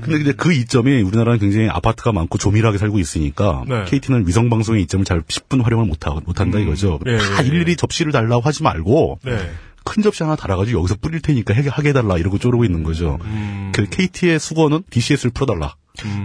근데 0.00 0.20
이제 0.20 0.32
그 0.36 0.52
이점이 0.52 1.00
우리나라는 1.02 1.38
굉장히 1.40 1.68
아파트가 1.70 2.12
많고 2.12 2.38
조밀하게 2.38 2.78
살고 2.78 2.98
있으니까 2.98 3.64
네. 3.66 3.84
KT는 3.86 4.26
위성 4.28 4.50
방송의 4.50 4.82
이점을 4.82 5.04
잘 5.06 5.22
10분 5.22 5.62
활용을 5.64 5.86
못, 5.86 6.06
하, 6.06 6.10
못 6.24 6.38
한다 6.38 6.58
이거죠. 6.58 7.00
예, 7.06 7.16
다 7.16 7.42
예, 7.42 7.46
일일이 7.46 7.76
접시를 7.76 8.12
달라고 8.12 8.42
하지 8.42 8.62
말고 8.62 9.20
네. 9.24 9.38
큰 9.84 10.02
접시 10.02 10.22
하나 10.22 10.36
달아가지고 10.36 10.80
여기서 10.80 10.96
뿌릴 11.00 11.20
테니까 11.22 11.54
하게, 11.56 11.70
하게 11.70 11.88
해달라 11.90 12.18
이러고 12.18 12.38
쪼르고 12.38 12.64
있는 12.64 12.82
거죠. 12.82 13.18
음. 13.24 13.72
그 13.74 13.86
KT의 13.88 14.38
수건은 14.38 14.82
DCS를 14.90 15.30
풀어달라. 15.32 15.74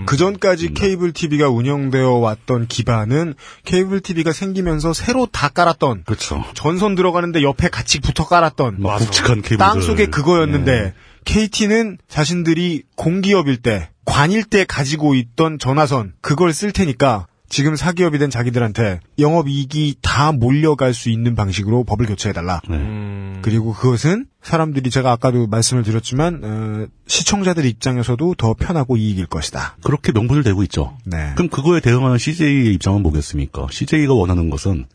그 0.06 0.18
전까지 0.18 0.74
케이블 0.74 1.12
TV가 1.14 1.50
운영되어 1.50 2.14
왔던 2.14 2.68
기반은 2.68 3.36
케이블 3.66 4.00
TV가 4.02 4.32
생기면서 4.32 4.94
새로 4.94 5.26
다 5.26 5.50
깔았던 5.50 6.04
그렇죠. 6.06 6.44
전선 6.54 6.96
들어가는데 6.96 7.42
옆에 7.44 7.70
같이 7.70 8.00
붙어 8.00 8.26
깔았던 8.26 8.82
막 8.82 9.00
묵직한 9.00 9.42
케이블. 9.42 9.58
땅 9.58 9.82
속에 9.82 10.08
그거였는데 10.08 10.94
KT는 11.26 11.98
자신들이 12.08 12.84
공기업일 12.96 13.58
때 13.58 13.90
관일 14.06 14.44
때 14.44 14.66
가지고 14.66 15.16
있던 15.16 15.60
전화선 15.60 16.14
그걸 16.22 16.54
쓸 16.54 16.72
테니까 16.72 17.28
지금 17.52 17.76
사기업이 17.76 18.18
된 18.18 18.30
자기들한테 18.30 19.02
영업이익이 19.20 19.98
다 20.02 20.32
몰려갈 20.32 20.94
수 20.94 21.10
있는 21.10 21.36
방식으로 21.36 21.84
법을 21.84 22.06
교체해달라. 22.06 22.62
네. 22.70 22.78
음. 22.78 23.40
그리고 23.42 23.74
그것은 23.74 24.26
사람들이 24.42 24.90
제가 24.90 25.12
아까도 25.12 25.48
말씀을 25.48 25.84
드렸지만 25.84 26.42
어, 26.44 26.88
시청자들 27.08 27.66
입장에서도 27.66 28.36
더 28.36 28.54
편하고 28.54 28.96
이익일 28.96 29.26
것이다. 29.26 29.76
그렇게 29.84 30.14
명분을 30.14 30.44
대고 30.44 30.64
있죠. 30.64 30.98
네. 31.04 31.34
그럼 31.36 31.50
그거에 31.50 31.82
대응하는 31.82 32.18
CJ의 32.18 32.74
입장은 32.76 33.04
뭐겠습니까? 33.04 33.68
CJ가 33.70 34.14
원하는 34.14 34.50
것은 34.50 34.86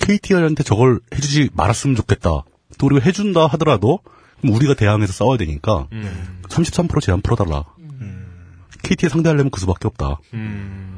KTR한테 0.00 0.62
저걸 0.62 1.00
해주지 1.12 1.50
말았으면 1.52 1.96
좋겠다. 1.96 2.44
또 2.78 2.86
우리가 2.86 3.04
해준다 3.04 3.48
하더라도 3.48 3.98
그럼 4.40 4.54
우리가 4.54 4.74
대항해서 4.74 5.12
싸워야 5.12 5.36
되니까 5.36 5.88
음. 5.92 6.40
33% 6.48 7.02
제한 7.02 7.22
풀어달라. 7.22 7.64
KT에 8.84 9.08
상대하려면 9.08 9.50
그 9.50 9.60
수밖에 9.60 9.88
없다. 9.88 10.20
음. 10.34 10.93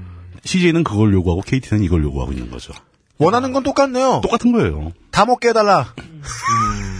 CJ는 0.47 0.85
그걸 0.85 1.13
요구하고 1.13 1.43
KT는 1.43 1.83
이걸 1.83 2.03
요구하고 2.05 2.33
있는 2.33 2.51
거죠. 2.51 2.73
원하는 3.19 3.53
건 3.53 3.63
똑같네요. 3.63 4.21
똑같은 4.23 4.53
거예요. 4.53 4.93
다 5.17 5.25
먹게 5.25 5.49
해달라. 5.49 5.87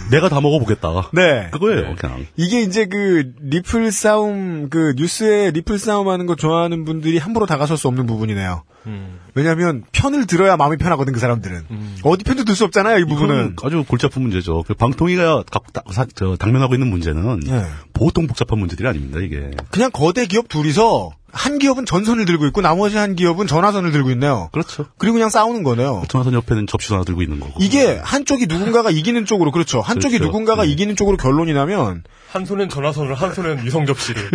내가 0.09 0.27
다 0.27 0.41
먹어보겠다. 0.41 1.11
네. 1.13 1.49
그거예요, 1.51 1.93
그냥. 1.99 2.25
이게 2.35 2.61
이제 2.61 2.87
그 2.87 3.31
리플 3.41 3.91
싸움 3.91 4.69
그 4.71 4.93
뉴스에 4.97 5.51
리플 5.51 5.77
싸움 5.77 6.07
하는 6.09 6.25
거 6.25 6.35
좋아하는 6.35 6.83
분들이 6.83 7.19
함부로 7.19 7.45
다가설 7.45 7.77
수 7.77 7.87
없는 7.89 8.07
부분이네요. 8.07 8.63
음. 8.87 9.19
왜냐하면 9.35 9.83
편을 9.91 10.25
들어야 10.25 10.57
마음이 10.57 10.77
편하거든 10.77 11.13
그 11.13 11.19
사람들은. 11.19 11.65
어디 12.01 12.23
편도 12.23 12.43
들 12.45 12.55
수 12.55 12.63
없잖아요 12.63 12.97
이 12.97 13.05
부분은. 13.05 13.57
아주 13.61 13.83
골치 13.87 14.07
아픈 14.07 14.23
문제죠. 14.23 14.63
그 14.65 14.73
방통위가 14.73 15.43
각- 15.51 15.71
다- 15.73 15.83
사- 15.91 16.07
저, 16.15 16.37
당면하고 16.37 16.73
있는 16.73 16.87
문제는 16.87 17.41
네. 17.41 17.65
보통 17.93 18.25
복잡한 18.25 18.57
문제들이 18.57 18.87
아닙니다, 18.87 19.19
이게. 19.19 19.51
그냥 19.69 19.91
거대 19.93 20.25
기업 20.25 20.47
둘이서 20.47 21.11
한 21.29 21.59
기업은 21.59 21.85
전선을 21.85 22.25
들고 22.25 22.47
있고 22.47 22.61
나머지 22.61 22.97
한 22.97 23.15
기업은 23.15 23.45
전화선을 23.45 23.91
들고 23.91 24.09
있네요. 24.11 24.49
그렇죠. 24.53 24.85
그리고 24.97 25.15
그냥 25.15 25.29
싸우는 25.29 25.61
거네요. 25.61 26.03
전화선 26.07 26.33
옆에는 26.33 26.65
접시도 26.65 26.95
하나 26.95 27.03
들고 27.03 27.21
있는 27.21 27.39
거고. 27.41 27.53
이게 27.59 27.99
한쪽이 28.07 28.47
누군가가 28.47 28.89
이기는 28.89 29.25
쪽으로 29.25 29.51
그렇죠. 29.51 29.81
한쪽이 29.81 30.17
그렇죠. 30.17 30.27
누군가가 30.27 30.63
네. 30.63 30.71
이기는 30.71 30.95
쪽으로 30.95 31.17
결론이 31.17 31.51
나면 31.51 32.03
한 32.31 32.45
손엔 32.45 32.69
전화선을, 32.69 33.13
한 33.13 33.33
손엔 33.33 33.65
위성 33.65 33.85
접시를. 33.85 34.31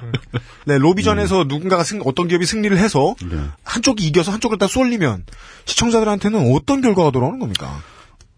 네, 0.66 0.76
로비전에서 0.76 1.44
누군가가 1.48 1.84
승, 1.84 2.02
어떤 2.04 2.28
기업이 2.28 2.44
승리를 2.44 2.76
해서 2.76 3.14
네. 3.22 3.38
한쪽이 3.64 4.06
이겨서 4.06 4.30
한쪽을 4.30 4.58
다 4.58 4.66
쏠리면 4.66 5.24
시청자들한테는 5.64 6.54
어떤 6.54 6.82
결과가 6.82 7.10
돌아오는 7.12 7.38
겁니까? 7.38 7.82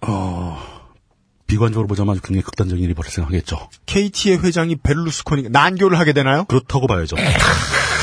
어, 0.02 0.62
비관적으로 1.48 1.88
보자면 1.88 2.20
굉장히 2.22 2.42
극단적인 2.42 2.84
일이 2.84 2.94
발생하겠죠. 2.94 3.68
KT의 3.86 4.38
회장이 4.38 4.76
베를루스코니 4.76 5.48
난교를 5.50 5.98
하게 5.98 6.12
되나요? 6.12 6.44
그렇다고 6.44 6.86
봐야죠. 6.86 7.16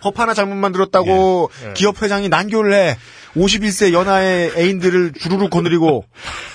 법 0.00 0.18
하나 0.18 0.34
잘못 0.34 0.54
만들었다고 0.54 1.50
예. 1.68 1.72
기업 1.74 2.02
회장이 2.02 2.28
난교를 2.28 2.74
해. 2.74 2.96
51세 3.34 3.92
연하의 3.92 4.52
애인들을 4.56 5.12
주르륵 5.12 5.50
거느리고 5.50 6.04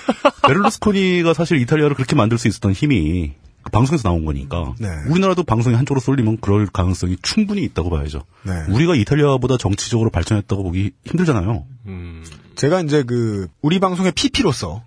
베를루스코니가 0.46 1.34
사실 1.34 1.58
이탈리아를 1.60 1.94
그렇게 1.94 2.16
만들 2.16 2.36
수 2.36 2.48
있었던 2.48 2.72
힘이 2.72 3.32
그 3.62 3.70
방송에서 3.70 4.08
나온 4.08 4.24
거니까 4.24 4.74
네. 4.78 4.88
우리나라도 5.08 5.42
방송이 5.42 5.74
한쪽으로 5.74 6.00
쏠리면 6.00 6.38
그럴 6.40 6.66
가능성이 6.66 7.16
충분히 7.22 7.62
있다고 7.62 7.88
봐야죠. 7.90 8.24
네. 8.42 8.52
우리가 8.68 8.94
이탈리아보다 8.94 9.56
정치적으로 9.56 10.10
발전했다고 10.10 10.62
보기 10.62 10.92
힘들잖아요. 11.06 11.64
음. 11.86 12.24
제가 12.56 12.82
이제 12.82 13.02
그 13.02 13.48
우리 13.62 13.80
방송의 13.80 14.12
PP로서 14.12 14.84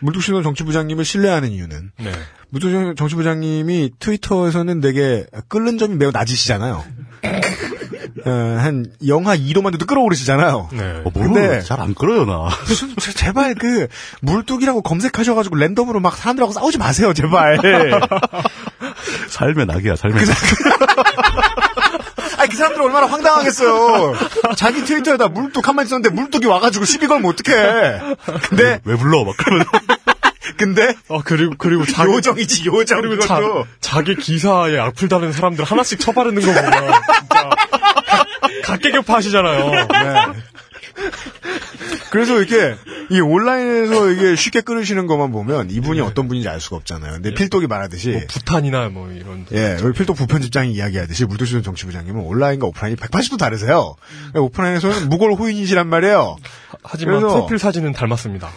물뚝신호 0.00 0.42
정치부장님을 0.42 1.04
신뢰하는 1.04 1.50
이유는 1.50 1.92
네. 1.98 2.12
물뚝신호 2.50 2.94
정치부장님이 2.94 3.92
트위터에서는 3.98 4.80
되게 4.80 5.24
끓는 5.48 5.78
점이 5.78 5.94
매우 5.94 6.10
낮으시잖아요. 6.10 6.84
어, 8.26 8.56
한 8.58 8.86
영하 9.06 9.36
2도만 9.36 9.72
돼도 9.72 9.86
끌어오르시잖아요. 9.86 10.68
네. 10.72 11.02
어, 11.04 11.10
근데- 11.12 11.60
잘안 11.62 11.94
끌어요 11.94 12.24
나. 12.24 12.48
무슨 12.66 12.94
제- 13.00 13.12
제발 13.12 13.54
그 13.54 13.88
물뚝이라고 14.22 14.82
검색하셔가지고 14.82 15.56
랜덤으로 15.56 16.00
막 16.00 16.16
사람들하고 16.16 16.52
싸우지 16.52 16.78
마세요 16.78 17.12
제발. 17.12 17.58
삶의 19.28 19.66
낙이야 19.66 19.96
삶의 19.96 20.24
낙. 20.26 20.36
아니 22.38 22.50
그 22.50 22.56
사람들 22.56 22.82
얼마나 22.82 23.06
황당하겠어요. 23.06 24.14
자기 24.56 24.84
트위터에다 24.84 25.28
물뚝 25.28 25.66
한마디 25.66 25.88
썼는데 25.88 26.14
물뚝이 26.14 26.46
와가지고 26.46 26.84
시비 26.84 27.06
걸면 27.06 27.30
어떡해. 27.30 28.00
근데 28.48 28.80
왜 28.84 28.96
불러 28.96 29.24
막 29.24 29.34
그러면 29.38 29.64
근데 30.56 30.94
어, 31.08 31.20
그리고, 31.24 31.54
그리고 31.58 31.84
자기, 31.84 32.10
요정이지 32.12 32.66
요정 32.66 33.00
그리고. 33.02 33.26
자, 33.26 33.40
자기 33.80 34.14
기사에 34.16 34.78
악플 34.78 35.08
다는 35.08 35.32
사람들 35.32 35.64
하나씩 35.64 35.98
쳐바르는 36.00 36.40
거 36.42 36.46
보면, 36.46 36.70
진짜, 36.72 37.48
각- 37.50 38.62
각계격파 38.64 39.14
하시잖아요. 39.14 39.70
네. 39.70 39.86
그래서 42.10 42.38
이렇게 42.40 42.76
이 43.10 43.20
온라인에서 43.20 44.10
이게 44.10 44.36
쉽게 44.36 44.60
끊으시는 44.60 45.06
것만 45.06 45.32
보면 45.32 45.70
이분이 45.70 46.00
어떤 46.00 46.28
분인지 46.28 46.48
알 46.48 46.60
수가 46.60 46.76
없잖아요. 46.76 47.14
근데 47.14 47.34
필독이 47.34 47.66
말하듯이 47.66 48.10
뭐, 48.10 48.20
부탄이나 48.28 48.88
뭐, 48.88 49.10
이런. 49.10 49.46
예, 49.52 49.76
우리 49.82 49.92
필독 49.92 50.16
부편집장이 50.16 50.72
이야기하듯이 50.72 51.24
물도시전 51.26 51.62
정치부장님은 51.62 52.20
온라인과 52.22 52.66
오프라인이 52.68 52.96
180도 52.96 53.38
다르세요. 53.38 53.96
오프라인에서는 54.34 55.08
무골 55.08 55.32
호인이시란 55.34 55.88
말이에요. 55.88 56.36
하지만 56.82 57.20
그래서- 57.20 57.34
프로필 57.34 57.58
사진은 57.58 57.92
닮았습니다. 57.92 58.50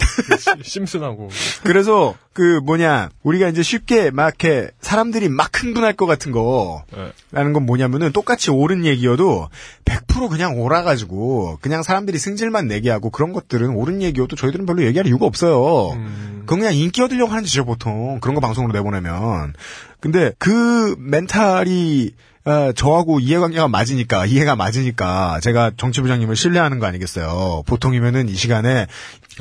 시- 0.63 0.63
심슨하고. 0.69 1.29
그래서 1.63 2.15
그 2.33 2.59
뭐냐 2.63 3.09
우리가 3.23 3.47
이제 3.49 3.63
쉽게 3.63 4.11
막 4.11 4.27
이렇게 4.27 4.69
사람들이 4.81 5.27
막 5.29 5.49
흥분할 5.61 5.93
것 5.93 6.05
같은 6.05 6.31
거 6.31 6.83
네. 6.95 7.11
라는 7.31 7.53
건 7.53 7.65
뭐냐면은 7.65 8.11
똑같이 8.11 8.51
옳은 8.51 8.85
얘기여도 8.85 9.49
100% 9.85 10.29
그냥 10.29 10.59
옳아가지고 10.61 11.57
그냥 11.61 11.81
사람들이 11.83 12.19
승질만 12.27 12.67
내게 12.67 12.89
하고 12.89 13.09
그런 13.09 13.31
것들은 13.31 13.69
옳은 13.69 14.01
얘기여도 14.01 14.35
저희들은 14.35 14.65
별로 14.65 14.83
얘기할 14.85 15.07
이유가 15.07 15.25
없어요. 15.25 15.91
음. 15.93 16.41
그건 16.41 16.59
그냥 16.59 16.75
인기 16.75 17.01
얻으려고 17.01 17.31
하는 17.31 17.45
짓이죠 17.45 17.63
보통 17.65 18.19
그런 18.19 18.35
거 18.35 18.41
방송으로 18.41 18.73
내보내면. 18.73 19.53
근데 20.01 20.33
그 20.37 20.95
멘탈이 20.99 22.11
어, 22.45 22.71
저하고 22.73 23.19
이해관계가 23.19 23.67
맞으니까 23.69 24.25
이해가 24.25 24.55
맞으니까 24.55 25.39
제가 25.41 25.71
정치부장님을 25.77 26.35
신뢰하는 26.35 26.79
거 26.79 26.85
아니겠어요. 26.85 27.63
보통이면은 27.65 28.27
이 28.29 28.35
시간에 28.35 28.87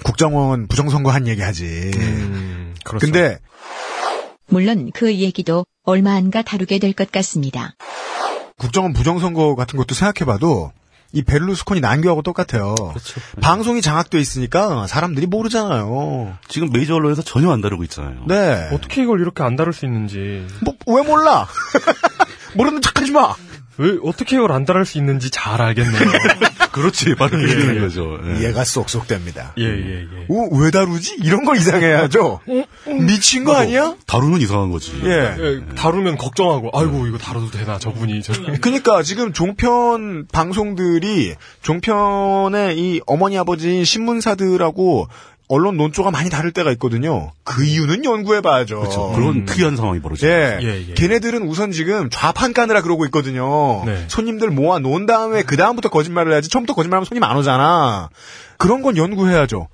국정원 0.04 0.66
부정선거 0.68 1.10
한 1.10 1.26
얘기하지. 1.28 1.90
음, 1.96 2.74
그렇죠. 2.84 3.04
근데 3.04 3.38
물론 4.48 4.90
그 4.94 5.12
얘기도 5.14 5.64
얼마 5.84 6.14
안가 6.14 6.42
다루게 6.42 6.78
될 6.78 6.92
것 6.92 7.10
같습니다. 7.12 7.74
국정원 8.58 8.92
부정선거 8.92 9.54
같은 9.56 9.76
것도 9.76 9.94
생각해봐도 9.94 10.72
이 11.16 11.22
베를루스콘이 11.22 11.80
난교하고 11.80 12.20
똑같아요. 12.20 12.74
방송이 13.40 13.80
장악돼 13.80 14.18
있으니까 14.20 14.86
사람들이 14.86 15.26
모르잖아요. 15.26 16.36
지금 16.46 16.68
메이저 16.70 16.94
언론에서 16.96 17.22
전혀 17.22 17.50
안 17.50 17.62
다루고 17.62 17.84
있잖아요. 17.84 18.26
네. 18.28 18.68
어떻게 18.70 19.02
이걸 19.02 19.22
이렇게 19.22 19.42
안 19.42 19.56
다룰 19.56 19.72
수 19.72 19.86
있는지. 19.86 20.46
뭐, 20.60 20.74
왜 20.86 21.02
몰라? 21.02 21.48
모르는 22.54 22.82
척하지 22.82 23.12
마. 23.12 23.34
왜, 23.78 23.96
어떻게 24.02 24.36
이걸 24.36 24.52
안 24.52 24.64
다룰 24.64 24.84
수 24.84 24.98
있는지 24.98 25.30
잘 25.30 25.60
알겠네요. 25.60 26.00
그렇지 26.76 27.14
바로 27.14 27.38
그게 27.38 27.54
되는 27.54 27.80
거죠. 27.80 28.18
예. 28.26 28.38
이해가 28.40 28.64
쏙쏙 28.64 29.06
됩니다. 29.06 29.54
예, 29.56 29.64
예, 29.64 30.00
예. 30.02 30.26
오, 30.28 30.58
왜 30.58 30.70
다루지? 30.70 31.16
이런 31.22 31.44
걸 31.46 31.56
이상해야죠. 31.56 32.40
미친 33.00 33.44
거 33.44 33.54
아니야? 33.54 33.96
다루면 34.06 34.42
이상한 34.42 34.70
거지. 34.70 34.92
예. 35.02 35.36
예, 35.38 35.74
다루면 35.74 36.18
걱정하고, 36.18 36.70
아이고, 36.74 37.06
이거 37.06 37.16
다뤄도 37.16 37.50
되나, 37.50 37.78
저분이. 37.78 38.22
저 38.22 38.34
그러니까 38.60 39.02
지금 39.02 39.32
종편 39.32 40.26
방송들이 40.30 41.34
종편의 41.62 42.78
이 42.78 43.00
어머니 43.06 43.38
아버지인 43.38 43.84
신문사들하고 43.84 45.08
언론 45.48 45.76
논조가 45.76 46.10
많이 46.10 46.28
다를 46.28 46.50
때가 46.52 46.72
있거든요. 46.72 47.32
그 47.44 47.64
이유는 47.64 48.04
연구해봐야죠. 48.04 48.80
그렇죠. 48.80 49.12
그런 49.12 49.44
특이한 49.44 49.76
상황이 49.76 50.00
벌어져요. 50.00 50.30
예. 50.30 50.58
예, 50.60 50.88
예. 50.88 50.94
걔네들은 50.94 51.42
우선 51.42 51.70
지금 51.70 52.10
좌판 52.10 52.52
까느라 52.52 52.82
그러고 52.82 53.04
있거든요. 53.06 53.84
네. 53.84 54.04
손님들 54.08 54.50
모아 54.50 54.78
놓은 54.80 55.06
다음에 55.06 55.42
그 55.42 55.56
다음부터 55.56 55.88
거짓말을 55.88 56.32
해야지 56.32 56.48
처음부터 56.48 56.74
거짓말하면 56.74 57.04
손님 57.04 57.22
안 57.22 57.36
오잖아. 57.36 58.08
그런 58.58 58.82
건 58.82 58.96
연구해야죠. 58.96 59.68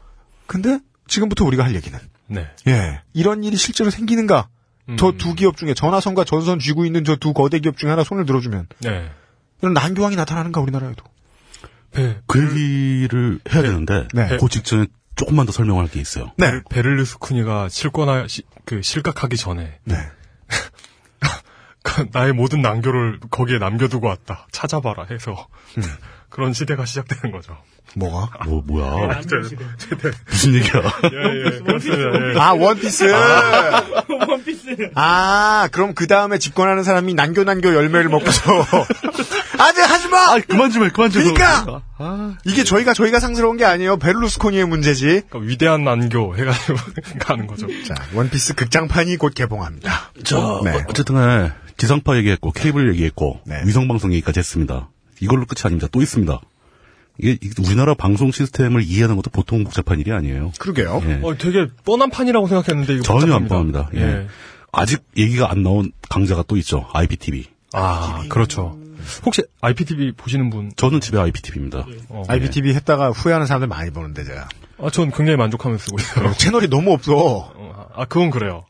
근데 0.46 0.78
지금부터 1.08 1.44
우리가 1.46 1.64
할 1.64 1.74
얘기는 1.74 1.98
네. 2.26 2.46
예 2.68 3.00
이런 3.14 3.42
일이 3.44 3.56
실제로 3.56 3.88
생기는가? 3.90 4.48
음. 4.88 4.96
저두 4.96 5.34
기업 5.34 5.56
중에 5.56 5.72
전화선과 5.74 6.24
전선 6.24 6.58
쥐고 6.58 6.84
있는 6.84 7.04
저 7.04 7.16
두 7.16 7.32
거대 7.32 7.60
기업 7.60 7.78
중에 7.78 7.88
하나 7.88 8.04
손을 8.04 8.26
들어주면 8.26 8.66
네. 8.80 9.08
이런 9.62 9.72
난교황이 9.74 10.16
나타나는가 10.16 10.60
우리나라에도. 10.60 11.04
배, 11.92 12.16
그 12.26 12.40
얘기를 12.40 13.38
해야 13.52 13.62
되는데 13.62 14.08
네. 14.12 14.36
그 14.38 14.48
직전에 14.48 14.86
조금만 15.16 15.46
더 15.46 15.52
설명할 15.52 15.88
게 15.88 16.00
있어요. 16.00 16.32
네. 16.36 16.60
베를루스쿠니가 16.70 17.68
실권하, 17.68 18.26
시- 18.28 18.42
그, 18.64 18.82
실각하기 18.82 19.36
전에, 19.36 19.78
네. 19.84 19.96
그 21.82 22.06
나의 22.12 22.32
모든 22.32 22.62
난교를 22.62 23.20
거기에 23.30 23.58
남겨두고 23.58 24.06
왔다. 24.06 24.46
찾아봐라 24.52 25.06
해서, 25.10 25.48
그런 26.30 26.52
시대가 26.52 26.84
시작되는 26.86 27.30
거죠. 27.36 27.56
뭐가? 27.94 28.44
뭐 28.46 28.62
뭐야? 28.64 29.08
남자 29.08 29.36
시대. 29.46 30.10
무슨 30.26 30.54
얘기야? 30.54 30.72
예, 31.12 31.44
예, 31.56 31.58
그렇습니다. 31.60 32.32
예. 32.34 32.38
아 32.40 32.52
원피스. 32.54 33.04
원피스. 34.28 34.90
아, 34.94 35.68
그럼 35.72 35.92
그 35.94 36.06
다음에 36.06 36.38
집권하는 36.38 36.84
사람이 36.84 37.12
난교 37.12 37.44
난교 37.44 37.74
열매를 37.74 38.08
먹고서 38.08 38.40
아직 39.62 39.80
하지 39.82 40.08
마. 40.08 40.18
아, 40.34 40.40
그만 40.46 40.70
좀 40.70 40.84
해, 40.84 40.90
그만 40.90 41.10
좀. 41.10 41.22
해. 41.22 41.32
그러니까! 41.32 41.82
아, 41.98 42.36
이게 42.44 42.64
저희가 42.64 42.94
저희가 42.94 43.20
상스러운 43.20 43.56
게 43.56 43.64
아니에요. 43.64 43.96
베를루스코니의 43.98 44.66
문제지. 44.66 45.04
그러니까 45.28 45.38
위대한 45.38 45.84
난교 45.84 46.36
해가지고 46.36 46.78
가는 47.20 47.46
거죠. 47.46 47.66
자, 47.86 47.94
원피스 48.14 48.54
극장판이 48.54 49.16
곧 49.16 49.34
개봉합니다. 49.34 50.10
저, 50.24 50.60
네. 50.64 50.70
어, 50.76 50.84
어쨌든 50.88 51.14
간에 51.16 51.52
지상파 51.76 52.16
얘기했고, 52.18 52.52
케이블 52.52 52.88
얘기했고, 52.90 53.40
네. 53.46 53.62
위성 53.64 53.88
방송 53.88 54.12
얘기까지 54.12 54.38
했습니다. 54.40 54.88
이걸로 55.20 55.46
끝이 55.46 55.62
아닙니다. 55.64 55.88
또 55.90 56.02
있습니다. 56.02 56.40
이게 57.18 57.38
이- 57.42 57.50
우리나라 57.64 57.94
방송 57.94 58.32
시스템을 58.32 58.82
이해하는 58.82 59.16
것도 59.16 59.30
보통 59.30 59.64
복잡한 59.64 60.00
일이 60.00 60.12
아니에요. 60.12 60.52
그러게요. 60.58 61.02
예. 61.06 61.20
어, 61.22 61.36
되게 61.36 61.66
뻔한 61.84 62.10
판이라고 62.10 62.48
생각했는데 62.48 62.94
이거 62.94 63.02
전혀 63.02 63.34
안 63.34 63.42
복잡합니다. 63.46 63.88
뻔합니다. 63.90 64.20
예. 64.22 64.26
아직 64.72 65.04
얘기가 65.16 65.50
안 65.50 65.62
나온 65.62 65.92
강자가 66.08 66.42
또 66.48 66.56
있죠. 66.56 66.88
IPTV. 66.94 67.46
아, 67.74 68.22
그렇죠. 68.28 68.78
혹시 69.24 69.42
IPTV 69.60 70.12
보시는 70.12 70.50
분? 70.50 70.70
저는 70.76 71.00
집에 71.00 71.18
IPTV입니다. 71.18 71.86
어, 72.08 72.22
IPTV 72.28 72.74
했다가 72.74 73.10
후회하는 73.10 73.46
사람들 73.46 73.68
많이 73.68 73.90
보는데 73.90 74.24
제가 74.24 74.48
아, 74.78 74.90
전 74.90 75.10
굉장히 75.10 75.36
만족하면서 75.36 75.84
쓰고 75.84 75.98
있어요. 76.00 76.32
채널이 76.34 76.68
너무 76.68 76.92
없어. 76.92 77.14
어, 77.16 77.86
아, 77.94 78.04
그건 78.06 78.30
그래요. 78.30 78.64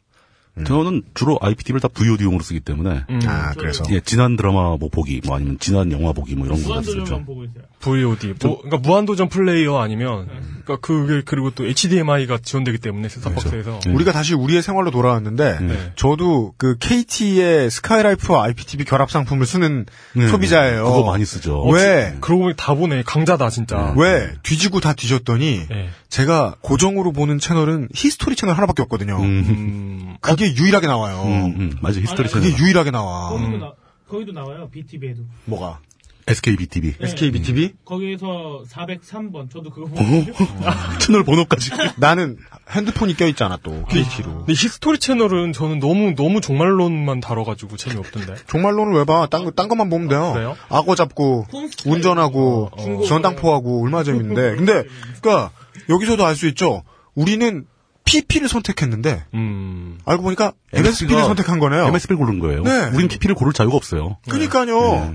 저는 0.66 1.02
주로 1.14 1.38
IPTV를 1.40 1.80
다 1.80 1.88
VOD용으로 1.88 2.42
쓰기 2.42 2.60
때문에 2.60 3.04
음, 3.08 3.20
아 3.26 3.52
그래서 3.54 3.84
예, 3.90 4.00
지난 4.00 4.36
드라마 4.36 4.76
뭐 4.76 4.90
보기, 4.90 5.22
뭐 5.24 5.36
아니면 5.36 5.56
지난 5.58 5.90
영화 5.92 6.12
보기 6.12 6.34
뭐 6.34 6.46
이런 6.46 6.58
거다 6.58 6.68
무한도전만 6.68 7.06
쓰죠. 7.06 7.24
보고 7.24 7.44
있어요. 7.44 7.64
VOD. 7.80 8.34
뭐, 8.42 8.60
그러니까 8.62 8.78
무한도전 8.78 9.28
플레이어 9.28 9.78
아니면, 9.78 10.28
그러니까 10.64 10.76
그게, 10.76 11.22
그리고 11.24 11.50
또 11.50 11.66
HDMI가 11.66 12.38
지원되기 12.38 12.78
때문에 12.78 13.08
셋탑박스에서. 13.08 13.80
네. 13.84 13.92
우리가 13.92 14.12
다시 14.12 14.34
우리의 14.34 14.62
생활로 14.62 14.90
돌아왔는데 14.90 15.58
네. 15.60 15.92
저도 15.96 16.54
그 16.56 16.76
KT의 16.78 17.70
스카이라이프와 17.70 18.44
IPTV 18.44 18.84
결합 18.84 19.10
상품을 19.10 19.46
쓰는 19.46 19.86
네. 20.14 20.28
소비자예요. 20.28 20.84
그거 20.84 21.04
많이 21.04 21.24
쓰죠. 21.24 21.62
왜? 21.64 22.16
그러고 22.20 22.44
보니 22.44 22.54
다 22.56 22.74
보네. 22.74 23.02
강자다, 23.04 23.50
진짜. 23.50 23.94
왜 23.96 24.32
뒤지고 24.42 24.80
다 24.80 24.92
뒤졌더니 24.92 25.66
네. 25.68 25.88
제가 26.08 26.56
고정으로 26.60 27.12
보는 27.12 27.38
채널은 27.38 27.88
히스토리 27.94 28.36
채널 28.36 28.54
하나밖에 28.56 28.82
없거든요. 28.82 29.16
음, 29.16 29.22
음, 29.24 30.16
그게 30.48 30.62
유일하게 30.62 30.86
나와요. 30.86 31.22
음, 31.24 31.54
음, 31.60 31.78
맞아. 31.80 32.00
History 32.00 32.28
아니, 32.28 32.32
채널. 32.32 32.50
그게 32.50 32.62
유일하게 32.64 32.90
나와. 32.90 33.30
거기도, 33.30 33.58
나, 33.58 33.72
거기도 34.08 34.32
나와요. 34.32 34.68
BTV에도. 34.70 35.22
뭐가? 35.46 35.78
SKBTV. 36.24 36.92
네. 36.98 37.04
SKBTV? 37.04 37.72
거기에서 37.84 38.62
403번. 38.70 39.50
저도 39.50 39.70
그거 39.70 39.86
보거든요. 39.88 40.32
채널 41.00 41.24
번호까지. 41.24 41.70
나는 41.98 42.36
핸드폰이 42.70 43.16
껴있잖아 43.16 43.58
또 43.64 43.84
KT로. 43.86 44.38
근데 44.38 44.52
History 44.52 44.98
채널은 45.00 45.52
저는 45.52 45.80
너무, 45.80 46.14
너무 46.14 46.40
종말론만 46.40 47.18
다뤄가지고 47.20 47.76
재미없던데. 47.76 48.36
종말론을 48.46 48.94
왜 48.98 49.04
봐? 49.04 49.26
딴, 49.30 49.44
거- 49.44 49.50
딴 49.50 49.66
것만 49.68 49.90
보면 49.90 50.06
돼요. 50.08 50.32
그래요? 50.32 50.56
악어 50.68 50.94
잡고. 50.94 51.46
운전하고, 51.86 52.70
중국어. 52.78 53.06
전당포하고, 53.06 53.82
얼마나 53.84 54.04
재밌는데. 54.04 54.54
근데, 54.56 54.84
그니까, 55.20 55.50
여기서도 55.88 56.24
알 56.24 56.36
수 56.36 56.46
있죠. 56.48 56.84
우리는 57.16 57.66
PP를 58.04 58.48
선택했는데, 58.48 59.24
음. 59.34 59.98
알고 60.04 60.22
보니까 60.22 60.52
MSO를 60.72 61.22
선택한 61.24 61.58
거네요. 61.58 61.86
MSO를 61.86 62.18
고른 62.18 62.38
거예요. 62.38 62.62
네. 62.62 62.90
우린 62.94 63.08
PP를 63.08 63.34
고를 63.34 63.52
자유가 63.52 63.76
없어요. 63.76 64.18
그니까요. 64.28 64.80
네. 64.80 65.14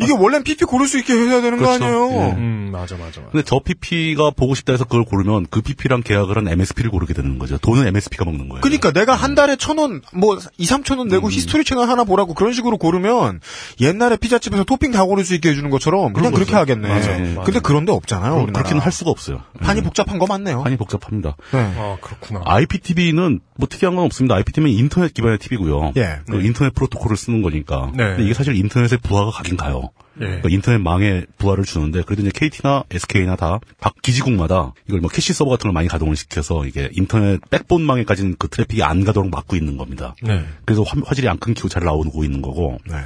이게 0.00 0.12
원래는 0.12 0.44
PP 0.44 0.64
고를 0.64 0.86
수 0.86 0.98
있게 0.98 1.12
해야 1.14 1.40
되는 1.40 1.58
거 1.58 1.66
그렇죠. 1.66 1.84
아니에요? 1.84 2.10
예. 2.10 2.32
음, 2.32 2.70
맞아, 2.72 2.96
맞아. 2.96 3.20
맞아. 3.20 3.30
근데 3.30 3.42
저 3.44 3.60
PP가 3.64 4.30
보고 4.30 4.54
싶다 4.54 4.72
해서 4.72 4.84
그걸 4.84 5.04
고르면 5.04 5.46
그 5.50 5.60
PP랑 5.60 6.02
계약을 6.02 6.36
한 6.36 6.48
MSO를 6.48 6.90
고르게 6.90 7.14
되는 7.14 7.38
거죠. 7.38 7.58
돈은 7.58 7.86
MSO가 7.86 8.24
먹는 8.24 8.48
거예요. 8.48 8.60
그니까 8.60 8.92
내가 8.92 9.14
한 9.14 9.34
달에 9.34 9.56
천 9.56 9.78
원, 9.78 10.00
뭐, 10.12 10.38
이, 10.58 10.64
삼천 10.64 10.98
원 10.98 11.08
내고 11.08 11.30
History 11.30 11.64
채널 11.64 11.88
하나 11.88 12.04
보라고 12.04 12.34
그런 12.34 12.52
식으로 12.52 12.78
고르면 12.78 13.40
옛날에 13.80 14.16
피자집에서 14.16 14.64
토핑 14.64 14.92
다 14.92 15.04
고를 15.04 15.24
수 15.24 15.34
있게 15.34 15.50
해주는 15.50 15.68
것처럼 15.70 16.12
그냥 16.12 16.32
그렇게 16.32 16.54
하겠네. 16.54 16.88
맞아, 16.88 17.12
예. 17.18 17.34
근데 17.44 17.60
그런 17.60 17.84
데 17.84 17.92
없잖아요. 17.92 18.30
그럼 18.32 18.44
우리나라. 18.44 18.62
그렇게는 18.62 18.82
할 18.82 18.92
수가 18.92 19.10
없어요. 19.10 19.42
판이 19.60 19.78
예. 19.78 19.82
복잡한 19.82 20.18
거 20.18 20.26
맞네요. 20.26 20.62
판이 20.62 20.76
복잡합니다. 20.76 21.36
네. 21.52 21.58
아, 21.76 21.96
그렇구나. 22.00 22.42
IPTV는 22.44 23.40
뭐 23.56 23.68
특이한 23.68 23.94
건 23.96 24.04
없습니다. 24.06 24.34
IPTV는 24.36 24.76
인터넷 24.76 25.12
기반의 25.12 25.38
TV고요. 25.38 25.92
예. 25.96 26.20
그 26.28 26.42
인터넷 26.42 26.74
프로토콜을 26.74 27.16
쓰는 27.16 27.42
거니까. 27.42 27.90
네. 27.94 28.04
근데 28.04 28.24
이게 28.24 28.34
사실 28.34 28.54
인터넷의 28.56 28.98
부하가 29.02 29.30
가긴 29.30 29.56
가요. 29.56 29.89
예. 30.16 30.24
그러니까 30.24 30.48
인터넷 30.50 30.78
망에 30.78 31.24
부하를 31.38 31.64
주는데 31.64 32.02
그래도 32.02 32.22
이제 32.22 32.30
KT나 32.34 32.84
SK나 32.90 33.36
다 33.36 33.60
각 33.80 33.94
기지국마다 34.02 34.72
이걸 34.88 35.00
뭐 35.00 35.08
캐시 35.10 35.32
서버 35.32 35.50
같은 35.50 35.64
걸 35.64 35.72
많이 35.72 35.88
가동을 35.88 36.16
시켜서 36.16 36.66
이게 36.66 36.90
인터넷 36.92 37.40
backbone망에까지는 37.50 38.36
그 38.38 38.48
트래픽이 38.48 38.82
안 38.82 39.04
가도록 39.04 39.30
막고 39.30 39.56
있는 39.56 39.76
겁니다. 39.76 40.14
네. 40.22 40.44
그래서 40.64 40.82
화, 40.82 41.00
화질이 41.04 41.28
안 41.28 41.38
끊기고 41.38 41.68
잘 41.68 41.84
나오고 41.84 42.24
있는 42.24 42.42
거고 42.42 42.78
네. 42.86 42.96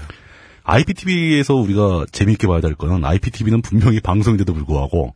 IPTV에서 0.64 1.54
우리가 1.54 2.06
재미있게 2.10 2.46
봐야 2.46 2.60
될 2.60 2.74
거는 2.74 3.04
IPTV는 3.04 3.62
분명히 3.62 4.00
방송인데도 4.00 4.54
불구하고 4.54 5.14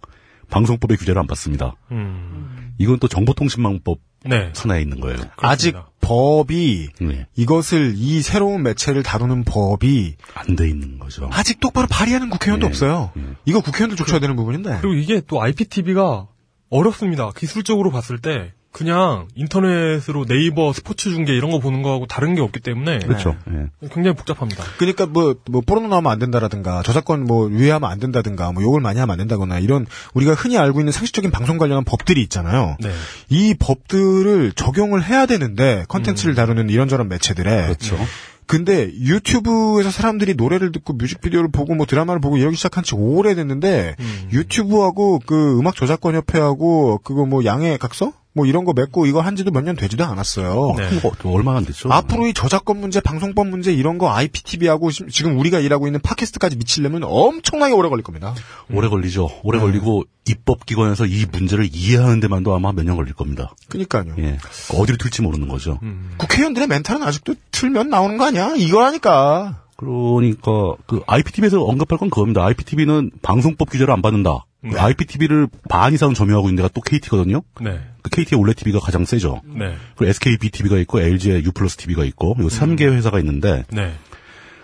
방송법의 0.50 0.96
규제를 0.98 1.20
안 1.20 1.26
받습니다. 1.26 1.74
음. 1.90 2.74
이건 2.78 2.98
또 2.98 3.08
정보통신망법 3.08 3.98
네. 4.24 4.50
산하에 4.52 4.82
있는 4.82 5.00
거예요. 5.00 5.16
아직 5.36 5.74
법이 6.08 6.88
네. 7.00 7.26
이것을 7.36 7.92
이 7.96 8.22
새로운 8.22 8.62
매체를 8.62 9.02
다루는 9.02 9.44
법이 9.44 10.16
안 10.34 10.56
돼 10.56 10.68
있는 10.68 10.98
거죠. 10.98 11.28
아직 11.32 11.60
똑바로 11.60 11.86
발의하는 11.86 12.30
국회의원도 12.30 12.66
예, 12.66 12.68
없어요. 12.68 13.12
예. 13.18 13.22
이거 13.44 13.60
국회의원들 13.60 13.96
쫓아야 13.96 14.18
되는 14.18 14.34
부분인데. 14.34 14.78
그리고 14.80 14.94
이게 14.94 15.20
또 15.26 15.42
IPTV가 15.42 16.26
어렵습니다. 16.70 17.30
기술적으로 17.36 17.90
봤을 17.90 18.18
때 18.18 18.52
그냥 18.78 19.26
인터넷으로 19.34 20.24
네이버 20.24 20.72
스포츠 20.72 21.10
중계 21.10 21.34
이런 21.34 21.50
거 21.50 21.58
보는 21.58 21.82
거하고 21.82 22.06
다른 22.06 22.36
게 22.36 22.40
없기 22.40 22.60
때문에 22.60 23.00
그렇죠. 23.00 23.34
예. 23.50 23.88
굉장히 23.88 24.14
복잡합니다. 24.14 24.62
그러니까 24.76 25.04
뭐, 25.06 25.34
뭐, 25.50 25.62
포르노 25.62 25.88
나오면 25.88 26.12
안 26.12 26.20
된다라든가, 26.20 26.84
저작권 26.84 27.24
뭐, 27.24 27.50
유예하면 27.50 27.90
안 27.90 27.98
된다든가, 27.98 28.52
뭐, 28.52 28.62
욕을 28.62 28.80
많이 28.80 29.00
하면 29.00 29.12
안 29.12 29.18
된다거나, 29.18 29.58
이런, 29.58 29.84
우리가 30.14 30.34
흔히 30.34 30.58
알고 30.58 30.78
있는 30.78 30.92
상식적인 30.92 31.32
방송 31.32 31.58
관련한 31.58 31.82
법들이 31.82 32.22
있잖아요. 32.22 32.76
네. 32.78 32.92
이 33.30 33.56
법들을 33.58 34.52
적용을 34.52 35.02
해야 35.02 35.26
되는데, 35.26 35.84
컨텐츠를 35.88 36.36
다루는 36.36 36.70
이런저런 36.70 37.08
매체들에. 37.08 37.62
그렇죠. 37.62 37.98
근데 38.46 38.92
유튜브에서 38.94 39.90
사람들이 39.90 40.34
노래를 40.34 40.70
듣고 40.70 40.92
뮤직비디오를 40.92 41.50
보고 41.50 41.74
뭐 41.74 41.84
드라마를 41.84 42.20
보고 42.20 42.38
이러기 42.38 42.56
시작한 42.56 42.82
지 42.82 42.94
오래됐는데 42.94 43.96
음. 44.00 44.28
유튜브하고 44.32 45.20
그 45.26 45.58
음악 45.58 45.76
저작권 45.76 46.14
협회하고 46.14 47.00
그거 47.04 47.26
뭐 47.26 47.44
양해 47.44 47.76
각서 47.76 48.14
뭐 48.38 48.46
이런 48.46 48.64
거 48.64 48.72
맺고 48.72 49.06
이거 49.06 49.20
한 49.20 49.34
지도 49.34 49.50
몇 49.50 49.62
년 49.64 49.74
되지도 49.74 50.04
않았어요. 50.04 50.74
네. 50.78 51.00
또 51.20 51.32
얼마나 51.32 51.58
안 51.58 51.64
됐죠? 51.64 51.92
앞으로 51.92 52.28
이 52.28 52.32
저작권 52.32 52.78
문제, 52.80 53.00
방송법 53.00 53.48
문제 53.48 53.72
이런 53.72 53.98
거 53.98 54.10
IPTV하고 54.14 54.90
시- 54.90 55.02
지금 55.10 55.36
우리가 55.38 55.58
일하고 55.58 55.88
있는 55.88 56.00
팟캐스트까지 56.00 56.56
미치려면 56.56 57.02
엄청나게 57.04 57.74
오래 57.74 57.88
걸릴 57.88 58.04
겁니다. 58.04 58.34
오래 58.72 58.88
걸리죠. 58.88 59.28
오래 59.42 59.58
걸리고 59.58 60.04
입법기관에서 60.28 61.06
이 61.06 61.26
문제를 61.32 61.68
이해하는 61.72 62.20
데만도 62.20 62.54
아마 62.54 62.70
몇 62.72 62.84
년 62.84 62.94
걸릴 62.96 63.14
겁니다. 63.14 63.54
그러니까요. 63.68 64.14
예. 64.18 64.38
어디로 64.72 64.96
튈지 64.98 65.22
모르는 65.22 65.48
거죠. 65.48 65.80
국회의원들의 66.18 66.68
멘탈은 66.68 67.02
아직도 67.02 67.34
틀면 67.50 67.88
나오는 67.90 68.16
거 68.18 68.26
아니야? 68.26 68.54
이거라니까. 68.56 69.62
그러니까 69.76 70.74
그 70.86 71.02
IPTV에서 71.06 71.62
언급할 71.64 71.98
건 71.98 72.10
그겁니다. 72.10 72.44
IPTV는 72.46 73.10
방송법 73.22 73.70
규제를 73.70 73.92
안 73.92 74.02
받는다. 74.02 74.44
그 74.60 74.76
IPTV를 74.78 75.46
반 75.68 75.94
이상 75.94 76.14
점유하고 76.14 76.48
있는 76.48 76.56
데가 76.56 76.68
또 76.74 76.80
KT거든요. 76.80 77.42
네. 77.60 77.78
그 78.08 78.16
KT의 78.16 78.40
올레 78.40 78.52
TV가 78.54 78.80
가장 78.80 79.04
세죠. 79.04 79.42
네. 79.44 79.74
그리고 79.96 80.10
SKB 80.10 80.50
TV가 80.50 80.78
있고 80.78 81.00
LG의 81.00 81.44
U 81.44 81.52
플러스 81.52 81.76
TV가 81.76 82.04
있고 82.04 82.36
요 82.40 82.46
3개 82.46 82.82
회사가 82.92 83.18
있는데 83.20 83.64
네. 83.70 83.92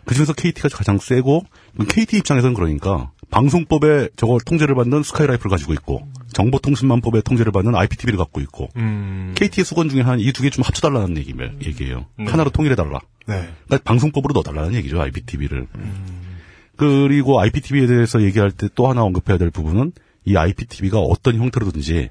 그중에서 0.04 0.32
KT가 0.34 0.68
가장 0.68 0.98
세고 0.98 1.44
KT 1.88 2.18
입장에서는 2.18 2.54
그러니까 2.54 3.10
방송법에 3.30 4.08
저걸 4.16 4.40
통제를 4.44 4.74
받는 4.74 5.02
스카이라이프를 5.02 5.50
가지고 5.50 5.72
있고 5.72 6.06
정보통신망법에 6.34 7.22
통제를 7.22 7.52
받는 7.52 7.74
IPTV를 7.74 8.18
갖고 8.18 8.40
있고 8.42 8.68
음. 8.76 9.32
KT의 9.34 9.64
숙원 9.64 9.88
중에 9.88 10.02
한 10.02 10.18
이 10.20 10.30
두 10.32 10.42
개 10.42 10.50
좀 10.50 10.62
합쳐달라는 10.62 11.16
얘기, 11.16 11.34
얘기예요. 11.64 12.06
하나로 12.18 12.50
통일해달라. 12.50 13.00
네. 13.26 13.48
그러니까 13.66 13.78
방송법으로 13.84 14.34
넣어달라는 14.34 14.74
얘기죠, 14.74 15.00
IPTV를. 15.00 15.66
그리고 16.76 17.40
IPTV에 17.40 17.86
대해서 17.86 18.22
얘기할 18.22 18.50
때 18.50 18.68
또 18.74 18.88
하나 18.88 19.02
언급해야 19.02 19.38
될 19.38 19.50
부분은 19.50 19.92
이 20.24 20.36
IPTV가 20.36 20.98
어떤 20.98 21.36
형태로든지 21.36 22.10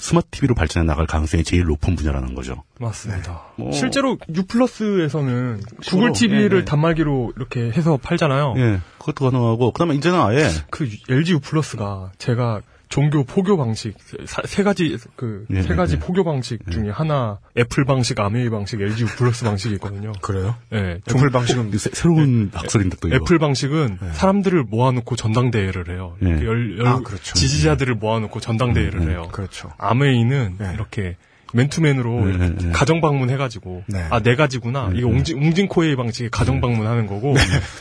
스마트 0.00 0.28
TV로 0.30 0.54
발전해 0.54 0.86
나갈 0.86 1.06
가능성이 1.06 1.44
제일 1.44 1.64
높은 1.64 1.94
분야라는 1.94 2.34
거죠. 2.34 2.64
맞습니다. 2.80 3.42
뭐- 3.56 3.70
실제로 3.72 4.16
U+에서는 4.34 5.60
구글 5.86 6.12
TV를 6.12 6.56
예, 6.56 6.60
예. 6.62 6.64
단말기로 6.64 7.34
이렇게 7.36 7.70
해서 7.70 7.98
팔잖아요. 8.02 8.54
예, 8.56 8.80
그것도 8.98 9.26
가능하고, 9.30 9.72
그 9.72 9.78
다음에 9.78 9.94
이제는 9.94 10.18
아예, 10.18 10.48
그 10.70 10.88
LG 11.08 11.32
U+가 11.34 12.12
제가 12.18 12.62
종교 12.90 13.22
포교 13.22 13.56
방식 13.56 13.94
사- 14.26 14.42
세 14.44 14.64
가지 14.64 14.96
그세 15.14 15.68
예, 15.70 15.74
가지 15.76 15.94
예. 15.94 15.98
포교 16.00 16.24
방식 16.24 16.58
중에 16.70 16.90
하나 16.90 17.38
애플 17.56 17.84
방식, 17.84 18.18
암웨이 18.18 18.50
방식, 18.50 18.80
LG 18.80 19.04
플러스 19.16 19.44
방식이 19.44 19.74
있거든요. 19.74 20.10
그래요? 20.20 20.56
예. 20.72 20.98
애플 21.08 21.30
방식은 21.30 21.70
새- 21.78 21.90
새로운 21.92 22.50
학설인데 22.52 22.96
또 23.00 23.06
이거. 23.08 23.16
애플 23.16 23.38
방식은 23.38 23.98
사람들을 24.12 24.64
모아놓고 24.64 25.14
전당대회를 25.14 25.88
해요. 25.90 26.16
예. 26.24 26.30
열, 26.44 26.78
열- 26.80 26.86
아, 26.88 26.98
그렇죠. 26.98 27.32
지지자들을 27.34 27.94
모아놓고 27.94 28.40
전당대회를 28.40 29.00
음, 29.02 29.10
해요. 29.10 29.28
그렇죠. 29.30 29.72
암웨이는 29.78 30.56
네. 30.58 30.72
이렇게 30.74 31.16
맨투맨으로 31.52 32.24
네, 32.24 32.30
이렇게 32.30 32.66
네. 32.66 32.72
가정 32.72 33.00
방문해가지고 33.00 33.84
네. 33.86 34.06
아네 34.10 34.36
가지구나 34.36 34.90
이게 34.94 35.04
웅진 35.04 35.38
웅진코웨이 35.38 35.96
방식의 35.96 36.30
가정 36.30 36.60
방문하는 36.60 37.06
거고 37.06 37.34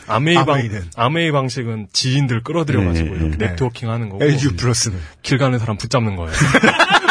아메이 0.08 0.36
방. 0.36 0.62
아메이 0.96 1.32
방식은 1.32 1.88
지인들 1.94 2.44
끌어들여가지고 2.44 3.10
네, 3.10 3.16
이렇게 3.16 3.38
네. 3.38 3.48
네트워킹하는 3.50 4.10
거고 4.10 4.24
LG 4.24 4.56
플러스는 4.56 4.98
길 5.22 5.38
가는 5.38 5.58
사람 5.60 5.78
붙잡는 5.78 6.16
거예요. 6.16 6.32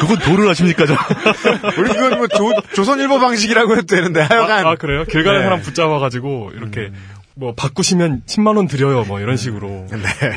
그건 0.00 0.18
도를 0.18 0.48
하십니까, 0.48 0.86
저? 0.86 0.94
우리 1.78 1.90
이건 1.90 2.16
뭐 2.16 2.26
조, 2.28 2.54
조선일보 2.74 3.20
방식이라고 3.20 3.76
해도 3.76 3.86
되는데 3.86 4.20
하여간 4.22 4.66
아, 4.66 4.70
아, 4.70 4.74
그래요? 4.74 5.04
길 5.04 5.22
가는 5.24 5.40
네. 5.40 5.44
사람 5.44 5.60
붙잡아가지고 5.60 6.52
이렇게 6.54 6.90
뭐 7.40 7.54
바꾸시면 7.54 8.22
10만 8.26 8.56
원 8.58 8.68
드려요 8.68 9.02
뭐 9.04 9.18
이런 9.18 9.36
식으로. 9.38 9.86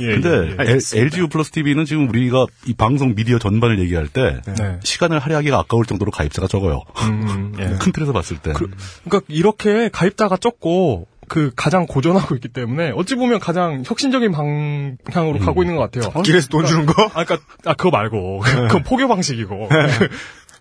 예, 0.01 0.05
근데 0.21 0.55
예, 0.59 0.77
예. 0.95 0.99
LG 1.01 1.27
플러스 1.30 1.51
TV는 1.51 1.84
지금 1.84 2.07
우리가 2.07 2.45
이 2.65 2.73
방송 2.73 3.13
미디어 3.13 3.38
전반을 3.39 3.77
얘기할 3.80 4.07
때 4.07 4.41
네. 4.57 4.80
시간을 4.81 5.19
할애하기가 5.19 5.59
아까울 5.59 5.85
정도로 5.85 6.11
가입자가 6.11 6.47
적어요. 6.47 6.81
음, 7.03 7.53
예. 7.59 7.75
큰 7.80 7.91
틀에서 7.91 8.13
봤을 8.13 8.38
때. 8.38 8.53
그, 8.53 8.71
그러니까 9.03 9.21
이렇게 9.27 9.89
가입자가 9.89 10.38
적고 10.38 11.07
그 11.27 11.51
가장 11.55 11.85
고전하고 11.88 12.35
있기 12.35 12.47
때문에 12.47 12.91
어찌 12.95 13.15
보면 13.15 13.39
가장 13.39 13.84
혁신적인 13.85 14.31
방향으로 14.31 15.39
가고 15.39 15.63
있는 15.63 15.75
것 15.75 15.91
같아요. 15.91 16.21
길에서 16.21 16.47
돈 16.47 16.65
주는 16.65 16.85
거? 16.85 16.93
아, 17.13 17.25
그러니까 17.25 17.38
아 17.65 17.73
그거 17.73 17.91
말고 17.91 18.39
그건 18.69 18.84
포교 18.84 19.07
방식이고 19.09 19.67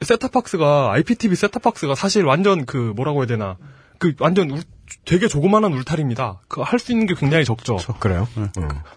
세타박스가 0.00 0.92
IPTV 0.94 1.36
세타박스가 1.36 1.94
사실 1.94 2.24
완전 2.24 2.64
그 2.66 2.92
뭐라고 2.96 3.20
해야 3.20 3.26
되나 3.26 3.56
그 3.98 4.14
완전 4.18 4.50
울- 4.50 4.62
되게 5.04 5.28
조그마한 5.28 5.72
울타리입니다. 5.72 6.40
그 6.48 6.62
할 6.62 6.78
수 6.78 6.92
있는 6.92 7.06
게 7.06 7.14
굉장히 7.14 7.44
적죠. 7.44 7.76
그래요? 8.00 8.26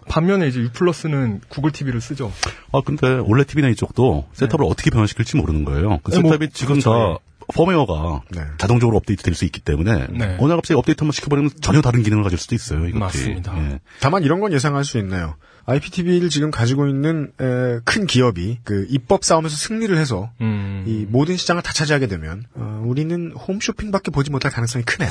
반면에 0.08 0.48
이제 0.48 0.60
U 0.60 0.70
플러스는 0.70 1.40
구글 1.48 1.72
TV를 1.72 2.00
쓰죠. 2.00 2.32
아 2.72 2.80
근데 2.84 3.06
올레 3.18 3.44
TV나 3.44 3.68
이쪽도 3.68 4.26
셋탑을 4.32 4.64
어떻게 4.66 4.90
변화시킬지 4.90 5.36
모르는 5.36 5.64
거예요. 5.64 6.00
그 6.02 6.10
네, 6.12 6.20
뭐, 6.20 6.32
셋탑이 6.32 6.50
지금 6.50 6.80
그렇죠, 6.80 6.90
다 6.90 7.54
펌웨어가 7.54 8.22
네. 8.30 8.40
자동적으로 8.58 8.96
업데이트 8.96 9.22
될 9.22 9.34
수 9.34 9.44
있기 9.44 9.60
때문에 9.60 10.06
네. 10.10 10.36
어느 10.40 10.48
날 10.48 10.56
갑자기 10.56 10.74
업데이트 10.78 11.00
한번 11.02 11.12
시켜버리면 11.12 11.50
전혀 11.60 11.80
다른 11.80 12.02
기능을 12.02 12.22
가질 12.24 12.38
수도 12.38 12.54
있어요. 12.54 12.80
이것들이. 12.80 12.98
맞습니다. 12.98 13.56
예. 13.58 13.80
다만 14.00 14.22
이런 14.24 14.40
건 14.40 14.52
예상할 14.52 14.84
수 14.84 14.98
있네요. 14.98 15.36
IPTV를 15.66 16.28
지금 16.30 16.50
가지고 16.50 16.86
있는 16.86 17.32
에, 17.40 17.80
큰 17.84 18.06
기업이 18.06 18.58
그 18.62 18.86
입법 18.88 19.24
싸움에서 19.24 19.56
승리를 19.56 19.96
해서 19.98 20.30
음. 20.40 20.84
이 20.86 21.04
모든 21.08 21.36
시장을 21.36 21.62
다 21.62 21.72
차지하게 21.72 22.06
되면 22.06 22.44
어, 22.54 22.82
우리는 22.84 23.32
홈쇼핑밖에 23.32 24.12
보지 24.12 24.30
못할 24.30 24.52
가능성이 24.52 24.84
크네요. 24.84 25.10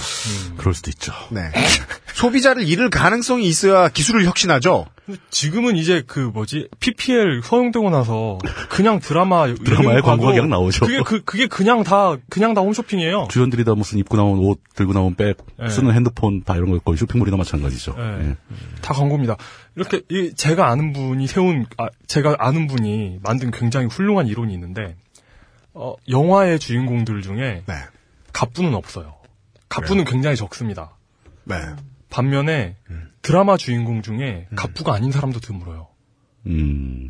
그럴 0.58 0.74
수도 0.74 0.90
있죠. 0.92 1.14
네. 1.30 1.52
소비자를 2.14 2.64
잃을 2.68 2.90
가능성이 2.90 3.46
있어야 3.48 3.90
기술을 3.90 4.26
혁신하죠. 4.26 4.86
지금은 5.30 5.76
이제 5.76 6.02
그 6.08 6.20
뭐지 6.20 6.70
PPL 6.80 7.42
허용되고 7.42 7.90
나서 7.90 8.40
그냥 8.70 9.00
드라마 9.00 9.54
드라마에 9.54 10.02
광고가 10.02 10.32
그냥 10.32 10.50
나오죠. 10.50 10.86
그게 10.86 11.02
그 11.04 11.22
그게 11.24 11.48
그냥 11.48 11.84
다 11.84 12.16
그냥 12.30 12.54
다 12.54 12.62
홈쇼핑이에요. 12.62 13.28
주연들이 13.30 13.66
다 13.66 13.76
무슨 13.76 14.00
입고 14.00 14.18
나온 14.18 14.40
옷, 14.40 14.60
들고 14.74 14.94
나온 14.94 15.14
백, 15.16 15.38
예. 15.62 15.70
쓰는 15.70 15.94
핸드폰 15.94 16.44
다 16.44 16.56
이런 16.56 16.72
거 16.72 16.80
거의 16.80 16.98
쇼핑몰이나 16.98 17.38
마찬가지죠. 17.38 17.96
예. 18.00 18.30
예. 18.30 18.36
다 18.82 18.94
광고입니다. 18.94 19.38
이렇게 19.76 20.02
이 20.10 20.34
제가 20.34 20.70
아는 20.70 20.94
분이 20.94 21.28
세운 21.28 21.66
아, 21.78 21.90
제가 22.08 22.36
아는 22.40 22.68
분이 22.68 23.20
만든 23.22 23.52
굉장히 23.52 23.88
훌륭한 23.88 24.28
이론이 24.28 24.54
있는데 24.54 24.96
어, 25.74 25.96
영화의 26.10 26.60
주인공들 26.60 27.22
중에 27.22 27.64
네. 27.66 27.74
갑부는 28.32 28.74
없어요. 28.74 29.16
갑부는 29.70 30.06
굉장히 30.06 30.36
적습니다. 30.36 30.98
네. 31.44 31.56
반면에 32.10 32.78
드라마 33.22 33.58
주인공 33.58 34.02
중에 34.02 34.48
갑부가 34.56 34.94
아닌 34.94 35.12
사람도 35.12 35.40
드물어요. 35.40 35.88
음, 36.46 37.10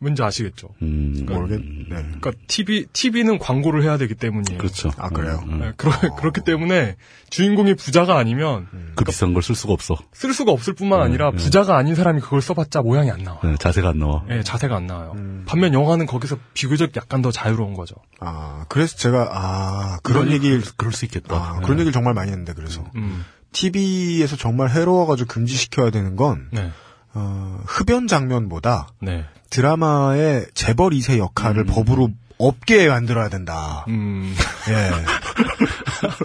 왠지 0.00 0.22
아시겠죠? 0.22 0.68
음, 0.82 1.26
모르겠, 1.28 1.56
음, 1.60 1.86
네. 1.88 1.96
그러니까 1.96 2.32
TV 2.48 2.86
TV는 2.92 3.38
광고를 3.38 3.82
해야 3.82 3.96
되기 3.96 4.14
때문이에요. 4.14 4.58
그렇죠. 4.58 4.90
아, 4.96 5.08
그래요? 5.08 5.40
음, 5.44 5.52
음. 5.54 5.58
네, 5.60 5.72
그러, 5.76 5.92
그렇기 6.16 6.42
때문에 6.44 6.96
주인공이 7.30 7.74
부자가 7.74 8.18
아니면 8.18 8.66
그 8.96 9.04
비싼 9.04 9.32
걸 9.34 9.42
쓸 9.42 9.54
수가 9.54 9.72
없어. 9.72 9.96
쓸 10.12 10.32
수가 10.34 10.52
없을 10.52 10.72
뿐만 10.74 11.00
아니라 11.00 11.30
네. 11.30 11.36
부자가 11.36 11.76
아닌 11.76 11.94
사람이 11.94 12.20
그걸 12.20 12.40
써봤자 12.42 12.82
모양이 12.82 13.10
안 13.10 13.22
나와. 13.22 13.38
예, 13.44 13.56
자세가 13.56 13.90
안 13.90 13.98
나와. 13.98 14.24
예, 14.30 14.42
자세가 14.42 14.76
안 14.76 14.86
나와요. 14.86 15.14
반면 15.46 15.74
영화는 15.74 16.06
거기서 16.06 16.36
비교적 16.54 16.94
약간 16.96 17.22
더 17.22 17.30
자유로운 17.30 17.74
거죠. 17.74 17.94
아, 18.20 18.64
그래서 18.68 18.96
제가, 18.96 19.28
아, 19.32 19.98
그런 20.02 20.30
얘기를, 20.30 20.62
그럴 20.76 20.92
수 20.92 21.04
있겠다. 21.04 21.34
아, 21.34 21.56
예. 21.58 21.62
그런 21.64 21.78
얘기를 21.78 21.92
정말 21.92 22.14
많이 22.14 22.30
했는데, 22.30 22.52
그래서. 22.54 22.84
음, 22.96 23.24
TV에서 23.52 24.36
정말 24.36 24.70
해로워가지고 24.70 25.28
금지시켜야 25.28 25.90
되는 25.90 26.16
건, 26.16 26.48
네, 26.52 26.70
어, 27.14 27.60
흡연 27.66 28.06
장면보다 28.06 28.88
네. 29.00 29.26
드라마의 29.52 30.46
재벌 30.54 30.90
2세 30.92 31.18
역할을 31.18 31.64
법으로 31.64 32.08
없게 32.38 32.88
만들어야 32.88 33.28
된다. 33.28 33.84
음, 33.88 34.34
예. 34.68 34.90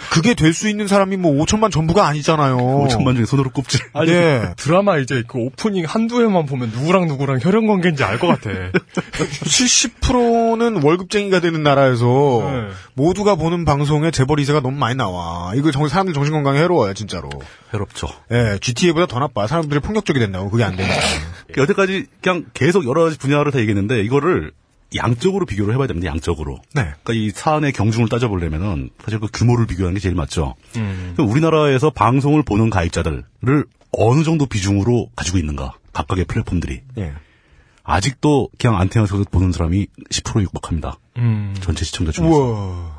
그게 0.10 0.34
될 0.34 0.54
수 0.54 0.68
있는 0.68 0.88
사람이 0.88 1.18
뭐 1.18 1.32
5천만 1.46 1.70
전부가 1.72 2.08
아니잖아요. 2.08 2.58
5천만 2.58 3.16
중에 3.16 3.26
손으로 3.26 3.52
꼽지. 3.52 3.78
아니, 3.94 4.10
예. 4.12 4.54
드라마 4.58 4.98
이제 4.98 5.24
그 5.28 5.38
오프닝 5.38 5.86
한두 5.86 6.22
회만 6.22 6.48
보면 6.48 6.70
누구랑 6.70 7.06
누구랑 7.08 7.40
혈연 7.42 7.68
관계인지 7.68 8.04
알 8.04 8.18
것 8.18 8.28
같아. 8.28 8.50
70%는 9.46 10.82
월급쟁이가 10.82 11.40
되는 11.42 11.62
나라에서 11.62 12.06
네. 12.52 12.74
모두가 12.96 13.36
보는 13.36 13.66
방송에 13.66 14.10
재벌 14.10 14.38
2세가 14.38 14.62
너무 14.64 14.78
많이 14.78 14.96
나와. 14.96 15.52
이거 15.56 15.70
정, 15.72 15.88
사람들 15.88 16.14
정신건강에 16.16 16.60
해로워요, 16.60 16.94
진짜로. 16.96 17.30
해롭죠. 17.74 18.08
예, 18.32 18.58
GTA보다 18.60 19.06
더 19.06 19.20
나빠. 19.20 19.46
사람들이 19.46 19.82
폭력적이 19.82 20.20
된다고. 20.20 20.50
그게 20.50 20.64
안 20.64 20.76
되니까. 20.76 20.96
여태까지 21.56 22.06
그냥 22.22 22.46
계속 22.54 22.86
여러 22.86 23.04
가지 23.04 23.18
분야를 23.18 23.52
다 23.52 23.60
얘기했는데 23.60 24.02
이거를 24.02 24.52
양적으로 24.96 25.46
비교를 25.46 25.74
해봐야 25.74 25.88
됩니다. 25.88 26.10
양적으로. 26.10 26.60
네. 26.74 26.84
그러니까 27.04 27.14
이 27.14 27.30
사안의 27.32 27.74
경중을 27.74 28.10
따져보려면은 28.10 28.90
사실 29.04 29.20
그 29.20 29.28
규모를 29.32 29.68
비교하는 29.68 29.96
게 29.96 30.00
제일 30.00 30.16
맞죠. 30.16 30.56
음, 30.78 31.16
우리나라에서 31.20 31.90
방송을 31.90 32.44
보는 32.44 32.70
가입자들을 32.70 33.66
어느 33.92 34.24
정도 34.24 34.46
비중으로 34.46 35.10
가지고 35.16 35.38
있는가? 35.40 35.74
각각의 35.94 36.26
플랫폼들이. 36.26 36.82
예. 37.00 37.14
아직도 37.84 38.50
그냥 38.60 38.78
안테나에서 38.78 39.24
보는 39.32 39.52
사람이 39.52 39.88
10%에 40.10 40.44
육박합니다. 40.44 40.98
음, 41.18 41.56
전체 41.62 41.84
시청자 41.86 42.12
중에서. 42.12 42.34
우와. 42.36 42.97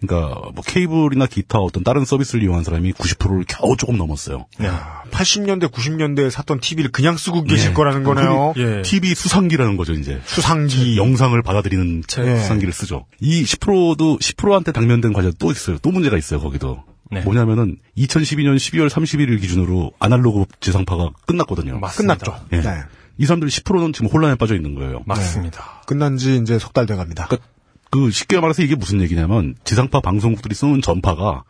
그러니까 0.00 0.40
뭐 0.54 0.64
케이블이나 0.66 1.26
기타 1.26 1.58
어떤 1.58 1.84
다른 1.84 2.04
서비스를 2.04 2.42
이용한 2.44 2.64
사람이 2.64 2.92
90%를 2.94 3.44
겨우 3.46 3.76
조금 3.76 3.96
넘었어요. 3.98 4.46
야, 4.64 5.02
80년대, 5.10 5.70
90년대에 5.70 6.30
샀던 6.30 6.60
TV를 6.60 6.90
그냥 6.90 7.16
쓰고 7.16 7.44
계실 7.44 7.74
거라는 7.74 8.02
거네요. 8.04 8.54
예. 8.56 8.82
TV 8.82 9.14
수상기라는 9.14 9.76
거죠, 9.76 9.92
이제. 9.92 10.20
수상기. 10.24 10.96
영상을 10.96 11.40
받아들이는 11.42 12.02
예. 12.18 12.36
수상기를 12.38 12.72
쓰죠. 12.72 13.06
이 13.20 13.42
10%도 13.44 14.18
10%한테 14.18 14.72
당면된 14.72 15.12
과제도 15.12 15.36
또 15.38 15.50
있어요. 15.50 15.78
또 15.78 15.90
문제가 15.90 16.16
있어요, 16.16 16.40
거기도. 16.40 16.82
네. 17.10 17.20
뭐냐면은 17.22 17.76
2012년 17.98 18.56
12월 18.56 18.88
31일 18.88 19.40
기준으로 19.40 19.92
아날로그 19.98 20.44
지상파가 20.60 21.10
끝났거든요. 21.26 21.78
맞습니다. 21.80 22.14
끝났죠. 22.16 22.44
예. 22.52 22.60
네. 22.60 22.82
이 23.18 23.26
사람들이 23.26 23.50
10%는 23.50 23.92
지금 23.92 24.08
혼란에 24.08 24.34
빠져 24.36 24.54
있는 24.54 24.74
거예요. 24.76 25.02
맞습니다. 25.04 25.82
끝난 25.86 26.16
지 26.16 26.36
이제 26.36 26.58
석 26.58 26.72
달 26.72 26.86
돼 26.86 26.94
갑니다. 26.94 27.26
그러니까 27.26 27.48
그 27.90 28.10
쉽게 28.10 28.40
말해서 28.40 28.62
이게 28.62 28.74
무슨 28.74 29.00
얘기냐면 29.00 29.54
지상파 29.64 30.00
방송국들이 30.00 30.54
쓰는 30.54 30.80
전파가 30.80 31.42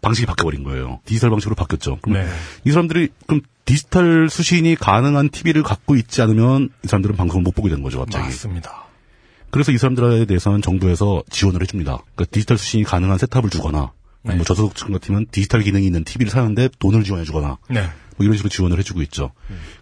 방식이 0.00 0.26
바뀌어버린 0.26 0.62
거예요. 0.64 1.00
디지털 1.04 1.30
방식으로 1.30 1.56
바뀌었죠. 1.56 1.98
그럼 2.02 2.20
네. 2.20 2.28
이 2.64 2.70
사람들이 2.70 3.08
그럼 3.26 3.40
디지털 3.64 4.28
수신이 4.30 4.76
가능한 4.76 5.30
TV를 5.30 5.62
갖고 5.62 5.96
있지 5.96 6.22
않으면 6.22 6.70
이 6.84 6.88
사람들은 6.88 7.16
방송을 7.16 7.42
못 7.42 7.54
보게 7.54 7.68
된 7.68 7.82
거죠, 7.82 7.98
갑자기. 7.98 8.24
맞습니다. 8.24 8.86
그래서 9.50 9.72
이 9.72 9.78
사람들에 9.78 10.26
대해서는 10.26 10.62
정부에서 10.62 11.22
지원을 11.30 11.62
해줍니다. 11.62 11.98
그러니까 12.14 12.24
디지털 12.30 12.58
수신이 12.58 12.84
가능한 12.84 13.18
세탑을 13.18 13.50
주거나, 13.50 13.92
네. 14.22 14.36
뭐 14.36 14.44
저소득층 14.44 14.92
같으면 14.92 15.26
디지털 15.30 15.62
기능이 15.62 15.86
있는 15.86 16.04
TV를 16.04 16.30
사는데 16.30 16.68
돈을 16.78 17.02
지원해주거나, 17.02 17.58
네. 17.70 17.80
뭐 18.16 18.24
이런 18.24 18.36
식으로 18.36 18.50
지원을 18.50 18.78
해주고 18.78 19.02
있죠. 19.02 19.32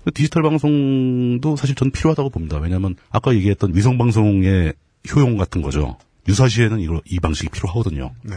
그 0.05 0.13
디지털 0.13 0.43
방송도 0.43 1.57
사실 1.57 1.75
저는 1.75 1.91
필요하다고 1.91 2.31
봅니다. 2.31 2.59
왜냐하면 2.59 2.95
아까 3.11 3.35
얘기했던 3.35 3.75
위성 3.75 3.99
방송의 3.99 4.75
효용 5.15 5.37
같은 5.37 5.63
거죠. 5.63 5.97
유사시에는 6.29 6.81
이거 6.81 7.01
이 7.07 7.21
방식이 7.21 7.49
필요하거든요. 7.51 8.13
네. 8.23 8.37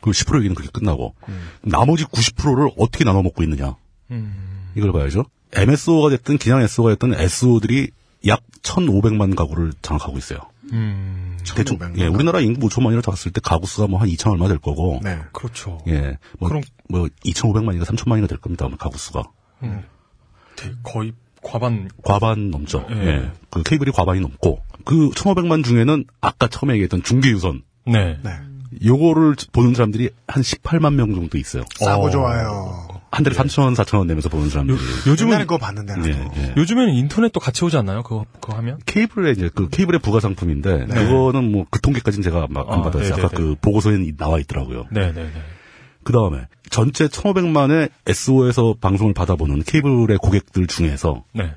그10% 0.00 0.36
얘기는 0.38 0.54
그렇게 0.54 0.70
끝나고 0.72 1.14
나머지 1.62 2.04
90%를 2.04 2.70
어떻게 2.78 3.04
나눠 3.04 3.22
먹고 3.22 3.42
있느냐 3.42 3.74
음, 4.12 4.70
이걸 4.76 4.92
봐야죠. 4.92 5.24
MSO가 5.52 6.10
됐든 6.10 6.38
그냥 6.38 6.60
SO가 6.62 6.90
됐든 6.90 7.14
SO들이 7.14 7.90
약 8.28 8.42
1,500만 8.62 9.34
가구를 9.34 9.72
장악하고 9.82 10.18
있어요. 10.18 10.38
음, 10.72 11.38
대충 11.54 11.78
1,500만 11.78 11.98
예, 11.98 12.06
우리나라 12.06 12.40
인구 12.40 12.68
5천만이라 12.68 13.04
봤을 13.04 13.32
때 13.32 13.40
가구 13.42 13.66
수가 13.66 13.86
뭐 13.88 14.00
한 14.00 14.08
2천 14.08 14.30
얼마 14.32 14.46
될 14.48 14.58
거고 14.58 15.00
네. 15.02 15.18
그렇죠. 15.32 15.80
예, 15.88 16.18
뭐, 16.38 16.48
그럼- 16.48 16.62
뭐 16.88 17.08
2,500만인가 17.24 17.84
3천만인가 17.84 18.28
될 18.28 18.38
겁니다. 18.38 18.68
가구 18.78 18.98
수가 18.98 19.24
음, 19.64 19.82
되- 20.56 20.72
거의 20.82 21.12
과반 21.46 21.88
과반 22.02 22.50
넘죠. 22.50 22.86
예. 22.90 23.06
예. 23.06 23.30
그 23.50 23.62
케이블이 23.62 23.92
과반이 23.92 24.20
넘고 24.20 24.60
그 24.84 25.10
1,500만 25.10 25.64
중에는 25.64 26.04
아까 26.20 26.48
처음에 26.48 26.74
얘기했던 26.74 27.02
중계 27.02 27.30
유선 27.30 27.62
네. 27.86 28.18
네. 28.22 28.30
요거를 28.84 29.36
보는 29.52 29.74
사람들이 29.74 30.10
한 30.26 30.42
18만 30.42 30.94
명 30.94 31.14
정도 31.14 31.38
있어요. 31.38 31.64
싸고 31.76 32.06
어. 32.06 32.10
좋아요. 32.10 32.88
한 33.10 33.24
달에 33.24 33.34
3천 33.34 33.62
원, 33.62 33.74
4천 33.74 33.98
원 33.98 34.06
내면서 34.08 34.28
보는 34.28 34.50
사람들이. 34.50 34.78
요즘은 35.06 35.38
그거 35.38 35.56
봤는데 35.56 35.94
나도. 35.96 36.08
예, 36.10 36.28
예. 36.36 36.54
요즘에는 36.56 36.92
인터넷도 36.92 37.40
같이 37.40 37.64
오지 37.64 37.76
않나요? 37.78 38.02
그거 38.02 38.26
그거 38.40 38.56
하면? 38.58 38.78
케이블에 38.84 39.30
이제 39.30 39.48
그 39.54 39.68
케이블의 39.70 40.00
부가 40.00 40.20
상품인데 40.20 40.86
그거는 40.86 41.52
뭐 41.52 41.64
그 41.70 41.80
통계까지는 41.80 42.22
제가 42.22 42.48
막안 42.50 42.80
아, 42.80 42.82
받았어요. 42.82 43.08
네네네. 43.10 43.22
아까 43.22 43.36
그 43.36 43.54
보고서에 43.60 43.98
나와 44.18 44.38
있더라고요. 44.40 44.86
네, 44.90 45.12
네, 45.12 45.22
네. 45.24 45.30
그 46.04 46.12
다음에 46.12 46.46
전체 46.76 47.06
1,500만의 47.06 47.88
SO에서 48.06 48.74
방송을 48.78 49.14
받아보는 49.14 49.62
케이블의 49.62 50.18
고객들 50.18 50.66
중에서 50.66 51.24
네. 51.32 51.54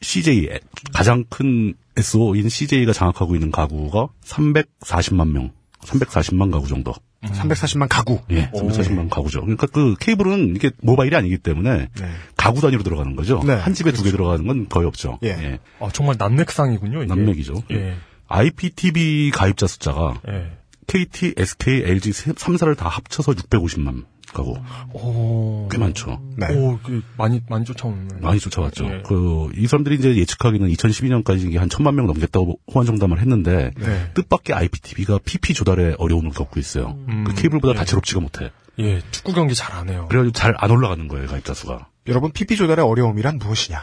CJ 0.00 0.48
가장 0.92 1.22
큰 1.30 1.74
SO인 1.96 2.48
CJ가 2.48 2.92
장악하고 2.92 3.36
있는 3.36 3.52
가구가 3.52 4.08
340만 4.24 5.30
명, 5.30 5.52
340만 5.82 6.50
가구 6.50 6.66
정도. 6.66 6.92
340만 7.22 7.86
가구. 7.88 8.20
예, 8.30 8.50
340만 8.50 9.08
가구죠. 9.08 9.42
그러니까 9.42 9.68
그 9.68 9.94
케이블은 10.00 10.56
이게 10.56 10.72
모바일이 10.82 11.14
아니기 11.14 11.38
때문에 11.38 11.88
네. 11.96 12.10
가구 12.36 12.60
단위로 12.60 12.82
들어가는 12.82 13.14
거죠. 13.14 13.40
네, 13.46 13.52
한 13.52 13.74
집에 13.74 13.92
두개 13.92 14.10
들어가는 14.10 14.44
건 14.44 14.68
거의 14.68 14.88
없죠. 14.88 15.20
예. 15.22 15.60
아, 15.78 15.88
정말 15.92 16.16
난맥상이군요, 16.18 17.04
이게. 17.04 17.06
남맥이죠. 17.06 17.62
예. 17.70 17.94
IPTV 18.26 19.30
가입자 19.30 19.68
숫자가 19.68 20.20
예. 20.28 20.57
KT, 20.92 21.34
SK, 21.36 21.82
LG 21.84 22.10
3사를 22.10 22.76
다 22.76 22.88
합쳐서 22.88 23.32
650만 23.32 24.04
가구. 24.32 24.56
오. 24.92 25.68
꽤 25.70 25.78
많죠. 25.78 26.20
네. 26.36 26.46
오, 26.54 26.78
그 26.82 27.02
많이 27.16 27.40
많이 27.48 27.64
쫓아오는. 27.64 28.08
많이 28.20 28.38
쫓아왔죠. 28.40 28.84
예. 28.86 29.02
그, 29.06 29.48
이 29.56 29.66
사람들이 29.66 29.94
이제 29.96 30.16
예측하기는 30.16 30.68
2012년까지 30.68 31.46
이게 31.46 31.58
한 31.58 31.68
천만 31.70 31.94
명 31.94 32.06
넘겠다고 32.06 32.58
호환 32.74 32.86
정담을 32.86 33.20
했는데, 33.20 33.70
네. 33.78 34.10
뜻밖의 34.14 34.54
IPTV가 34.54 35.18
PP 35.24 35.54
조달에 35.54 35.94
어려움을 35.98 36.32
겪고 36.32 36.58
있어요. 36.60 36.98
음. 37.08 37.24
그 37.24 37.34
케이블보다 37.34 37.72
예. 37.74 37.78
다채롭지가 37.78 38.20
못해. 38.20 38.50
예, 38.80 39.00
축구 39.10 39.32
경기 39.32 39.54
잘 39.54 39.72
안 39.74 39.88
해요. 39.88 40.06
그래가지고 40.10 40.32
잘 40.32 40.54
안 40.58 40.70
올라가는 40.70 41.06
거예요, 41.08 41.26
가입자 41.26 41.54
수가. 41.54 41.88
여러분 42.06 42.30
PP 42.30 42.56
조달의 42.56 42.84
어려움이란 42.84 43.38
무엇이냐? 43.38 43.82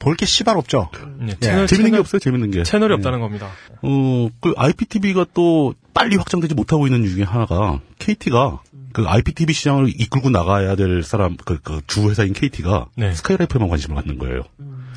볼게 0.00 0.26
씨발 0.26 0.56
없죠. 0.56 0.90
예, 1.22 1.34
채널, 1.40 1.66
재밌는 1.66 1.90
게 1.90 1.90
채널- 1.90 2.00
없어요, 2.00 2.18
재밌는 2.20 2.50
게. 2.50 2.62
채널이 2.64 2.92
예. 2.92 2.94
없다는 2.96 3.20
겁니다. 3.20 3.48
어, 3.82 4.28
그 4.40 4.54
IPTV가 4.56 5.26
또 5.34 5.74
빨리 5.98 6.14
확장되지 6.16 6.54
못하고 6.54 6.86
있는 6.86 7.02
이유 7.02 7.10
중에 7.10 7.24
하나가 7.24 7.80
KT가 7.98 8.60
그 8.92 9.04
IPTV 9.04 9.52
시장을 9.52 9.88
이끌고 9.88 10.30
나가야 10.30 10.76
될 10.76 11.02
사람, 11.02 11.36
그, 11.36 11.58
그 11.60 11.80
주회사인 11.88 12.34
KT가 12.34 12.86
네. 12.96 13.12
스카이라이프에만 13.14 13.68
관심을 13.68 13.96
갖는 13.96 14.16
거예요. 14.18 14.42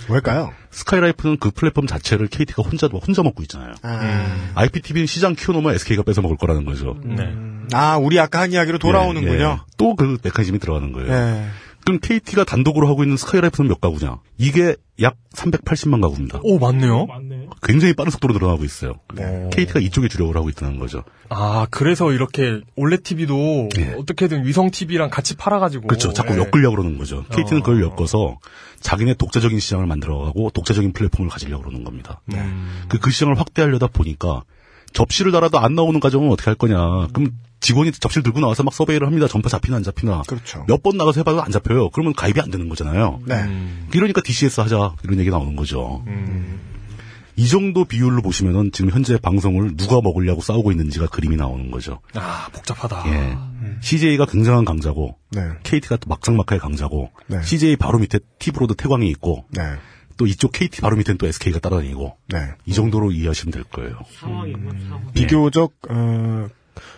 왜일까요? 0.10 0.54
스카이라이프는 0.70 1.38
그 1.40 1.50
플랫폼 1.50 1.88
자체를 1.88 2.28
KT가 2.28 2.62
혼자, 2.62 2.86
혼자 2.86 3.24
먹고 3.24 3.42
있잖아요. 3.44 3.74
아, 3.82 4.52
IPTV는 4.54 5.08
시장 5.08 5.34
키워놓으면 5.34 5.74
SK가 5.74 6.04
뺏어 6.04 6.22
먹을 6.22 6.38
거라는 6.38 6.66
거죠. 6.66 6.96
네. 7.04 7.34
아, 7.74 7.98
우리 7.98 8.20
아까 8.20 8.42
한 8.42 8.52
이야기로 8.52 8.78
돌아오는군요. 8.78 9.62
또그 9.78 10.20
메커니즘이 10.24 10.60
들어가는 10.60 10.92
거예요. 10.92 11.12
예. 11.12 11.46
그럼 11.84 12.00
KT가 12.00 12.44
단독으로 12.44 12.88
하고 12.88 13.04
있는 13.04 13.18
스카이라이프는 13.18 13.68
몇 13.68 13.82
가구냐? 13.82 14.20
이게 14.38 14.76
약 15.02 15.16
380만 15.34 16.00
가구입니다. 16.02 16.42
오, 16.44 16.60
맞네요. 16.60 17.08
맞네. 17.08 17.41
굉장히 17.62 17.94
빠른 17.94 18.12
속도로 18.12 18.34
늘어나고 18.34 18.64
있어요. 18.66 18.94
네. 19.14 19.50
KT가 19.52 19.80
이쪽에 19.80 20.08
주력을 20.08 20.36
하고 20.36 20.50
있다는 20.50 20.80
거죠. 20.80 21.04
아, 21.30 21.68
그래서 21.72 22.12
이렇게 22.12 22.62
올레 22.76 22.98
TV도 22.98 23.70
예. 23.78 23.96
어떻게든 23.98 24.46
위성 24.46 24.70
TV랑 24.72 25.10
같이 25.10 25.36
팔아가지고. 25.36 25.88
그렇죠. 25.88 26.14
자꾸 26.14 26.34
예. 26.34 26.38
엮으려고 26.40 26.76
그러는 26.78 26.98
거죠. 26.98 27.24
KT는 27.30 27.62
그걸 27.64 27.84
어. 27.84 27.88
엮어서 27.92 28.40
자기네 28.80 29.14
독자적인 29.16 29.60
시장을 29.60 29.86
만들어가고 29.86 30.50
독자적인 30.52 30.94
플랫폼을 30.94 31.30
가지려고 31.30 31.64
그러는 31.64 31.84
겁니다. 31.84 32.22
음. 32.34 32.86
그, 32.90 33.00
그 33.00 33.12
시장을 33.12 33.40
확대하려다 33.40 33.88
보니까 33.88 34.44
접시를 34.94 35.32
달아도 35.32 35.58
안 35.60 35.76
나오는 35.76 36.00
가정은 36.00 36.30
어떻게 36.32 36.50
할 36.50 36.56
거냐. 36.56 37.08
그럼 37.14 37.32
직원이 37.62 37.92
접시를 37.92 38.24
들고 38.24 38.40
나와서 38.40 38.64
막 38.64 38.74
서베이를 38.74 39.06
합니다. 39.08 39.28
전파 39.28 39.48
잡히나 39.50 39.78
안 39.78 39.84
잡히나. 39.84 40.24
그렇죠. 40.28 40.66
몇 40.68 40.82
번 40.82 40.98
나가서 40.98 41.20
해봐도 41.22 41.42
안 41.44 41.52
잡혀요. 41.52 41.92
그러면 41.92 42.14
가입이 42.14 42.42
안 42.42 42.50
되는 42.50 42.68
거잖아요. 42.68 43.22
네. 43.26 43.36
음. 43.36 43.88
이러니까 43.94 44.20
DCS 44.22 44.62
하자. 44.62 44.96
이런 45.04 45.20
얘기 45.20 45.30
나오는 45.30 45.56
거죠. 45.56 46.04
음. 46.08 46.60
이 47.36 47.48
정도 47.48 47.86
비율로 47.86 48.22
보시면은 48.22 48.72
지금 48.72 48.92
현재 48.92 49.18
방송을 49.18 49.76
누가 49.78 50.02
먹으려고 50.02 50.42
싸우고 50.42 50.72
있는지가 50.72 51.08
그림이 51.08 51.36
나오는 51.36 51.72
거죠. 51.72 52.00
아, 52.14 52.48
복잡하다. 52.54 53.04
예. 53.08 53.38
CJ가 53.82 54.26
굉장한 54.26 54.66
강자고, 54.66 55.18
네. 55.32 55.42
KT가 55.64 55.98
또 55.98 56.10
막상막하의 56.10 56.60
강자고, 56.60 57.12
네. 57.28 57.42
CJ 57.44 57.78
바로 57.78 58.00
밑에 58.00 58.20
티브로드 58.40 58.76
태광이 58.76 59.10
있고, 59.10 59.46
네. 59.50 59.62
또 60.18 60.28
이쪽 60.28 60.52
KT 60.52 60.82
바로 60.82 60.98
밑에는 60.98 61.18
또 61.18 61.28
SK가 61.28 61.60
따라다니고, 61.60 62.16
네. 62.30 62.40
이 62.66 62.74
정도로 62.74 63.12
이해하시면 63.12 63.52
될 63.52 63.64
거예요. 63.64 63.98
상황이구나, 64.20 64.80
상황. 64.88 65.12
비교적, 65.14 65.74
어, 65.90 66.48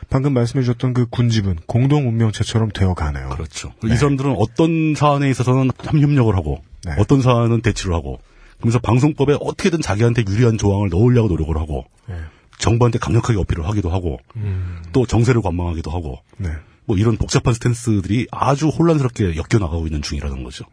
방금 0.10 0.34
말씀해 0.34 0.64
주셨던 0.64 0.94
그 0.94 1.06
군집은 1.08 1.60
공동 1.68 2.08
운명체처럼 2.08 2.72
되어 2.72 2.94
가네요. 2.94 3.30
그렇죠. 3.30 3.72
이 3.86 3.96
사람들은 3.96 4.36
어떤 4.38 4.94
사안에 4.96 5.30
있어서는 5.30 5.72
협력을 5.84 6.36
하고, 6.36 6.64
네. 6.86 6.94
어떤 6.98 7.22
사안은 7.22 7.62
대치를 7.62 7.94
하고, 7.94 8.20
그러면서 8.64 8.80
방송법에 8.80 9.36
어떻게든 9.42 9.82
자기한테 9.82 10.24
유리한 10.26 10.58
조항을 10.58 10.88
넣으려고 10.88 11.28
노력을 11.28 11.58
하고, 11.58 11.84
네. 12.08 12.16
정부한테 12.60 12.98
강력하게 12.98 13.38
어필을 13.38 13.68
하기도 13.68 13.90
하고, 13.90 14.20
음. 14.38 14.82
또 14.94 15.06
정세를 15.06 15.42
관망하기도 15.42 15.92
하고, 15.92 16.20
네. 16.38 16.50
뭐 16.86 16.96
이런 16.96 17.18
복잡한 17.18 17.54
스탠스들이 17.54 18.28
아주 18.32 18.70
혼란스럽게 18.70 19.36
엮여 19.36 19.60
나가고 19.60 19.86
있는 19.86 20.02
중이라는 20.02 20.46
거죠. 20.46 20.64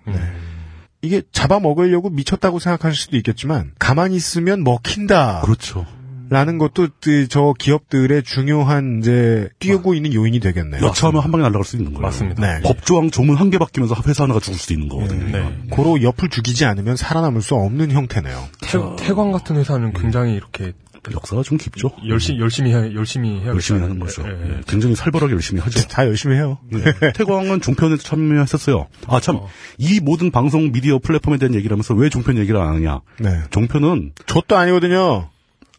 이게 1.02 1.22
잡아먹으려고 1.32 2.10
미쳤다고 2.10 2.60
생각하실 2.60 2.96
수도 2.96 3.16
있겠지만, 3.16 3.72
가만히 3.80 4.14
있으면 4.14 4.62
먹힌다. 4.62 5.40
그렇죠. 5.40 5.84
라는 6.30 6.58
것도 6.58 6.88
그, 7.00 7.28
저 7.28 7.52
기업들의 7.58 8.22
중요한 8.22 9.00
이제 9.00 9.48
뛰고 9.58 9.94
있는 9.94 10.14
요인이 10.14 10.40
되겠네요. 10.40 10.80
여차하면 10.86 11.22
한 11.22 11.30
방에 11.32 11.42
날아갈 11.42 11.64
수 11.64 11.76
있는 11.76 11.92
거예요. 11.92 12.02
맞습니다. 12.06 12.40
네. 12.40 12.62
법조항 12.62 13.10
조문 13.10 13.36
한 13.36 13.50
개 13.50 13.58
바뀌면서 13.58 13.96
회사 14.06 14.22
하나가 14.22 14.38
죽을 14.38 14.56
수도 14.58 14.72
있는 14.74 14.88
거거든요. 14.88 15.26
네. 15.36 15.58
고로 15.70 16.02
옆을 16.02 16.28
죽이지 16.28 16.64
않으면 16.66 16.94
살아남을 16.96 17.42
수 17.42 17.56
없는 17.56 17.90
형태네요. 17.90 18.44
태, 18.62 18.78
태광 19.04 19.32
같은 19.32 19.56
회사는 19.56 19.92
굉장히 19.92 20.34
이렇게 20.34 20.72
역사가 21.12 21.42
좀 21.42 21.58
깊죠. 21.58 21.90
열심히 22.06 22.38
열심히 22.40 22.72
해, 22.74 22.94
열심히 22.94 23.40
해야 23.40 23.48
열심히 23.48 23.80
하는 23.80 23.98
거죠. 23.98 24.22
예, 24.24 24.60
굉장히 24.68 24.94
살벌하게 24.94 25.32
열심히 25.32 25.60
하죠. 25.62 25.88
다 25.88 26.06
열심히 26.06 26.36
해요. 26.36 26.58
예. 26.74 27.12
태광은 27.12 27.60
종편에 27.62 27.96
참여했었어요. 27.96 28.86
아, 29.08 29.18
참. 29.18 29.40
이 29.78 29.98
모든 30.00 30.30
방송 30.30 30.70
미디어 30.70 30.98
플랫폼에 30.98 31.38
대한 31.38 31.54
얘기를 31.54 31.72
하면서 31.74 31.94
왜 31.94 32.08
종편 32.10 32.36
얘기를 32.36 32.60
안 32.60 32.74
하냐. 32.76 33.00
네. 33.18 33.40
종편은 33.50 34.12
좆도 34.26 34.56
아니거든요. 34.58 35.28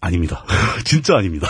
아닙니다. 0.01 0.43
진짜 0.83 1.15
아닙니다. 1.15 1.47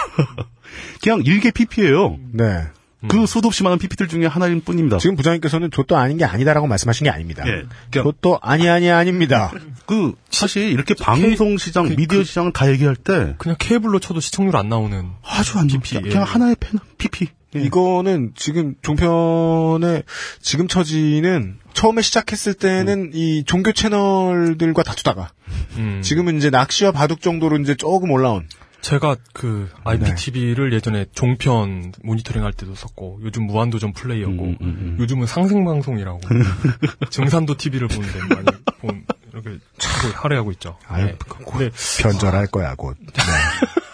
그냥 1.02 1.22
일개 1.26 1.52
PP예요. 1.52 2.18
네. 2.34 2.68
그 3.08 3.26
수도 3.26 3.48
없이 3.48 3.64
많은 3.64 3.80
PP들 3.80 4.08
중에 4.08 4.28
하나일 4.28 4.62
뿐입니다. 4.62 5.00
지금 5.00 5.16
부장님께서는 5.16 5.72
좆도 5.72 5.98
아닌 5.98 6.18
게 6.18 6.26
아니다라고 6.26 6.68
말씀하신 6.68 7.06
게 7.06 7.10
아닙니다. 7.10 7.44
예. 7.48 7.64
그냥 7.90 8.04
좆도 8.06 8.38
아니 8.44 8.70
아니 8.70 8.92
아닙니다. 8.92 9.52
그 9.88 10.14
사실 10.30 10.70
이렇게 10.70 10.94
방송 10.94 11.58
시장, 11.58 11.88
그- 11.90 11.96
미디어 11.96 12.20
그- 12.20 12.24
시장을 12.24 12.52
다 12.54 12.70
얘기할 12.70 12.96
때 12.96 13.34
그냥 13.40 13.56
케이블로 13.58 13.98
쳐도 14.00 14.20
시청률 14.20 14.56
안 14.56 14.70
나오는 14.70 15.10
아주 15.26 15.58
안 15.58 15.66
PP, 15.66 15.80
좋습니다. 15.80 16.08
예. 16.08 16.12
그냥 16.12 16.28
하나의 16.28 16.56
펜, 16.60 16.80
PP. 17.00 17.30
예. 17.56 17.60
이거는 17.62 18.32
지금 18.36 18.76
종편의 18.82 20.04
지금 20.42 20.68
처지는 20.68 21.60
처음에 21.74 22.02
시작했을 22.02 22.54
때는 22.54 23.12
이 23.14 23.44
종교 23.46 23.72
채널들과 23.72 24.84
다투다가 24.84 25.32
음. 25.78 26.02
지금은 26.04 26.38
이제 26.38 26.50
낚시와 26.50 26.92
바둑 26.92 27.22
정도로 27.22 27.58
이제 27.58 27.76
조금 27.76 28.12
올라온 28.12 28.48
제가 28.82 29.16
그 29.34 29.70
IPTV를 29.84 30.74
예전에 30.74 31.06
종편 31.14 31.94
모니터링 32.04 32.44
할 32.44 32.52
때도 32.52 32.74
썼고 32.74 33.20
요즘 33.24 33.46
무한도전 33.46 33.94
플레이였고 33.94 34.44
음, 34.44 34.58
음, 34.60 34.68
음. 34.68 34.98
요즘은 35.00 35.28
상생방송이라고 35.28 36.20
증산도 37.10 37.58
TV를 37.58 37.88
보는데 37.88 38.20
많이 38.20 38.46
본, 38.80 39.06
이렇게 39.32 39.50
하고 39.50 40.14
할애하고 40.16 40.52
있죠. 40.54 40.78
아유, 40.88 41.06
네. 41.06 41.18
근데 41.52 41.70
변절할 42.02 42.48
거야 42.48 42.76
곧. 42.76 42.98
네. 43.00 43.08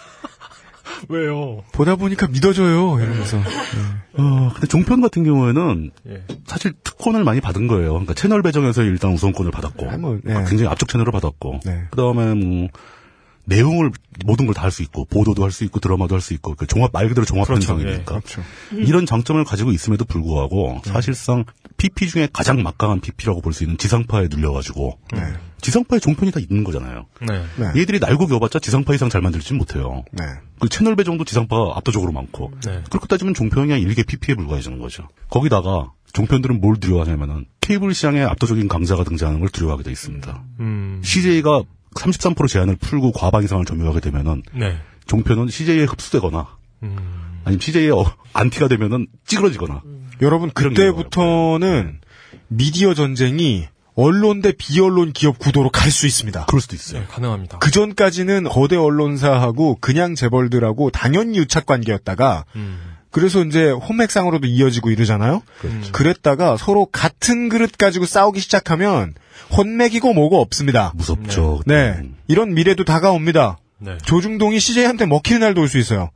왜요? 1.08 1.62
보다 1.72 1.96
보니까 1.96 2.26
믿어져요 2.28 2.98
이러면서 3.00 3.38
어, 4.14 4.50
근데 4.52 4.66
종편 4.66 5.00
같은 5.00 5.24
경우에는 5.24 5.90
예. 6.08 6.24
사실 6.46 6.72
특권을 6.82 7.24
많이 7.24 7.40
받은 7.40 7.66
거예요. 7.68 7.90
그러니까 7.90 8.14
채널 8.14 8.42
배정에서 8.42 8.82
일단 8.82 9.12
우선권을 9.12 9.50
받았고, 9.52 9.90
아, 9.90 9.96
뭐, 9.96 10.18
네. 10.24 10.34
굉장히 10.48 10.66
앞쪽 10.66 10.88
채널을 10.88 11.12
받았고, 11.12 11.60
네. 11.64 11.84
그 11.90 11.96
다음에 11.96 12.34
뭐 12.34 12.68
내용을 13.44 13.92
모든 14.26 14.46
걸 14.46 14.54
다 14.54 14.62
할 14.62 14.70
수 14.72 14.82
있고, 14.82 15.04
보도도 15.04 15.44
할 15.44 15.52
수 15.52 15.62
있고, 15.64 15.78
드라마도 15.78 16.14
할 16.16 16.20
수 16.20 16.34
있고, 16.34 16.54
그 16.56 16.66
종합 16.66 16.90
말 16.92 17.08
그대로 17.08 17.24
종합 17.24 17.46
그렇죠, 17.46 17.76
편성이니까 17.76 18.04
그렇죠. 18.04 18.42
이런 18.72 19.06
장점을 19.06 19.42
가지고 19.44 19.70
있음에도 19.70 20.04
불구하고 20.04 20.80
사실상 20.84 21.44
PP 21.76 22.08
중에 22.08 22.28
가장 22.32 22.62
막강한 22.62 23.00
PP라고 23.00 23.40
볼 23.40 23.52
수 23.52 23.62
있는 23.62 23.78
지상파에 23.78 24.26
눌려가지고 24.30 24.98
네. 25.12 25.20
지상파에 25.60 25.98
종편이 25.98 26.30
다 26.30 26.40
있는 26.40 26.64
거잖아요. 26.64 27.06
네. 27.20 27.44
네. 27.56 27.80
얘들이 27.80 27.98
날고 27.98 28.26
겨봤자 28.26 28.58
지상파 28.58 28.94
이상 28.94 29.08
잘 29.08 29.20
만들지 29.20 29.54
못해요. 29.54 30.04
네. 30.12 30.24
그 30.60 30.68
채널 30.68 30.96
배정도 30.96 31.24
지상파 31.24 31.72
압도적으로 31.76 32.12
많고 32.12 32.52
네. 32.64 32.82
그렇게 32.90 33.06
따지면 33.06 33.34
종편이 33.34 33.66
그냥 33.66 33.80
일개 33.80 34.02
PP에 34.02 34.34
불과해지는 34.34 34.78
거죠. 34.78 35.08
거기다가 35.30 35.92
종편들은 36.12 36.60
뭘 36.60 36.76
두려워하냐면은 36.76 37.46
케이블 37.60 37.92
시장에 37.94 38.22
압도적인 38.22 38.68
강자가 38.68 39.04
등장하는 39.04 39.40
걸 39.40 39.48
두려워하게 39.50 39.84
돼 39.84 39.90
있습니다. 39.90 40.44
음. 40.60 41.00
CJ가 41.04 41.64
33% 41.94 42.48
제한을 42.48 42.76
풀고 42.76 43.12
과반 43.12 43.44
이상을 43.44 43.64
점유하게 43.64 44.00
되면은 44.00 44.42
네. 44.54 44.78
종편은 45.06 45.48
CJ에 45.48 45.84
흡수되거나 45.84 46.46
음. 46.82 46.96
아니면 47.44 47.60
CJ의 47.60 47.90
어, 47.90 48.04
안티가 48.32 48.68
되면은 48.68 49.06
찌그러지거나 49.26 49.82
여러분 50.22 50.50
그런 50.50 50.74
그때부터는 50.74 52.00
미디어 52.48 52.94
전쟁이 52.94 53.66
언론 54.00 54.40
대 54.42 54.52
비언론 54.52 55.12
기업 55.12 55.38
구도로 55.40 55.70
갈 55.70 55.90
수 55.90 56.06
있습니다. 56.06 56.46
그럴 56.46 56.60
수도 56.60 56.76
있어요. 56.76 57.00
네, 57.00 57.06
가능합니다. 57.08 57.58
그 57.58 57.70
전까지는 57.72 58.44
거대 58.44 58.76
언론사하고 58.76 59.78
그냥 59.80 60.14
재벌들하고 60.14 60.90
당연히 60.90 61.38
유착 61.38 61.66
관계였다가 61.66 62.44
음. 62.54 62.78
그래서 63.10 63.42
이제 63.42 63.70
홈맥상으로도 63.70 64.46
이어지고 64.46 64.90
이러잖아요. 64.90 65.42
그렇죠. 65.60 65.92
그랬다가 65.92 66.56
서로 66.56 66.86
같은 66.86 67.48
그릇 67.48 67.76
가지고 67.76 68.04
싸우기 68.06 68.38
시작하면 68.38 69.14
혼맥이고 69.56 70.12
뭐고 70.12 70.40
없습니다. 70.42 70.92
무섭죠. 70.94 71.62
네. 71.66 72.00
이런 72.28 72.54
미래도 72.54 72.84
다가옵니다. 72.84 73.58
네. 73.78 73.96
조중동이 74.04 74.60
CJ한테 74.60 75.06
먹히는 75.06 75.40
날도 75.40 75.60
올 75.62 75.68
수 75.68 75.78
있어요. 75.78 76.10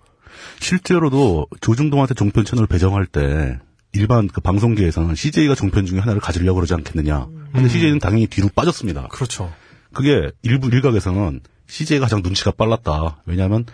실제로도 0.60 1.46
조중동한테 1.60 2.14
종편 2.14 2.44
채널 2.44 2.66
배정할 2.68 3.06
때 3.06 3.58
일반 3.94 4.28
그 4.28 4.40
방송계에서는 4.40 5.14
CJ가 5.14 5.54
종편 5.54 5.84
중에 5.86 5.98
하나를 5.98 6.20
가지려고 6.20 6.56
그러지 6.56 6.74
않겠느냐. 6.74 7.26
근데 7.52 7.68
CJ는 7.68 7.98
당연히 7.98 8.26
뒤로 8.26 8.48
빠졌습니다. 8.54 9.08
그렇죠. 9.08 9.52
그게 9.92 10.30
일부 10.42 10.68
일각에서는 10.68 11.40
CJ가 11.66 12.06
가장 12.06 12.22
눈치가 12.22 12.50
빨랐다. 12.50 13.22
왜냐하면 13.26 13.66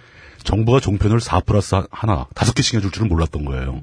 정부가 0.43 0.81
종편을 0.81 1.21
4 1.21 1.41
플러스 1.41 1.77
하나, 1.91 2.27
다섯 2.35 2.55
개씩 2.55 2.75
해줄 2.75 2.91
줄은 2.91 3.09
몰랐던 3.09 3.45
거예요. 3.45 3.83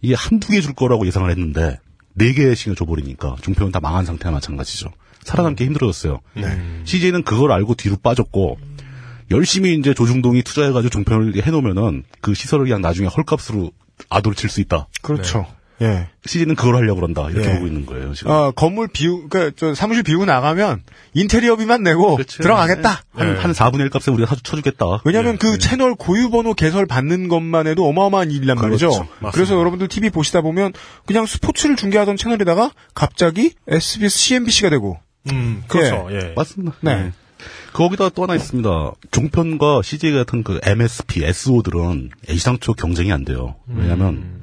이게 0.00 0.14
한두 0.14 0.48
개 0.48 0.60
줄 0.60 0.74
거라고 0.74 1.06
예상을 1.06 1.28
했는데, 1.30 1.78
네 2.14 2.32
개씩 2.32 2.76
줘버리니까 2.76 3.36
종편은 3.42 3.72
다 3.72 3.80
망한 3.80 4.06
상태와 4.06 4.32
마찬가지죠. 4.32 4.90
살아남기 5.22 5.64
힘들어졌어요. 5.64 6.20
CJ는 6.84 7.24
그걸 7.24 7.52
알고 7.52 7.74
뒤로 7.74 7.96
빠졌고, 7.96 8.58
열심히 9.30 9.74
이제 9.74 9.94
조중동이 9.94 10.42
투자해가지고 10.42 10.90
종편을 10.90 11.42
해놓으면은 11.42 12.04
그 12.20 12.34
시설을 12.34 12.66
그냥 12.66 12.82
나중에 12.82 13.08
헐값으로 13.08 13.72
아도를 14.10 14.36
칠 14.36 14.50
수 14.50 14.60
있다. 14.60 14.88
그렇죠. 15.02 15.46
예. 15.82 16.08
CJ는 16.24 16.54
그걸 16.54 16.76
하려고 16.76 17.00
그런다. 17.00 17.30
이렇게 17.30 17.50
예. 17.50 17.54
보고 17.54 17.66
있는 17.66 17.84
거예요, 17.84 18.14
지금. 18.14 18.30
어, 18.30 18.50
건물 18.52 18.88
비우, 18.88 19.28
그, 19.28 19.52
저, 19.56 19.74
사무실 19.74 20.02
비우고 20.02 20.24
나가면, 20.24 20.82
인테리어 21.14 21.56
비만 21.56 21.82
내고, 21.82 22.14
그렇죠. 22.14 22.42
들어가겠다. 22.42 23.02
한, 23.12 23.36
한 23.36 23.52
4분의 23.52 23.80
1 23.80 23.90
값에 23.90 24.10
우리가 24.10 24.28
사, 24.28 24.36
쳐주겠다. 24.40 25.00
왜냐면 25.04 25.36
그 25.36 25.58
채널 25.58 25.94
고유번호 25.94 26.54
개설 26.54 26.86
받는 26.86 27.28
것만 27.28 27.66
해도 27.66 27.86
어마어마한 27.88 28.30
일이란 28.30 28.56
말이죠. 28.56 28.88
맞습니다. 28.88 29.30
그래서 29.32 29.58
여러분들 29.58 29.88
TV 29.88 30.10
보시다 30.10 30.40
보면, 30.40 30.72
그냥 31.06 31.26
스포츠를 31.26 31.76
중계하던 31.76 32.16
채널에다가, 32.16 32.70
갑자기 32.94 33.52
SBS, 33.68 34.16
CNBC가 34.16 34.70
되고, 34.70 34.98
음, 35.32 35.64
그렇죠. 35.68 36.08
예. 36.12 36.34
맞습니다. 36.36 36.76
네. 36.82 37.12
거기다 37.72 38.08
또 38.10 38.22
하나 38.22 38.36
있습니다. 38.36 38.92
종편과 39.10 39.82
CJ 39.82 40.12
같은 40.12 40.44
그 40.44 40.60
MSP, 40.62 41.24
SO들은 41.24 42.10
애시당초 42.30 42.74
경쟁이 42.74 43.12
안 43.12 43.24
돼요. 43.24 43.56
왜냐하면 43.66 44.33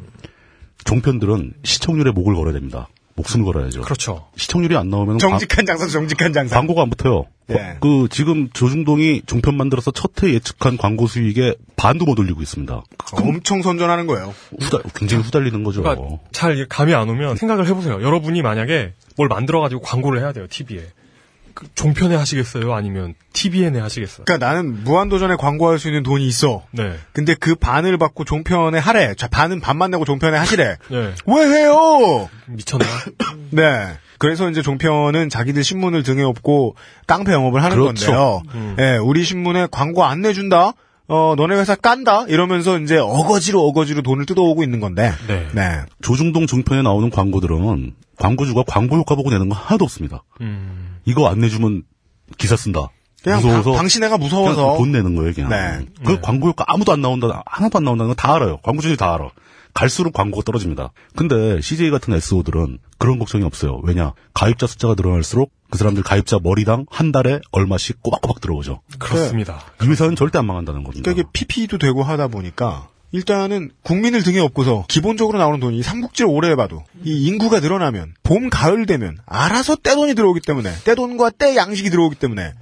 종편들은 0.85 1.53
시청률에 1.63 2.11
목을 2.11 2.35
걸어야 2.35 2.53
됩니다. 2.53 2.87
목숨을 3.15 3.45
걸어야죠. 3.45 3.81
그렇죠. 3.81 4.27
시청률이 4.35 4.75
안 4.77 4.89
나오면 4.89 5.19
정직한 5.19 5.65
장사, 5.65 5.87
정직한 5.87 6.33
장사. 6.33 6.55
광고가 6.55 6.81
안 6.81 6.89
붙어요. 6.89 7.25
예. 7.49 7.77
그 7.81 8.07
지금 8.09 8.49
조중동이 8.53 9.23
종편 9.25 9.57
만들어서 9.57 9.91
첫해 9.91 10.33
예측한 10.33 10.77
광고 10.77 11.07
수익의 11.07 11.57
반도 11.75 12.05
못 12.05 12.17
올리고 12.17 12.41
있습니다. 12.41 12.81
엄청 13.13 13.61
선전하는 13.61 14.07
거예요. 14.07 14.33
후달, 14.59 14.81
굉장히 14.95 15.23
후달리는 15.23 15.63
거죠. 15.63 15.83
그러니까 15.83 16.17
잘 16.31 16.65
감이 16.69 16.93
안 16.93 17.09
오면 17.09 17.35
생각을 17.35 17.67
해보세요. 17.67 18.01
여러분이 18.01 18.41
만약에 18.41 18.93
뭘 19.17 19.27
만들어가지고 19.27 19.81
광고를 19.81 20.21
해야 20.21 20.31
돼요, 20.31 20.47
TV에. 20.49 20.87
그 21.53 21.67
종편에 21.75 22.15
하시겠어요? 22.15 22.73
아니면 22.73 23.15
TVN에 23.33 23.79
하시겠어요? 23.79 24.25
그러니까 24.25 24.45
나는 24.45 24.83
무한도전에 24.83 25.35
광고할 25.35 25.79
수 25.79 25.87
있는 25.87 26.03
돈이 26.03 26.25
있어. 26.27 26.63
네. 26.71 26.95
근데 27.13 27.33
그 27.33 27.55
반을 27.55 27.97
받고 27.97 28.25
종편에 28.25 28.77
하래. 28.79 29.13
자, 29.15 29.27
반은 29.27 29.59
반만 29.61 29.91
내고 29.91 30.05
종편에 30.05 30.37
하시래. 30.37 30.77
네. 30.89 31.13
왜 31.25 31.45
해요? 31.45 32.29
미쳤나? 32.47 32.85
네. 33.51 33.97
그래서 34.17 34.49
이제 34.49 34.61
종편은 34.61 35.29
자기들 35.29 35.63
신문을 35.63 36.03
등에 36.03 36.21
업고 36.21 36.75
깡패 37.07 37.33
영업을 37.33 37.63
하는 37.63 37.75
그렇죠. 37.75 38.41
건데요. 38.45 38.75
예, 38.79 38.97
우리 38.97 39.23
신문에 39.23 39.67
광고 39.71 40.03
안 40.03 40.21
내준다? 40.21 40.73
어, 41.07 41.33
너네 41.35 41.55
회사 41.55 41.75
깐다? 41.75 42.25
이러면서 42.27 42.79
이제 42.79 42.97
어거지로 42.97 43.61
어거지로 43.67 44.01
돈을 44.01 44.25
뜯어오고 44.25 44.63
있는 44.63 44.79
건데. 44.79 45.11
네. 45.27 45.47
네. 45.53 45.81
조중동 46.01 46.47
종편에 46.47 46.83
나오는 46.83 47.09
광고들은 47.09 47.93
광고주가 48.17 48.63
광고 48.65 48.95
효과 48.95 49.15
보고 49.15 49.29
내는 49.29 49.49
거 49.49 49.55
하나도 49.55 49.83
없습니다. 49.83 50.23
음. 50.39 50.90
이거 51.05 51.27
안 51.29 51.39
내주면 51.39 51.83
기사 52.37 52.55
쓴다. 52.55 52.89
그냥 53.23 53.39
무서워서 53.41 53.71
방, 53.71 53.77
당신애가 53.79 54.17
무서워서. 54.17 54.61
그냥 54.61 54.77
돈 54.77 54.91
내는 54.91 55.15
거예요, 55.15 55.33
그냥. 55.33 55.49
네. 55.49 55.85
그 56.03 56.19
광고 56.21 56.47
효과 56.47 56.65
아무도 56.67 56.91
안 56.91 57.01
나온다, 57.01 57.43
하나도 57.45 57.77
안 57.77 57.83
나온다는 57.83 58.09
건 58.09 58.15
다 58.15 58.33
알아요. 58.35 58.57
광고주들이 58.63 58.97
다 58.97 59.13
알아. 59.13 59.29
갈수록 59.73 60.11
광고가 60.13 60.43
떨어집니다. 60.43 60.91
근데 61.15 61.61
CJ 61.61 61.91
같은 61.91 62.13
SO들은 62.13 62.79
그런 62.97 63.19
걱정이 63.19 63.43
없어요. 63.45 63.79
왜냐? 63.83 64.13
가입자 64.33 64.67
숫자가 64.67 64.95
늘어날수록 64.97 65.53
그 65.69 65.77
사람들 65.77 66.03
가입자 66.03 66.39
머리당 66.43 66.85
한 66.89 67.11
달에 67.13 67.39
얼마씩 67.51 68.01
꼬박꼬박 68.03 68.41
들어오죠. 68.41 68.81
그렇습니다. 68.99 69.61
이 69.81 69.85
회사는 69.87 70.17
절대 70.17 70.39
안 70.39 70.45
망한다는 70.47 70.83
겁니다. 70.83 71.03
그러니까 71.03 71.21
이게 71.21 71.29
PP도 71.31 71.77
되고 71.77 72.03
하다 72.03 72.27
보니까 72.27 72.89
일단은 73.11 73.71
국민을 73.83 74.23
등에 74.23 74.39
업고서 74.39 74.85
기본적으로 74.87 75.37
나오는 75.37 75.59
돈이 75.59 75.83
삼국지를 75.83 76.29
오래 76.31 76.49
해봐도 76.51 76.83
이 77.03 77.25
인구가 77.27 77.59
늘어나면 77.59 78.13
봄 78.23 78.49
가을 78.49 78.85
되면 78.85 79.17
알아서 79.25 79.75
떼돈이 79.75 80.15
들어오기 80.15 80.39
때문에 80.41 80.71
떼돈과 80.85 81.31
떼 81.31 81.55
양식이 81.55 81.89
들어오기 81.89 82.15
때문에 82.15 82.53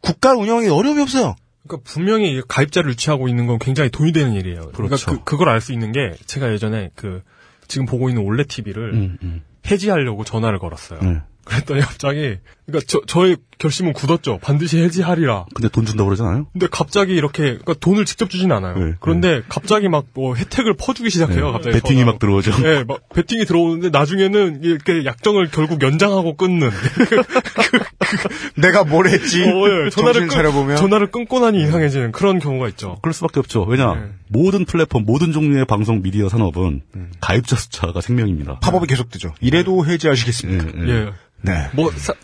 국가 0.00 0.32
운영에 0.34 0.68
어려움이 0.68 1.02
없어요. 1.02 1.34
그러니까 1.66 1.90
분명히 1.90 2.32
이 2.36 2.42
가입자를 2.46 2.90
유치하고 2.92 3.28
있는 3.28 3.46
건 3.46 3.58
굉장히 3.58 3.90
돈이 3.90 4.12
되는 4.12 4.34
일이에요. 4.34 4.70
그러니까 4.72 4.96
그렇죠. 4.96 5.10
그, 5.10 5.24
그걸 5.24 5.48
알 5.48 5.60
수 5.60 5.72
있는 5.72 5.90
게 5.90 6.12
제가 6.26 6.52
예전에 6.52 6.90
그 6.94 7.22
지금 7.66 7.86
보고 7.86 8.08
있는 8.08 8.22
올레 8.22 8.44
TV를 8.44 8.94
음, 8.94 9.18
음. 9.22 9.42
해지하려고 9.68 10.22
전화를 10.22 10.60
걸었어요. 10.60 11.00
네. 11.00 11.20
그랬더니 11.44 11.80
갑자기 11.80 12.38
그러니까 12.66 12.86
저 12.86 13.00
저의 13.06 13.36
결심은 13.58 13.92
굳었죠. 13.92 14.38
반드시 14.42 14.78
해지하리라. 14.78 15.46
근데 15.54 15.68
돈 15.68 15.86
준다고 15.86 16.08
그러잖아요? 16.08 16.46
근데 16.52 16.66
갑자기 16.70 17.14
이렇게 17.14 17.42
그러니까 17.42 17.74
돈을 17.74 18.04
직접 18.04 18.28
주진 18.30 18.52
않아요. 18.52 18.76
네, 18.78 18.94
그런데 19.00 19.42
갑자기 19.48 19.88
막 19.88 20.06
뭐 20.14 20.34
혜택을 20.34 20.74
퍼주기 20.74 21.10
시작해요. 21.10 21.52
갑자기 21.52 21.74
배팅이. 21.74 22.04
막 22.04 22.18
들어오죠. 22.18 22.56
네, 22.62 22.84
막 22.84 23.00
배팅이 23.14 23.44
들어오는데 23.44 23.90
나중에는 23.90 24.60
이렇게 24.62 25.04
약정을 25.04 25.50
결국 25.50 25.82
연장하고 25.82 26.36
끊는. 26.36 26.70
내가 28.56 28.84
뭘 28.84 29.08
했지? 29.08 29.42
어, 29.42 29.84
예. 29.86 29.90
전화를 29.90 30.28
차려보면 30.28 30.76
전화를 30.76 31.10
끊고 31.10 31.40
나니 31.40 31.62
이상해지는 31.62 32.12
그런 32.12 32.38
경우가 32.38 32.68
있죠. 32.68 32.96
그럴 33.02 33.12
수밖에 33.12 33.40
없죠. 33.40 33.62
왜냐? 33.64 33.94
네. 33.94 34.00
모든 34.28 34.64
플랫폼, 34.64 35.04
모든 35.04 35.32
종류의 35.32 35.64
방송 35.66 36.02
미디어 36.02 36.28
산업은 36.28 36.82
가입자 37.20 37.56
숫자가 37.56 38.00
생명입니다. 38.00 38.58
팝업이 38.60 38.86
계속되죠. 38.86 39.34
이래도 39.40 39.84
해지하시겠습니까? 39.86 40.66
예, 40.78 40.88
예. 40.88 40.92
예. 41.06 41.12
네. 41.42 41.68
뭐, 41.74 41.90
사, 41.96 42.14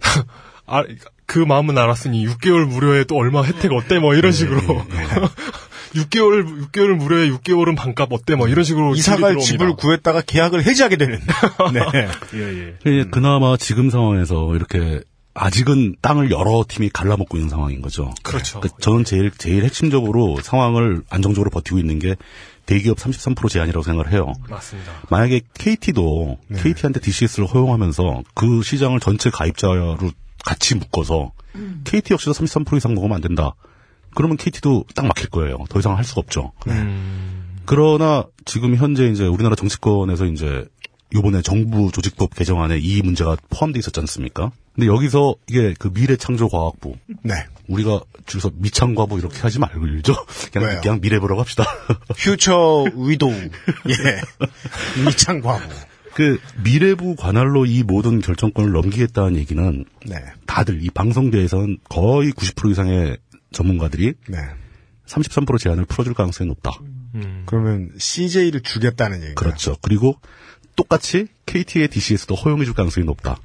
아, 0.66 0.84
그 1.26 1.38
마음은 1.38 1.78
알았으니 1.78 2.26
6개월 2.26 2.66
무료에 2.66 3.04
또 3.04 3.16
얼마 3.16 3.42
혜택 3.42 3.72
어때? 3.72 3.98
뭐 3.98 4.14
이런 4.14 4.32
식으로. 4.32 4.60
6개월, 5.94 6.70
6개월 6.70 6.94
무료에 6.94 7.28
6개월은 7.30 7.76
반값 7.76 8.12
어때? 8.12 8.34
뭐 8.34 8.48
이런 8.48 8.64
식으로. 8.64 8.94
이사갈 8.94 9.38
집을. 9.38 9.74
구했다가 9.74 10.22
계약을 10.22 10.64
해지하게 10.64 10.96
되는. 10.96 11.20
네. 11.72 12.08
예, 12.34 12.40
예. 12.40 12.76
예, 12.86 13.04
그나마 13.04 13.56
지금 13.56 13.90
상황에서 13.90 14.54
이렇게 14.54 15.02
아직은 15.34 15.96
땅을 16.02 16.30
여러 16.30 16.64
팀이 16.66 16.90
갈라먹고 16.90 17.36
있는 17.36 17.48
상황인 17.48 17.80
거죠. 17.82 18.12
그렇죠. 18.22 18.60
그러니까 18.60 18.78
저는 18.80 19.04
제일 19.04 19.30
제일 19.36 19.64
핵심적으로 19.64 20.38
상황을 20.42 21.02
안정적으로 21.08 21.50
버티고 21.50 21.78
있는 21.78 21.98
게 21.98 22.16
대기업 22.66 22.98
33% 22.98 23.48
제한이라고 23.48 23.82
생각을 23.82 24.12
해요. 24.12 24.32
맞습니다. 24.48 24.92
만약에 25.08 25.40
KT도 25.54 26.38
KT한테 26.56 27.00
DCS를 27.00 27.46
허용하면서 27.46 28.22
그 28.34 28.62
시장을 28.62 29.00
전체 29.00 29.30
가입자로 29.30 29.96
같이 30.44 30.74
묶어서 30.74 31.32
KT 31.84 32.14
역시도 32.14 32.32
33% 32.32 32.76
이상 32.76 32.94
먹으면 32.94 33.16
안 33.16 33.20
된다. 33.20 33.54
그러면 34.14 34.36
KT도 34.36 34.84
딱 34.94 35.06
막힐 35.06 35.30
거예요. 35.30 35.58
더 35.68 35.78
이상 35.78 35.96
할 35.96 36.04
수가 36.04 36.20
없죠. 36.20 36.52
음, 36.68 37.60
그러나 37.64 38.26
지금 38.44 38.76
현재 38.76 39.06
이제 39.08 39.26
우리나라 39.26 39.54
정치권에서 39.54 40.26
이제 40.26 40.66
요번에 41.14 41.42
정부 41.42 41.90
조직법 41.92 42.34
개정안에 42.34 42.78
이 42.78 43.02
문제가 43.02 43.36
포함되어 43.50 43.80
있었지 43.80 44.00
않습니까? 44.00 44.50
근데 44.74 44.86
여기서 44.86 45.34
이게 45.48 45.74
그 45.78 45.90
미래창조과학부 45.92 46.96
네. 47.22 47.34
우리가 47.68 48.00
줄여서 48.26 48.52
미창과부 48.54 49.18
이렇게 49.18 49.40
하지 49.40 49.58
말죠. 49.58 50.14
그냥 50.52 50.68
왜요? 50.68 50.80
그냥 50.80 51.00
미래부라고 51.00 51.40
합시다. 51.40 51.64
퓨처 52.16 52.84
위도우. 52.94 53.32
예. 53.32 55.04
미창과부. 55.04 55.68
그 56.14 56.38
미래부 56.62 57.16
관할로 57.16 57.64
이 57.66 57.82
모든 57.82 58.20
결정권을 58.20 58.72
넘기겠다는 58.72 59.36
얘기는 59.36 59.84
네. 60.06 60.16
다들 60.46 60.84
이 60.84 60.90
방송계에서는 60.90 61.78
거의 61.88 62.32
90% 62.32 62.70
이상의 62.70 63.16
전문가들이 63.52 64.14
네. 64.28 64.38
33% 65.06 65.58
제한을 65.58 65.84
풀어줄 65.84 66.14
가능성이 66.14 66.48
높다. 66.48 66.72
음. 67.14 67.42
그러면 67.46 67.90
CJ를 67.98 68.60
주겠다는 68.60 69.22
얘기가 69.22 69.34
그렇죠. 69.34 69.76
그리고 69.82 70.18
똑같이 70.76 71.26
KT의 71.46 71.88
DCS도 71.88 72.34
허용해줄 72.34 72.74
가능성이 72.74 73.04
높다. 73.06 73.36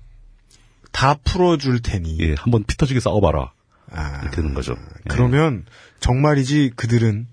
다 0.92 1.16
풀어줄 1.24 1.82
테니. 1.82 2.18
예, 2.22 2.36
한번 2.38 2.64
피 2.64 2.78
터지게 2.78 3.00
싸워봐라. 3.00 3.52
아, 3.92 4.20
이렇게 4.22 4.38
되는 4.38 4.54
거죠. 4.54 4.74
예. 4.74 5.04
그러면 5.10 5.66
정말이지 6.00 6.72
그들은 6.76 7.28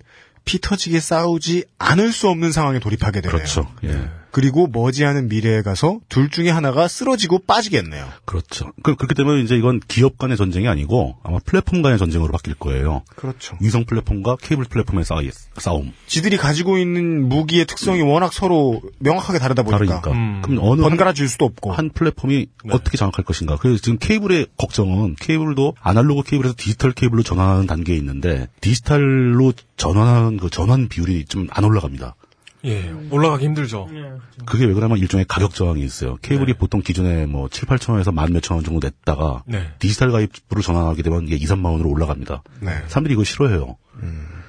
피 0.45 0.61
터지게 0.61 1.01
싸우지 1.01 1.65
않을 1.79 2.13
수 2.13 2.29
없는 2.29 2.53
상황에 2.53 2.79
돌입하게 2.79 3.21
되네요. 3.21 3.37
그렇죠. 3.37 3.73
예. 3.85 4.11
그리고 4.35 4.67
머지않은 4.67 5.29
미래에 5.29 5.63
가서 5.63 6.01
둘 6.09 6.29
중에 6.29 6.51
하나가 6.51 6.89
쓰러지고 6.89 7.39
빠지겠네요. 7.47 8.05
그렇죠. 8.25 8.73
그, 8.83 8.97
그렇기 8.97 9.15
때문에 9.15 9.41
이제 9.43 9.55
이건 9.55 9.79
기업 9.87 10.19
간의 10.19 10.37
전쟁이 10.37 10.67
아니고 10.67 11.19
아마 11.23 11.39
플랫폼 11.39 11.83
간의 11.83 11.99
전쟁으로 11.99 12.33
바뀔 12.33 12.55
거예요. 12.55 13.05
그렇죠. 13.15 13.57
위성 13.61 13.85
플랫폼과 13.85 14.39
케이블 14.43 14.65
플랫폼의 14.65 15.05
싸, 15.05 15.21
싸움. 15.59 15.93
지들이 16.09 16.37
가지고 16.37 16.79
있는 16.79 17.29
무기의 17.29 17.65
특성이 17.65 18.03
워낙 18.03 18.33
서로 18.33 18.83
명확하게 18.99 19.39
다르다 19.39 19.63
보니까 19.63 20.01
다르니까. 20.01 20.11
음. 20.11 20.43
그럼 20.43 20.59
어느 20.63 20.81
한, 20.81 20.91
번갈아 20.91 21.13
줄 21.13 21.29
수도 21.29 21.45
없고. 21.45 21.71
한 21.71 21.91
플랫폼이 21.91 22.49
어떻게 22.73 22.99
장악할 22.99 23.25
것인가. 23.25 23.57
그래서 23.57 23.81
지금 23.81 23.99
케이블의 23.99 24.49
걱정은 24.57 25.15
케이블도 25.21 25.77
아날로그 25.81 26.25
케이블에서 26.25 26.57
디지털 26.59 26.91
케이블로 26.91 27.23
전환하는 27.23 27.69
단계에 27.69 27.97
있는데 27.97 28.49
디지털로 28.61 29.53
전환하는 29.77 30.39
그 30.39 30.51
전환 30.51 30.89
비율이 30.89 31.27
좀 31.27 31.47
안 31.51 31.63
올라갑니다. 31.63 32.17
예, 32.65 32.91
올라가기 33.11 33.45
힘들죠. 33.45 33.89
네, 33.91 34.01
그렇죠. 34.01 34.21
그게 34.47 34.65
왜 34.65 34.73
그러냐면 34.75 34.99
일종의 34.99 35.27
가격 35.29 35.55
저항이 35.55 35.83
있어요. 35.83 36.17
케이블이 36.23 36.53
네. 36.53 36.59
보통 36.59 36.81
기존에 36.81 37.27
뭐 37.27 37.49
7, 37.49 37.69
8천 37.69 37.91
원에서 37.93 38.11
만 38.13 38.33
몇천 38.33 38.57
원 38.57 38.65
정도 38.65 38.81
냈다가 38.87 39.43
네. 39.47 39.69
디지털 39.79 40.11
가입으로 40.13 40.63
전환하게 40.63 41.03
되면 41.03 41.25
이게 41.27 41.37
2, 41.37 41.45
3만 41.45 41.67
원으로 41.73 41.91
올라갑니다. 41.91 42.43
네. 42.61 42.71
사람들이 42.89 43.15
이거 43.15 43.25
싫어해요. 43.25 43.77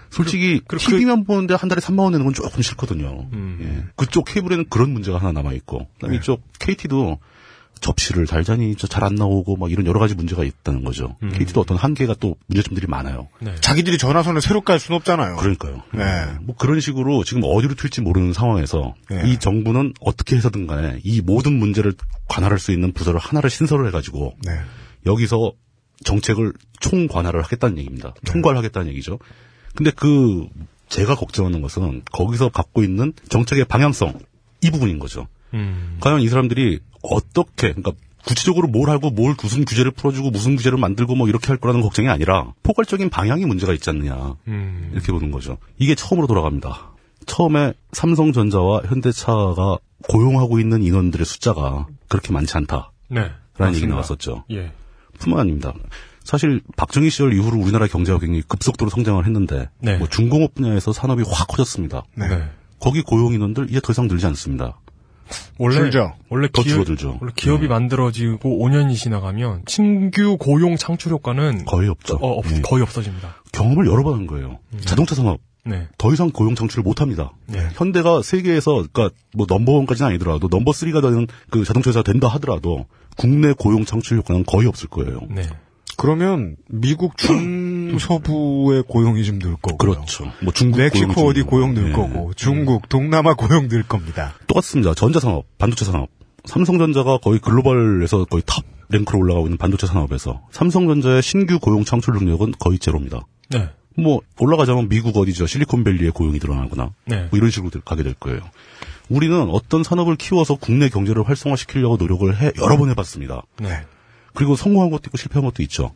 솔직히 0.09 0.61
그- 0.65 0.77
그- 0.77 0.79
TV만 0.79 1.25
보는데 1.25 1.55
한 1.55 1.67
달에 1.67 1.81
3만 1.81 1.99
원 1.99 2.11
내는 2.13 2.25
건 2.25 2.33
조금 2.33 2.61
싫거든요. 2.61 3.27
음. 3.33 3.59
예. 3.61 3.91
그쪽 3.97 4.23
케이블에는 4.25 4.65
그런 4.69 4.91
문제가 4.91 5.17
하나 5.17 5.33
남아 5.33 5.51
있고, 5.53 5.87
그다음에 5.95 6.15
네. 6.15 6.19
이쪽 6.21 6.41
KT도 6.59 7.19
접시를 7.85 8.25
달자니 8.25 8.75
잘안 8.75 9.13
나오고 9.13 9.57
막 9.57 9.71
이런 9.71 9.85
여러 9.85 9.99
가지 9.99 10.15
문제가 10.15 10.43
있다는 10.43 10.83
거죠. 10.83 11.17
음. 11.21 11.29
KT도 11.29 11.61
어떤 11.61 11.77
한계가 11.77 12.15
또 12.19 12.35
문제점들이 12.47 12.87
많아요. 12.87 13.27
네. 13.39 13.53
자기들이 13.61 13.99
전화선을 13.99 14.41
새로 14.41 14.61
깔 14.61 14.79
수는 14.79 14.97
없잖아요. 14.97 15.35
그러니까요. 15.35 15.83
네. 15.93 16.25
뭐 16.41 16.55
그런 16.55 16.79
식으로 16.79 17.23
지금 17.23 17.43
어디로 17.45 17.75
튈지 17.75 18.01
모르는 18.01 18.33
상황에서 18.33 18.95
네. 19.07 19.21
이 19.25 19.37
정부는 19.37 19.93
어떻게 19.99 20.35
해서든 20.35 20.65
간에 20.65 20.99
이 21.03 21.21
모든 21.21 21.53
문제를 21.59 21.93
관할할 22.27 22.57
수 22.57 22.71
있는 22.71 22.91
부서를 22.91 23.19
하나를 23.19 23.51
신설을 23.51 23.85
해가지고 23.87 24.35
네. 24.43 24.53
여기서 25.05 25.53
정책을 26.03 26.53
총 26.79 27.07
관할을 27.07 27.43
하겠다는 27.43 27.77
얘기입니다. 27.77 28.15
총괄 28.25 28.57
하겠다는 28.57 28.89
얘기죠. 28.89 29.19
근데 29.75 29.91
그 29.91 30.47
제가 30.89 31.13
걱정하는 31.13 31.61
것은 31.61 32.01
거기서 32.11 32.49
갖고 32.49 32.81
있는 32.81 33.13
정책의 33.29 33.65
방향성 33.65 34.19
이 34.61 34.71
부분인 34.71 34.97
거죠. 34.97 35.27
음. 35.53 35.97
과연 35.99 36.21
이 36.21 36.27
사람들이 36.27 36.79
어떻게 37.09 37.73
그러니까 37.73 37.91
구체적으로 38.25 38.67
뭘 38.67 38.89
하고 38.89 39.11
뭘 39.11 39.35
무슨 39.41 39.65
규제를 39.65 39.91
풀어주고 39.91 40.31
무슨 40.31 40.55
규제를 40.55 40.77
만들고 40.77 41.15
뭐 41.15 41.27
이렇게 41.27 41.47
할 41.47 41.57
거라는 41.57 41.81
걱정이 41.81 42.09
아니라 42.09 42.53
포괄적인 42.63 43.09
방향이 43.09 43.45
문제가 43.45 43.73
있지 43.73 43.89
않느냐 43.89 44.35
음. 44.47 44.89
이렇게 44.93 45.11
보는 45.11 45.31
거죠. 45.31 45.57
이게 45.77 45.93
처음으로 45.95 46.27
돌아갑니다. 46.27 46.95
처음에 47.27 47.73
삼성전자와 47.91 48.83
현대차가 48.85 49.77
고용하고 50.07 50.59
있는 50.59 50.83
인원들의 50.83 51.25
숫자가 51.25 51.87
그렇게 52.07 52.33
많지 52.33 52.57
않다라는 52.57 52.89
네. 53.09 53.31
얘기. 53.73 53.87
나왔었죠. 53.87 54.43
예. 54.51 54.71
뿐만 55.19 55.41
아닙니다. 55.41 55.73
사실 56.23 56.61
박정희 56.75 57.09
시절 57.11 57.33
이후로 57.33 57.59
우리나라 57.59 57.87
경제가 57.87 58.19
굉장히 58.19 58.41
급속도로 58.41 58.89
성장을 58.89 59.23
했는데 59.23 59.69
네. 59.79 59.97
뭐 59.97 60.07
중공업 60.07 60.55
분야에서 60.55 60.91
산업이 60.91 61.23
확 61.27 61.47
커졌습니다. 61.47 62.03
네. 62.15 62.27
네. 62.27 62.43
거기 62.79 63.01
고용 63.01 63.33
인원들 63.33 63.69
이제 63.69 63.79
더 63.79 63.93
이상 63.93 64.07
늘지 64.07 64.25
않습니다. 64.27 64.79
원래 65.57 65.75
줄죠. 65.75 66.13
원래 66.29 66.47
더 66.51 66.61
기업, 66.61 66.73
줄어들죠. 66.73 67.17
원래 67.21 67.31
기업이 67.35 67.63
네. 67.63 67.67
만들어지고 67.67 68.37
5년이 68.59 68.95
지나가면 68.95 69.63
신규 69.67 70.37
고용 70.37 70.75
창출 70.77 71.11
효과는 71.13 71.65
거의 71.65 71.89
없죠. 71.89 72.15
어, 72.15 72.33
없- 72.39 72.51
예. 72.51 72.61
거의 72.61 72.83
없어집니다. 72.83 73.41
경험을 73.51 73.87
여러 73.87 74.03
번 74.03 74.13
한 74.15 74.27
거예요. 74.27 74.59
자동차 74.81 75.15
산업 75.15 75.39
네. 75.65 75.87
더 75.97 76.13
이상 76.13 76.29
고용 76.29 76.53
창출을 76.55 76.83
못 76.83 77.01
합니다. 77.01 77.31
네. 77.47 77.59
현대가 77.73 78.21
세계에서 78.21 78.85
그러니까 78.91 79.09
뭐 79.33 79.45
넘버원까지는 79.49 80.09
아니더라도 80.11 80.47
넘버 80.49 80.71
3가 80.71 81.01
되는 81.01 81.25
그 81.49 81.63
자동차 81.65 81.89
회사가 81.89 82.03
된다 82.03 82.27
하더라도 82.27 82.85
국내 83.17 83.53
고용 83.53 83.83
창출 83.85 84.17
효과는 84.17 84.43
거의 84.45 84.67
없을 84.67 84.89
거예요. 84.89 85.21
네. 85.29 85.41
그러면 85.97 86.57
미국 86.69 87.17
중 87.17 87.64
서부의 87.99 88.83
고용이 88.87 89.23
좀 89.23 89.39
늘 89.39 89.51
거고. 89.61 89.77
그렇죠. 89.77 90.31
뭐 90.41 90.51
중국 90.53 90.79
멕시코 90.79 91.27
어디 91.27 91.41
좀- 91.41 91.49
고용 91.49 91.73
늘 91.73 91.89
예. 91.89 91.91
거고. 91.93 92.33
중국, 92.35 92.87
동남아 92.89 93.33
고용 93.33 93.67
늘 93.67 93.83
겁니다. 93.83 94.33
똑같습니다. 94.47 94.93
전자산업, 94.93 95.45
반도체 95.57 95.85
산업. 95.85 96.09
삼성전자가 96.45 97.17
거의 97.17 97.39
글로벌에서 97.39 98.25
거의 98.25 98.43
top 98.45 98.63
rank로 98.89 99.17
올라가고 99.19 99.47
있는 99.47 99.57
반도체 99.57 99.87
산업에서 99.87 100.41
삼성전자의 100.51 101.21
신규 101.23 101.59
고용 101.59 101.83
창출 101.83 102.13
능력은 102.15 102.53
거의 102.59 102.77
제로입니다. 102.77 103.21
네. 103.49 103.69
뭐 103.97 104.19
올라가자면 104.39 104.89
미국 104.89 105.17
어디죠? 105.17 105.47
실리콘밸리에 105.47 106.09
고용이 106.11 106.37
늘어나거나 106.39 106.91
네. 107.05 107.27
뭐 107.31 107.37
이런 107.37 107.49
식으로 107.49 107.71
가게 107.83 108.03
될 108.03 108.13
거예요. 108.13 108.41
우리는 109.09 109.49
어떤 109.49 109.83
산업을 109.83 110.17
키워서 110.17 110.55
국내 110.55 110.89
경제를 110.89 111.27
활성화시키려고 111.27 111.97
노력을 111.97 112.35
해 112.39 112.51
여러 112.61 112.77
번 112.77 112.89
해봤습니다. 112.89 113.41
네. 113.59 113.69
그리고 114.33 114.55
성공한 114.55 114.89
것도 114.91 115.03
있고 115.07 115.17
실패한 115.17 115.45
것도 115.45 115.63
있죠. 115.63 115.93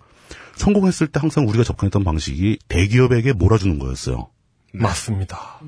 성공했을 0.60 1.07
때 1.07 1.19
항상 1.19 1.48
우리가 1.48 1.64
접근했던 1.64 2.03
방식이 2.03 2.60
대기업에게 2.68 3.34
몰아주는 3.34 3.80
거였어요. 3.80 4.27
맞습니다. 4.73 5.60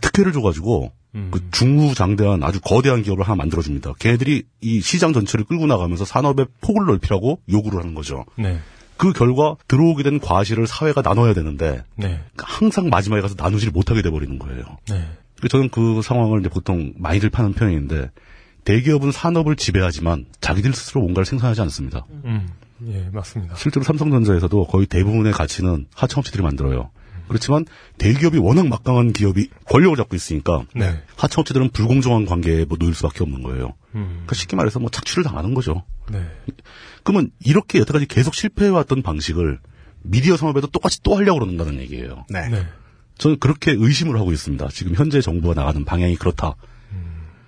특혜를 0.00 0.32
줘가지고 0.32 0.92
음. 1.14 1.28
그 1.30 1.48
중후장대한 1.50 2.42
아주 2.42 2.60
거대한 2.60 3.02
기업을 3.02 3.24
하나 3.24 3.36
만들어줍니다. 3.36 3.92
걔네들이 3.98 4.44
이 4.60 4.80
시장 4.80 5.12
전체를 5.12 5.44
끌고 5.44 5.66
나가면서 5.66 6.04
산업의 6.04 6.46
폭을 6.60 6.86
넓히라고 6.86 7.40
요구를 7.50 7.78
하는 7.78 7.94
거죠. 7.94 8.24
네. 8.36 8.58
그 8.96 9.12
결과 9.12 9.56
들어오게 9.68 10.02
된 10.02 10.18
과실을 10.18 10.66
사회가 10.66 11.02
나눠야 11.02 11.34
되는데 11.34 11.84
네. 11.94 12.20
항상 12.36 12.88
마지막에 12.88 13.22
가서 13.22 13.34
나누지를 13.38 13.72
못하게 13.72 14.02
돼버리는 14.02 14.38
거예요. 14.38 14.62
네. 14.88 15.06
그래서 15.36 15.48
저는 15.52 15.68
그 15.70 16.02
상황을 16.02 16.40
이제 16.40 16.48
보통 16.48 16.92
많이들 16.96 17.30
파는 17.30 17.52
편인데 17.52 18.10
대기업은 18.64 19.12
산업을 19.12 19.56
지배하지만 19.56 20.26
자기들 20.40 20.72
스스로 20.72 21.00
뭔가를 21.02 21.26
생산하지 21.26 21.60
않습니다. 21.62 22.06
음. 22.24 22.48
예, 22.88 23.08
맞습니다. 23.12 23.54
실제로 23.56 23.84
삼성전자에서도 23.84 24.66
거의 24.66 24.86
대부분의 24.86 25.32
가치는 25.32 25.86
하청업체들이 25.94 26.42
만들어요. 26.42 26.90
그렇지만 27.28 27.64
대기업이 27.98 28.38
워낙 28.38 28.66
막강한 28.66 29.12
기업이 29.12 29.48
권력을 29.66 29.96
잡고 29.96 30.14
있으니까 30.16 30.64
네. 30.74 31.02
하청업체들은 31.16 31.70
불공정한 31.70 32.26
관계에 32.26 32.64
뭐 32.66 32.76
놓일 32.78 32.94
수밖에 32.94 33.22
없는 33.22 33.42
거예요. 33.42 33.74
음. 33.94 34.08
그러니까 34.08 34.34
쉽게 34.34 34.56
말해서 34.56 34.80
뭐 34.80 34.90
착취를 34.90 35.24
당하는 35.24 35.54
거죠. 35.54 35.84
네. 36.10 36.26
그러면 37.04 37.30
이렇게 37.40 37.78
여태까지 37.78 38.06
계속 38.06 38.34
실패해왔던 38.34 39.02
방식을 39.02 39.60
미디어 40.02 40.36
산업에도 40.36 40.66
똑같이 40.66 41.02
또 41.02 41.16
하려고 41.16 41.38
그러는다는 41.38 41.80
얘기예요. 41.80 42.26
네. 42.28 42.48
네. 42.48 42.66
저는 43.18 43.38
그렇게 43.38 43.72
의심을 43.72 44.18
하고 44.18 44.32
있습니다. 44.32 44.68
지금 44.68 44.94
현재 44.94 45.20
정부가 45.20 45.54
나가는 45.54 45.84
방향이 45.84 46.16
그렇다. 46.16 46.56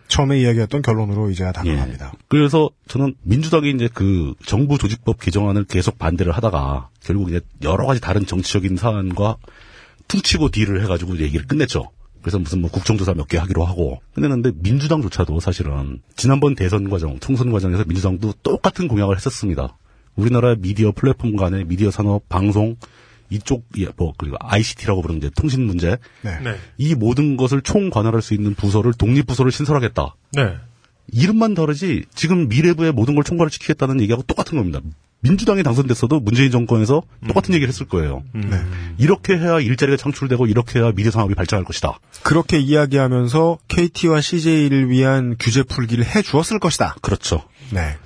처음에 0.09 0.41
이야기했던 0.41 0.83
결론으로 0.83 1.31
이제야 1.31 1.49
예. 1.49 1.53
다가갑니다. 1.53 2.13
그래서 2.29 2.71
저는 2.89 3.15
민주당이 3.23 3.71
이제 3.71 3.89
그 3.93 4.35
정부 4.47 4.79
조직법 4.79 5.21
개정안을 5.21 5.65
계속 5.65 5.99
반대를 5.99 6.33
하다가 6.33 6.91
결국 7.03 7.29
이제 7.31 7.41
여러 7.63 7.87
가지 7.87 8.01
다른 8.01 8.27
정치적인 8.27 8.77
사안과 8.77 9.37
퉁치고 10.09 10.51
딜을 10.51 10.83
해가지고 10.85 11.15
이제 11.15 11.25
얘기를 11.25 11.47
끝냈죠. 11.47 11.91
그래서 12.23 12.39
무슨 12.39 12.61
뭐 12.61 12.71
국정조사 12.71 13.15
몇 13.15 13.27
개 13.29 13.37
하기로 13.39 13.65
하고 13.65 14.01
끝냈는데 14.15 14.53
민주당조차도 14.57 15.41
사실은 15.41 16.01
지난번 16.17 16.55
대선 16.55 16.89
과정, 16.89 17.19
총선 17.21 17.51
과정에서 17.51 17.85
민주당도 17.85 18.35
똑같은 18.43 18.89
공약을 18.89 19.17
했었습니다. 19.17 19.77
우리나라 20.17 20.55
미디어 20.55 20.93
플랫폼 20.93 21.37
간의 21.37 21.65
미디어 21.65 21.91
산업, 21.91 22.29
방송 22.29 22.77
이쪽 23.31 23.65
예, 23.79 23.87
뭐 23.97 24.13
그리고 24.17 24.37
ICT라고 24.41 25.03
부르는 25.03 25.19
이제 25.19 25.31
통신 25.35 25.65
문제 25.67 25.99
네. 26.23 26.39
네. 26.41 26.57
이 26.79 26.95
모든 26.95 27.37
것을 27.37 27.63
총 27.63 27.91
관할할 27.91 28.23
수 28.23 28.35
있는 28.35 28.55
부서를 28.55 28.93
독립 28.93 29.27
부서를 29.27 29.51
신설하겠다. 29.53 30.15
네. 30.33 30.57
이름만 31.13 31.55
다르지 31.55 32.05
지금 32.15 32.49
미래부의 32.49 32.93
모든 32.93 33.15
걸 33.15 33.25
총괄을 33.25 33.51
지키겠다는 33.51 34.01
얘기하고 34.01 34.23
똑같은 34.23 34.57
겁니다. 34.57 34.81
민주당이 35.21 35.63
당선됐어도 35.63 36.21
문재인 36.21 36.51
정권에서 36.51 37.03
똑같은 37.27 37.55
얘기를 37.55 37.69
했을 37.69 37.87
거예요. 37.87 38.23
네. 38.35 38.61
이렇게 38.99 39.39
해야 39.39 39.59
일자리가 39.59 39.97
창출되고 39.97 40.47
이렇게 40.47 40.79
해야 40.79 40.93
미래 40.93 41.11
산업이 41.11 41.35
발전할 41.35 41.65
것이다. 41.65 41.99
그렇게 42.23 42.59
이야기하면서 42.59 43.59
KT와 43.69 44.21
CJ를 44.21 44.91
위한 44.91 45.37
규제 45.41 45.63
풀기를 45.63 46.05
해 46.05 46.21
주었을 46.21 46.59
것이다. 46.59 46.97
그렇죠. 47.01 47.43
네. 47.75 47.97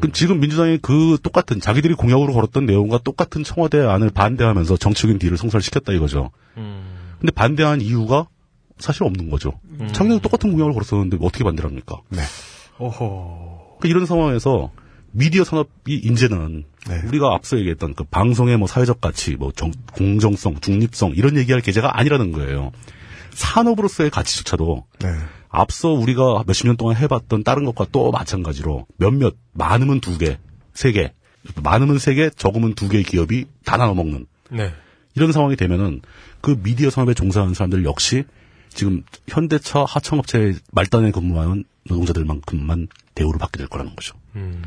그럼 0.00 0.12
지금 0.12 0.40
민주당이 0.40 0.78
그 0.82 1.16
똑같은 1.22 1.58
자기들이 1.60 1.94
공약으로 1.94 2.32
걸었던 2.32 2.66
내용과 2.66 2.98
똑같은 3.02 3.42
청와대 3.42 3.80
안을 3.80 4.10
반대하면서 4.10 4.76
정치적인 4.76 5.18
딜을 5.18 5.36
성사시켰다 5.38 5.92
이거죠. 5.92 6.30
음. 6.58 7.14
근데 7.18 7.32
반대한 7.32 7.80
이유가 7.80 8.26
사실 8.78 9.04
없는 9.04 9.30
거죠. 9.30 9.52
작년에 9.92 10.20
똑같은 10.20 10.52
공약을 10.52 10.72
걸었었는데 10.74 11.18
어떻게 11.20 11.44
반대를 11.44 11.68
합니까? 11.70 11.96
네. 12.10 12.20
어허. 12.78 13.78
그 13.80 13.88
이런 13.88 14.06
상황에서 14.06 14.70
미디어 15.12 15.42
산업이 15.44 15.94
이제는 15.94 16.64
네. 16.88 17.02
우리가 17.08 17.34
앞서 17.34 17.58
얘기했던 17.58 17.94
그 17.94 18.04
방송의 18.04 18.56
뭐 18.58 18.66
사회적 18.68 19.00
가치, 19.00 19.34
뭐 19.36 19.50
정- 19.52 19.72
공정성, 19.92 20.60
중립성 20.60 21.12
이런 21.16 21.36
얘기할 21.36 21.60
계제가 21.62 21.98
아니라는 21.98 22.32
거예요. 22.32 22.70
산업으로서의 23.34 24.10
가치조차도 24.10 24.84
네. 25.00 25.08
앞서 25.50 25.90
우리가 25.90 26.44
몇십 26.46 26.66
년 26.66 26.76
동안 26.76 26.96
해봤던 26.96 27.44
다른 27.44 27.64
것과 27.64 27.86
또 27.92 28.10
마찬가지로 28.10 28.86
몇몇 28.96 29.34
많으면 29.52 30.00
두 30.00 30.16
개, 30.16 30.38
세 30.72 30.92
개, 30.92 31.12
많으면 31.62 31.98
세 31.98 32.14
개, 32.14 32.30
적으면 32.30 32.74
두 32.74 32.88
개의 32.88 33.04
기업이 33.04 33.46
다 33.64 33.76
나눠 33.76 33.94
먹는 33.94 34.26
네. 34.50 34.72
이런 35.14 35.32
상황이 35.32 35.56
되면은 35.56 36.02
그 36.40 36.60
미디어 36.62 36.88
산업에 36.90 37.14
종사하는 37.14 37.54
사람들 37.54 37.84
역시 37.84 38.24
지금 38.68 39.02
현대차 39.26 39.84
하청업체 39.84 40.54
말단에 40.72 41.10
근무하는 41.10 41.64
노동자들만큼만 41.88 42.88
대우를 43.14 43.38
받게 43.38 43.58
될 43.58 43.66
거라는 43.66 43.96
거죠. 43.96 44.16
음, 44.36 44.62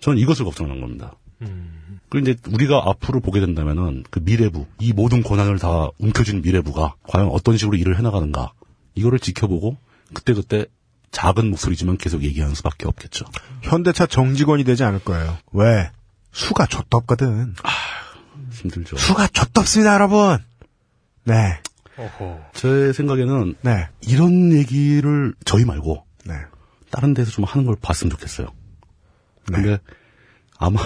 저는 0.00 0.18
이것을 0.18 0.44
걱정하는 0.44 0.80
겁니다. 0.80 1.14
음, 1.42 1.98
그리고 2.08 2.30
이제 2.30 2.40
우리가 2.48 2.84
앞으로 2.86 3.20
보게 3.20 3.40
된다면은 3.40 4.04
그 4.10 4.20
미래부, 4.22 4.66
이 4.78 4.92
모든 4.92 5.22
권한을 5.22 5.58
다 5.58 5.88
움켜쥔 5.98 6.42
미래부가 6.42 6.94
과연 7.08 7.28
어떤 7.28 7.56
식으로 7.56 7.76
일을 7.76 7.98
해나가는가, 7.98 8.52
이거를 8.96 9.20
지켜보고 9.20 9.76
그때그때 10.12 10.66
작은 11.12 11.48
목소리지만 11.50 11.96
계속 11.96 12.22
얘기하는 12.24 12.54
수밖에 12.54 12.86
없겠죠. 12.88 13.24
현대차 13.62 14.06
정직원이 14.06 14.64
되지 14.64 14.82
않을 14.84 14.98
거예요. 15.04 15.38
왜? 15.52 15.90
수가 16.32 16.66
좆도 16.66 16.92
없거든. 16.92 17.54
힘들죠. 18.50 18.96
수가 18.96 19.28
좆도 19.28 19.46
없습니다, 19.46 19.94
여러분. 19.94 20.38
네, 21.24 21.60
어허. 21.96 22.40
제 22.52 22.92
생각에는 22.92 23.54
네, 23.62 23.88
이런 24.00 24.52
얘기를 24.52 25.34
저희 25.44 25.64
말고 25.64 26.04
네. 26.24 26.34
다른 26.90 27.14
데서 27.14 27.30
좀 27.30 27.44
하는 27.44 27.66
걸 27.66 27.76
봤으면 27.80 28.10
좋겠어요. 28.10 28.48
네. 29.48 29.56
근데 29.62 29.78
아마 30.58 30.80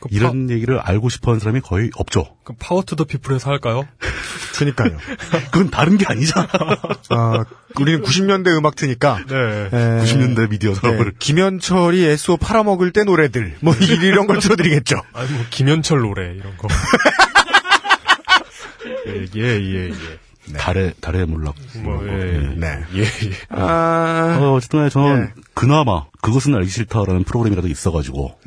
그 0.00 0.08
이런 0.10 0.50
얘기를 0.50 0.78
알고 0.78 1.08
싶어 1.08 1.30
하는 1.30 1.40
사람이 1.40 1.60
거의 1.60 1.90
없죠. 1.96 2.36
그럼 2.44 2.56
Power 2.60 2.82
to 2.82 2.94
the 2.96 3.04
People에서 3.04 3.50
할까요? 3.50 3.86
그니까요. 4.58 4.96
그건 5.50 5.70
다른 5.70 5.96
게 5.98 6.04
아니잖아. 6.06 6.46
아, 7.10 7.44
우리는 7.80 8.02
90년대 8.02 8.56
음악 8.56 8.76
트니까. 8.76 9.18
네. 9.26 9.34
에, 9.36 9.68
90년대 10.04 10.48
미디어 10.50 10.74
네, 10.74 10.80
산업을. 10.80 11.14
김현철이 11.18 12.04
SO 12.04 12.36
팔아먹을 12.36 12.92
때 12.92 13.02
노래들. 13.04 13.56
뭐, 13.60 13.74
이런 13.74 14.26
걸 14.28 14.38
틀어드리겠죠. 14.38 14.96
아니 15.12 15.30
뭐 15.32 15.44
김현철 15.50 16.00
노래 16.00 16.34
이런 16.34 16.56
거. 16.56 16.68
예, 19.06 19.26
예, 19.36 19.60
예, 19.60 19.88
예. 19.90 20.52
달의, 20.58 20.94
달의 21.00 21.26
몰락. 21.26 21.54
뭐, 21.82 22.06
예, 22.06 22.12
예. 22.12 22.38
네. 22.56 22.84
예, 22.94 23.00
예. 23.02 23.06
아, 23.48 24.38
어, 24.40 24.52
어쨌든 24.52 24.88
저는 24.90 25.20
네. 25.20 25.32
그나마 25.54 26.04
그것은 26.20 26.54
알기 26.54 26.68
싫다라는 26.68 27.24
프로그램이라도 27.24 27.66
있어가지고. 27.68 28.38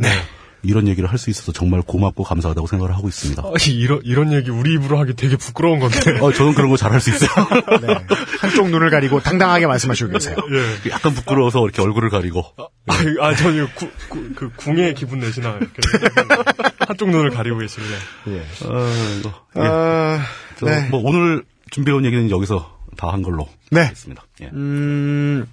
이런 0.63 0.87
얘기를 0.87 1.09
할 1.09 1.17
수 1.17 1.29
있어서 1.29 1.51
정말 1.51 1.81
고맙고 1.81 2.23
감사하다고 2.23 2.67
생각을 2.67 2.95
하고 2.95 3.07
있습니다. 3.07 3.41
아니, 3.43 3.75
이런, 3.75 4.01
이런 4.03 4.33
얘기 4.33 4.49
우리 4.51 4.73
입으로 4.73 4.99
하기 4.99 5.13
되게 5.15 5.35
부끄러운 5.35 5.79
건데. 5.79 5.97
어, 6.21 6.31
저는 6.31 6.53
그런 6.53 6.69
거 6.69 6.77
잘할 6.77 6.99
수 6.99 7.09
있어요. 7.09 7.29
네. 7.81 7.95
한쪽 8.39 8.69
눈을 8.69 8.89
가리고 8.89 9.19
당당하게 9.19 9.65
말씀하시고 9.67 10.11
계세요. 10.11 10.35
예. 10.51 10.89
약간 10.91 11.13
부끄러워서 11.13 11.63
이렇게 11.63 11.81
얼굴을 11.81 12.09
가리고. 12.09 12.43
아, 12.87 12.93
아 13.21 13.35
저는 13.35 13.67
구, 13.75 13.89
구, 14.09 14.29
그 14.35 14.49
궁의 14.55 14.93
기분 14.95 15.19
내시나 15.19 15.57
이렇게 15.57 15.81
한쪽 16.87 17.09
눈을 17.09 17.29
가리고 17.31 17.57
계시길래. 17.59 17.95
예. 18.27 18.39
어, 18.67 18.87
이거. 19.19 19.33
예. 19.57 19.61
아, 19.61 20.19
저 20.59 20.65
네. 20.65 20.87
뭐 20.89 21.01
오늘 21.03 21.43
준비해온 21.71 22.05
얘기는 22.05 22.29
여기서 22.29 22.77
다 22.97 23.07
한 23.11 23.21
걸로. 23.21 23.47
네. 23.71 23.81
하겠습니다. 23.81 24.23
예. 24.41 24.49
음, 24.53 25.45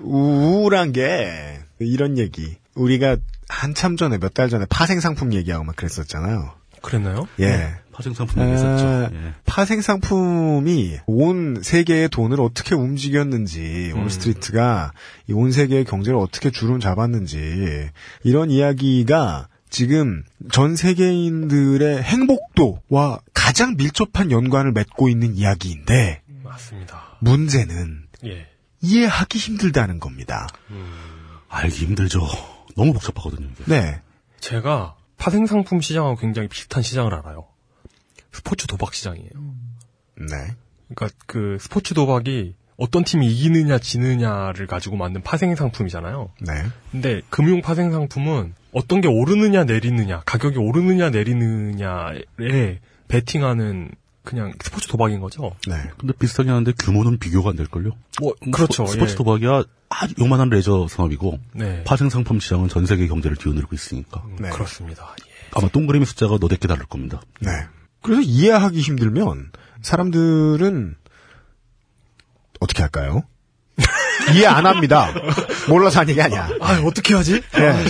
우울한 0.00 0.92
게, 0.92 1.60
이런 1.78 2.18
얘기. 2.18 2.56
우리가 2.74 3.16
한참 3.48 3.96
전에, 3.96 4.18
몇 4.18 4.34
달 4.34 4.48
전에 4.48 4.66
파생 4.68 5.00
상품 5.00 5.32
얘기하고 5.32 5.64
막 5.64 5.74
그랬었잖아요. 5.76 6.52
그랬나요? 6.82 7.26
예. 7.40 7.74
파생 7.92 8.14
상품 8.14 8.40
얘기했었죠. 8.42 8.86
아, 8.86 9.10
예. 9.12 9.34
파생 9.46 9.80
상품이 9.80 10.98
온 11.06 11.60
세계의 11.62 12.08
돈을 12.10 12.40
어떻게 12.40 12.74
움직였는지, 12.76 13.92
음. 13.96 14.04
올스트리트가 14.04 14.92
이온 15.26 15.50
세계의 15.50 15.84
경제를 15.84 16.18
어떻게 16.18 16.50
주름 16.50 16.78
잡았는지, 16.78 17.90
이런 18.22 18.50
이야기가 18.52 19.48
지금 19.70 20.22
전 20.52 20.76
세계인들의 20.76 22.02
행복도와 22.02 23.18
가장 23.34 23.74
밀접한 23.76 24.30
연관을 24.30 24.70
맺고 24.72 25.08
있는 25.08 25.34
이야기인데, 25.34 26.22
맞습니다. 26.44 27.16
문제는 27.20 28.04
예. 28.26 28.46
이해하기 28.80 29.38
힘들다는 29.38 29.98
겁니다. 29.98 30.46
알기 31.48 31.86
힘들죠. 31.86 32.20
너무 32.78 32.92
복잡하거든요. 32.92 33.48
이게. 33.52 33.64
네. 33.66 34.00
제가 34.40 34.96
파생 35.18 35.46
상품 35.46 35.80
시장하고 35.80 36.16
굉장히 36.16 36.48
비슷한 36.48 36.82
시장을 36.82 37.12
알아요. 37.12 37.46
스포츠 38.32 38.66
도박 38.68 38.94
시장이에요. 38.94 39.30
네. 40.30 40.54
그러니까 40.88 41.08
그 41.26 41.58
스포츠 41.60 41.92
도박이 41.92 42.54
어떤 42.76 43.02
팀이 43.02 43.26
이기느냐 43.26 43.78
지느냐를 43.78 44.68
가지고 44.68 44.96
만든 44.96 45.20
파생 45.22 45.54
상품이잖아요. 45.56 46.30
네. 46.40 46.52
근데 46.92 47.20
금융 47.28 47.60
파생 47.60 47.90
상품은 47.90 48.54
어떤 48.72 49.00
게 49.00 49.08
오르느냐 49.08 49.64
내리느냐, 49.64 50.20
가격이 50.20 50.58
오르느냐 50.58 51.10
내리느냐에 51.10 52.78
베팅하는 53.08 53.90
그냥 54.24 54.52
스포츠 54.62 54.88
도박인 54.88 55.20
거죠. 55.20 55.52
네. 55.66 55.74
근데 55.96 56.12
비슷하게 56.12 56.50
하는데 56.50 56.72
규모는 56.78 57.18
비교가 57.18 57.50
안 57.50 57.56
될걸요? 57.56 57.92
뭐 58.20 58.34
그렇죠. 58.52 58.86
스포, 58.86 59.06
츠 59.06 59.12
예. 59.12 59.16
도박이야 59.16 59.64
아주 59.88 60.14
요만한 60.20 60.50
레저 60.50 60.86
산업이고 60.88 61.38
네. 61.54 61.82
파생 61.84 62.10
상품 62.10 62.38
시장은 62.40 62.68
전 62.68 62.84
세계 62.84 63.06
경제를 63.06 63.36
뒤흔들고 63.36 63.74
있으니까 63.74 64.22
음, 64.26 64.36
네. 64.40 64.50
그렇습니다. 64.50 65.14
예. 65.26 65.48
아마 65.54 65.68
동그라미 65.68 66.04
숫자가 66.04 66.36
너댓 66.38 66.60
개 66.60 66.68
다를 66.68 66.84
겁니다. 66.86 67.22
네. 67.40 67.50
그래서 68.02 68.20
이해하기 68.20 68.80
힘들면 68.80 69.50
사람들은 69.82 70.96
어떻게 72.60 72.82
할까요? 72.82 73.22
이해 74.34 74.46
안 74.46 74.66
합니다. 74.66 75.12
몰라서 75.68 76.00
한 76.00 76.08
얘기 76.08 76.20
아니야. 76.20 76.50
아 76.60 76.80
어떻게 76.84 77.14
하지? 77.14 77.34
예. 77.56 77.84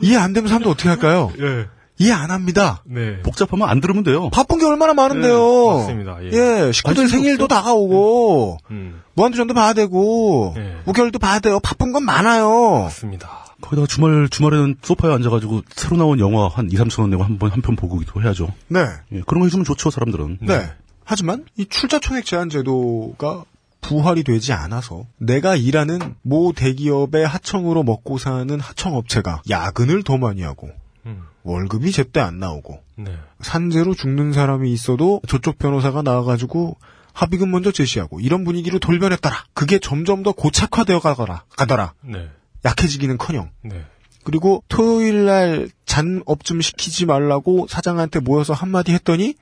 이해 0.00 0.16
안 0.16 0.32
되면 0.32 0.48
사람들 0.48 0.70
어떻게 0.70 0.88
할까요? 0.88 1.32
예. 1.38 1.66
이해 2.00 2.12
안 2.12 2.30
합니다. 2.30 2.82
네. 2.86 3.20
복잡하면 3.22 3.68
안 3.68 3.80
들으면 3.80 4.02
돼요. 4.04 4.30
바쁜 4.30 4.58
게 4.58 4.64
얼마나 4.64 4.94
많은데요. 4.94 5.36
네, 5.38 5.76
맞습니다. 5.76 6.24
예. 6.24 6.72
식구들 6.72 7.02
관심도 7.02 7.08
생일도 7.08 7.44
없어. 7.44 7.54
다가오고 7.56 8.58
음. 8.70 9.02
무한도전도 9.14 9.52
봐야 9.54 9.74
되고 9.74 10.54
네. 10.56 10.76
우결도 10.86 11.18
봐야 11.18 11.38
돼요. 11.40 11.60
바쁜 11.60 11.92
건 11.92 12.04
많아요. 12.04 12.80
맞습니다. 12.84 13.44
거기다가 13.60 13.86
주말 13.86 14.28
주말에는 14.30 14.76
소파에 14.82 15.12
앉아가지고 15.12 15.60
새로 15.76 15.98
나온 15.98 16.18
영화 16.20 16.48
한 16.48 16.70
2, 16.72 16.74
3천 16.76 17.00
원 17.02 17.10
내고 17.10 17.22
한 17.22 17.38
번 17.38 17.50
한 17.50 17.60
편 17.60 17.76
보기도 17.76 18.22
해야죠. 18.22 18.48
네. 18.68 18.80
예, 19.12 19.20
그런 19.26 19.40
거 19.40 19.46
해주면 19.46 19.64
좋죠 19.66 19.90
사람들은. 19.90 20.38
네. 20.40 20.70
하지만 21.04 21.44
이 21.58 21.66
출자총액 21.66 22.24
제한 22.24 22.48
제도가 22.48 23.44
부활이 23.82 24.22
되지 24.24 24.52
않아서 24.54 25.04
내가 25.18 25.56
일하는 25.56 26.14
모 26.22 26.52
대기업의 26.54 27.26
하청으로 27.26 27.82
먹고 27.82 28.16
사는 28.18 28.58
하청업체가 28.60 29.42
야근을 29.50 30.02
더 30.02 30.16
많이 30.18 30.42
하고 30.42 30.70
음. 31.06 31.22
월급이 31.42 31.92
제때 31.92 32.20
안 32.20 32.38
나오고 32.38 32.82
네. 32.96 33.16
산재로 33.40 33.94
죽는 33.94 34.32
사람이 34.32 34.72
있어도 34.72 35.20
저쪽 35.26 35.58
변호사가 35.58 36.02
나와가지고 36.02 36.76
합의금 37.12 37.50
먼저 37.50 37.72
제시하고 37.72 38.20
이런 38.20 38.44
분위기로 38.44 38.78
돌변했더라. 38.78 39.36
그게 39.54 39.78
점점 39.78 40.22
더 40.22 40.32
고착화되어 40.32 41.00
가더라. 41.00 41.44
가더라. 41.56 41.94
네. 42.02 42.28
약해지기는커녕 42.64 43.50
네. 43.62 43.84
그리고 44.22 44.62
토요일 44.68 45.24
날 45.24 45.70
잔업 45.86 46.44
좀 46.44 46.60
시키지 46.60 47.06
말라고 47.06 47.66
사장한테 47.68 48.20
모여서 48.20 48.52
한마디 48.52 48.92
했더니 48.92 49.34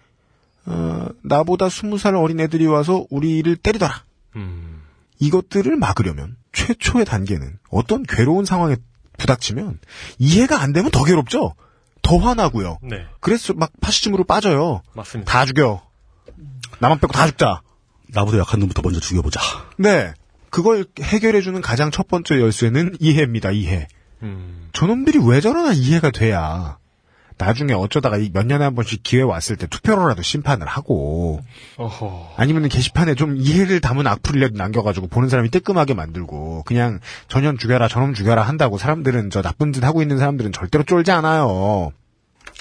어, 0.67 1.07
나보다 1.23 1.69
스무 1.69 1.99
살 1.99 2.15
어린 2.15 2.41
애들이 2.41 2.67
와서 2.67 3.07
우리 3.11 3.39
일을 3.39 3.57
때리더라. 3.57 4.05
음. 4.37 4.83
이것들을 5.19 5.77
막으려면 5.77 6.37
최초의 6.53 7.05
단계는 7.05 7.59
어떤 7.71 8.03
괴로운 8.03 8.45
상황에 8.45 8.77
부닥치면 9.19 9.81
이해가 10.19 10.61
안 10.61 10.73
되면 10.73 10.91
더 10.91 11.05
괴롭죠. 11.05 11.55
더 12.03 12.17
화나고요. 12.17 12.79
네. 12.83 13.05
그래서 13.21 13.53
막 13.53 13.71
파시즘으로 13.81 14.25
빠져요. 14.25 14.83
맞습니다. 14.95 15.31
다 15.31 15.45
죽여. 15.45 15.83
나만 16.79 16.99
빼고 17.01 17.13
다 17.13 17.27
죽자. 17.27 17.61
나보다 18.09 18.39
약한 18.39 18.61
놈부터 18.61 18.81
먼저 18.83 19.01
죽여보자. 19.01 19.41
네. 19.77 20.15
그걸 20.51 20.87
해결해주는 20.99 21.61
가장 21.61 21.91
첫 21.91 22.09
번째 22.09 22.41
열쇠는 22.41 22.97
이해입니다. 23.01 23.51
이해. 23.51 23.89
음. 24.23 24.69
저놈들이 24.73 25.19
왜 25.23 25.41
저러나 25.41 25.73
이해가 25.73 26.11
돼야 26.11 26.79
나중에 27.39 27.73
어쩌다가 27.73 28.17
이몇 28.19 28.47
년에 28.47 28.65
한 28.65 28.75
번씩 28.75 29.03
기회 29.03 29.23
왔을 29.23 29.57
때 29.57 29.67
투표로라도 29.67 30.23
심판을 30.23 30.67
하고 30.67 31.41
어허. 31.77 32.35
아니면 32.37 32.69
게시판에 32.69 33.15
좀 33.15 33.37
이해를 33.37 33.81
담은 33.81 34.07
악플이라도 34.07 34.57
남겨가지고 34.57 35.07
보는 35.09 35.29
사람이 35.29 35.51
뜨끔하게 35.51 35.95
만들고 35.95 36.65
그냥 36.67 37.01
전현 37.29 37.57
죽여라 37.57 37.89
저놈 37.89 38.15
죽여라 38.15 38.43
한다고 38.43 38.77
사람들은 38.77 39.31
저 39.31 39.41
나쁜 39.41 39.73
짓 39.73 39.85
하고 39.85 40.03
있는 40.03 40.19
사람들은 40.19 40.53
절대로 40.53 40.85
쫄지 40.85 41.11
않아요. 41.13 41.93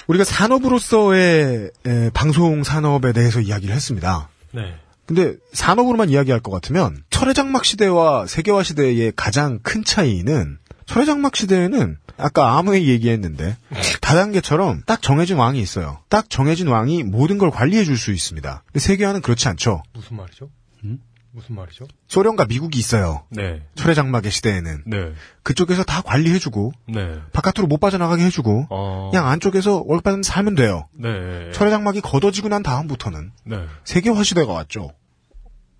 우리가 0.06 0.24
산업으로서의 0.24 1.70
에, 1.86 2.10
방송 2.14 2.62
산업에 2.62 3.12
대해서 3.12 3.40
이야기를 3.40 3.74
했습니다. 3.74 4.28
네. 4.52 4.74
근데 5.06 5.34
산업으로만 5.52 6.10
이야기할 6.10 6.40
것 6.40 6.50
같으면 6.50 7.02
철의 7.10 7.34
장막 7.34 7.64
시대와 7.64 8.26
세계화 8.26 8.62
시대의 8.62 9.12
가장 9.16 9.58
큰 9.62 9.82
차이는 9.82 10.58
철의장막 10.88 11.36
시대에는 11.36 11.98
아까 12.16 12.56
아무의 12.58 12.88
얘기했는데 12.88 13.56
다단계처럼 14.00 14.82
딱 14.86 15.02
정해진 15.02 15.36
왕이 15.36 15.60
있어요. 15.60 16.00
딱 16.08 16.28
정해진 16.30 16.66
왕이 16.68 17.04
모든 17.04 17.36
걸 17.38 17.50
관리해 17.50 17.84
줄 17.84 17.98
수 17.98 18.10
있습니다. 18.12 18.62
근데 18.66 18.78
세계화는 18.80 19.20
그렇지 19.20 19.48
않죠. 19.48 19.82
무슨 19.92 20.16
말이죠? 20.16 20.50
음? 20.84 20.98
무슨 21.32 21.56
말이죠? 21.56 21.86
소련과 22.08 22.46
미국이 22.46 22.78
있어요. 22.78 23.24
네. 23.30 23.62
철의장막의 23.74 24.30
시대에는 24.30 24.84
네. 24.86 25.12
그쪽에서 25.42 25.84
다 25.84 26.00
관리해주고 26.00 26.72
네. 26.88 27.18
바깥으로 27.32 27.66
못 27.68 27.78
빠져나가게 27.78 28.24
해주고 28.24 28.68
어. 28.70 29.10
그냥 29.12 29.28
안쪽에서 29.28 29.82
월급 29.84 30.04
받으면 30.04 30.22
살면 30.22 30.54
돼요. 30.54 30.88
네. 30.94 31.50
철의장막이 31.52 32.00
걷어지고 32.00 32.48
난 32.48 32.62
다음부터는 32.62 33.32
네. 33.44 33.66
세계화 33.84 34.22
시대가 34.24 34.52
왔죠. 34.52 34.92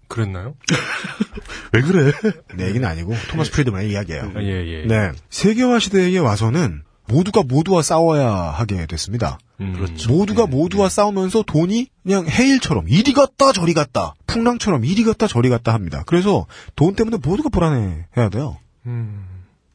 그랬나요? 0.08 0.54
왜 1.72 1.82
그래? 1.82 2.12
내 2.56 2.68
얘기는 2.68 2.86
아니고 2.86 3.14
토마스 3.30 3.50
프리드만의 3.52 3.90
이야기예요. 3.90 4.32
아, 4.34 4.42
예, 4.42 4.66
예. 4.66 4.86
네. 4.86 5.12
세계화 5.30 5.78
시대에 5.78 6.16
와서는 6.18 6.82
모두가 7.06 7.42
모두와 7.42 7.82
싸워야 7.82 8.30
하게 8.30 8.86
됐습니다. 8.86 9.38
음, 9.60 9.72
그렇죠. 9.74 10.12
모두가 10.12 10.46
모두와 10.46 10.88
싸우면서 10.88 11.42
돈이 11.42 11.88
그냥 12.04 12.26
해일처럼 12.28 12.88
이리 12.88 13.12
갔다 13.12 13.52
저리 13.52 13.74
갔다 13.74 14.14
풍랑처럼 14.26 14.84
이리 14.84 15.04
갔다 15.04 15.26
저리 15.26 15.48
갔다 15.48 15.72
합니다. 15.72 16.02
그래서 16.06 16.46
돈 16.76 16.94
때문에 16.94 17.16
모두가 17.16 17.48
불안해해야 17.48 18.28
돼요. 18.30 18.58
음, 18.86 19.26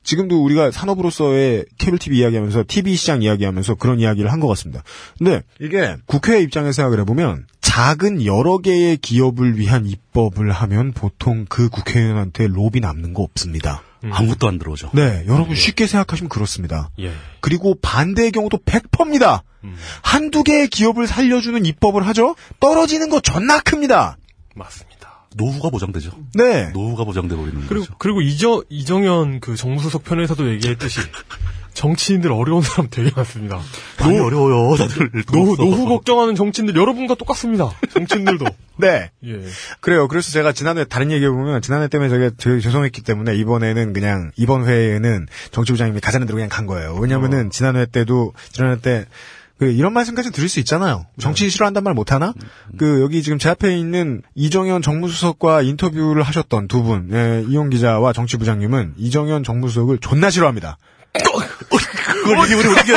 지금도 0.03 0.43
우리가 0.43 0.71
산업으로서의 0.71 1.65
케이블 1.77 1.97
TV 1.99 2.19
이야기하면서 2.19 2.65
TV 2.67 2.95
시장 2.95 3.21
이야기하면서 3.21 3.75
그런 3.75 3.99
이야기를 3.99 4.31
한 4.31 4.39
것 4.39 4.47
같습니다. 4.49 4.83
근데 5.17 5.41
이게 5.61 5.95
국회 6.05 6.41
입장에서 6.41 6.73
생각을 6.73 6.99
해보면 7.01 7.45
작은 7.61 8.25
여러 8.25 8.57
개의 8.57 8.97
기업을 8.97 9.57
위한 9.57 9.85
입법을 9.85 10.51
하면 10.51 10.91
보통 10.91 11.45
그 11.47 11.69
국회의원한테 11.69 12.47
로비 12.47 12.81
남는 12.81 13.13
거 13.13 13.23
없습니다. 13.23 13.81
음. 14.03 14.11
아무것도 14.11 14.49
안 14.49 14.59
들어오죠. 14.59 14.89
네, 14.93 15.23
여러분 15.27 15.55
쉽게 15.55 15.87
생각하시면 15.87 16.27
그렇습니다. 16.29 16.89
예. 16.99 17.13
그리고 17.39 17.75
반대의 17.81 18.31
경우도 18.33 18.57
100%입니다. 18.65 19.43
음, 19.63 19.75
한두 20.01 20.43
개의 20.43 20.67
기업을 20.67 21.07
살려주는 21.07 21.65
입법을 21.65 22.05
하죠? 22.07 22.35
떨어지는 22.59 23.09
거 23.09 23.21
존나 23.21 23.61
큽니다. 23.61 24.17
맞습니다. 24.55 24.92
노후가 25.35 25.69
보장되죠. 25.69 26.11
네. 26.35 26.69
노후가 26.69 27.03
보장돼 27.03 27.35
버리는 27.35 27.67
그리고, 27.67 27.85
거죠. 27.85 27.95
그리고 27.97 28.21
이정, 28.21 28.63
이정현 28.69 29.39
그 29.39 29.55
정무수석 29.55 30.03
편에서도 30.03 30.49
얘기했듯이 30.53 30.99
정치인들 31.73 32.31
어려운 32.31 32.61
사람 32.61 32.87
되게 32.89 33.11
많습니다. 33.15 33.59
많이 33.99 34.19
어려워요, 34.19 34.75
다들. 34.77 35.11
노후, 35.31 35.57
노후 35.57 35.87
걱정하는 35.87 36.35
정치인들 36.35 36.75
여러분과 36.75 37.15
똑같습니다. 37.15 37.71
정치인들도. 37.93 38.45
네. 38.77 39.11
예. 39.25 39.39
그래요. 39.81 40.07
그래서 40.07 40.31
제가 40.31 40.51
지난해 40.51 40.85
다른 40.85 41.11
얘기해보면 41.11 41.61
지난해 41.61 41.87
때문에 41.87 42.09
제가 42.09 42.31
되게 42.37 42.59
죄송했기 42.59 43.01
때문에 43.01 43.35
이번에는 43.35 43.93
그냥 43.93 44.31
이번 44.35 44.67
회에는 44.67 45.27
정치부장님이 45.51 45.99
가자는 45.99 46.27
대로 46.27 46.35
그냥 46.35 46.49
간 46.49 46.67
거예요. 46.67 46.95
왜냐면은 46.95 47.49
지난해 47.49 47.85
때도 47.85 48.33
지난해 48.51 48.79
때 48.79 49.05
그 49.59 49.71
이런 49.71 49.93
말씀까지 49.93 50.31
드릴 50.31 50.49
수 50.49 50.59
있잖아요. 50.59 51.05
정치인 51.19 51.49
싫어한단 51.49 51.83
말 51.83 51.93
못하나? 51.93 52.33
그 52.77 53.01
여기 53.01 53.21
지금 53.23 53.37
제 53.39 53.49
앞에 53.49 53.77
있는 53.77 54.21
이정현 54.35 54.81
정무수석과 54.81 55.61
인터뷰를 55.61 56.23
하셨던 56.23 56.67
두 56.67 56.81
분, 56.83 57.09
예, 57.13 57.43
이용 57.47 57.69
기자와 57.69 58.13
정치부장님은 58.13 58.95
이정현 58.97 59.43
정무수석을 59.43 59.99
존나 59.99 60.29
싫어합니다. 60.29 60.77
그걸 61.13 62.35
버리면 62.37 62.67
어떻게 62.71 62.93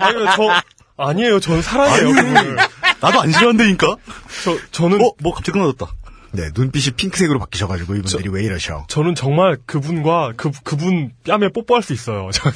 아니요, 0.00 0.26
저, 0.36 0.62
아니에요. 0.96 1.40
전 1.40 1.60
사랑해요. 1.62 2.08
그분을. 2.08 2.56
나도 3.00 3.20
안 3.20 3.32
싫어한다니까? 3.32 3.96
저, 4.44 4.56
저는, 4.70 5.00
어, 5.04 5.10
뭐 5.22 5.34
갑자기 5.34 5.58
끊어졌다. 5.58 5.86
네, 6.32 6.50
눈빛이 6.56 6.94
핑크색으로 6.96 7.38
바뀌셔가지고 7.38 7.94
이분들이 7.96 8.28
왜 8.28 8.42
이러셔? 8.42 8.84
저는 8.88 9.14
정말 9.14 9.56
그분과 9.66 10.32
그, 10.36 10.50
그분 10.64 11.12
뺨에 11.24 11.48
뽀뽀할 11.54 11.82
수 11.82 11.92
있어요. 11.92 12.30
저- 12.32 12.50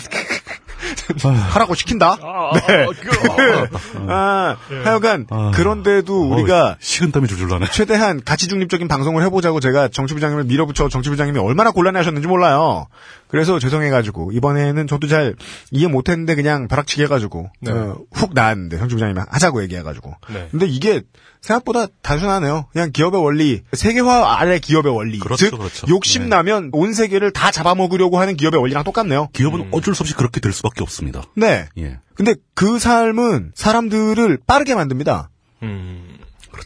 하라고 1.51 1.75
시킨다. 1.75 2.17
아, 2.23 2.53
네. 2.67 2.85
아, 2.85 2.87
그- 3.01 4.07
아, 4.09 4.57
예. 4.71 4.83
하여간 4.83 5.27
아. 5.31 5.51
그런데도 5.55 6.33
우리가 6.35 6.71
어, 6.71 6.77
식은땀이 6.81 7.27
줄줄 7.29 7.49
나네. 7.49 7.67
최대한 7.73 8.21
가치 8.25 8.49
중립적인 8.49 8.89
방송을 8.89 9.23
해보자고 9.25 9.61
제가 9.61 9.89
정치부장님을 9.89 10.45
밀어붙여 10.45 10.89
정치부장님이 10.89 11.39
얼마나 11.39 11.71
곤란해하셨는지 11.71 12.29
몰라요. 12.29 12.87
그래서 13.29 13.59
죄송해가지고 13.59 14.33
이번에는 14.33 14.87
저도 14.87 15.07
잘 15.07 15.35
이해 15.71 15.87
못했는데 15.87 16.35
그냥 16.35 16.67
벼락치기 16.69 17.03
해가지고 17.05 17.51
네. 17.61 17.73
어, 17.73 17.99
훅 18.13 18.33
나왔는데 18.35 18.79
정치부장님이 18.79 19.21
하자고 19.29 19.63
얘기해가지고. 19.65 20.15
네. 20.33 20.49
근데 20.51 20.67
이게 20.67 21.03
생각보다 21.41 21.87
단순하네요. 22.03 22.67
그냥 22.73 22.91
기업의 22.93 23.23
원리, 23.23 23.63
세계화 23.73 24.39
아래 24.39 24.59
기업의 24.59 24.95
원리. 24.95 25.19
그렇죠, 25.19 25.51
즉 25.51 25.59
그렇죠. 25.59 25.87
욕심 25.89 26.25
네. 26.25 26.29
나면 26.29 26.71
온 26.73 26.93
세계를 26.93 27.33
다 27.33 27.51
잡아먹으려고 27.51 28.19
하는 28.19 28.37
기업의 28.37 28.61
원리랑 28.61 28.85
똑같네요. 28.85 29.29
기업은 29.33 29.69
어쩔 29.73 29.95
수 29.95 30.03
없이 30.03 30.15
그렇게 30.15 30.41
될 30.41 30.53
수밖에 30.53 30.83
없습니다. 30.83 31.23
네. 31.35 31.69
예. 31.79 31.99
근데 32.15 32.35
그 32.55 32.79
삶은 32.79 33.53
사람들을 33.55 34.39
빠르게 34.47 34.75
만듭니다. 34.75 35.31
음, 35.63 36.19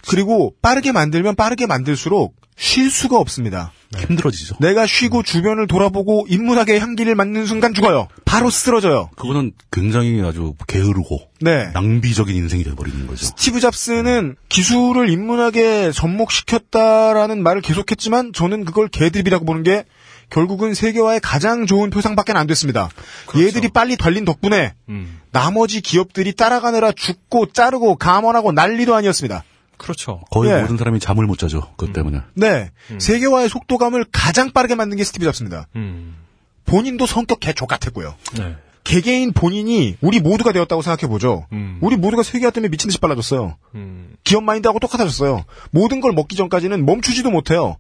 그리고 0.09 0.55
빠르게 0.63 0.93
만들면 0.93 1.35
빠르게 1.37 1.67
만들수록 1.67 2.35
쉴 2.63 2.93
수가 2.93 3.19
없습니다. 3.19 3.73
힘들어지죠. 3.97 4.55
내가 4.61 4.87
쉬고 4.87 5.25
주변을 5.25 5.67
돌아보고 5.67 6.27
인문학의 6.29 6.79
향기를 6.79 7.17
맡는 7.17 7.45
순간 7.45 7.75
죽어요. 7.75 8.07
바로 8.25 8.51
쓰러져요. 8.51 9.11
그거는 9.17 9.51
굉장히 9.73 10.23
아주 10.23 10.55
게으르고 10.69 11.19
네. 11.41 11.71
낭비적인 11.75 12.35
인생이 12.37 12.63
돼버리는 12.63 13.09
거죠. 13.09 13.27
스티브 13.27 13.59
잡스는 13.59 14.37
기술을 14.49 15.11
인문학에 15.11 15.91
접목시켰다라는 15.91 17.43
말을 17.43 17.63
계속했지만 17.63 18.33
저는 18.33 18.65
그걸 18.65 18.87
개드립이라고 18.87 19.45
보는 19.45 19.65
게 19.65 19.85
결국은 20.31 20.73
세계화의 20.73 21.19
가장 21.19 21.67
좋은 21.67 21.91
표상밖에 21.91 22.33
안 22.33 22.47
됐습니다. 22.47 22.91
얘들이 23.37 23.71
빨리 23.71 23.97
달린 23.97 24.25
덕분에 24.25 24.73
음, 24.89 25.21
나머지 25.33 25.81
기업들이 25.81 26.33
따라가느라 26.33 26.93
죽고 26.93 27.47
자르고 27.47 27.97
감원하고 27.97 28.53
난리도 28.53 28.95
아니었습니다. 28.95 29.43
그렇죠. 29.83 30.21
거의 30.31 30.51
예. 30.51 30.61
모든 30.61 30.77
사람이 30.77 31.01
잠을 31.01 31.27
못 31.27 31.39
자죠. 31.39 31.61
그것 31.77 31.93
때문에. 31.93 32.21
네. 32.35 32.71
세계화의 32.99 33.49
속도감을 33.49 34.07
가장 34.13 34.53
빠르게 34.53 34.77
만든 34.77 34.97
게 34.97 35.05
스티브 35.05 35.25
잡스입니다. 35.25 35.67
음, 35.77 36.17
본인도 36.65 37.07
성격 37.07 37.41
개족 37.41 37.67
같았고요. 37.67 38.15
네. 38.35 38.57
개개인 38.85 39.33
본인이 39.33 39.97
우리 40.01 40.21
모두가 40.21 40.53
되었다고 40.53 40.83
생각해보죠. 40.83 41.47
음. 41.53 41.79
우리 41.81 41.97
모두가 41.97 42.23
세계화 42.23 42.51
때문에 42.51 42.69
미친 42.71 42.89
듯이 42.89 42.99
빨라졌어요. 42.99 43.57
음, 43.75 44.15
기업 44.25 44.43
마인드하고 44.45 44.79
똑같아졌어요. 44.79 45.45
모든 45.71 46.01
걸 46.01 46.13
먹기 46.13 46.37
전까지는 46.37 46.85
멈추지도 46.85 47.31
못해요. 47.31 47.77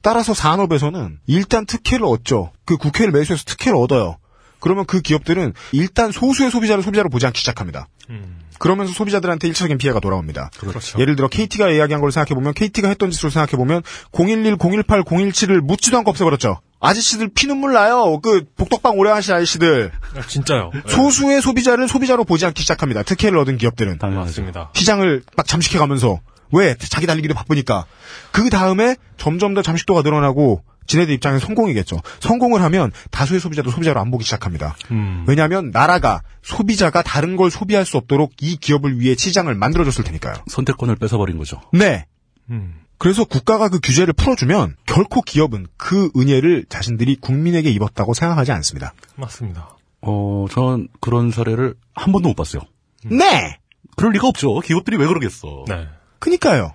따라서 0.00 0.32
산업에서는 0.32 1.18
일단 1.26 1.66
특혜를 1.66 2.06
얻죠. 2.06 2.52
그 2.64 2.76
국회를 2.76 3.12
매수해서 3.12 3.44
특혜를 3.44 3.76
얻어요. 3.76 4.16
그러면 4.60 4.86
그 4.86 5.00
기업들은 5.00 5.54
일단 5.72 6.12
소수의 6.12 6.50
소비자를 6.50 6.82
소비자로 6.82 7.10
보지 7.10 7.26
않기 7.26 7.40
시작합니다. 7.40 7.88
음, 8.10 8.38
그러면서 8.58 8.92
소비자들한테 8.92 9.48
일차적인 9.48 9.78
피해가 9.78 10.00
돌아옵니다. 10.00 10.50
그렇죠. 10.58 10.98
예를 10.98 11.16
들어 11.16 11.28
KT가 11.28 11.70
이야기한 11.70 12.00
걸 12.00 12.12
생각해보면 12.12 12.54
KT가 12.54 12.88
했던 12.88 13.10
짓으로 13.10 13.30
생각해보면 13.30 13.82
011, 14.12 14.56
018, 14.58 15.02
017을 15.02 15.60
묻지도 15.60 15.98
않고 15.98 16.10
없애버렸죠. 16.10 16.60
아저씨들 16.80 17.28
피눈물 17.34 17.72
나요. 17.72 18.20
그 18.20 18.44
복덕방 18.56 18.98
오래 18.98 19.10
하신 19.10 19.34
아저씨들. 19.34 19.90
아, 20.16 20.26
진짜요. 20.26 20.70
네. 20.72 20.80
소수의 20.86 21.42
소비자를 21.42 21.88
소비자로 21.88 22.24
보지 22.24 22.46
않기 22.46 22.62
시작합니다. 22.62 23.02
특혜를 23.02 23.38
얻은 23.38 23.58
기업들은. 23.58 23.98
맞습니다. 24.00 24.70
시장을 24.74 25.22
막 25.36 25.46
잠식해가면서 25.46 26.20
왜 26.52 26.76
자기 26.76 27.06
달리기도 27.06 27.34
바쁘니까 27.34 27.84
그 28.30 28.48
다음에 28.48 28.96
점점 29.16 29.54
더 29.54 29.62
잠식도가 29.62 30.02
늘어나고 30.02 30.62
지네들 30.88 31.14
입장에서 31.14 31.46
성공이겠죠. 31.46 32.00
성공을 32.18 32.62
하면 32.62 32.90
다수의 33.10 33.38
소비자도 33.38 33.70
소비자로 33.70 34.00
안 34.00 34.10
보기 34.10 34.24
시작합니다. 34.24 34.76
음, 34.90 35.24
왜냐하면 35.28 35.70
나라가 35.70 36.22
소비자가 36.42 37.02
다른 37.02 37.36
걸 37.36 37.50
소비할 37.50 37.84
수 37.84 37.96
없도록 37.98 38.32
이 38.40 38.56
기업을 38.56 38.98
위해 38.98 39.14
시장을 39.14 39.54
만들어줬을 39.54 40.02
테니까요. 40.02 40.34
선택권을 40.48 40.96
뺏어버린 40.96 41.38
거죠. 41.38 41.60
네. 41.72 42.06
음, 42.50 42.80
그래서 42.96 43.24
국가가 43.24 43.68
그 43.68 43.78
규제를 43.80 44.12
풀어주면 44.14 44.76
결코 44.86 45.22
기업은 45.22 45.66
그 45.76 46.10
은혜를 46.16 46.64
자신들이 46.68 47.16
국민에게 47.20 47.70
입었다고 47.70 48.14
생각하지 48.14 48.50
않습니다. 48.52 48.92
맞습니다. 49.14 49.76
어, 50.00 50.46
전 50.50 50.88
그런 51.00 51.30
사례를 51.30 51.74
한 51.94 52.12
번도 52.12 52.30
못 52.30 52.34
봤어요. 52.34 52.62
네. 53.04 53.58
그럴 53.96 54.12
리가 54.12 54.26
없죠. 54.26 54.58
기업들이 54.60 54.96
왜 54.96 55.06
그러겠어. 55.06 55.64
네. 55.68 55.86
그니까요. 56.18 56.72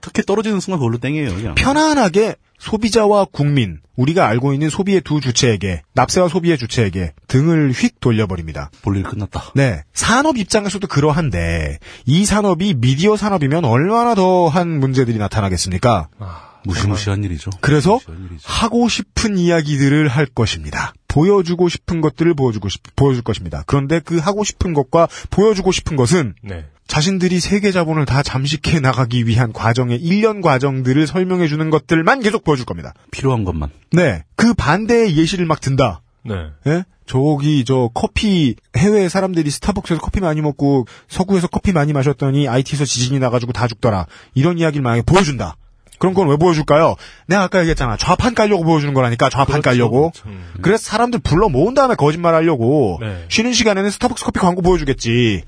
특히 0.00 0.22
떨어지는 0.22 0.60
순간 0.60 0.78
그걸로 0.78 0.98
땡이에요, 0.98 1.34
그냥. 1.34 1.54
편안하게 1.54 2.36
소비자와 2.62 3.26
국민, 3.32 3.80
우리가 3.96 4.28
알고 4.28 4.52
있는 4.52 4.70
소비의 4.70 5.00
두 5.00 5.20
주체에게, 5.20 5.82
납세와 5.94 6.28
소비의 6.28 6.58
주체에게 6.58 7.12
등을 7.26 7.72
휙 7.72 7.98
돌려버립니다. 7.98 8.70
볼일 8.82 9.02
끝났다. 9.02 9.50
네. 9.56 9.82
산업 9.92 10.38
입장에서도 10.38 10.86
그러한데, 10.86 11.78
이 12.06 12.24
산업이 12.24 12.74
미디어 12.74 13.16
산업이면 13.16 13.64
얼마나 13.64 14.14
더한 14.14 14.78
문제들이 14.78 15.18
나타나겠습니까? 15.18 16.08
아, 16.20 16.50
무시무시한 16.64 17.24
일이죠. 17.24 17.50
그래서 17.60 17.94
무시무시한 17.94 18.28
일이죠. 18.30 18.48
하고 18.48 18.88
싶은 18.88 19.38
이야기들을 19.38 20.06
할 20.06 20.26
것입니다. 20.26 20.92
보여주고 21.08 21.68
싶은 21.68 22.00
것들을 22.00 22.32
보여주고 22.34 22.68
싶, 22.68 22.80
보여줄 22.94 23.24
것입니다. 23.24 23.64
그런데 23.66 23.98
그 23.98 24.18
하고 24.18 24.44
싶은 24.44 24.72
것과 24.72 25.08
보여주고 25.30 25.72
싶은 25.72 25.96
것은 25.96 26.34
네. 26.42 26.66
자신들이 26.92 27.40
세계 27.40 27.72
자본을 27.72 28.04
다 28.04 28.22
잠식해 28.22 28.80
나가기 28.80 29.26
위한 29.26 29.54
과정의 29.54 29.96
일련 29.96 30.42
과정들을 30.42 31.06
설명해 31.06 31.48
주는 31.48 31.70
것들만 31.70 32.20
계속 32.20 32.44
보여줄 32.44 32.66
겁니다. 32.66 32.92
필요한 33.10 33.44
것만. 33.44 33.70
네. 33.92 34.24
그 34.36 34.52
반대의 34.52 35.16
예시를 35.16 35.46
막 35.46 35.62
든다. 35.62 36.02
네. 36.22 36.34
예? 36.66 36.84
저기 37.06 37.64
저 37.64 37.88
커피 37.94 38.56
해외 38.76 39.08
사람들이 39.08 39.50
스타벅스에서 39.50 40.02
커피 40.02 40.20
많이 40.20 40.42
먹고 40.42 40.86
서구에서 41.08 41.46
커피 41.46 41.72
많이 41.72 41.94
마셨더니 41.94 42.46
IT에서 42.46 42.84
지진이 42.84 43.20
나가지고 43.20 43.52
다 43.52 43.66
죽더라. 43.68 44.04
이런 44.34 44.58
이야기를 44.58 44.82
만약에 44.82 45.00
보여준다. 45.06 45.56
그럼 46.02 46.14
그건 46.14 46.30
왜 46.30 46.36
보여줄까요? 46.36 46.96
내가 47.28 47.44
아까 47.44 47.60
얘기했잖아. 47.60 47.96
좌판 47.96 48.34
깔려고 48.34 48.64
보여주는 48.64 48.92
거라니까. 48.92 49.30
좌판 49.30 49.62
깔려고. 49.62 50.10
음, 50.26 50.50
그래서 50.60 50.82
사람들 50.82 51.20
불러 51.20 51.48
모은 51.48 51.74
다음에 51.74 51.94
거짓말 51.94 52.34
하려고 52.34 52.98
네. 53.00 53.24
쉬는 53.28 53.52
시간에는 53.52 53.88
스타벅스 53.88 54.24
커피 54.24 54.40
광고 54.40 54.62
보여주겠지. 54.62 55.44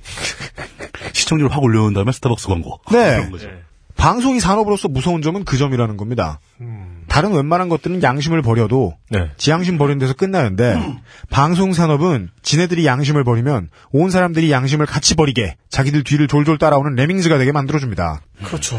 시청률 1.13 1.49
확 1.49 1.61
올려놓은 1.61 1.93
다음에 1.93 2.13
스타벅스 2.13 2.47
광고. 2.47 2.79
네. 2.93 3.17
그런 3.17 3.31
거죠. 3.33 3.49
네. 3.49 3.55
방송이 3.97 4.39
산업으로서 4.39 4.87
무서운 4.87 5.23
점은 5.23 5.45
그 5.45 5.59
점이라는 5.59 5.97
겁니다. 5.97 6.39
음. 6.61 7.03
다른 7.09 7.33
웬만한 7.33 7.69
것들은 7.69 8.05
양심을 8.05 8.43
버려도 8.43 8.95
네. 9.11 9.33
지양심 9.37 9.77
버리는 9.77 9.99
데서 9.99 10.15
끝나는데 10.15 10.81
방송 11.31 11.73
산업은 11.73 12.31
지네들이 12.43 12.87
양심을 12.87 13.25
버리면 13.25 13.71
온 13.91 14.11
사람들이 14.11 14.53
양심을 14.53 14.87
같이 14.87 15.17
버리게 15.17 15.57
자기들 15.69 16.05
뒤를 16.05 16.29
졸졸 16.29 16.59
따라오는 16.59 16.95
레밍즈가 16.95 17.39
되게 17.39 17.51
만들어줍니다. 17.51 18.21
그렇죠. 18.45 18.79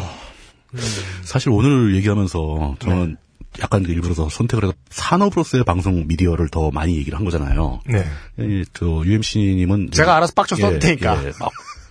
사실 1.23 1.49
오늘 1.49 1.95
얘기하면서 1.95 2.77
저는 2.79 3.17
약간 3.61 3.83
그 3.83 3.91
일부러 3.91 4.13
선택을 4.29 4.65
해서 4.65 4.73
산업으로서의 4.89 5.63
방송 5.63 6.07
미디어를 6.07 6.49
더 6.49 6.71
많이 6.71 6.97
얘기를 6.97 7.17
한 7.17 7.25
거잖아요. 7.25 7.79
네. 7.87 8.05
이, 8.39 8.65
저, 8.73 8.85
UMC님은. 9.05 9.91
제가 9.91 10.17
알아서 10.17 10.33
빡쳐 10.33 10.55
써도 10.55 10.79
테니까. 10.79 11.21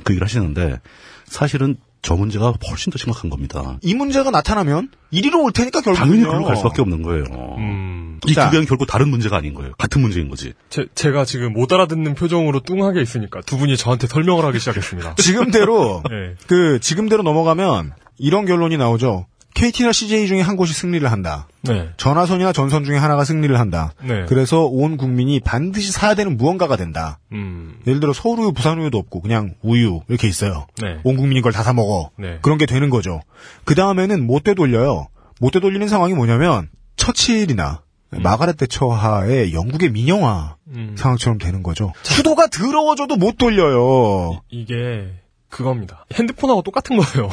그 0.04 0.12
얘기를 0.12 0.26
하시는데, 0.26 0.80
사실은 1.24 1.76
저 2.04 2.16
문제가 2.16 2.52
훨씬 2.68 2.92
더 2.92 2.98
심각한 2.98 3.30
겁니다. 3.30 3.78
이 3.80 3.94
문제가 3.94 4.30
나타나면 4.30 4.90
이리로 5.10 5.42
올 5.42 5.52
테니까 5.52 5.80
결국은 5.80 6.06
당연히 6.06 6.24
그로 6.24 6.44
갈 6.44 6.56
수밖에 6.56 6.82
없는 6.82 7.02
거예요. 7.02 7.24
음. 7.56 8.20
이 8.26 8.34
자. 8.34 8.44
두 8.44 8.52
개는 8.52 8.66
결국 8.66 8.86
다른 8.86 9.08
문제가 9.08 9.38
아닌 9.38 9.54
거예요. 9.54 9.72
같은 9.78 10.02
문제인 10.02 10.28
거지. 10.28 10.52
제, 10.68 10.86
제가 10.94 11.24
지금 11.24 11.54
못 11.54 11.72
알아듣는 11.72 12.14
표정으로 12.14 12.60
뚱하게 12.60 13.00
있으니까 13.00 13.40
두 13.40 13.56
분이 13.56 13.78
저한테 13.78 14.06
설명을 14.06 14.44
하기 14.44 14.58
시작했습니다. 14.58 15.14
지금대로 15.16 16.02
네. 16.10 16.34
그 16.46 16.78
지금대로 16.78 17.22
넘어가면 17.22 17.92
이런 18.18 18.44
결론이 18.46 18.76
나오죠. 18.76 19.26
KT나 19.54 19.92
CJ 19.92 20.26
중에 20.26 20.40
한 20.40 20.56
곳이 20.56 20.72
승리를 20.74 21.08
한다. 21.10 21.46
네. 21.62 21.90
전화선이나 21.96 22.52
전선 22.52 22.82
중에 22.84 22.96
하나가 22.96 23.22
승리를 23.24 23.56
한다. 23.58 23.92
네. 24.02 24.24
그래서 24.26 24.64
온 24.66 24.96
국민이 24.96 25.38
반드시 25.38 25.92
사야 25.92 26.14
되는 26.16 26.36
무언가가 26.36 26.74
된다. 26.76 27.20
음. 27.30 27.78
예를 27.86 28.00
들어 28.00 28.12
서울우유, 28.12 28.52
부산우유도 28.52 28.98
없고 28.98 29.20
그냥 29.20 29.54
우유 29.62 30.00
이렇게 30.08 30.26
있어요. 30.26 30.66
네. 30.82 30.98
온 31.04 31.16
국민이 31.16 31.40
그걸 31.40 31.52
다 31.52 31.62
사 31.62 31.72
먹어. 31.72 32.10
네. 32.18 32.38
그런 32.42 32.58
게 32.58 32.66
되는 32.66 32.90
거죠. 32.90 33.20
그 33.64 33.76
다음에는 33.76 34.26
못 34.26 34.42
되돌려요. 34.42 35.06
못 35.40 35.50
되돌리는 35.52 35.86
상황이 35.86 36.14
뭐냐면 36.14 36.68
처칠이나 36.96 37.82
마가렛 38.10 38.56
대처하의 38.56 39.54
영국의 39.54 39.90
민영화 39.90 40.56
음. 40.68 40.94
상황처럼 40.98 41.38
되는 41.38 41.62
거죠. 41.62 41.92
수도가 42.02 42.48
더러워져도 42.48 43.16
못 43.16 43.38
돌려요. 43.38 44.40
이게 44.50 45.12
그겁니다. 45.48 46.06
핸드폰하고 46.14 46.62
똑같은 46.62 46.96
거예요. 46.96 47.30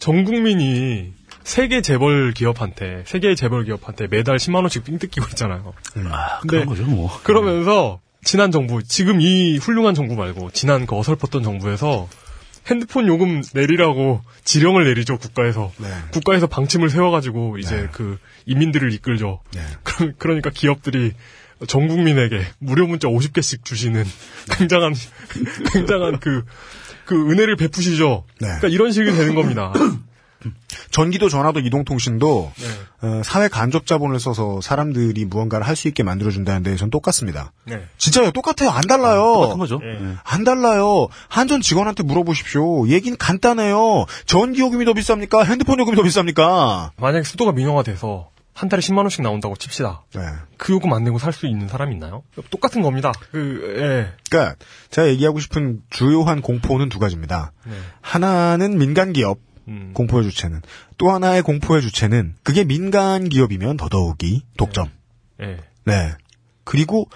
전 0.00 0.24
국민이 0.24 1.12
세계 1.44 1.80
재벌 1.82 2.32
기업한테 2.32 3.02
세계 3.06 3.34
재벌 3.34 3.64
기업한테 3.64 4.06
매달 4.08 4.36
10만 4.36 4.56
원씩 4.56 4.84
삥 4.84 4.98
뜯기고 4.98 5.26
있잖아요. 5.30 5.72
아, 6.10 6.38
근데 6.40 6.58
그런 6.58 6.66
거죠, 6.66 6.84
뭐. 6.84 7.10
그러면서 7.22 8.00
지난 8.24 8.50
정부 8.50 8.82
지금 8.82 9.20
이 9.20 9.56
훌륭한 9.58 9.94
정부 9.94 10.14
말고 10.14 10.50
지난 10.52 10.86
그 10.86 10.96
어설펐던 10.98 11.42
정부에서 11.42 12.08
핸드폰 12.66 13.06
요금 13.08 13.42
내리라고 13.54 14.20
지령을 14.44 14.84
내리죠 14.84 15.16
국가에서 15.16 15.72
네. 15.78 15.88
국가에서 16.12 16.46
방침을 16.46 16.90
세워가지고 16.90 17.56
이제 17.58 17.88
그 17.92 18.18
인민들을 18.46 18.92
이끌죠. 18.92 19.40
네. 19.54 19.60
그- 19.82 20.12
그러니까 20.18 20.50
기업들이 20.50 21.12
전 21.66 21.88
국민에게 21.88 22.42
무료 22.58 22.86
문자 22.86 23.08
50개씩 23.08 23.64
주시는 23.64 24.04
굉장한 24.58 24.94
굉장한 25.72 26.20
그 26.20 26.44
그 27.10 27.28
은혜를 27.28 27.56
베푸시죠. 27.56 28.22
네. 28.40 28.46
그러니까 28.46 28.68
이런 28.68 28.92
식이 28.92 29.10
되는 29.10 29.34
겁니다. 29.34 29.72
전기도, 30.92 31.28
전화도, 31.28 31.58
이동통신도 31.58 32.52
네. 32.56 32.66
어, 33.08 33.22
사회 33.24 33.48
간접 33.48 33.84
자본을 33.84 34.20
써서 34.20 34.60
사람들이 34.62 35.24
무언가를 35.24 35.66
할 35.66 35.74
수 35.74 35.88
있게 35.88 36.04
만들어준다는 36.04 36.62
데에선 36.62 36.88
똑같습니다. 36.90 37.52
네. 37.64 37.82
진짜요, 37.98 38.30
똑같아요. 38.30 38.70
안 38.70 38.82
달라요. 38.82 39.20
똑같은 39.22 39.58
거죠. 39.58 39.80
예. 39.82 39.88
예. 39.88 40.14
안 40.22 40.44
달라요. 40.44 41.08
한전 41.28 41.60
직원한테 41.62 42.04
물어보십시오. 42.04 42.86
얘기는 42.88 43.18
간단해요. 43.18 44.06
전기 44.26 44.60
요금이 44.60 44.84
더 44.84 44.92
비쌉니까? 44.92 45.46
핸드폰 45.46 45.80
요금이 45.80 45.96
더 45.96 46.02
비쌉니까? 46.02 46.90
만약에 46.96 47.24
수도가 47.24 47.50
민영화돼서 47.52 48.28
한 48.60 48.68
달에 48.68 48.80
10만 48.82 48.98
원씩 48.98 49.22
나온다고 49.22 49.56
칩시다. 49.56 50.02
네. 50.14 50.20
그 50.58 50.74
요금 50.74 50.92
안 50.92 51.02
내고 51.02 51.18
살 51.18 51.32
수 51.32 51.46
있는 51.46 51.66
사람이 51.66 51.94
있나요? 51.94 52.22
똑같은 52.50 52.82
겁니다. 52.82 53.10
그 53.32 53.74
예. 53.78 54.12
그러니까 54.28 54.56
제가 54.90 55.08
얘기하고 55.08 55.40
싶은 55.40 55.80
주요한 55.88 56.42
공포는 56.42 56.90
두 56.90 56.98
가지입니다. 56.98 57.52
네. 57.64 57.72
하나는 58.02 58.76
민간 58.76 59.14
기업 59.14 59.38
음. 59.66 59.92
공포의 59.94 60.24
주체는 60.30 60.60
또 60.98 61.10
하나의 61.10 61.40
공포의 61.42 61.80
주체는 61.80 62.34
그게 62.42 62.64
민간 62.64 63.30
기업이면 63.30 63.78
더더욱이 63.78 64.42
독점. 64.58 64.90
예. 65.40 65.56
네. 65.84 66.12
그리고 66.64 67.08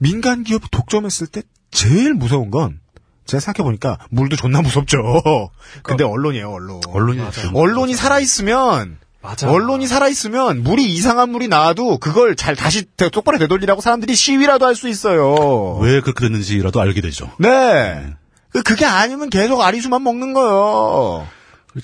민간 0.00 0.42
기업 0.42 0.68
독점했을 0.72 1.28
때 1.28 1.42
제일 1.70 2.12
무서운 2.14 2.50
건 2.50 2.80
제가 3.26 3.40
생각해 3.40 3.64
보니까 3.64 3.98
물도 4.10 4.34
존나 4.34 4.62
무섭죠. 4.62 4.98
근데 5.84 6.02
언론이에요, 6.02 6.50
언론. 6.50 6.80
언론이 6.88 7.18
맞아요. 7.18 7.52
언론이 7.54 7.94
살아 7.94 8.18
있으면 8.18 8.98
맞아. 9.20 9.50
언론이 9.50 9.86
살아 9.86 10.08
있으면 10.08 10.62
물이 10.62 10.84
이상한 10.94 11.30
물이 11.30 11.48
나와도 11.48 11.98
그걸 11.98 12.36
잘 12.36 12.54
다시 12.54 12.84
되- 12.96 13.08
똑바로 13.10 13.38
되돌리라고 13.38 13.80
사람들이 13.80 14.14
시위라도 14.14 14.64
할 14.66 14.74
수 14.74 14.88
있어요. 14.88 15.76
왜 15.80 16.00
그렇게 16.00 16.26
됐는지라도 16.26 16.80
알게 16.80 17.00
되죠. 17.00 17.30
네. 17.38 18.14
그- 18.52 18.62
그게 18.62 18.84
아니면 18.86 19.28
계속 19.28 19.60
아리수만 19.60 20.02
먹는 20.04 20.32
거예요. 20.34 21.26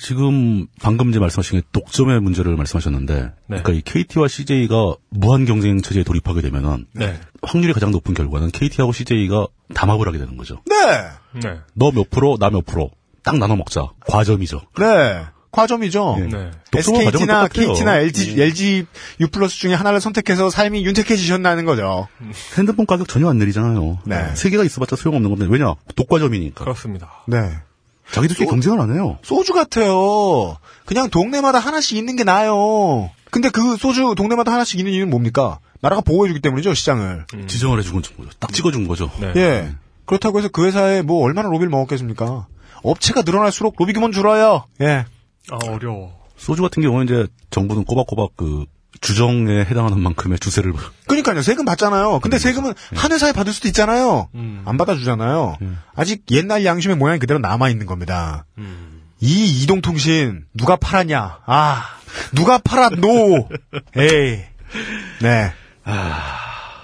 지금 0.01 0.67
방금 0.81 1.11
이제 1.11 1.19
말씀하신 1.19 1.61
게 1.61 1.67
독점의 1.73 2.21
문제를 2.21 2.57
말씀하셨는데, 2.57 3.33
그러니까 3.49 3.73
이 3.73 3.83
KT와 3.83 4.27
CJ가 4.29 4.95
무한 5.11 5.45
경쟁 5.45 5.83
체제에 5.83 6.03
돌입하게 6.05 6.41
되면은 6.41 6.87
네. 6.93 7.21
확률이 7.43 7.73
가장 7.75 7.91
높은 7.91 8.15
결과는 8.15 8.51
KT하고 8.51 8.93
CJ가 8.93 9.47
담합을 9.75 10.09
하게 10.09 10.19
되는 10.19 10.37
거죠. 10.37 10.63
네. 10.67 10.77
네. 11.41 11.59
너 11.75 11.91
몇 11.93 12.11
프로, 12.11 12.39
나 12.39 12.49
몇 12.51 12.65
프로, 12.65 12.91
딱 13.23 13.37
나눠 13.39 13.57
먹자. 13.57 13.89
과점이죠. 14.07 14.63
네. 14.79 15.25
과점이죠. 15.55 16.17
네. 16.31 16.51
독점과 16.71 17.05
과점은 17.05 17.07
SKT나. 17.07 17.49
KT나 17.49 17.99
LG, 18.01 18.41
LG 18.41 18.87
U 19.21 19.27
플러스 19.29 19.57
중에 19.57 19.75
하나를 19.75 20.01
선택해서 20.01 20.51
삶이 20.51 20.85
윤택해지셨다는 20.85 21.65
거죠. 21.65 22.09
핸드폰 22.59 22.87
가격 22.87 23.09
전혀 23.09 23.29
안 23.29 23.39
내리잖아요. 23.39 23.99
네. 24.05 24.35
세 24.35 24.51
개가 24.51 24.65
있어봤자 24.65 24.97
소용없는 24.97 25.31
건데 25.31 25.47
왜냐? 25.49 25.75
독과점이니까. 25.97 26.65
그렇습니다. 26.65 27.11
네. 27.27 27.51
자기들끼리 28.13 28.49
경쟁을 28.49 28.81
안 28.81 28.93
해요. 28.95 29.19
소주 29.23 29.53
같아요. 29.55 30.57
그냥 30.85 31.09
동네마다 31.09 31.59
하나씩 31.59 31.97
있는 31.97 32.17
게 32.17 32.25
나아요. 32.25 33.11
근데 33.31 33.49
그 33.49 33.77
소주 33.77 34.15
동네마다 34.17 34.53
하나씩 34.53 34.79
있는 34.79 34.93
이유는 34.93 35.11
뭡니까? 35.11 35.59
나라가 35.81 36.03
보호해주기 36.03 36.41
때문이죠, 36.41 36.75
시장을. 36.75 37.27
지정을 37.47 37.79
해준 37.79 37.95
거죠. 37.95 38.13
딱 38.39 38.53
찍어준 38.53 38.87
거죠. 38.87 39.11
네. 39.21 39.33
예. 39.37 39.75
그렇다고 40.07 40.39
해서 40.39 40.49
그 40.49 40.67
회사에 40.67 41.03
뭐 41.03 41.23
얼마나 41.25 41.49
로비를 41.49 41.71
먹었겠습니까? 41.71 42.47
업체가 42.83 43.23
늘어날수록 43.23 43.77
로비 43.79 43.95
규모는 43.95 44.13
줄어요. 44.13 44.65
예. 44.83 45.07
아 45.51 45.59
어려워. 45.69 46.13
소주 46.37 46.63
같은 46.63 46.83
경우는 46.83 47.05
이제 47.07 47.27
정부는 47.51 47.85
꼬박꼬박 47.85 48.37
그 48.37 48.65
주정에 49.01 49.61
해당하는 49.61 50.01
만큼의 50.01 50.39
주세를 50.39 50.73
그러니까요. 51.07 51.43
세금 51.43 51.65
받잖아요. 51.65 52.21
근데 52.21 52.39
세금은 52.39 52.73
한 52.95 53.13
회사에 53.13 53.33
받을 53.33 53.53
수도 53.53 53.69
있잖아요. 53.69 54.29
음. 54.35 54.63
안 54.65 54.77
받아주잖아요. 54.77 55.59
아직 55.95 56.25
옛날 56.31 56.65
양심의 56.65 56.97
모양이 56.97 57.19
그대로 57.19 57.39
남아있는 57.41 57.87
겁니다. 57.87 58.47
음. 58.59 59.03
이 59.21 59.63
이동통신 59.63 60.45
누가 60.55 60.77
팔았냐? 60.77 61.39
아, 61.47 61.85
누가 62.35 62.59
팔았노? 62.59 63.49
에이. 63.97 64.41
네. 65.23 65.53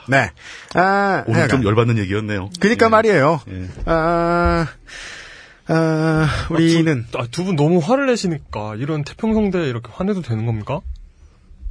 네. 0.09 0.31
아, 0.75 1.25
오늘 1.27 1.49
좀. 1.49 1.65
열받는 1.65 1.99
얘기였네요. 1.99 2.51
그니까 2.61 2.89
말이에요. 2.89 3.41
예. 3.49 3.69
아, 3.87 4.67
아, 5.73 6.29
우리는 6.51 7.07
아, 7.15 7.27
두분 7.31 7.57
너무 7.57 7.79
화를 7.79 8.07
내시니까 8.07 8.75
이런 8.77 9.05
태평성대 9.05 9.69
이렇게 9.69 9.91
화내도 9.93 10.23
되는 10.23 10.47
겁니까? 10.47 10.81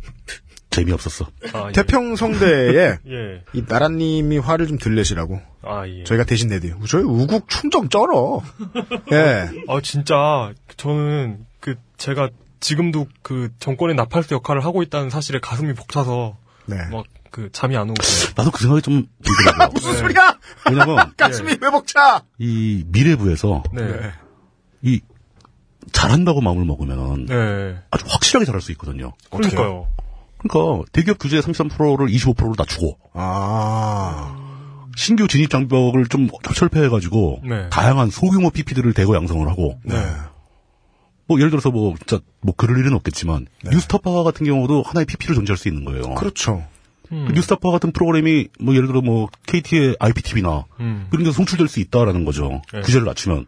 재미없었어. 0.69 1.27
아, 1.53 1.67
예. 1.67 1.71
태평성대에 1.73 2.97
예. 3.07 3.43
이 3.53 3.63
나라님이 3.67 4.37
화를 4.37 4.67
좀 4.67 4.77
들내시라고 4.77 5.41
아 5.63 5.87
예. 5.87 6.03
저희가 6.03 6.23
대신 6.23 6.47
내드요. 6.49 6.79
저희 6.87 7.03
우국 7.03 7.49
충정 7.49 7.89
쩔어. 7.89 8.41
예. 9.11 9.49
아 9.67 9.81
진짜 9.81 10.53
저는 10.77 11.45
그 11.59 11.75
제가 11.97 12.29
지금도 12.59 13.07
그 13.21 13.49
정권의 13.59 13.95
나팔수 13.95 14.33
역할을 14.33 14.63
하고 14.63 14.83
있다는 14.83 15.09
사실에 15.09 15.39
가슴이 15.39 15.73
벅차서 15.73 16.37
네. 16.67 16.77
막 16.91 17.05
그 17.31 17.49
잠이 17.51 17.75
안 17.77 17.89
오고 17.89 18.01
나도 18.35 18.51
그 18.51 18.61
생각이 18.61 18.81
좀 18.81 19.07
들더라고요. 19.23 19.69
무슨 19.73 19.97
소리야? 19.97 20.37
왜냐면 20.69 21.13
가슴이 21.17 21.57
왜 21.61 21.69
벅차? 21.69 22.23
이 22.37 22.83
미래부에서 22.87 23.63
네. 23.73 24.11
이 24.81 25.01
잘한다고 25.91 26.41
마음을 26.41 26.65
먹으면 26.65 27.25
네. 27.25 27.77
아주 27.91 28.05
확실하게 28.07 28.45
잘할 28.45 28.61
수 28.61 28.71
있거든요. 28.73 29.13
그러니까요. 29.29 29.87
그러니까 30.37 30.85
대기업 30.91 31.19
규제 31.19 31.39
33%를 31.39 32.07
25%로 32.07 32.53
낮추고 32.57 32.97
아. 33.13 34.35
신규 34.95 35.27
진입 35.27 35.49
장벽을 35.49 36.07
좀 36.07 36.27
철폐해가지고 36.55 37.43
네. 37.47 37.69
다양한 37.69 38.09
소규모 38.09 38.49
PP들을 38.49 38.93
대거 38.93 39.15
양성을 39.15 39.47
하고 39.47 39.79
네. 39.83 39.95
뭐 41.27 41.39
예를 41.39 41.51
들어서 41.51 41.69
뭐 41.69 41.95
진짜 41.95 42.19
뭐 42.41 42.53
그럴 42.57 42.79
일은 42.79 42.93
없겠지만 42.93 43.47
뉴스타파 43.63 44.23
같은 44.23 44.45
경우도 44.45 44.81
하나의 44.81 45.05
PP를 45.05 45.35
존재할 45.35 45.57
수 45.57 45.67
있는 45.67 45.85
거예요. 45.85 46.15
그렇죠. 46.15 46.65
음. 47.11 47.25
그 47.27 47.33
뉴스타파 47.33 47.71
같은 47.71 47.91
프로그램이 47.91 48.47
뭐 48.59 48.75
예를 48.75 48.87
들어 48.87 49.01
뭐 49.01 49.27
KT의 49.47 49.95
IPTV나 49.99 50.65
음. 50.79 51.07
그런 51.09 51.23
데서 51.23 51.35
송출될 51.35 51.67
수 51.67 51.79
있다라는 51.79 52.25
거죠. 52.25 52.61
네. 52.73 52.81
규제를 52.81 53.05
낮추면 53.05 53.45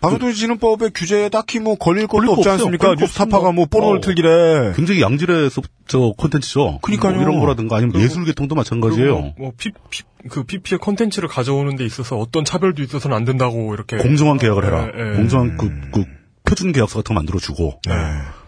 방송통신진흥법의 0.00 0.90
규제에 0.94 1.28
딱히 1.30 1.60
뭐 1.60 1.76
걸릴 1.76 2.06
것도 2.06 2.18
걸릴 2.18 2.26
거 2.28 2.32
없지. 2.34 2.48
않습니까? 2.50 2.94
뉴스타파가 2.94 3.52
뭐. 3.52 3.64
포르노를 3.66 3.98
어. 3.98 4.00
틀길 4.02 4.47
해. 4.47 4.72
굉장히 4.76 5.00
양질의 5.00 5.48
소, 5.48 5.62
저 5.86 6.12
콘텐츠죠. 6.18 6.78
그러니까요. 6.82 7.14
뭐 7.14 7.22
이런 7.22 7.40
거라든가 7.40 7.76
아니면 7.76 7.92
그리고- 7.92 8.04
예술 8.04 8.24
계통도 8.26 8.54
그리고 8.54 8.60
마찬가지예요. 8.60 9.12
뭐, 9.18 9.32
뭐 9.38 9.52
피, 9.56 9.70
피, 9.88 10.02
그 10.28 10.44
PP의 10.44 10.78
컨텐츠를 10.78 11.28
가져오는 11.28 11.74
데 11.76 11.86
있어서 11.86 12.16
어떤 12.16 12.44
차별도 12.44 12.82
있어서는 12.82 13.16
안 13.16 13.24
된다고 13.24 13.72
이렇게 13.72 13.96
공정한 13.96 14.36
계약을 14.36 14.64
해라. 14.66 14.88
예, 14.94 15.12
예. 15.12 15.16
공정한 15.16 15.56
그, 15.56 15.70
그 15.90 16.04
표준 16.46 16.72
계약서 16.72 16.96
같은 16.98 17.14
거 17.14 17.20
만들어주고 17.20 17.80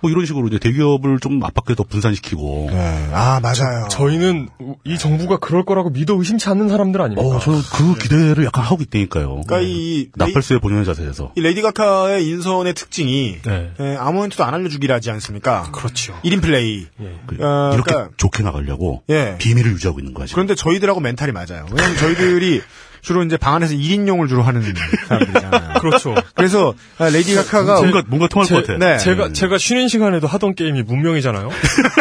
뭐 0.01 0.11
이런 0.11 0.27
식으로 0.27 0.47
이제 0.49 0.59
대기업을 0.59 1.19
좀 1.19 1.43
압박해 1.43 1.75
더 1.75 1.83
분산시키고. 1.83 2.69
네. 2.71 3.09
아 3.13 3.41
맞아요. 3.43 3.89
저희는 3.91 4.49
이 4.85 4.99
정부가 4.99 5.39
그럴 5.39 5.65
거라고 5.65 5.89
믿어 5.89 6.15
의심치 6.15 6.49
않는 6.51 6.69
사람들 6.69 7.01
아닙니까? 7.01 7.27
어, 7.27 7.39
저는 7.41 7.61
그 7.73 7.95
기대를 7.99 8.45
약간 8.45 8.63
하고 8.65 8.83
있다니까요. 8.83 9.41
그러니까 9.47 9.61
이, 9.63 10.11
나팔수의 10.15 10.61
본연의 10.61 10.85
자세에서. 10.85 11.33
이 11.37 11.41
레이디 11.41 11.63
가카의 11.63 12.27
인선의 12.29 12.75
특징이 12.75 13.39
네. 13.43 13.73
예, 13.81 13.97
아무 13.99 14.21
멘트도 14.21 14.45
안 14.45 14.53
알려주기라 14.53 14.97
하지 14.97 15.11
않습니까? 15.13 15.71
그렇죠. 15.73 16.15
1인 16.23 16.43
플레이. 16.43 16.87
예. 17.01 17.21
그, 17.27 17.37
어, 17.43 17.71
이렇게 17.73 17.91
그러니까- 17.91 18.11
좋게 18.19 18.43
나가려고 18.43 19.03
예. 19.09 19.37
비밀을 19.39 19.73
유지하고 19.73 20.01
있는 20.01 20.13
지금. 20.13 20.27
그런데 20.35 20.55
저희들하고 20.55 21.01
멘탈이 21.01 21.33
맞아요. 21.33 21.67
왜냐면 21.73 21.97
저희들이 21.97 22.61
주로 23.07 23.23
이제 23.23 23.37
방 23.37 23.55
안에서 23.55 23.75
1인용을 23.75 24.29
주로 24.29 24.43
하는 24.43 24.63
사람들이잖아요. 25.07 25.75
그렇죠. 25.81 26.13
그래서 26.35 26.75
아, 26.99 27.09
레이디 27.09 27.37
가카가 27.37 27.77
뭔가 27.81 28.03
뭔가 28.09 28.27
통할 28.27 28.49
것 28.49 28.67
같아. 28.67 28.77
네. 28.79 28.99
제가 28.99 29.33
제가 29.33 29.59
쉬는 29.59 29.87
시간에도 29.87 30.27
하던 30.27 30.57
게임이 30.57 30.83
문명이잖아요. 30.83 31.49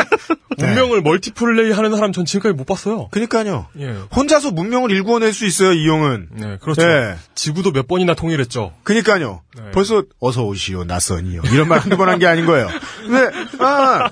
문명을 0.58 1.02
multiplay 1.04 1.74
하는 1.74 1.92
사람 1.96 2.12
전 2.12 2.26
지금까지 2.26 2.56
못 2.58 2.66
봤어요. 2.66 3.10
그러니까요. 3.12 3.68
예. 3.80 3.90
혼자서 4.16 4.50
문명을 4.50 4.90
일구어낼 4.90 5.32
수 5.32 5.46
있어요, 5.46 5.74
이 5.74 5.88
형은. 5.88 6.30
네, 6.32 6.58
그렇죠. 6.60 6.82
예. 6.82 7.18
지구도 7.36 7.72
몇 7.72 7.88
번이나 7.88 8.16
통일했죠. 8.16 8.74
그니까요. 8.84 9.42
네. 9.56 9.64
벌써 9.74 10.04
어서 10.20 10.44
오시오 10.44 10.86
낯선 10.86 11.18
이여. 11.18 11.42
이런 11.54 11.68
말 11.68 11.80
한두 11.80 11.98
번 11.98 12.10
한 12.10 12.18
게 12.18 12.26
아닌 12.26 12.48
거예요. 12.48 12.68
네. 13.12 13.48
아. 13.60 14.10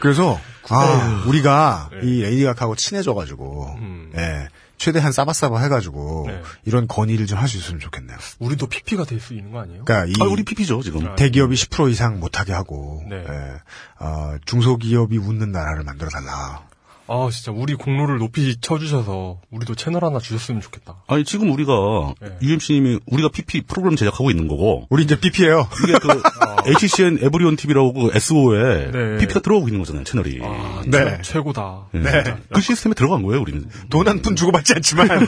그래서 0.00 0.40
아 0.68 1.22
우리가 1.28 1.90
이 2.02 2.22
레이디 2.22 2.42
가카하고 2.44 2.74
친해져 2.74 3.14
가지고 3.14 3.68
음. 3.78 4.10
예 4.16 4.48
최대한 4.82 5.12
싸바싸바 5.12 5.60
해가지고 5.60 6.24
네. 6.26 6.42
이런 6.64 6.88
건의를 6.88 7.26
좀 7.26 7.38
할 7.38 7.46
수 7.48 7.56
있으면 7.56 7.78
좋겠네요. 7.80 8.16
우리도 8.40 8.66
PP가 8.66 9.04
될 9.04 9.20
수 9.20 9.32
있는 9.34 9.52
거 9.52 9.60
아니에요? 9.60 9.84
그러니까 9.84 10.06
이 10.10 10.14
아, 10.20 10.24
우리 10.28 10.42
PP죠 10.42 10.82
지금. 10.82 11.06
아, 11.06 11.14
대기업이 11.14 11.54
10% 11.54 11.90
이상 11.92 12.18
못하게 12.18 12.52
하고 12.52 13.04
네. 13.08 13.16
예, 13.28 14.04
어, 14.04 14.36
중소기업이 14.44 15.18
웃는 15.18 15.52
나라를 15.52 15.84
만들어 15.84 16.08
달라. 16.10 16.66
아, 17.14 17.28
진짜 17.30 17.52
우리 17.52 17.74
공로를 17.74 18.16
높이 18.18 18.56
쳐주셔서 18.60 19.40
우리도 19.50 19.74
채널 19.74 20.04
하나 20.04 20.18
주셨으면 20.18 20.60
좋겠다. 20.62 21.02
아니 21.08 21.24
지금 21.24 21.50
우리가 21.52 22.14
네. 22.20 22.38
UMC님이 22.40 23.00
우리가 23.06 23.28
PP 23.28 23.62
프로그램 23.66 23.96
제작하고 23.96 24.30
있는 24.30 24.48
거고 24.48 24.86
우리 24.88 25.02
이제 25.02 25.20
BP예요. 25.20 25.68
이게 25.84 25.98
그 25.98 26.22
HCN 26.80 27.18
에브리온 27.22 27.56
TV라고 27.56 27.92
그 27.92 28.10
SO에 28.14 28.90
네. 28.92 29.16
PP가 29.18 29.40
들어가고 29.40 29.68
있는 29.68 29.80
거잖아요 29.80 30.04
채널이. 30.04 30.40
아, 30.42 30.82
네. 30.86 31.18
최, 31.22 31.32
최고다. 31.34 31.88
네. 31.92 32.24
그 32.54 32.60
시스템에 32.62 32.94
들어간 32.94 33.22
거예요 33.22 33.42
우리는. 33.42 33.68
돈 33.90 34.06
한 34.08 34.22
푼 34.22 34.34
주고받지 34.36 34.72
않지만 34.76 35.08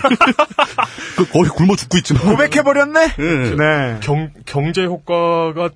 그 1.16 1.28
거의 1.31 1.48
굶어 1.51 1.77
죽고 1.77 1.98
있지만. 1.98 2.23
고백해버렸네. 2.24 3.06
네. 3.16 3.51
네. 3.56 4.01
경, 4.01 4.31
경제 4.47 4.85
효과가 4.85 5.70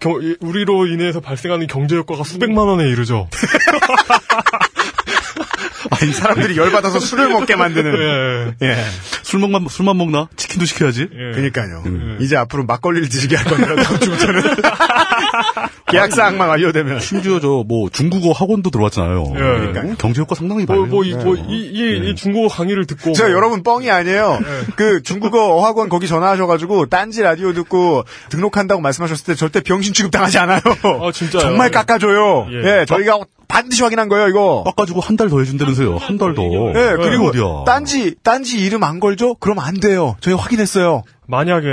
경- 0.00 0.20
이- 0.22 0.36
우리로 0.40 0.86
인해서 0.86 1.18
발생하는 1.20 1.66
경제 1.66 1.96
효과가 1.96 2.22
수백만 2.22 2.68
원에 2.68 2.84
이르죠. 2.88 3.28
아니 5.90 6.12
사람들이 6.12 6.56
열받아서 6.56 6.98
술을 7.00 7.28
먹게 7.28 7.56
만드는. 7.56 8.54
예. 8.62 8.66
예. 8.66 8.76
술 9.22 9.40
먹만 9.40 9.66
술만 9.68 9.96
먹나? 9.96 10.28
치킨도 10.36 10.66
시켜야지. 10.66 11.02
예. 11.12 11.32
그러니까요. 11.32 11.82
이제 12.20 12.36
앞으로 12.36 12.64
막걸리를 12.64 13.08
드시게 13.08 13.36
할 13.36 13.44
겁니다. 13.44 13.82
다음 13.82 14.00
주부터는. 14.00 14.42
계약 15.90 16.12
사항만 16.12 16.48
완료되면. 16.48 17.00
심지어 17.00 17.40
저 17.40 17.58
뭐 17.68 17.90
중국어 17.90 18.32
학원도 18.32 18.70
들어왔잖아요. 18.70 19.24
예. 19.34 19.38
그러니까 19.38 19.94
경제 19.98 20.20
효과 20.20 20.34
상당히 20.34 20.64
뭐, 20.64 20.76
많아요. 20.76 20.90
뭐, 20.90 21.04
이, 21.04 21.12
뭐, 21.14 21.34
이, 21.36 21.40
이, 21.72 22.10
이 22.10 22.14
중국어 22.14 22.48
강의를 22.48 22.86
듣고. 22.86 23.12
제가 23.12 23.28
뭐- 23.28 23.36
여러분 23.36 23.62
뻥이 23.62 23.90
아니에요. 23.90 24.38
그 24.76 25.02
중국어 25.02 25.54
어학원 25.56 25.88
거기 25.88 26.06
전화하셔가지고 26.06 26.86
딴지 26.86 27.22
라디오 27.22 27.52
듣고 27.52 28.04
등록한다고 28.30 28.80
말씀하셨을 28.80 29.24
때 29.26 29.34
절대 29.34 29.60
병신 29.60 29.92
취급 29.92 30.10
당하지 30.12 30.38
않아요. 30.38 30.60
아, 31.02 31.12
진짜요? 31.12 31.40
정말 31.42 31.70
깎아줘요. 31.70 32.46
예. 32.52 32.80
예, 32.80 32.84
저희가 32.86 33.18
반드시 33.48 33.82
확인한 33.82 34.08
거예요, 34.08 34.28
이거. 34.28 34.62
깎아주고 34.66 35.00
한 35.00 35.16
달 35.16 35.28
더 35.30 35.40
해준다 35.40 35.64
면서요. 35.68 35.96
한달 35.96 36.34
더. 36.34 36.42
예, 36.42 36.96
그리고 36.96 37.26
어디야. 37.28 37.64
딴지, 37.66 38.14
딴지 38.22 38.58
이름 38.58 38.82
안 38.82 39.00
걸죠? 39.00 39.34
그럼 39.36 39.58
안 39.58 39.74
돼요. 39.74 40.16
저희 40.20 40.34
확인했어요. 40.34 41.02
만약에, 41.26 41.66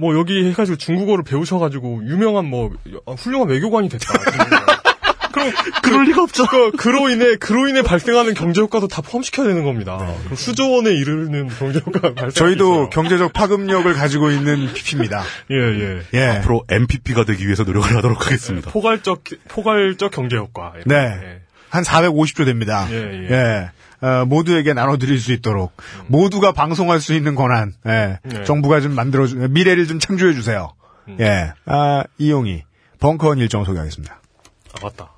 뭐, 0.00 0.16
여기 0.18 0.44
해가지고 0.48 0.76
중국어를 0.78 1.24
배우셔가지고, 1.24 2.02
유명한 2.06 2.44
뭐, 2.46 2.70
어, 3.06 3.14
훌륭한 3.14 3.48
외교관이 3.48 3.88
됐다. 3.88 4.06
그럼, 5.32 5.52
그럴 5.82 6.04
리가 6.06 6.22
없죠. 6.22 6.46
그, 6.46 6.70
그로 6.72 7.10
인해, 7.10 7.36
그로 7.36 7.68
인해 7.68 7.82
발생하는 7.82 8.32
경제 8.32 8.62
효과도 8.62 8.88
다 8.88 9.02
포함시켜야 9.02 9.46
되는 9.46 9.64
겁니다. 9.64 9.98
그럼 10.24 10.34
수조 10.34 10.72
원에 10.72 10.90
이르는 10.92 11.48
경제 11.58 11.78
효과가 11.84 12.14
발생. 12.14 12.30
저희도 12.30 12.88
경제적 12.88 13.34
파급력을 13.34 13.92
가지고 13.92 14.30
있는 14.30 14.72
PP입니다. 14.72 15.22
예, 15.52 15.56
예. 15.56 16.00
예. 16.14 16.26
앞으로 16.38 16.64
MPP가 16.70 17.24
되기 17.24 17.44
위해서 17.44 17.64
노력을 17.64 17.94
하도록 17.96 18.24
하겠습니다. 18.24 18.70
포괄적, 18.70 19.24
포괄적 19.48 20.10
경제 20.10 20.36
효과. 20.36 20.72
네. 20.86 21.42
예. 21.66 21.70
한 21.70 21.82
450조 21.82 22.44
됩니다. 22.44 22.86
예, 22.90 23.30
예. 23.30 23.70
어, 24.06 24.24
모두에게 24.26 24.74
나눠드릴 24.74 25.18
수 25.18 25.32
있도록 25.32 25.72
모두가 26.06 26.52
방송할 26.52 27.00
수 27.00 27.14
있는 27.14 27.34
권한 27.34 27.74
예. 27.86 28.18
네. 28.22 28.44
정부가 28.44 28.80
좀 28.80 28.92
만들어 28.92 29.26
주 29.26 29.36
미래를 29.36 29.86
좀 29.86 29.98
창조해 29.98 30.34
주세요. 30.34 30.72
예. 31.20 31.52
아, 31.64 32.04
이용이 32.18 32.62
벙커원 33.00 33.38
일정 33.38 33.64
소개하겠습니다. 33.64 34.14
아, 34.14 34.74
맞다. 34.82 35.10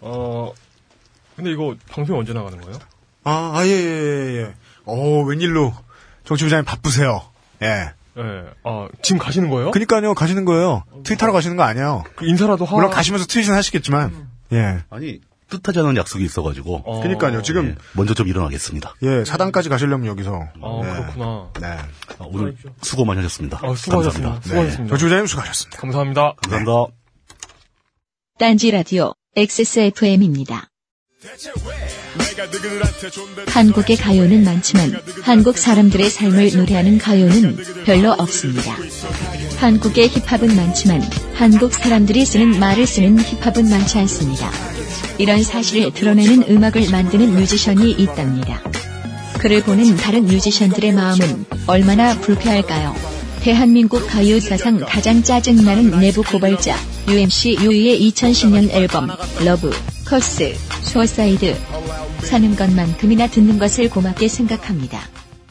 어, 0.00 0.52
근데 1.36 1.50
이거 1.50 1.74
방송이 1.90 2.18
언제 2.18 2.32
나가는 2.32 2.60
거예요? 2.60 2.78
아, 3.24 3.52
아, 3.54 3.66
예, 3.66 3.70
예, 3.70 3.74
예, 3.74 4.36
예. 4.42 4.54
오, 4.84 5.22
웬일로 5.24 5.74
정치부장님 6.24 6.64
바쁘세요. 6.64 7.22
예. 7.62 7.90
예. 8.18 8.44
아, 8.64 8.88
지금 9.02 9.18
가시는 9.18 9.48
거예요? 9.48 9.70
그니까요, 9.70 10.14
가시는 10.14 10.44
거예요. 10.44 10.84
트윗하러 11.04 11.32
가시는 11.32 11.56
거 11.56 11.62
아니에요. 11.62 12.04
그 12.16 12.26
인사라도 12.26 12.64
하. 12.64 12.74
물론 12.74 12.90
가시면서 12.90 13.26
트윗은 13.26 13.54
하시겠지만, 13.54 14.28
예. 14.52 14.78
아니 14.90 15.20
뜻하지 15.50 15.78
않은 15.80 15.96
약속이 15.96 16.24
있어가지고 16.24 16.82
어, 16.84 17.00
그니까요, 17.00 17.42
지금, 17.42 17.70
예, 17.70 17.74
먼저 17.92 18.14
좀 18.14 18.28
일어나겠습니다. 18.28 18.94
예, 19.02 19.24
사당까지 19.24 19.68
가시려면 19.68 20.06
여기서. 20.08 20.32
아, 20.62 20.80
예. 20.84 20.92
그렇구나. 20.92 21.50
네. 21.60 21.66
아, 22.18 22.24
오늘 22.26 22.56
수고 22.82 23.04
많이 23.04 23.18
하셨습니다. 23.20 23.58
아, 23.62 23.74
수고하셨습니다. 23.74 24.30
감사합니다. 24.34 24.48
수고하셨습니다. 24.48 24.88
정치부장님 24.88 25.26
수고하셨습니다. 25.26 25.78
감사합니다. 25.78 26.34
감사합니다. 26.42 26.94
딴지 28.38 28.70
라디오 28.70 29.14
XSFM입니다. 29.36 30.68
한국의 33.48 33.96
가요는 33.96 34.44
많지만 34.44 34.92
한국 35.22 35.58
사람들의 35.58 36.08
삶을 36.08 36.50
노래하는 36.56 36.98
가요는 36.98 37.56
별로 37.84 38.12
없습니다. 38.12 38.76
한국의 39.58 40.08
힙합은 40.08 40.54
많지만 40.54 41.02
한국 41.34 41.72
사람들이 41.72 42.24
쓰는 42.24 42.60
말을 42.60 42.86
쓰는 42.86 43.18
힙합은 43.18 43.68
많지 43.68 43.98
않습니다. 43.98 44.77
이런 45.18 45.42
사실을 45.42 45.92
드러내는 45.92 46.44
음악을 46.48 46.90
만드는 46.90 47.34
뮤지션이 47.34 47.92
있답니다. 47.92 48.62
그를 49.38 49.62
보는 49.62 49.96
다른 49.96 50.26
뮤지션들의 50.26 50.92
마음은 50.92 51.44
얼마나 51.66 52.18
불쾌할까요? 52.18 52.94
대한민국 53.40 54.06
가요 54.06 54.40
사상 54.40 54.78
가장 54.80 55.22
짜증나는 55.22 56.00
내부 56.00 56.22
고발자 56.22 56.76
UMC 57.08 57.58
유이의 57.60 58.10
2010년 58.10 58.70
앨범 58.70 59.08
Love, 59.44 59.70
Curse, 60.04 60.54
Suicide 60.82 61.56
사는 62.22 62.56
것만큼이나 62.56 63.28
듣는 63.28 63.58
것을 63.58 63.88
고맙게 63.90 64.28
생각합니다. 64.28 65.00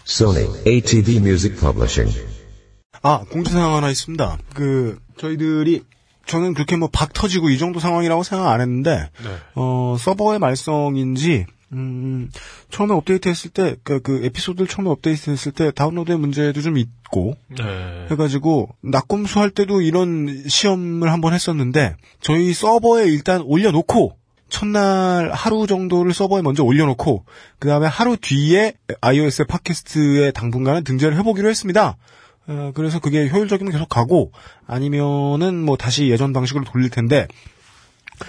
Sony 0.05 0.47
ATV 0.65 1.17
Music 1.17 1.57
Publishing. 1.59 2.17
아, 3.01 3.23
공지사항 3.29 3.75
하나 3.75 3.89
있습니다. 3.89 4.37
그, 4.53 4.97
저희들이, 5.17 5.83
저는 6.27 6.53
그렇게 6.53 6.75
뭐 6.75 6.89
박 6.91 7.13
터지고 7.13 7.49
이 7.49 7.57
정도 7.57 7.79
상황이라고 7.79 8.23
생각 8.23 8.51
안 8.51 8.61
했는데, 8.61 9.09
네. 9.23 9.29
어, 9.55 9.95
서버의 9.99 10.39
말썽인지, 10.39 11.45
음, 11.73 12.29
처음에 12.69 12.93
업데이트 12.93 13.27
했을 13.27 13.49
때, 13.49 13.75
그, 13.83 14.01
그 14.01 14.23
에피소드를 14.23 14.67
처음에 14.67 14.89
업데이트 14.89 15.29
했을 15.29 15.51
때 15.51 15.71
다운로드의 15.71 16.17
문제도 16.17 16.61
좀 16.61 16.77
있고, 16.77 17.35
네. 17.49 18.07
해가지고, 18.11 18.69
낙검수 18.81 19.39
할 19.39 19.49
때도 19.49 19.81
이런 19.81 20.43
시험을 20.47 21.11
한번 21.11 21.33
했었는데, 21.33 21.95
저희 22.21 22.53
서버에 22.53 23.05
일단 23.07 23.41
올려놓고, 23.41 24.17
첫날 24.49 25.31
하루 25.33 25.67
정도를 25.67 26.13
서버에 26.13 26.41
먼저 26.41 26.63
올려놓고, 26.63 27.25
그 27.59 27.67
다음에 27.67 27.85
하루 27.87 28.15
뒤에 28.15 28.73
iOS 29.01 29.45
팟캐스트에 29.45 30.31
당분간은 30.31 30.85
등재를 30.85 31.17
해보기로 31.17 31.49
했습니다. 31.49 31.97
어, 32.47 32.71
그래서 32.73 32.99
그게 32.99 33.29
효율적이면 33.29 33.71
계속 33.73 33.87
가고, 33.89 34.31
아니면은 34.65 35.63
뭐 35.63 35.77
다시 35.77 36.09
예전 36.09 36.33
방식으로 36.33 36.63
돌릴 36.65 36.89
텐데, 36.89 37.27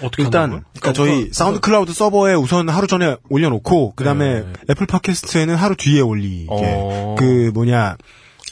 어떻게 0.02 0.24
일단 0.24 0.42
한다고요? 0.42 0.64
그러니까 0.80 0.92
저희 0.92 1.22
우선- 1.22 1.32
SoundCloud 1.32 1.94
서버에 1.94 2.34
우선 2.34 2.68
하루 2.68 2.86
전에 2.86 3.16
올려놓고 3.30 3.94
그 3.96 4.04
다음에 4.04 4.40
네. 4.42 4.46
애플 4.68 4.86
팟캐스트에는 4.86 5.54
하루 5.54 5.76
뒤에 5.76 6.02
올리게 6.02 6.46
어. 6.50 7.14
그 7.18 7.50
뭐냐 7.54 7.96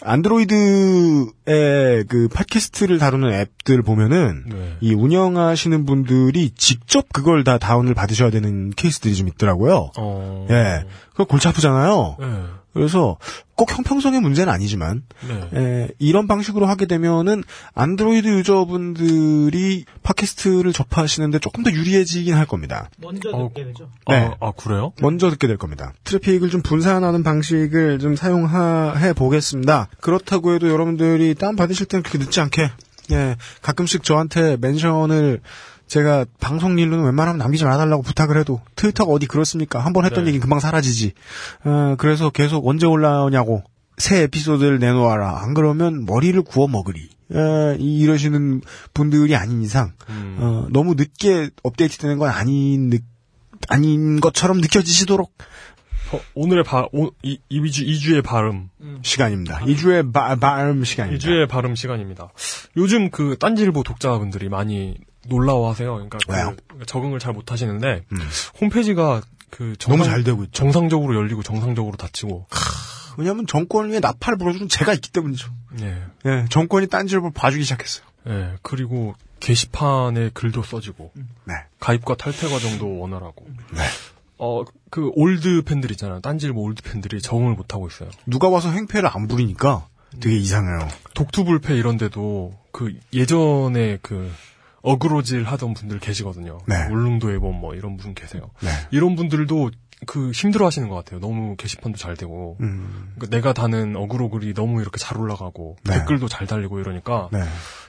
안드로이드의 0.00 2.04
그 2.08 2.28
팟캐스트를 2.32 2.98
다루는 2.98 3.32
앱들 3.34 3.82
보면은 3.82 4.44
네. 4.48 4.76
이 4.80 4.94
운영하시는 4.94 5.84
분들이 5.84 6.50
직접 6.56 7.04
그걸 7.12 7.44
다 7.44 7.58
다운을 7.58 7.92
받으셔야 7.94 8.30
되는 8.30 8.70
케이스들이 8.70 9.14
좀 9.14 9.28
있더라고요. 9.28 9.90
어. 9.98 10.46
예. 10.50 10.84
그거 11.10 11.24
골치 11.24 11.48
아프잖아요. 11.48 12.16
네. 12.18 12.26
그래서 12.76 13.16
꼭 13.54 13.72
형평성의 13.74 14.20
문제는 14.20 14.52
아니지만 14.52 15.02
네. 15.26 15.58
에, 15.58 15.88
이런 15.98 16.26
방식으로 16.26 16.66
하게 16.66 16.84
되면은 16.84 17.42
안드로이드 17.74 18.28
유저분들이 18.28 19.86
팟캐스트를 20.02 20.74
접하시는데 20.74 21.38
조금 21.38 21.64
더 21.64 21.72
유리해지긴 21.72 22.34
할 22.34 22.44
겁니다. 22.44 22.90
먼저 22.98 23.30
어, 23.30 23.48
듣게 23.48 23.64
되죠. 23.64 23.88
네. 24.08 24.16
아, 24.16 24.34
아, 24.40 24.52
그래요? 24.52 24.92
먼저 25.00 25.30
듣게 25.30 25.46
될 25.46 25.56
겁니다. 25.56 25.94
트래픽을 26.04 26.50
좀 26.50 26.60
분산하는 26.60 27.22
방식을 27.22 27.98
좀 27.98 28.14
사용해 28.14 29.14
보겠습니다. 29.14 29.88
그렇다고 30.00 30.52
해도 30.52 30.68
여러분들이 30.68 31.34
다운 31.34 31.56
받으실 31.56 31.86
때는 31.86 32.02
그렇게 32.02 32.18
늦지 32.18 32.40
않게 32.40 32.70
예, 33.12 33.36
가끔씩 33.62 34.02
저한테 34.02 34.56
멘션을 34.60 35.40
제가 35.86 36.24
방송 36.40 36.78
일로는 36.78 37.04
웬만하면 37.04 37.38
남기지 37.38 37.64
말아달라고 37.64 38.02
부탁을 38.02 38.38
해도 38.38 38.60
트위터가 38.74 39.12
어디 39.12 39.26
그렇습니까? 39.26 39.78
한번 39.78 40.04
했던 40.04 40.24
네. 40.24 40.28
얘기는 40.28 40.40
금방 40.42 40.58
사라지지. 40.60 41.12
어, 41.64 41.94
그래서 41.98 42.30
계속 42.30 42.66
언제 42.66 42.86
올라오냐고 42.86 43.62
새 43.98 44.22
에피소드를 44.22 44.78
내놓아라. 44.78 45.40
안 45.42 45.54
그러면 45.54 46.04
머리를 46.04 46.40
구워 46.42 46.66
먹으리. 46.68 47.08
에, 47.32 47.76
이- 47.78 47.98
이러시는 48.00 48.60
분들이 48.94 49.34
아닌 49.34 49.62
이상 49.62 49.92
음. 50.08 50.36
어, 50.38 50.66
너무 50.70 50.94
늦게 50.94 51.50
업데이트되는 51.62 52.18
건 52.18 52.30
아닌 52.30 52.90
느- 52.90 52.98
아닌 53.68 54.20
것처럼 54.20 54.58
느껴지시도록 54.60 55.32
어, 56.12 56.20
오늘의 56.34 56.62
바, 56.62 56.86
오, 56.92 57.10
이, 57.24 57.40
이 57.48 57.70
주, 57.72 57.82
이주의 57.84 58.22
발음. 58.22 58.68
시간입니다. 59.02 59.58
2주의 59.60 60.12
바, 60.12 60.36
발음 60.36 60.84
시간입니다. 60.84 61.16
이주의 61.16 61.48
발음 61.48 61.74
시간입니다. 61.74 62.30
요즘 62.76 63.10
그 63.10 63.36
딴지일보 63.40 63.82
독자분들이 63.82 64.48
많이 64.48 64.96
놀라워하세요. 65.28 65.92
그러니까 65.92 66.18
그 66.26 66.32
왜요? 66.32 66.54
적응을 66.86 67.18
잘 67.18 67.32
못하시는데 67.32 68.04
음. 68.12 68.18
홈페이지가 68.60 69.22
그 69.50 69.74
너무 69.78 69.98
정상, 69.98 70.04
잘 70.04 70.24
되고 70.24 70.42
있죠. 70.44 70.52
정상적으로 70.52 71.14
열리고 71.14 71.42
정상적으로 71.42 71.96
닫히고. 71.96 72.46
왜냐하면 73.18 73.46
정권 73.46 73.90
위에 73.90 74.00
나팔을 74.00 74.36
불어주는 74.38 74.68
제가 74.68 74.92
있기 74.94 75.10
때문이죠. 75.10 75.50
예. 75.80 76.02
예, 76.26 76.44
정권이 76.50 76.88
딴지를 76.88 77.30
봐주기 77.32 77.64
시작했어요. 77.64 78.06
예. 78.28 78.54
그리고 78.62 79.14
게시판에 79.40 80.30
글도 80.34 80.62
써지고 80.62 81.12
네. 81.44 81.54
가입과 81.80 82.16
탈퇴 82.16 82.48
과정도 82.48 82.98
원활하고. 82.98 83.46
네. 83.72 83.82
어, 84.38 84.64
그 84.90 85.10
올드 85.14 85.62
팬들 85.62 85.90
있잖아요. 85.92 86.20
딴지일보 86.20 86.60
올드 86.60 86.82
팬들이 86.82 87.22
적응을 87.22 87.54
못하고 87.54 87.86
있어요. 87.88 88.10
누가 88.26 88.48
와서 88.48 88.70
행패를 88.70 89.08
안 89.12 89.28
부리니까 89.28 89.86
되게 90.20 90.36
이상해요. 90.36 90.88
독투불패 91.14 91.74
이런 91.74 91.96
데도 91.96 92.54
그 92.72 92.94
예전에 93.12 93.98
그 94.02 94.30
어그로질 94.86 95.42
하던 95.42 95.74
분들 95.74 95.98
계시거든요. 95.98 96.58
네. 96.66 96.86
울릉도 96.86 97.30
앨범 97.32 97.60
뭐 97.60 97.74
이런 97.74 97.96
분 97.96 98.14
계세요. 98.14 98.50
네. 98.62 98.70
이런 98.92 99.16
분들도 99.16 99.72
그 100.04 100.30
힘들어 100.32 100.66
하시는 100.66 100.88
것 100.90 100.94
같아요. 100.96 101.20
너무 101.20 101.56
게시판도 101.56 101.96
잘 101.98 102.16
되고. 102.16 102.58
음, 102.60 103.10
그러니까 103.14 103.34
내가 103.36 103.52
다는 103.54 103.96
어그로 103.96 104.28
글이 104.28 104.52
너무 104.52 104.82
이렇게 104.82 104.98
잘 104.98 105.16
올라가고 105.18 105.76
네. 105.84 105.94
댓글도 105.94 106.28
잘 106.28 106.46
달리고 106.46 106.78
이러니까 106.80 107.28
네. 107.32 107.40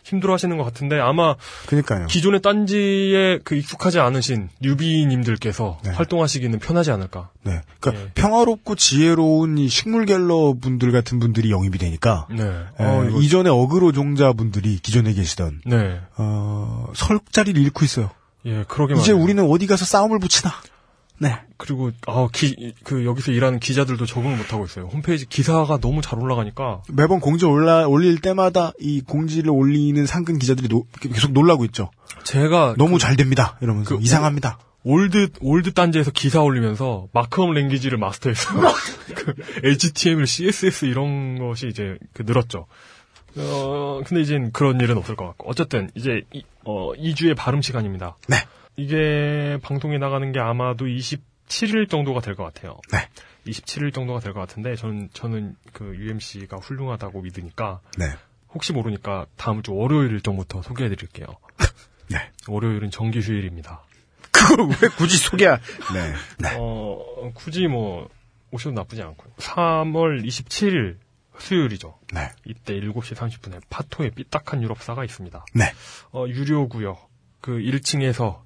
힘들어 0.05 0.33
하시는 0.33 0.55
것 0.57 0.63
같은데 0.63 0.99
아마 0.99 1.35
그니까요. 1.67 2.07
기존의 2.07 2.41
딴지에 2.41 3.39
그 3.43 3.55
익숙하지 3.55 3.99
않으신 3.99 4.47
newbie님들께서 4.61 5.79
네. 5.83 5.89
활동하시기는 5.91 6.59
편하지 6.59 6.91
않을까. 6.91 7.29
네. 7.43 7.61
그러니까 7.81 8.03
예. 8.05 8.11
평화롭고 8.15 8.75
지혜로운 8.75 9.57
이 9.57 9.67
식물 9.67 10.05
갤러 10.05 10.53
분들 10.59 10.91
같은 10.93 11.19
분들이 11.19 11.51
영입이 11.51 11.77
되니까 11.77 12.27
네. 12.31 12.43
에, 12.45 12.83
어, 12.83 13.05
이거- 13.09 13.19
이전에 13.21 13.49
어그로 13.49 13.91
종자 13.91 14.31
분들이 14.33 14.79
기존에 14.79 15.13
계시던 15.13 15.61
네. 15.65 15.99
어, 16.17 16.87
설 16.95 17.19
자리를 17.31 17.61
잃고 17.61 17.83
있어요. 17.85 18.09
예, 18.45 18.63
그러게 18.67 18.93
이제 18.93 19.11
말이에요. 19.11 19.21
우리는 19.23 19.43
어디 19.49 19.67
가서 19.67 19.83
싸움을 19.83 20.19
붙이나. 20.19 20.53
네. 21.19 21.35
그리고 21.57 21.91
아, 22.07 22.27
기, 22.31 22.73
그 22.83 23.05
여기서 23.05 23.31
일하는 23.31 23.59
기자들도 23.59 24.05
적응을 24.05 24.37
못 24.37 24.53
하고 24.53 24.65
있어요. 24.65 24.85
홈페이지 24.85 25.25
기사가 25.25 25.79
너무 25.79 26.01
잘 26.01 26.19
올라가니까 26.19 26.83
매번 26.91 27.19
공지 27.19 27.45
올라 27.45 27.87
올릴 27.87 28.21
때마다 28.21 28.71
이 28.79 29.01
공지를 29.01 29.49
올리는 29.49 30.05
상근 30.05 30.37
기자들이 30.37 30.67
노- 30.67 30.85
계속 31.01 31.31
놀라고 31.31 31.65
있죠. 31.65 31.89
제가 32.23 32.75
너무 32.77 32.99
잘 32.99 33.15
됩니다. 33.15 33.57
이러면서 33.61 33.95
그 33.97 34.01
이상합니다. 34.03 34.59
old 34.83 35.29
old 35.41 35.73
딴지에서 35.73 36.11
기사 36.11 36.41
올리면서 36.41 37.07
markup 37.11 37.51
language를 37.51 37.97
마스터했어요. 37.97 38.61
그 39.15 39.33
HTML, 39.63 40.25
CSS 40.27 40.85
이런 40.85 41.39
것이 41.39 41.67
이제 41.67 41.97
그 42.13 42.21
늘었죠. 42.25 42.67
어 43.37 44.01
근데 44.05 44.21
이젠 44.21 44.51
그런 44.51 44.79
일은 44.79 44.97
없을 44.97 45.15
것 45.15 45.25
같고 45.25 45.49
어쨌든 45.49 45.89
이제 45.95 46.21
이, 46.33 46.43
어 46.63 46.93
2주의 46.93 47.35
발음 47.35 47.61
시간입니다. 47.61 48.15
네. 48.27 48.37
이게 48.77 49.57
방송에 49.63 49.97
나가는 49.97 50.31
게 50.31 50.39
아마도 50.39 50.85
27일 50.85 51.89
정도가 51.89 52.21
될 52.21 52.35
것 52.35 52.43
같아요. 52.43 52.79
네. 52.91 53.09
27일 53.47 53.93
정도가 53.93 54.19
될 54.19 54.33
것 54.33 54.39
같은데 54.41 54.75
저는 54.75 55.09
저는 55.13 55.55
그 55.73 55.95
UMC가 55.95 56.57
훌륭하다고 56.57 57.21
믿으니까 57.21 57.81
네. 57.97 58.05
혹시 58.53 58.73
모르니까 58.73 59.25
다음 59.35 59.63
주 59.63 59.73
월요일 59.73 60.11
일정부터 60.11 60.61
소개해 60.61 60.89
드릴게요. 60.89 61.25
네. 62.09 62.17
월요일은 62.47 62.91
정기 62.91 63.19
휴일입니다. 63.19 63.83
그걸 64.31 64.67
왜 64.67 64.89
굳이 64.95 65.17
소개야? 65.17 65.57
네. 65.93 66.13
네. 66.39 66.55
어, 66.59 67.31
굳이 67.33 67.67
뭐, 67.67 68.07
오셔도 68.51 68.75
나쁘지 68.75 69.01
않고요. 69.01 69.33
3월 69.37 70.23
27일 70.23 70.97
수요일이죠. 71.39 71.97
네. 72.13 72.29
이때 72.45 72.73
7시 72.79 73.15
30분에 73.15 73.61
파토의 73.69 74.11
삐딱한 74.11 74.61
유럽사가 74.63 75.03
있습니다. 75.03 75.45
네. 75.55 75.65
어, 76.11 76.25
유료구역. 76.27 77.06
그 77.41 77.51
1층에서 77.53 78.41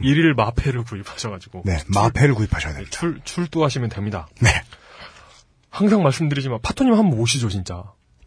일일 0.00 0.34
마패를 0.36 0.84
구입하셔가지고. 0.84 1.62
네. 1.64 1.78
마패를 1.88 2.34
구입하셔야 2.34 2.74
됩니다. 2.74 2.96
출, 2.96 3.20
출두하시면 3.24 3.88
됩니다. 3.90 4.28
네. 4.40 4.50
항상 5.70 6.02
말씀드리지만, 6.02 6.60
파토님 6.62 6.94
한번 6.94 7.18
오시죠, 7.18 7.48
진짜. 7.48 7.84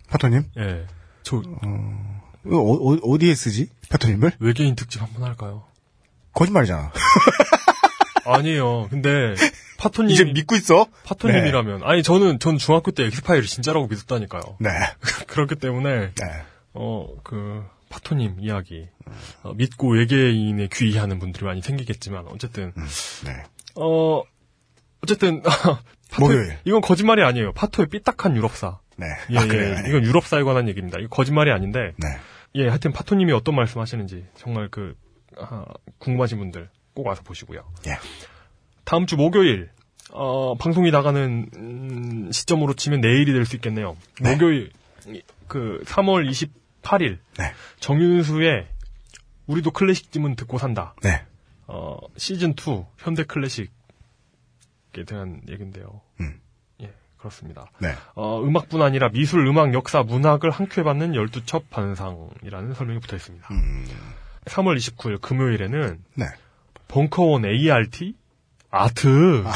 파토님? 0.09 0.43
예. 0.57 0.85
저, 1.23 1.37
어, 1.37 2.99
어, 3.03 3.17
디에 3.17 3.33
쓰지? 3.35 3.69
파토님을? 3.89 4.33
외계인 4.39 4.75
특집 4.75 5.01
한번 5.01 5.23
할까요? 5.23 5.63
거짓말이잖아. 6.33 6.91
아니에요. 8.25 8.87
근데, 8.89 9.35
파토님. 9.77 10.11
이제 10.11 10.23
믿고 10.23 10.55
있어? 10.55 10.85
파토님이라면. 11.05 11.81
아니, 11.83 12.03
저는, 12.03 12.39
전 12.39 12.57
중학교 12.57 12.91
때 12.91 13.05
엑스파일을 13.05 13.45
진짜라고 13.45 13.87
믿었다니까요. 13.87 14.41
네. 14.59 14.69
그렇기 15.27 15.55
때문에, 15.55 16.11
네. 16.13 16.25
어, 16.73 17.07
그, 17.23 17.65
파토님 17.91 18.37
이야기. 18.39 18.87
어, 19.43 19.53
믿고 19.53 19.91
외계인에 19.93 20.67
귀의하는 20.71 21.19
분들이 21.19 21.45
많이 21.45 21.61
생기겠지만, 21.61 22.25
어쨌든, 22.29 22.73
네. 23.25 23.43
어, 23.75 24.23
어쨌든, 25.03 25.41
파토, 26.11 26.21
목요일. 26.27 26.57
이건 26.65 26.81
거짓말이 26.81 27.21
아니에요. 27.23 27.53
파토의 27.53 27.87
삐딱한 27.89 28.35
유럽사. 28.35 28.79
네. 28.97 29.05
예, 29.31 29.37
아, 29.37 29.43
예. 29.43 29.47
그래요. 29.47 29.75
네. 29.75 29.89
이건 29.89 30.03
유럽사에 30.03 30.43
관한 30.43 30.67
얘기입니다. 30.69 30.97
이거 30.99 31.09
거짓말이 31.09 31.51
아닌데, 31.51 31.93
네. 31.97 32.07
예, 32.55 32.67
하여튼 32.67 32.91
파토님이 32.91 33.31
어떤 33.33 33.55
말씀 33.55 33.79
하시는지, 33.81 34.25
정말 34.35 34.69
그, 34.69 34.95
아, 35.37 35.65
궁금하신 35.99 36.37
분들 36.39 36.69
꼭 36.93 37.07
와서 37.07 37.21
보시고요. 37.23 37.63
예. 37.87 37.97
다음 38.83 39.05
주 39.05 39.15
목요일, 39.17 39.69
어, 40.11 40.55
방송이 40.55 40.91
나가는, 40.91 41.47
음, 41.55 42.29
시점으로 42.31 42.73
치면 42.73 42.99
내일이 43.01 43.31
될 43.31 43.45
수 43.45 43.55
있겠네요. 43.55 43.95
네. 44.21 44.31
목요일, 44.33 44.71
이- 45.07 45.21
그, 45.47 45.81
3월 45.85 46.29
28일, 46.81 47.19
네. 47.37 47.53
정윤수의 47.79 48.67
우리도 49.47 49.71
클래식쯤은 49.71 50.35
듣고 50.35 50.57
산다. 50.57 50.93
네. 51.01 51.23
어, 51.67 51.97
시즌 52.17 52.51
2 52.51 52.85
현대 52.97 53.23
클래식에 53.23 53.71
대한 55.07 55.41
얘긴데요. 55.49 56.01
음. 56.19 56.39
예, 56.81 56.93
그렇습니다. 57.17 57.71
네. 57.79 57.95
어, 58.15 58.41
음악뿐 58.43 58.81
아니라 58.81 59.09
미술, 59.09 59.45
음악, 59.47 59.73
역사, 59.73 60.03
문학을 60.03 60.51
한 60.51 60.67
큐에 60.67 60.83
받는 60.83 61.13
12첩 61.13 61.69
반상이라는 61.69 62.73
설명이 62.73 62.99
붙어 62.99 63.15
있습니다. 63.15 63.47
음. 63.51 63.87
3월 64.45 64.75
29일 64.77 65.21
금요일에는 65.21 66.03
네. 66.15 66.25
벙커원 66.87 67.45
ART 67.45 68.15
아트. 68.69 69.43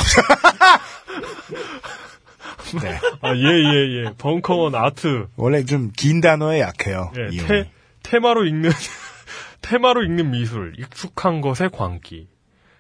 네. 2.82 3.00
아, 3.22 3.35
예, 3.35 3.42
예, 3.44 4.06
예. 4.06 4.14
벙커원 4.18 4.76
아트. 4.76 5.27
원래 5.35 5.64
좀 5.64 5.92
긴 5.95 6.22
단어에 6.22 6.60
약해요. 6.61 7.11
예. 7.18 7.38
테, 7.38 7.72
테마로 8.03 8.45
읽는, 8.45 8.69
테마로 9.61 10.03
읽는 10.03 10.32
미술, 10.32 10.74
익숙한 10.77 11.42
것의 11.42 11.69
광기. 11.72 12.27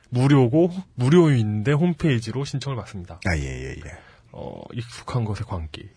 무료고, 0.09 0.71
무료인데 0.95 1.71
홈페이지로 1.73 2.45
신청을 2.45 2.77
받습니다. 2.77 3.19
아, 3.25 3.35
예, 3.37 3.41
예, 3.43 3.69
예. 3.71 3.91
어, 4.31 4.61
익숙한 4.73 5.23
것의 5.25 5.39
광기. 5.47 5.89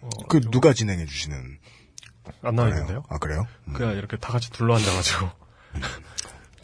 어, 0.00 0.08
그좀 0.28 0.50
누가 0.50 0.72
진행해 0.72 1.04
주시는 1.06 1.58
안 2.42 2.54
나와? 2.54 2.68
있는데요? 2.68 3.02
아, 3.08 3.18
그래요? 3.18 3.46
그냥 3.72 3.96
이렇게 3.96 4.16
다 4.16 4.32
같이 4.32 4.50
둘러 4.50 4.74
앉아가지고. 4.76 5.30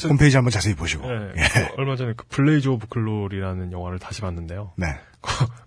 홈페이지 0.09 0.37
한번 0.37 0.51
자세히 0.51 0.75
보시고. 0.75 1.05
예, 1.09 1.33
예. 1.37 1.43
그 1.49 1.75
얼마 1.79 1.97
전에 1.97 2.15
그 2.17 2.25
Blades 2.29 2.69
of 2.69 2.87
Glory라는 2.89 3.73
영화를 3.73 3.99
다시 3.99 4.21
봤는데요. 4.21 4.73
네. 4.77 4.87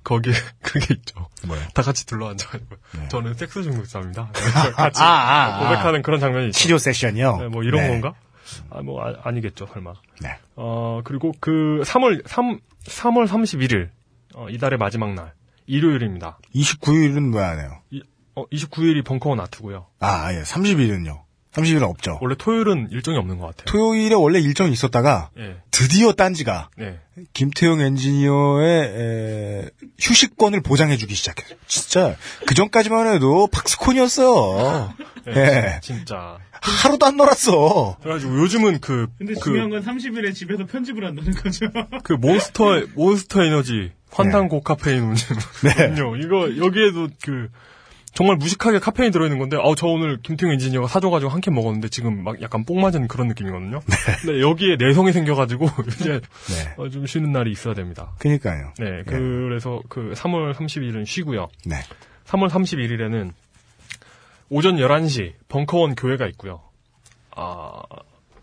거기에 0.03 0.33
그게 0.61 0.93
있죠. 0.95 1.27
뭐요? 1.47 1.61
다 1.73 1.81
같이 1.81 2.05
둘러앉아가지고 2.05 2.75
네. 2.99 3.07
저는 3.07 3.33
섹스 3.35 3.63
중독자입니다. 3.63 4.29
같이 4.75 5.01
아, 5.01 5.05
아, 5.05 5.55
아. 5.55 5.59
고백하는 5.63 6.01
그런 6.01 6.19
장면이 6.19 6.47
있죠. 6.47 6.59
치료 6.59 6.77
세션이요. 6.77 7.37
네, 7.37 7.47
뭐 7.47 7.63
이런 7.63 7.81
네. 7.81 7.87
건가? 7.87 8.13
아, 8.69 8.81
뭐 8.81 9.01
아, 9.01 9.31
니겠죠 9.31 9.65
설마. 9.67 9.93
네. 10.21 10.37
어 10.55 11.01
그리고 11.03 11.31
그 11.39 11.81
3월 11.85 12.27
3 12.27 12.59
3월 12.85 13.27
31일 13.27 13.89
어, 14.35 14.47
이달의 14.49 14.77
마지막 14.77 15.13
날 15.13 15.33
일요일입니다. 15.67 16.37
29일은 16.53 17.33
왜 17.35 17.41
안 17.43 17.59
해요? 17.59 17.79
이, 17.89 18.03
어, 18.35 18.45
29일이 18.49 19.03
벙커원 19.05 19.39
아트고요. 19.39 19.87
아, 19.99 20.31
예. 20.33 20.41
30일은요. 20.41 21.21
30일은 21.55 21.83
없죠. 21.83 22.19
원래 22.21 22.35
토요일은 22.37 22.89
일정이 22.91 23.17
없는 23.17 23.37
것 23.37 23.47
같아요. 23.47 23.65
토요일에 23.65 24.15
원래 24.15 24.39
일정이 24.39 24.71
있었다가 24.71 25.29
예. 25.37 25.55
드디어 25.71 26.11
딴지가 26.11 26.69
네. 26.77 26.99
김태형 27.33 27.79
엔지니어의 27.79 28.81
에, 28.81 29.69
휴식권을 29.99 30.61
보장해주기 30.61 31.15
시작했어요. 31.15 31.57
진짜 31.67 32.15
그 32.45 32.53
전까지만 32.53 33.13
해도 33.13 33.47
박스콘이었어요. 33.47 34.93
예, 35.29 35.39
예. 35.39 35.79
진짜. 35.81 36.37
하루도 36.61 37.05
안 37.05 37.15
놀았어. 37.17 37.97
그래가지고 38.01 38.39
요즘은 38.39 38.79
그, 38.81 39.07
근데 39.17 39.33
그, 39.35 39.39
중요한 39.39 39.69
건 39.69 39.83
30일에 39.83 40.33
집에서 40.33 40.65
편집을 40.65 41.05
한다는 41.05 41.31
거죠. 41.33 41.67
그 42.03 42.13
몬스터, 42.13 42.81
몬스터 42.95 43.43
에너지, 43.43 43.91
환당 44.11 44.47
고카페인 44.47 45.03
음료. 45.03 45.15
네. 45.63 45.85
음료. 45.85 46.15
이거, 46.17 46.57
여기에도 46.57 47.07
그, 47.23 47.49
정말 48.15 48.37
무식하게 48.37 48.79
카페인이 48.79 49.11
들어있는 49.11 49.37
건데, 49.39 49.57
아, 49.57 49.73
저 49.77 49.87
오늘 49.87 50.17
김태형 50.21 50.53
엔지니어가 50.53 50.87
사줘가지고 50.87 51.31
한 51.31 51.41
캔 51.41 51.53
먹었는데 51.53 51.89
지금 51.89 52.23
막 52.23 52.41
약간 52.41 52.63
뽕 52.65 52.81
맞은 52.81 53.07
그런 53.07 53.27
느낌이거든요. 53.27 53.81
근데 54.21 54.41
여기에 54.41 54.77
내성이 54.79 55.11
생겨가지고, 55.11 55.67
이제, 55.99 56.21
네. 56.47 56.73
어, 56.77 56.89
좀 56.89 57.05
쉬는 57.05 57.31
날이 57.33 57.51
있어야 57.51 57.73
됩니다. 57.73 58.13
그니까요. 58.19 58.71
네, 58.79 59.03
그래서 59.05 59.81
그 59.89 60.13
3월 60.15 60.53
30일은 60.53 61.05
쉬고요. 61.05 61.49
네. 61.65 61.75
3월 62.25 62.49
31일에는 62.49 63.31
오전 64.49 64.77
11시 64.77 65.33
벙커원 65.49 65.95
교회가 65.95 66.25
있고요. 66.27 66.61
아, 67.35 67.81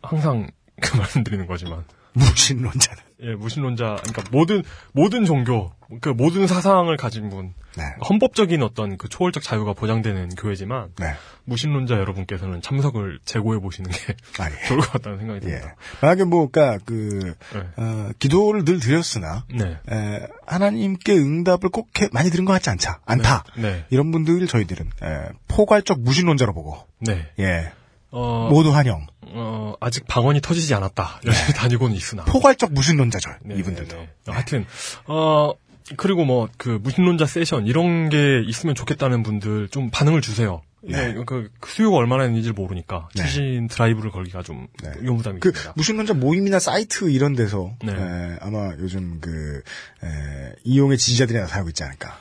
항상 0.02 0.48
그 0.82 0.96
말씀드리는 0.96 1.46
거지만. 1.46 1.84
무신론자는. 2.12 3.02
예, 3.22 3.34
무신론자, 3.34 3.96
그러니까 4.02 4.22
모든, 4.32 4.62
모든 4.92 5.24
종교, 5.24 5.72
그 6.00 6.08
모든 6.08 6.46
사상을 6.48 6.94
가진 6.96 7.28
분, 7.28 7.54
네. 7.76 7.84
헌법적인 8.08 8.62
어떤 8.62 8.96
그 8.98 9.08
초월적 9.08 9.42
자유가 9.42 9.72
보장되는 9.74 10.30
교회지만, 10.30 10.88
네. 10.98 11.12
무신론자 11.44 11.94
여러분께서는 11.94 12.60
참석을 12.62 13.20
재고해 13.24 13.60
보시는 13.60 13.90
게 13.90 13.98
아, 14.42 14.50
예. 14.50 14.66
좋을 14.66 14.80
것 14.80 14.90
같다는 14.92 15.18
생각이 15.18 15.46
예. 15.46 15.50
듭니다. 15.50 15.76
만약에 16.00 16.24
뭐, 16.24 16.48
그니까, 16.50 16.78
그, 16.84 17.34
네. 17.54 17.60
어, 17.76 18.10
기도를 18.18 18.64
늘 18.64 18.80
드렸으나, 18.80 19.44
네. 19.54 19.78
에, 19.90 20.26
하나님께 20.46 21.14
응답을 21.16 21.68
꼭 21.70 21.88
해- 22.00 22.08
많이 22.12 22.28
들은 22.30 22.44
것 22.44 22.52
같지 22.54 22.70
않자. 22.70 22.98
않다. 23.06 23.44
네. 23.56 23.84
이런 23.90 24.10
분들 24.10 24.46
저희들은, 24.48 24.86
에, 25.02 25.28
포괄적 25.48 26.00
무신론자로 26.00 26.52
보고, 26.54 26.76
네. 26.98 27.28
예. 27.38 27.70
어, 28.12 28.48
모두 28.50 28.74
환영. 28.74 29.06
어, 29.34 29.74
아직 29.80 30.06
방언이 30.06 30.40
터지지 30.40 30.74
않았다. 30.74 31.20
열심히 31.24 31.54
다니고는 31.54 31.96
있으나. 31.96 32.24
포괄적 32.24 32.72
무신론자죠. 32.72 33.30
네, 33.44 33.56
이분들도. 33.56 33.96
네, 33.96 34.08
네. 34.26 34.32
하여튼 34.32 34.66
어 35.06 35.52
그리고 35.96 36.24
뭐 36.24 36.48
그 36.58 36.78
무신론자 36.82 37.26
세션 37.26 37.66
이런 37.66 38.08
게 38.08 38.42
있으면 38.46 38.74
좋겠다는 38.74 39.22
분들 39.22 39.68
좀 39.68 39.90
반응을 39.90 40.20
주세요. 40.20 40.62
네. 40.84 41.10
이게 41.10 41.22
그 41.24 41.48
수요가 41.66 41.96
얼마나 41.96 42.24
있는지 42.26 42.50
모르니까 42.52 43.08
네. 43.14 43.24
추진 43.24 43.68
드라이브를 43.68 44.10
걸기가 44.10 44.42
좀 44.42 44.66
네. 44.82 44.90
의무감이 44.96 45.40
그. 45.40 45.52
무신론자 45.76 46.14
모임이나 46.14 46.58
사이트 46.58 47.10
이런 47.10 47.34
데서 47.34 47.72
네. 47.84 47.92
에, 47.92 48.36
아마 48.40 48.72
요즘 48.78 49.18
그 49.20 49.62
에, 50.04 50.52
이용의 50.64 50.98
지지자들이 50.98 51.38
나타나고 51.38 51.68
있지 51.70 51.82
않을까 51.84 52.18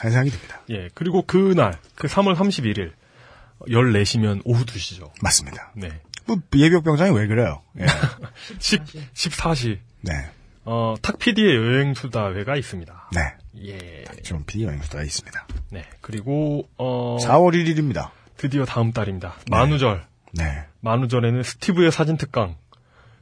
하는 0.00 0.12
생각이 0.12 0.30
듭니다. 0.30 0.62
예 0.70 0.88
그리고 0.94 1.22
그날 1.26 1.78
그 1.96 2.06
3월 2.08 2.34
31일 2.36 2.92
14시면 3.68 4.42
오후 4.44 4.64
2시죠. 4.64 5.10
맞습니다. 5.22 5.72
네. 5.76 5.88
뭐 6.26 6.36
예비역 6.54 6.84
병장이 6.84 7.16
왜 7.16 7.26
그래요? 7.26 7.62
예. 7.80 7.86
10, 8.58 8.82
14시 9.14 9.78
네, 10.02 10.12
어 10.64 10.94
탁PD의 11.02 11.56
여행수다회가 11.56 12.56
있습니다. 12.56 13.10
네. 13.14 13.20
예. 13.66 14.04
좀 14.22 14.44
PD 14.44 14.64
여행수가 14.64 15.02
있습니다. 15.02 15.46
네. 15.70 15.84
그리고 16.00 16.68
어 16.76 17.16
4월 17.20 17.52
1일입니다. 17.54 18.10
드디어 18.36 18.64
다음 18.64 18.92
달입니다. 18.92 19.34
만우절. 19.50 20.06
네. 20.34 20.64
만우절에는 20.80 21.42
스티브의 21.42 21.90
사진 21.90 22.16
특강 22.16 22.56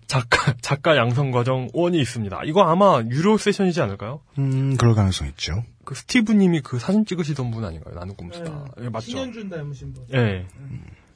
작가 0.07 0.55
작가 0.61 0.97
양성 0.97 1.31
과정 1.31 1.69
1이 1.69 1.99
있습니다. 2.01 2.43
이거 2.45 2.63
아마 2.63 3.03
유료 3.11 3.39
세션이지 3.39 3.81
않을까요? 3.81 4.21
음, 4.39 4.77
그럴 4.77 4.95
가능성 4.95 5.29
있죠. 5.29 5.65
그 5.89 5.95
스티브님이 5.95 6.61
그 6.61 6.79
사진 6.79 7.07
찍으시던 7.07 7.51
분 7.51 7.65
아닌가요? 7.65 7.95
나는 7.95 8.15
꿈수다. 8.15 8.67
예, 8.83 8.91
맞죠? 8.91 9.07
신현준 9.07 9.49
닮으신 9.49 9.95
분. 9.95 10.05
예. 10.13 10.45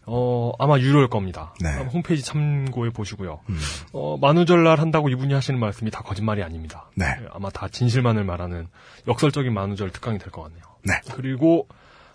어 0.07 0.51
아마 0.59 0.79
유료일 0.79 1.09
겁니다. 1.09 1.53
네. 1.61 1.69
홈페이지 1.93 2.25
참고해 2.25 2.91
보시고요. 2.91 3.41
음. 3.51 3.59
어 3.93 4.17
만우절 4.17 4.65
날 4.65 4.81
한다고 4.81 5.11
이분이 5.11 5.35
하시는 5.35 5.61
말씀이 5.61 5.91
다 5.91 6.01
거짓말이 6.01 6.43
아닙니다. 6.43 6.91
네. 6.97 7.05
예, 7.05 7.27
아마 7.35 7.51
다 7.51 7.69
진실만을 7.69 8.25
말하는 8.25 8.67
역설적인 9.07 9.53
만우절 9.53 9.91
특강이 9.91 10.17
될 10.19 10.31
것 10.33 10.43
같네요. 10.45 10.63
네. 10.85 10.95
그리고 11.15 11.69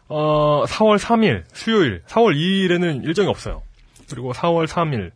어 0.07 0.63
4월 0.65 0.97
3일 0.97 1.43
수요일 1.53 2.01
4월 2.07 2.35
2일에는 2.35 3.03
일정이 3.05 3.29
없어요. 3.29 3.61
그리고 4.09 4.33
4월 4.33 4.65
3일 4.65 5.11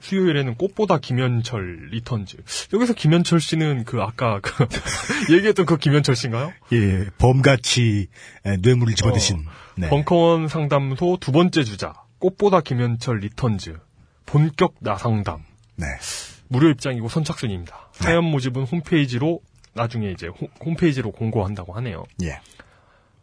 수요일에는 0.00 0.54
꽃보다 0.56 0.98
김현철 0.98 1.88
Returns. 1.90 2.36
여기서 2.72 2.94
김현철 2.94 3.40
씨는 3.40 3.84
그 3.84 4.00
아까 4.02 4.40
그 4.40 4.66
얘기했던 5.34 5.66
그 5.66 5.76
김현철 5.76 6.16
씨인가요? 6.16 6.52
예, 6.72 7.06
범같이 7.18 8.08
에, 8.44 8.56
뇌물을 8.56 8.94
집어드신. 8.94 9.44
네. 9.76 9.88
벙커원 9.88 10.48
상담소 10.48 11.18
두 11.20 11.32
번째 11.32 11.64
주자 11.64 11.92
꽃보다 12.18 12.60
김현철 12.60 13.18
Returns 13.18 13.78
본격 14.26 14.74
나상담 14.80 15.42
네. 15.76 15.86
무료 16.48 16.68
입장이고 16.70 17.08
선착순입니다. 17.08 17.90
사연 17.92 18.24
모집은 18.24 18.64
홈페이지로 18.64 19.40
나중에 19.74 20.10
이제 20.10 20.26
홈- 20.26 20.48
홈페이지로 20.64 21.12
공고한다고 21.12 21.72
하네요. 21.74 22.04
예. 22.24 22.40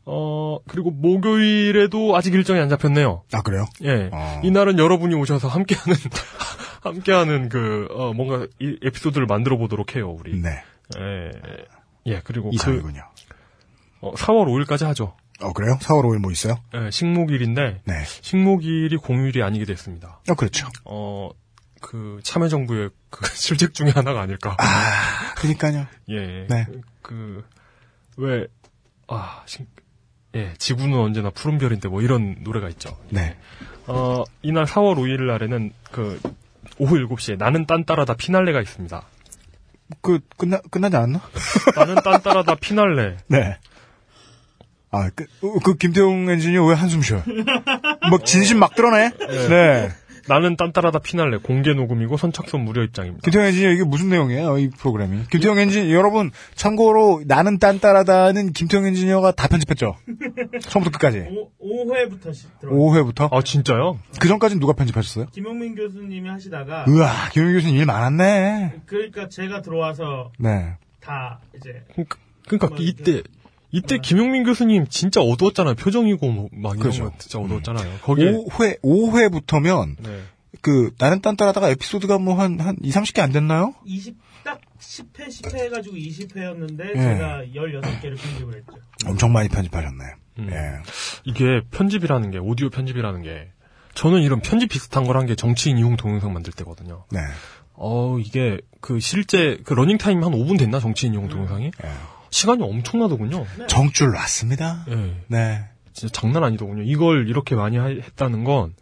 어 0.10 0.60
그리고 0.70 0.90
목요일에도 0.92 2.16
아직 2.16 2.34
일정이 2.34 2.60
안 2.62 2.70
잡혔네요. 2.70 3.24
아, 3.34 3.42
그래요? 3.42 3.66
예. 3.84 4.10
어. 4.14 4.42
이날은 4.44 4.80
여러분이 4.80 5.14
오셔서 5.16 5.50
함께하는 5.50 5.96
함께하는 6.82 7.50
그 7.50 7.88
어, 7.92 8.14
뭔가 8.14 8.48
이 8.60 8.78
에피소드를 8.84 9.28
만들어 9.28 9.58
보도록 9.58 9.96
해요, 9.98 10.16
우리. 10.18 10.40
네. 10.42 10.64
예. 10.98 11.32
예, 12.06 12.22
그리고 12.24 12.50
그 12.50 12.56
이상이군요. 12.56 13.02
어, 14.00 14.14
4월 14.14 14.46
5일까지 14.66 14.86
하죠. 14.86 15.18
어, 15.42 15.52
그래요? 15.52 15.78
4월 15.82 16.04
5일 16.06 16.20
뭐 16.20 16.32
있어요? 16.32 16.56
예, 16.74 16.90
식목일인데 16.90 17.82
네. 17.84 18.04
식목일이 18.06 18.96
공휴일이 18.98 19.44
아니게 19.44 19.66
됐습니다. 19.66 20.22
어, 20.30 20.36
그렇죠. 20.36 20.68
어, 20.86 21.30
그 21.82 22.22
참여정부의 22.24 22.92
그 23.10 23.26
실책 23.36 23.74
중에 23.74 23.90
하나가 23.90 24.22
아닐까. 24.22 24.56
아, 24.58 25.34
그니까요. 25.36 25.86
예. 26.10 26.48
네. 26.50 26.66
그, 27.02 27.44
왜, 28.16 28.48
아, 29.10 29.44
신- 29.46 29.68
예, 30.38 30.54
지구는 30.60 30.98
언제나 30.98 31.32
푸른 31.32 31.58
별인데 31.58 31.90
뭐 31.90 32.04
이런 32.04 32.36
노래가 32.42 32.70
있죠. 32.70 32.96
네. 33.10 33.36
어, 33.88 34.24
이날 34.44 34.66
4월 34.66 34.96
5일 34.96 35.26
날에는 35.26 35.74
그, 35.92 36.20
오후 36.78 36.96
7시에 36.96 37.38
나는 37.38 37.66
딴 37.66 37.86
따라다 37.86 38.14
피날레가 38.14 38.62
있습니다. 38.62 39.02
그, 40.02 40.20
끝나, 40.38 40.60
끝나지 40.70 40.96
않았나? 40.96 41.22
나는 41.76 41.96
딴 41.96 42.22
따라다 42.22 42.56
피날레. 42.56 43.18
네. 43.28 43.58
아, 44.92 45.10
그, 45.16 45.26
어, 45.42 45.60
그 45.64 45.76
김태용 45.76 46.30
엔지니어 46.30 46.66
왜 46.66 46.76
한숨 46.76 47.02
쉬어요? 47.02 47.24
막 48.12 48.24
진심 48.24 48.60
막 48.60 48.76
드러내? 48.76 49.10
네. 49.50 49.90
나는 50.28 50.56
딴따라다 50.56 51.00
피날레 51.00 51.38
공개 51.38 51.74
녹음이고 51.74 52.18
선착순 52.18 52.62
무료 52.62 52.84
입장입니다. 52.84 53.24
김태형 53.24 53.48
엔지니어 53.48 53.72
이게 53.72 53.84
무슨 53.84 54.10
내용이에요, 54.10 54.58
이 54.58 54.70
프로그램이? 54.70 55.24
김태형 55.32 55.58
엔지니어, 55.58 55.96
여러분, 55.96 56.32
참고로 56.56 57.24
나는 57.26 57.60
딴따라다는 57.60 58.54
김태형 58.54 58.86
엔지니어가 58.86 59.32
다 59.32 59.48
편집했죠? 59.48 59.96
처음부터 60.62 60.98
끝까지. 60.98 61.28
5, 61.60 61.96
회부터 61.96 62.32
들어. 62.60 62.72
5회부터? 62.72 63.32
아, 63.32 63.42
진짜요? 63.42 64.00
그 64.20 64.28
전까지는 64.28 64.60
누가 64.60 64.74
편집하셨어요? 64.74 65.28
김용민 65.32 65.76
교수님이 65.76 66.30
하시다가 66.30 66.86
으아, 66.88 67.30
김용 67.32 67.54
교수님 67.54 67.78
일 67.78 67.86
많았네. 67.86 68.82
그러니까 68.86 69.30
제가 69.30 69.62
들어와서 69.62 70.32
네. 70.38 70.76
다 71.00 71.40
이제 71.56 71.84
그러니까, 71.94 72.18
그러니까 72.48 72.68
뭐 72.68 72.78
이때, 72.80 73.22
이때 73.72 73.98
김용민 73.98 74.44
교수님 74.44 74.88
진짜 74.88 75.22
어두웠잖아요. 75.22 75.76
표정이고 75.76 76.32
뭐, 76.32 76.50
막 76.54 76.72
이런 76.72 76.80
그렇죠. 76.80 77.04
거 77.12 77.18
진짜 77.18 77.40
어두웠잖아요. 77.40 78.00
거기에. 78.02 78.32
5회, 78.32 78.80
5회부터면, 78.82 79.96
네. 80.02 80.22
그, 80.62 80.92
나는 80.98 81.22
딴따라다가 81.22 81.70
에피소드가 81.72 82.18
뭐 82.18 82.36
한, 82.40 82.60
한 82.60 82.78
2, 82.82 82.90
30개 82.92 83.20
안 83.20 83.32
됐나요? 83.32 83.74
20, 83.86 84.16
딱 84.44 84.62
10회, 84.80 85.28
10회 85.28 85.56
해 85.58 85.70
가지고 85.70 85.96
20회였는데 85.98 86.90
예. 86.90 86.94
제가 87.02 87.42
16개를 87.54 88.18
편집을 88.18 88.56
했죠. 88.56 88.74
엄청 89.06 89.34
많이 89.34 89.50
편집하셨네. 89.50 90.04
음. 90.40 90.50
예. 90.52 90.58
이게 91.26 91.62
편집이라는 91.72 92.32
게, 92.32 92.38
오디오 92.38 92.70
편집이라는 92.70 93.22
게, 93.24 93.50
저는 93.96 94.22
이런 94.22 94.40
편집 94.42 94.70
비슷한 94.70 95.04
걸 95.06 95.18
한 95.18 95.26
게 95.26 95.36
정치인 95.36 95.78
이용 95.78 95.98
동영상 95.98 96.32
만들 96.32 96.54
때거든요. 96.54 97.04
네. 97.12 97.20
어, 97.74 98.18
이게 98.20 98.60
그 98.80 99.00
실제 99.00 99.58
그 99.64 99.74
러닝 99.74 99.98
타임이 99.98 100.24
한 100.24 100.32
5분 100.34 100.58
됐나 100.58 100.80
정치인 100.80 101.14
이용 101.14 101.28
동영상이? 101.28 101.66
예. 101.66 101.90
시간이 102.38 102.62
엄청나더군요. 102.64 103.46
정줄 103.68 104.12
놨습니다. 104.12 104.86
예. 104.90 105.24
네. 105.28 105.66
진짜 105.94 106.12
장난 106.14 106.44
아니더군요. 106.44 106.84
이걸 106.84 107.28
이렇게 107.28 107.56
많이 107.56 107.78
하- 107.78 107.88
했다는 107.88 108.44
건, 108.44 108.76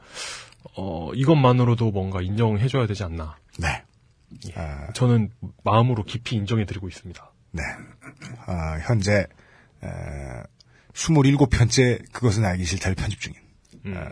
어, 0.75 1.11
이것만으로도 1.13 1.91
뭔가 1.91 2.21
인정해줘야 2.21 2.85
되지 2.85 3.03
않나. 3.05 3.37
네. 3.57 3.81
아, 4.55 4.91
저는 4.93 5.29
마음으로 5.63 6.03
깊이 6.03 6.35
인정해드리고 6.35 6.89
있습니다. 6.89 7.31
네. 7.51 7.63
아, 8.45 8.77
현재 8.83 9.19
에, 9.83 9.87
27편째 10.93 12.11
그것은 12.11 12.43
알기 12.43 12.65
싫다를 12.65 12.95
편집 12.95 13.21
중인 13.21 13.37
음. 13.85 13.95
아, 13.97 14.09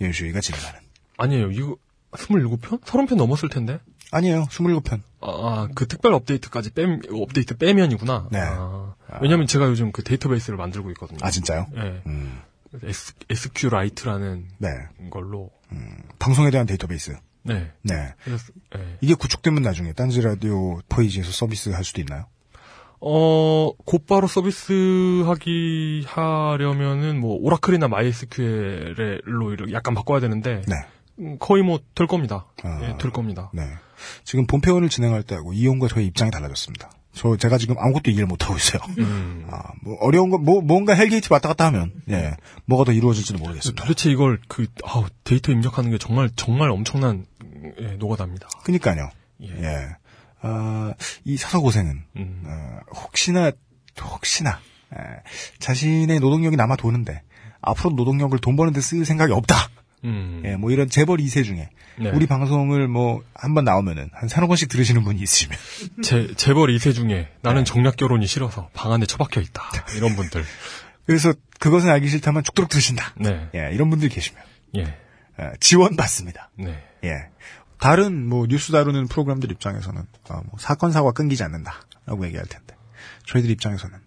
윤슈이가 0.00 0.40
진행하는. 0.40 0.80
아니에요. 1.18 1.50
이거 1.50 1.76
27편? 2.12 2.80
30편 2.80 3.16
넘었을 3.16 3.50
텐데? 3.50 3.78
아니에요. 4.10 4.44
27편. 4.44 5.02
아, 5.22 5.28
아, 5.30 5.68
그 5.74 5.86
특별 5.86 6.14
업데이트까지 6.14 6.70
빼, 6.72 6.98
업데이트 7.12 7.56
빼면이구나. 7.56 8.28
네. 8.30 8.40
아, 8.40 8.94
왜냐면 9.20 9.46
제가 9.46 9.66
요즘 9.66 9.92
그 9.92 10.02
데이터베이스를 10.02 10.56
만들고 10.56 10.90
있거든요. 10.92 11.18
아, 11.22 11.30
진짜요? 11.30 11.66
예. 11.76 12.02
음, 12.06 12.40
S, 12.82 13.14
SQLite라는 13.28 14.46
네. 14.58 14.68
걸로. 15.10 15.50
방송에 16.18 16.50
대한 16.50 16.66
데이터베이스. 16.66 17.16
네. 17.42 17.70
네. 17.82 18.14
그래서, 18.24 18.52
예. 18.76 18.98
이게 19.00 19.14
구축되면 19.14 19.62
나중에 19.62 19.92
딴지 19.92 20.20
라디오 20.20 20.80
페이지에서 20.88 21.30
서비스 21.32 21.70
할 21.70 21.84
수도 21.84 22.00
있나요? 22.00 22.26
어, 23.00 23.72
곧바로 23.86 24.26
서비스 24.26 25.22
하기 25.26 26.04
하려면은 26.06 27.18
뭐 27.18 27.36
오라클이나 27.40 27.88
이렇게 27.88 29.72
약간 29.72 29.94
바꿔야 29.94 30.20
되는데 30.20 30.62
네. 30.66 30.74
음, 31.18 31.36
거의 31.38 31.62
뭐 31.62 31.78
될 31.94 32.06
겁니다. 32.06 32.46
아. 32.62 32.80
예, 32.82 32.98
될 32.98 33.10
겁니다. 33.10 33.50
네. 33.54 33.62
지금 34.24 34.46
본회원을 34.46 34.88
진행할 34.88 35.22
때하고 35.22 35.52
이용과 35.52 35.88
저의 35.88 36.06
입장이 36.06 36.30
달라졌습니다. 36.30 36.90
저 37.12 37.36
제가 37.36 37.58
지금 37.58 37.76
아무것도 37.78 38.10
이해를 38.12 38.26
못 38.26 38.44
하고 38.44 38.56
있어요. 38.56 38.80
음. 38.98 39.46
아, 39.50 39.62
뭐 39.82 39.96
어려운 40.00 40.30
거뭐 40.30 40.60
뭔가 40.62 40.94
hell 40.94 41.13
gate 41.13 41.32
왔다 41.32 41.48
갔다 41.48 41.66
하면 41.66 41.92
예 42.08 42.36
뭐가 42.66 42.84
더 42.84 42.92
이루어질지도 42.92 43.38
모르겠습니다. 43.38 43.82
도대체 43.82 44.10
이걸 44.10 44.40
그 44.48 44.66
아우, 44.84 45.06
데이터 45.24 45.50
입력하는 45.50 45.90
게 45.90 45.98
정말 45.98 46.30
정말 46.36 46.70
엄청난 46.70 47.26
예, 47.80 47.86
노가다입니다. 47.98 48.48
그니까요. 48.64 49.10
예. 49.42 49.48
예. 49.48 49.88
아, 50.42 50.94
이 51.24 51.36
사서 51.36 51.60
고생은 51.60 52.02
음. 52.16 52.44
어, 52.46 52.78
혹시나 53.00 53.50
혹시나 54.00 54.60
에, 54.94 54.98
자신의 55.58 56.20
노동력이 56.20 56.56
남아 56.56 56.76
도는데 56.76 57.22
앞으로 57.60 57.90
노동력을 57.90 58.38
돈 58.38 58.56
버는 58.56 58.72
데 58.72 58.80
쓸 58.80 59.04
생각이 59.04 59.32
없다. 59.32 59.54
음. 60.04 60.42
예, 60.44 60.56
뭐 60.56 60.70
이런 60.70 60.88
재벌 60.88 61.18
2세 61.18 61.44
중에 61.44 61.68
네. 61.98 62.10
우리 62.10 62.26
방송을 62.26 62.88
뭐 62.88 63.22
한 63.34 63.54
번 63.54 63.64
나오면은 63.64 64.08
한 64.12 64.28
서너 64.28 64.46
번씩 64.46 64.68
들으시는 64.68 65.02
분이 65.04 65.20
있으시면 65.20 65.58
제, 66.02 66.34
재벌 66.36 66.68
2세 66.76 66.94
중에 66.94 67.06
네. 67.06 67.28
나는 67.42 67.64
정략 67.64 67.96
결혼이 67.96 68.26
싫어서 68.26 68.68
방 68.72 68.92
안에 68.92 69.06
처박혀 69.06 69.40
있다. 69.40 69.62
이런 69.96 70.14
분들. 70.16 70.44
그래서 71.06 71.32
그것은 71.58 71.90
알기 71.90 72.08
싫다면 72.08 72.44
죽도록 72.44 72.70
들으신다. 72.70 73.14
네. 73.18 73.48
예, 73.54 73.70
이런 73.74 73.90
분들 73.90 74.08
계시면 74.08 74.42
예. 74.76 74.82
예, 74.82 75.50
지원 75.60 75.96
받습니다. 75.96 76.50
네. 76.56 76.82
예. 77.04 77.28
다른 77.78 78.26
뭐 78.28 78.46
뉴스 78.46 78.72
다루는 78.72 79.08
프로그램들 79.08 79.50
입장에서는 79.52 80.02
어, 80.28 80.34
뭐 80.50 80.58
사건 80.58 80.92
사고가 80.92 81.12
끊기지 81.12 81.42
않는다라고 81.42 82.26
얘기할 82.26 82.44
텐데 82.46 82.76
저희들 83.26 83.50
입장에서는 83.50 83.98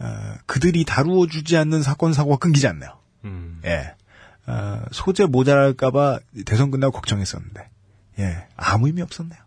어, 0.00 0.34
그들이 0.46 0.84
다루어 0.84 1.26
주지 1.26 1.56
않는 1.56 1.82
사건 1.82 2.12
사고가 2.12 2.36
끊기지 2.36 2.66
않네요. 2.68 2.90
음. 3.24 3.60
예. 3.64 3.94
어, 4.46 4.82
소재 4.92 5.26
모자랄까봐 5.26 6.20
대선 6.44 6.70
끝나고 6.70 6.92
걱정했었는데 6.92 7.70
예 8.18 8.46
아무 8.56 8.86
의미 8.86 9.02
없었네요. 9.02 9.40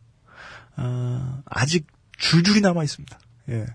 어, 0.78 1.44
아직 1.46 1.88
줄줄이 2.18 2.62
남아 2.62 2.84
있습니다. 2.84 3.20
예. 3.50 3.66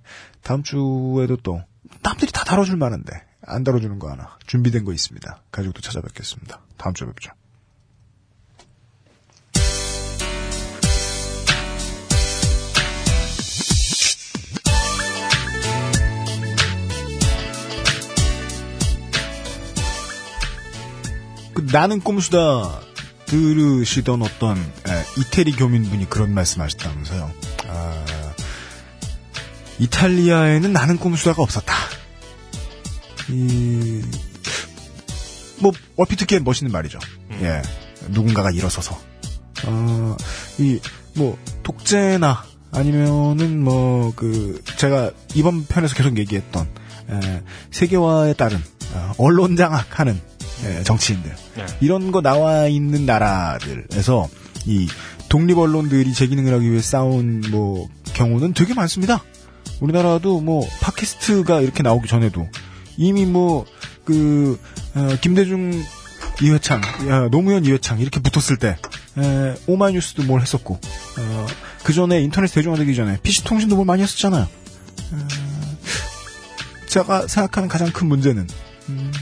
다음 0.42 0.62
주에도 0.62 1.36
또 1.42 1.62
남들이 2.02 2.30
다 2.32 2.44
다뤄줄 2.44 2.76
만한데 2.76 3.12
안 3.44 3.64
다뤄주는 3.64 3.98
거 3.98 4.10
하나 4.10 4.36
준비된 4.46 4.84
거 4.84 4.92
있습니다. 4.92 5.42
가지고 5.50 5.72
또 5.72 5.80
찾아뵙겠습니다. 5.80 6.60
다음 6.76 6.94
주에 6.94 7.06
뵙죠. 7.06 7.32
그 21.54 21.66
나는 21.72 22.00
꼼수다 22.00 22.80
들으시던 23.26 24.22
어떤 24.22 24.58
에, 24.58 25.20
이태리 25.20 25.52
교민분이 25.52 26.08
그런 26.10 26.34
말씀하셨다면서요. 26.34 27.30
아, 27.68 28.04
이탈리아에는 29.78 30.72
나는 30.72 30.98
꼼수다가 30.98 31.42
없었다. 31.42 31.74
이, 33.30 34.02
뭐 35.60 35.72
얼핏 35.96 36.16
듣기엔 36.16 36.44
멋있는 36.44 36.72
말이죠. 36.72 36.98
예, 37.40 37.62
누군가가 38.08 38.50
일어서서 38.50 39.00
어, 39.64 40.16
이뭐 40.58 41.38
독재나 41.62 42.44
아니면은 42.72 43.62
뭐 43.62 44.12
그 44.16 44.62
제가 44.76 45.10
이번 45.34 45.66
편에서 45.66 45.94
계속 45.94 46.18
얘기했던 46.18 46.68
에, 47.10 47.42
세계화에 47.70 48.34
따른 48.34 48.62
어, 48.94 49.12
언론 49.18 49.56
장악하는 49.56 50.14
에, 50.14 50.20
정치인들 50.84 51.34
네. 51.56 51.66
이런 51.80 52.12
거 52.12 52.20
나와 52.20 52.66
있는 52.66 53.06
나라들에서 53.06 54.28
이 54.66 54.88
독립 55.28 55.58
언론들이 55.58 56.12
제 56.12 56.26
기능을 56.26 56.52
하기 56.54 56.70
위해 56.70 56.80
싸운 56.82 57.42
뭐 57.50 57.88
경우는 58.12 58.54
되게 58.54 58.74
많습니다. 58.74 59.22
우리나라도 59.80 60.40
뭐 60.40 60.66
팟캐스트가 60.80 61.60
이렇게 61.60 61.82
나오기 61.82 62.08
전에도 62.08 62.48
이미 62.96 63.24
뭐그 63.26 64.60
김대중 65.20 65.82
이회창, 66.40 66.80
야, 67.08 67.28
노무현 67.28 67.64
이회창 67.64 68.00
이렇게 68.00 68.20
붙었을 68.20 68.56
때 68.58 68.76
에, 69.18 69.54
오마이뉴스도 69.66 70.24
뭘 70.24 70.40
했었고 70.40 70.74
어, 70.74 71.46
그 71.84 71.92
전에 71.92 72.20
인터넷 72.20 72.48
대중화되기 72.48 72.94
전에 72.94 73.18
PC 73.22 73.44
통신도 73.44 73.76
뭘 73.76 73.86
많이 73.86 74.02
했었잖아요. 74.02 74.42
어, 75.12 75.28
제가 76.86 77.26
생각하는 77.26 77.68
가장 77.68 77.92
큰 77.92 78.08
문제는 78.08 78.48
음, 78.88 79.12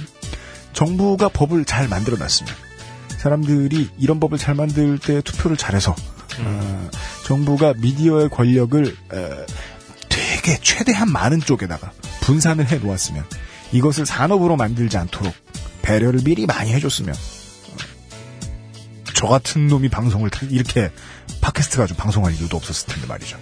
정부가 0.85 1.29
법을 1.29 1.67
잘 1.67 1.89
만들어놨으면 1.89 2.55
사람들이 3.19 3.91
이런 3.99 4.19
법을 4.19 4.39
잘 4.39 4.55
만들 4.55 4.99
때 4.99 5.21
투표를 5.21 5.59
잘해서 5.59 5.95
어, 6.39 6.91
정부가 7.27 7.75
미디어의 7.77 8.31
권력을 8.31 8.87
에, 8.87 9.47
되게 10.09 10.59
최대한 10.63 11.13
많은 11.13 11.41
쪽에다가 11.43 11.93
분산을 12.23 12.67
해 12.71 12.79
놓았으면 12.79 13.27
이것을 13.73 14.07
산업으로 14.07 14.57
만들지 14.57 14.97
않도록 14.97 15.35
배려를 15.83 16.21
미리 16.25 16.47
많이 16.47 16.73
해줬으면 16.73 17.15
어, 17.15 17.77
저 19.15 19.27
같은 19.27 19.67
놈이 19.67 19.91
방송을 19.91 20.31
타- 20.31 20.47
이렇게 20.49 20.91
팟캐스트 21.43 21.77
가지고 21.77 21.99
방송할 21.99 22.33
이유도 22.35 22.57
없었을 22.57 22.89
텐데 22.89 23.07
말이죠. 23.07 23.37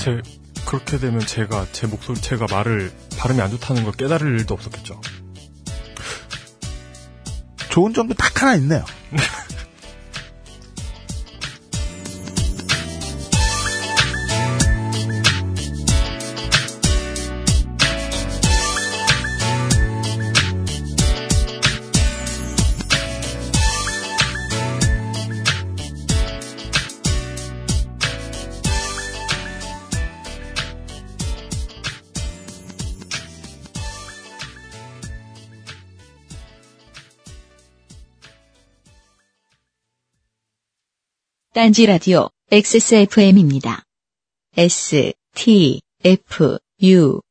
제, 0.00 0.22
그렇게 0.64 0.98
되면 0.98 1.20
제가 1.20 1.66
제 1.72 1.86
목소리, 1.86 2.18
제가 2.18 2.46
말을 2.50 2.90
발음이 3.18 3.42
안 3.42 3.50
좋다는 3.50 3.84
걸 3.84 3.92
깨달을 3.92 4.38
일도 4.40 4.54
없었겠죠. 4.54 4.98
좋은 7.76 7.92
점도 7.92 8.14
딱 8.14 8.40
하나 8.40 8.54
있네요. 8.54 8.82
딴지 41.56 41.86
라디오 41.86 42.28
XSFM입니다. 42.50 43.82
S, 44.58 45.14
T, 45.34 45.80
F, 46.04 46.58
U, 46.82 47.22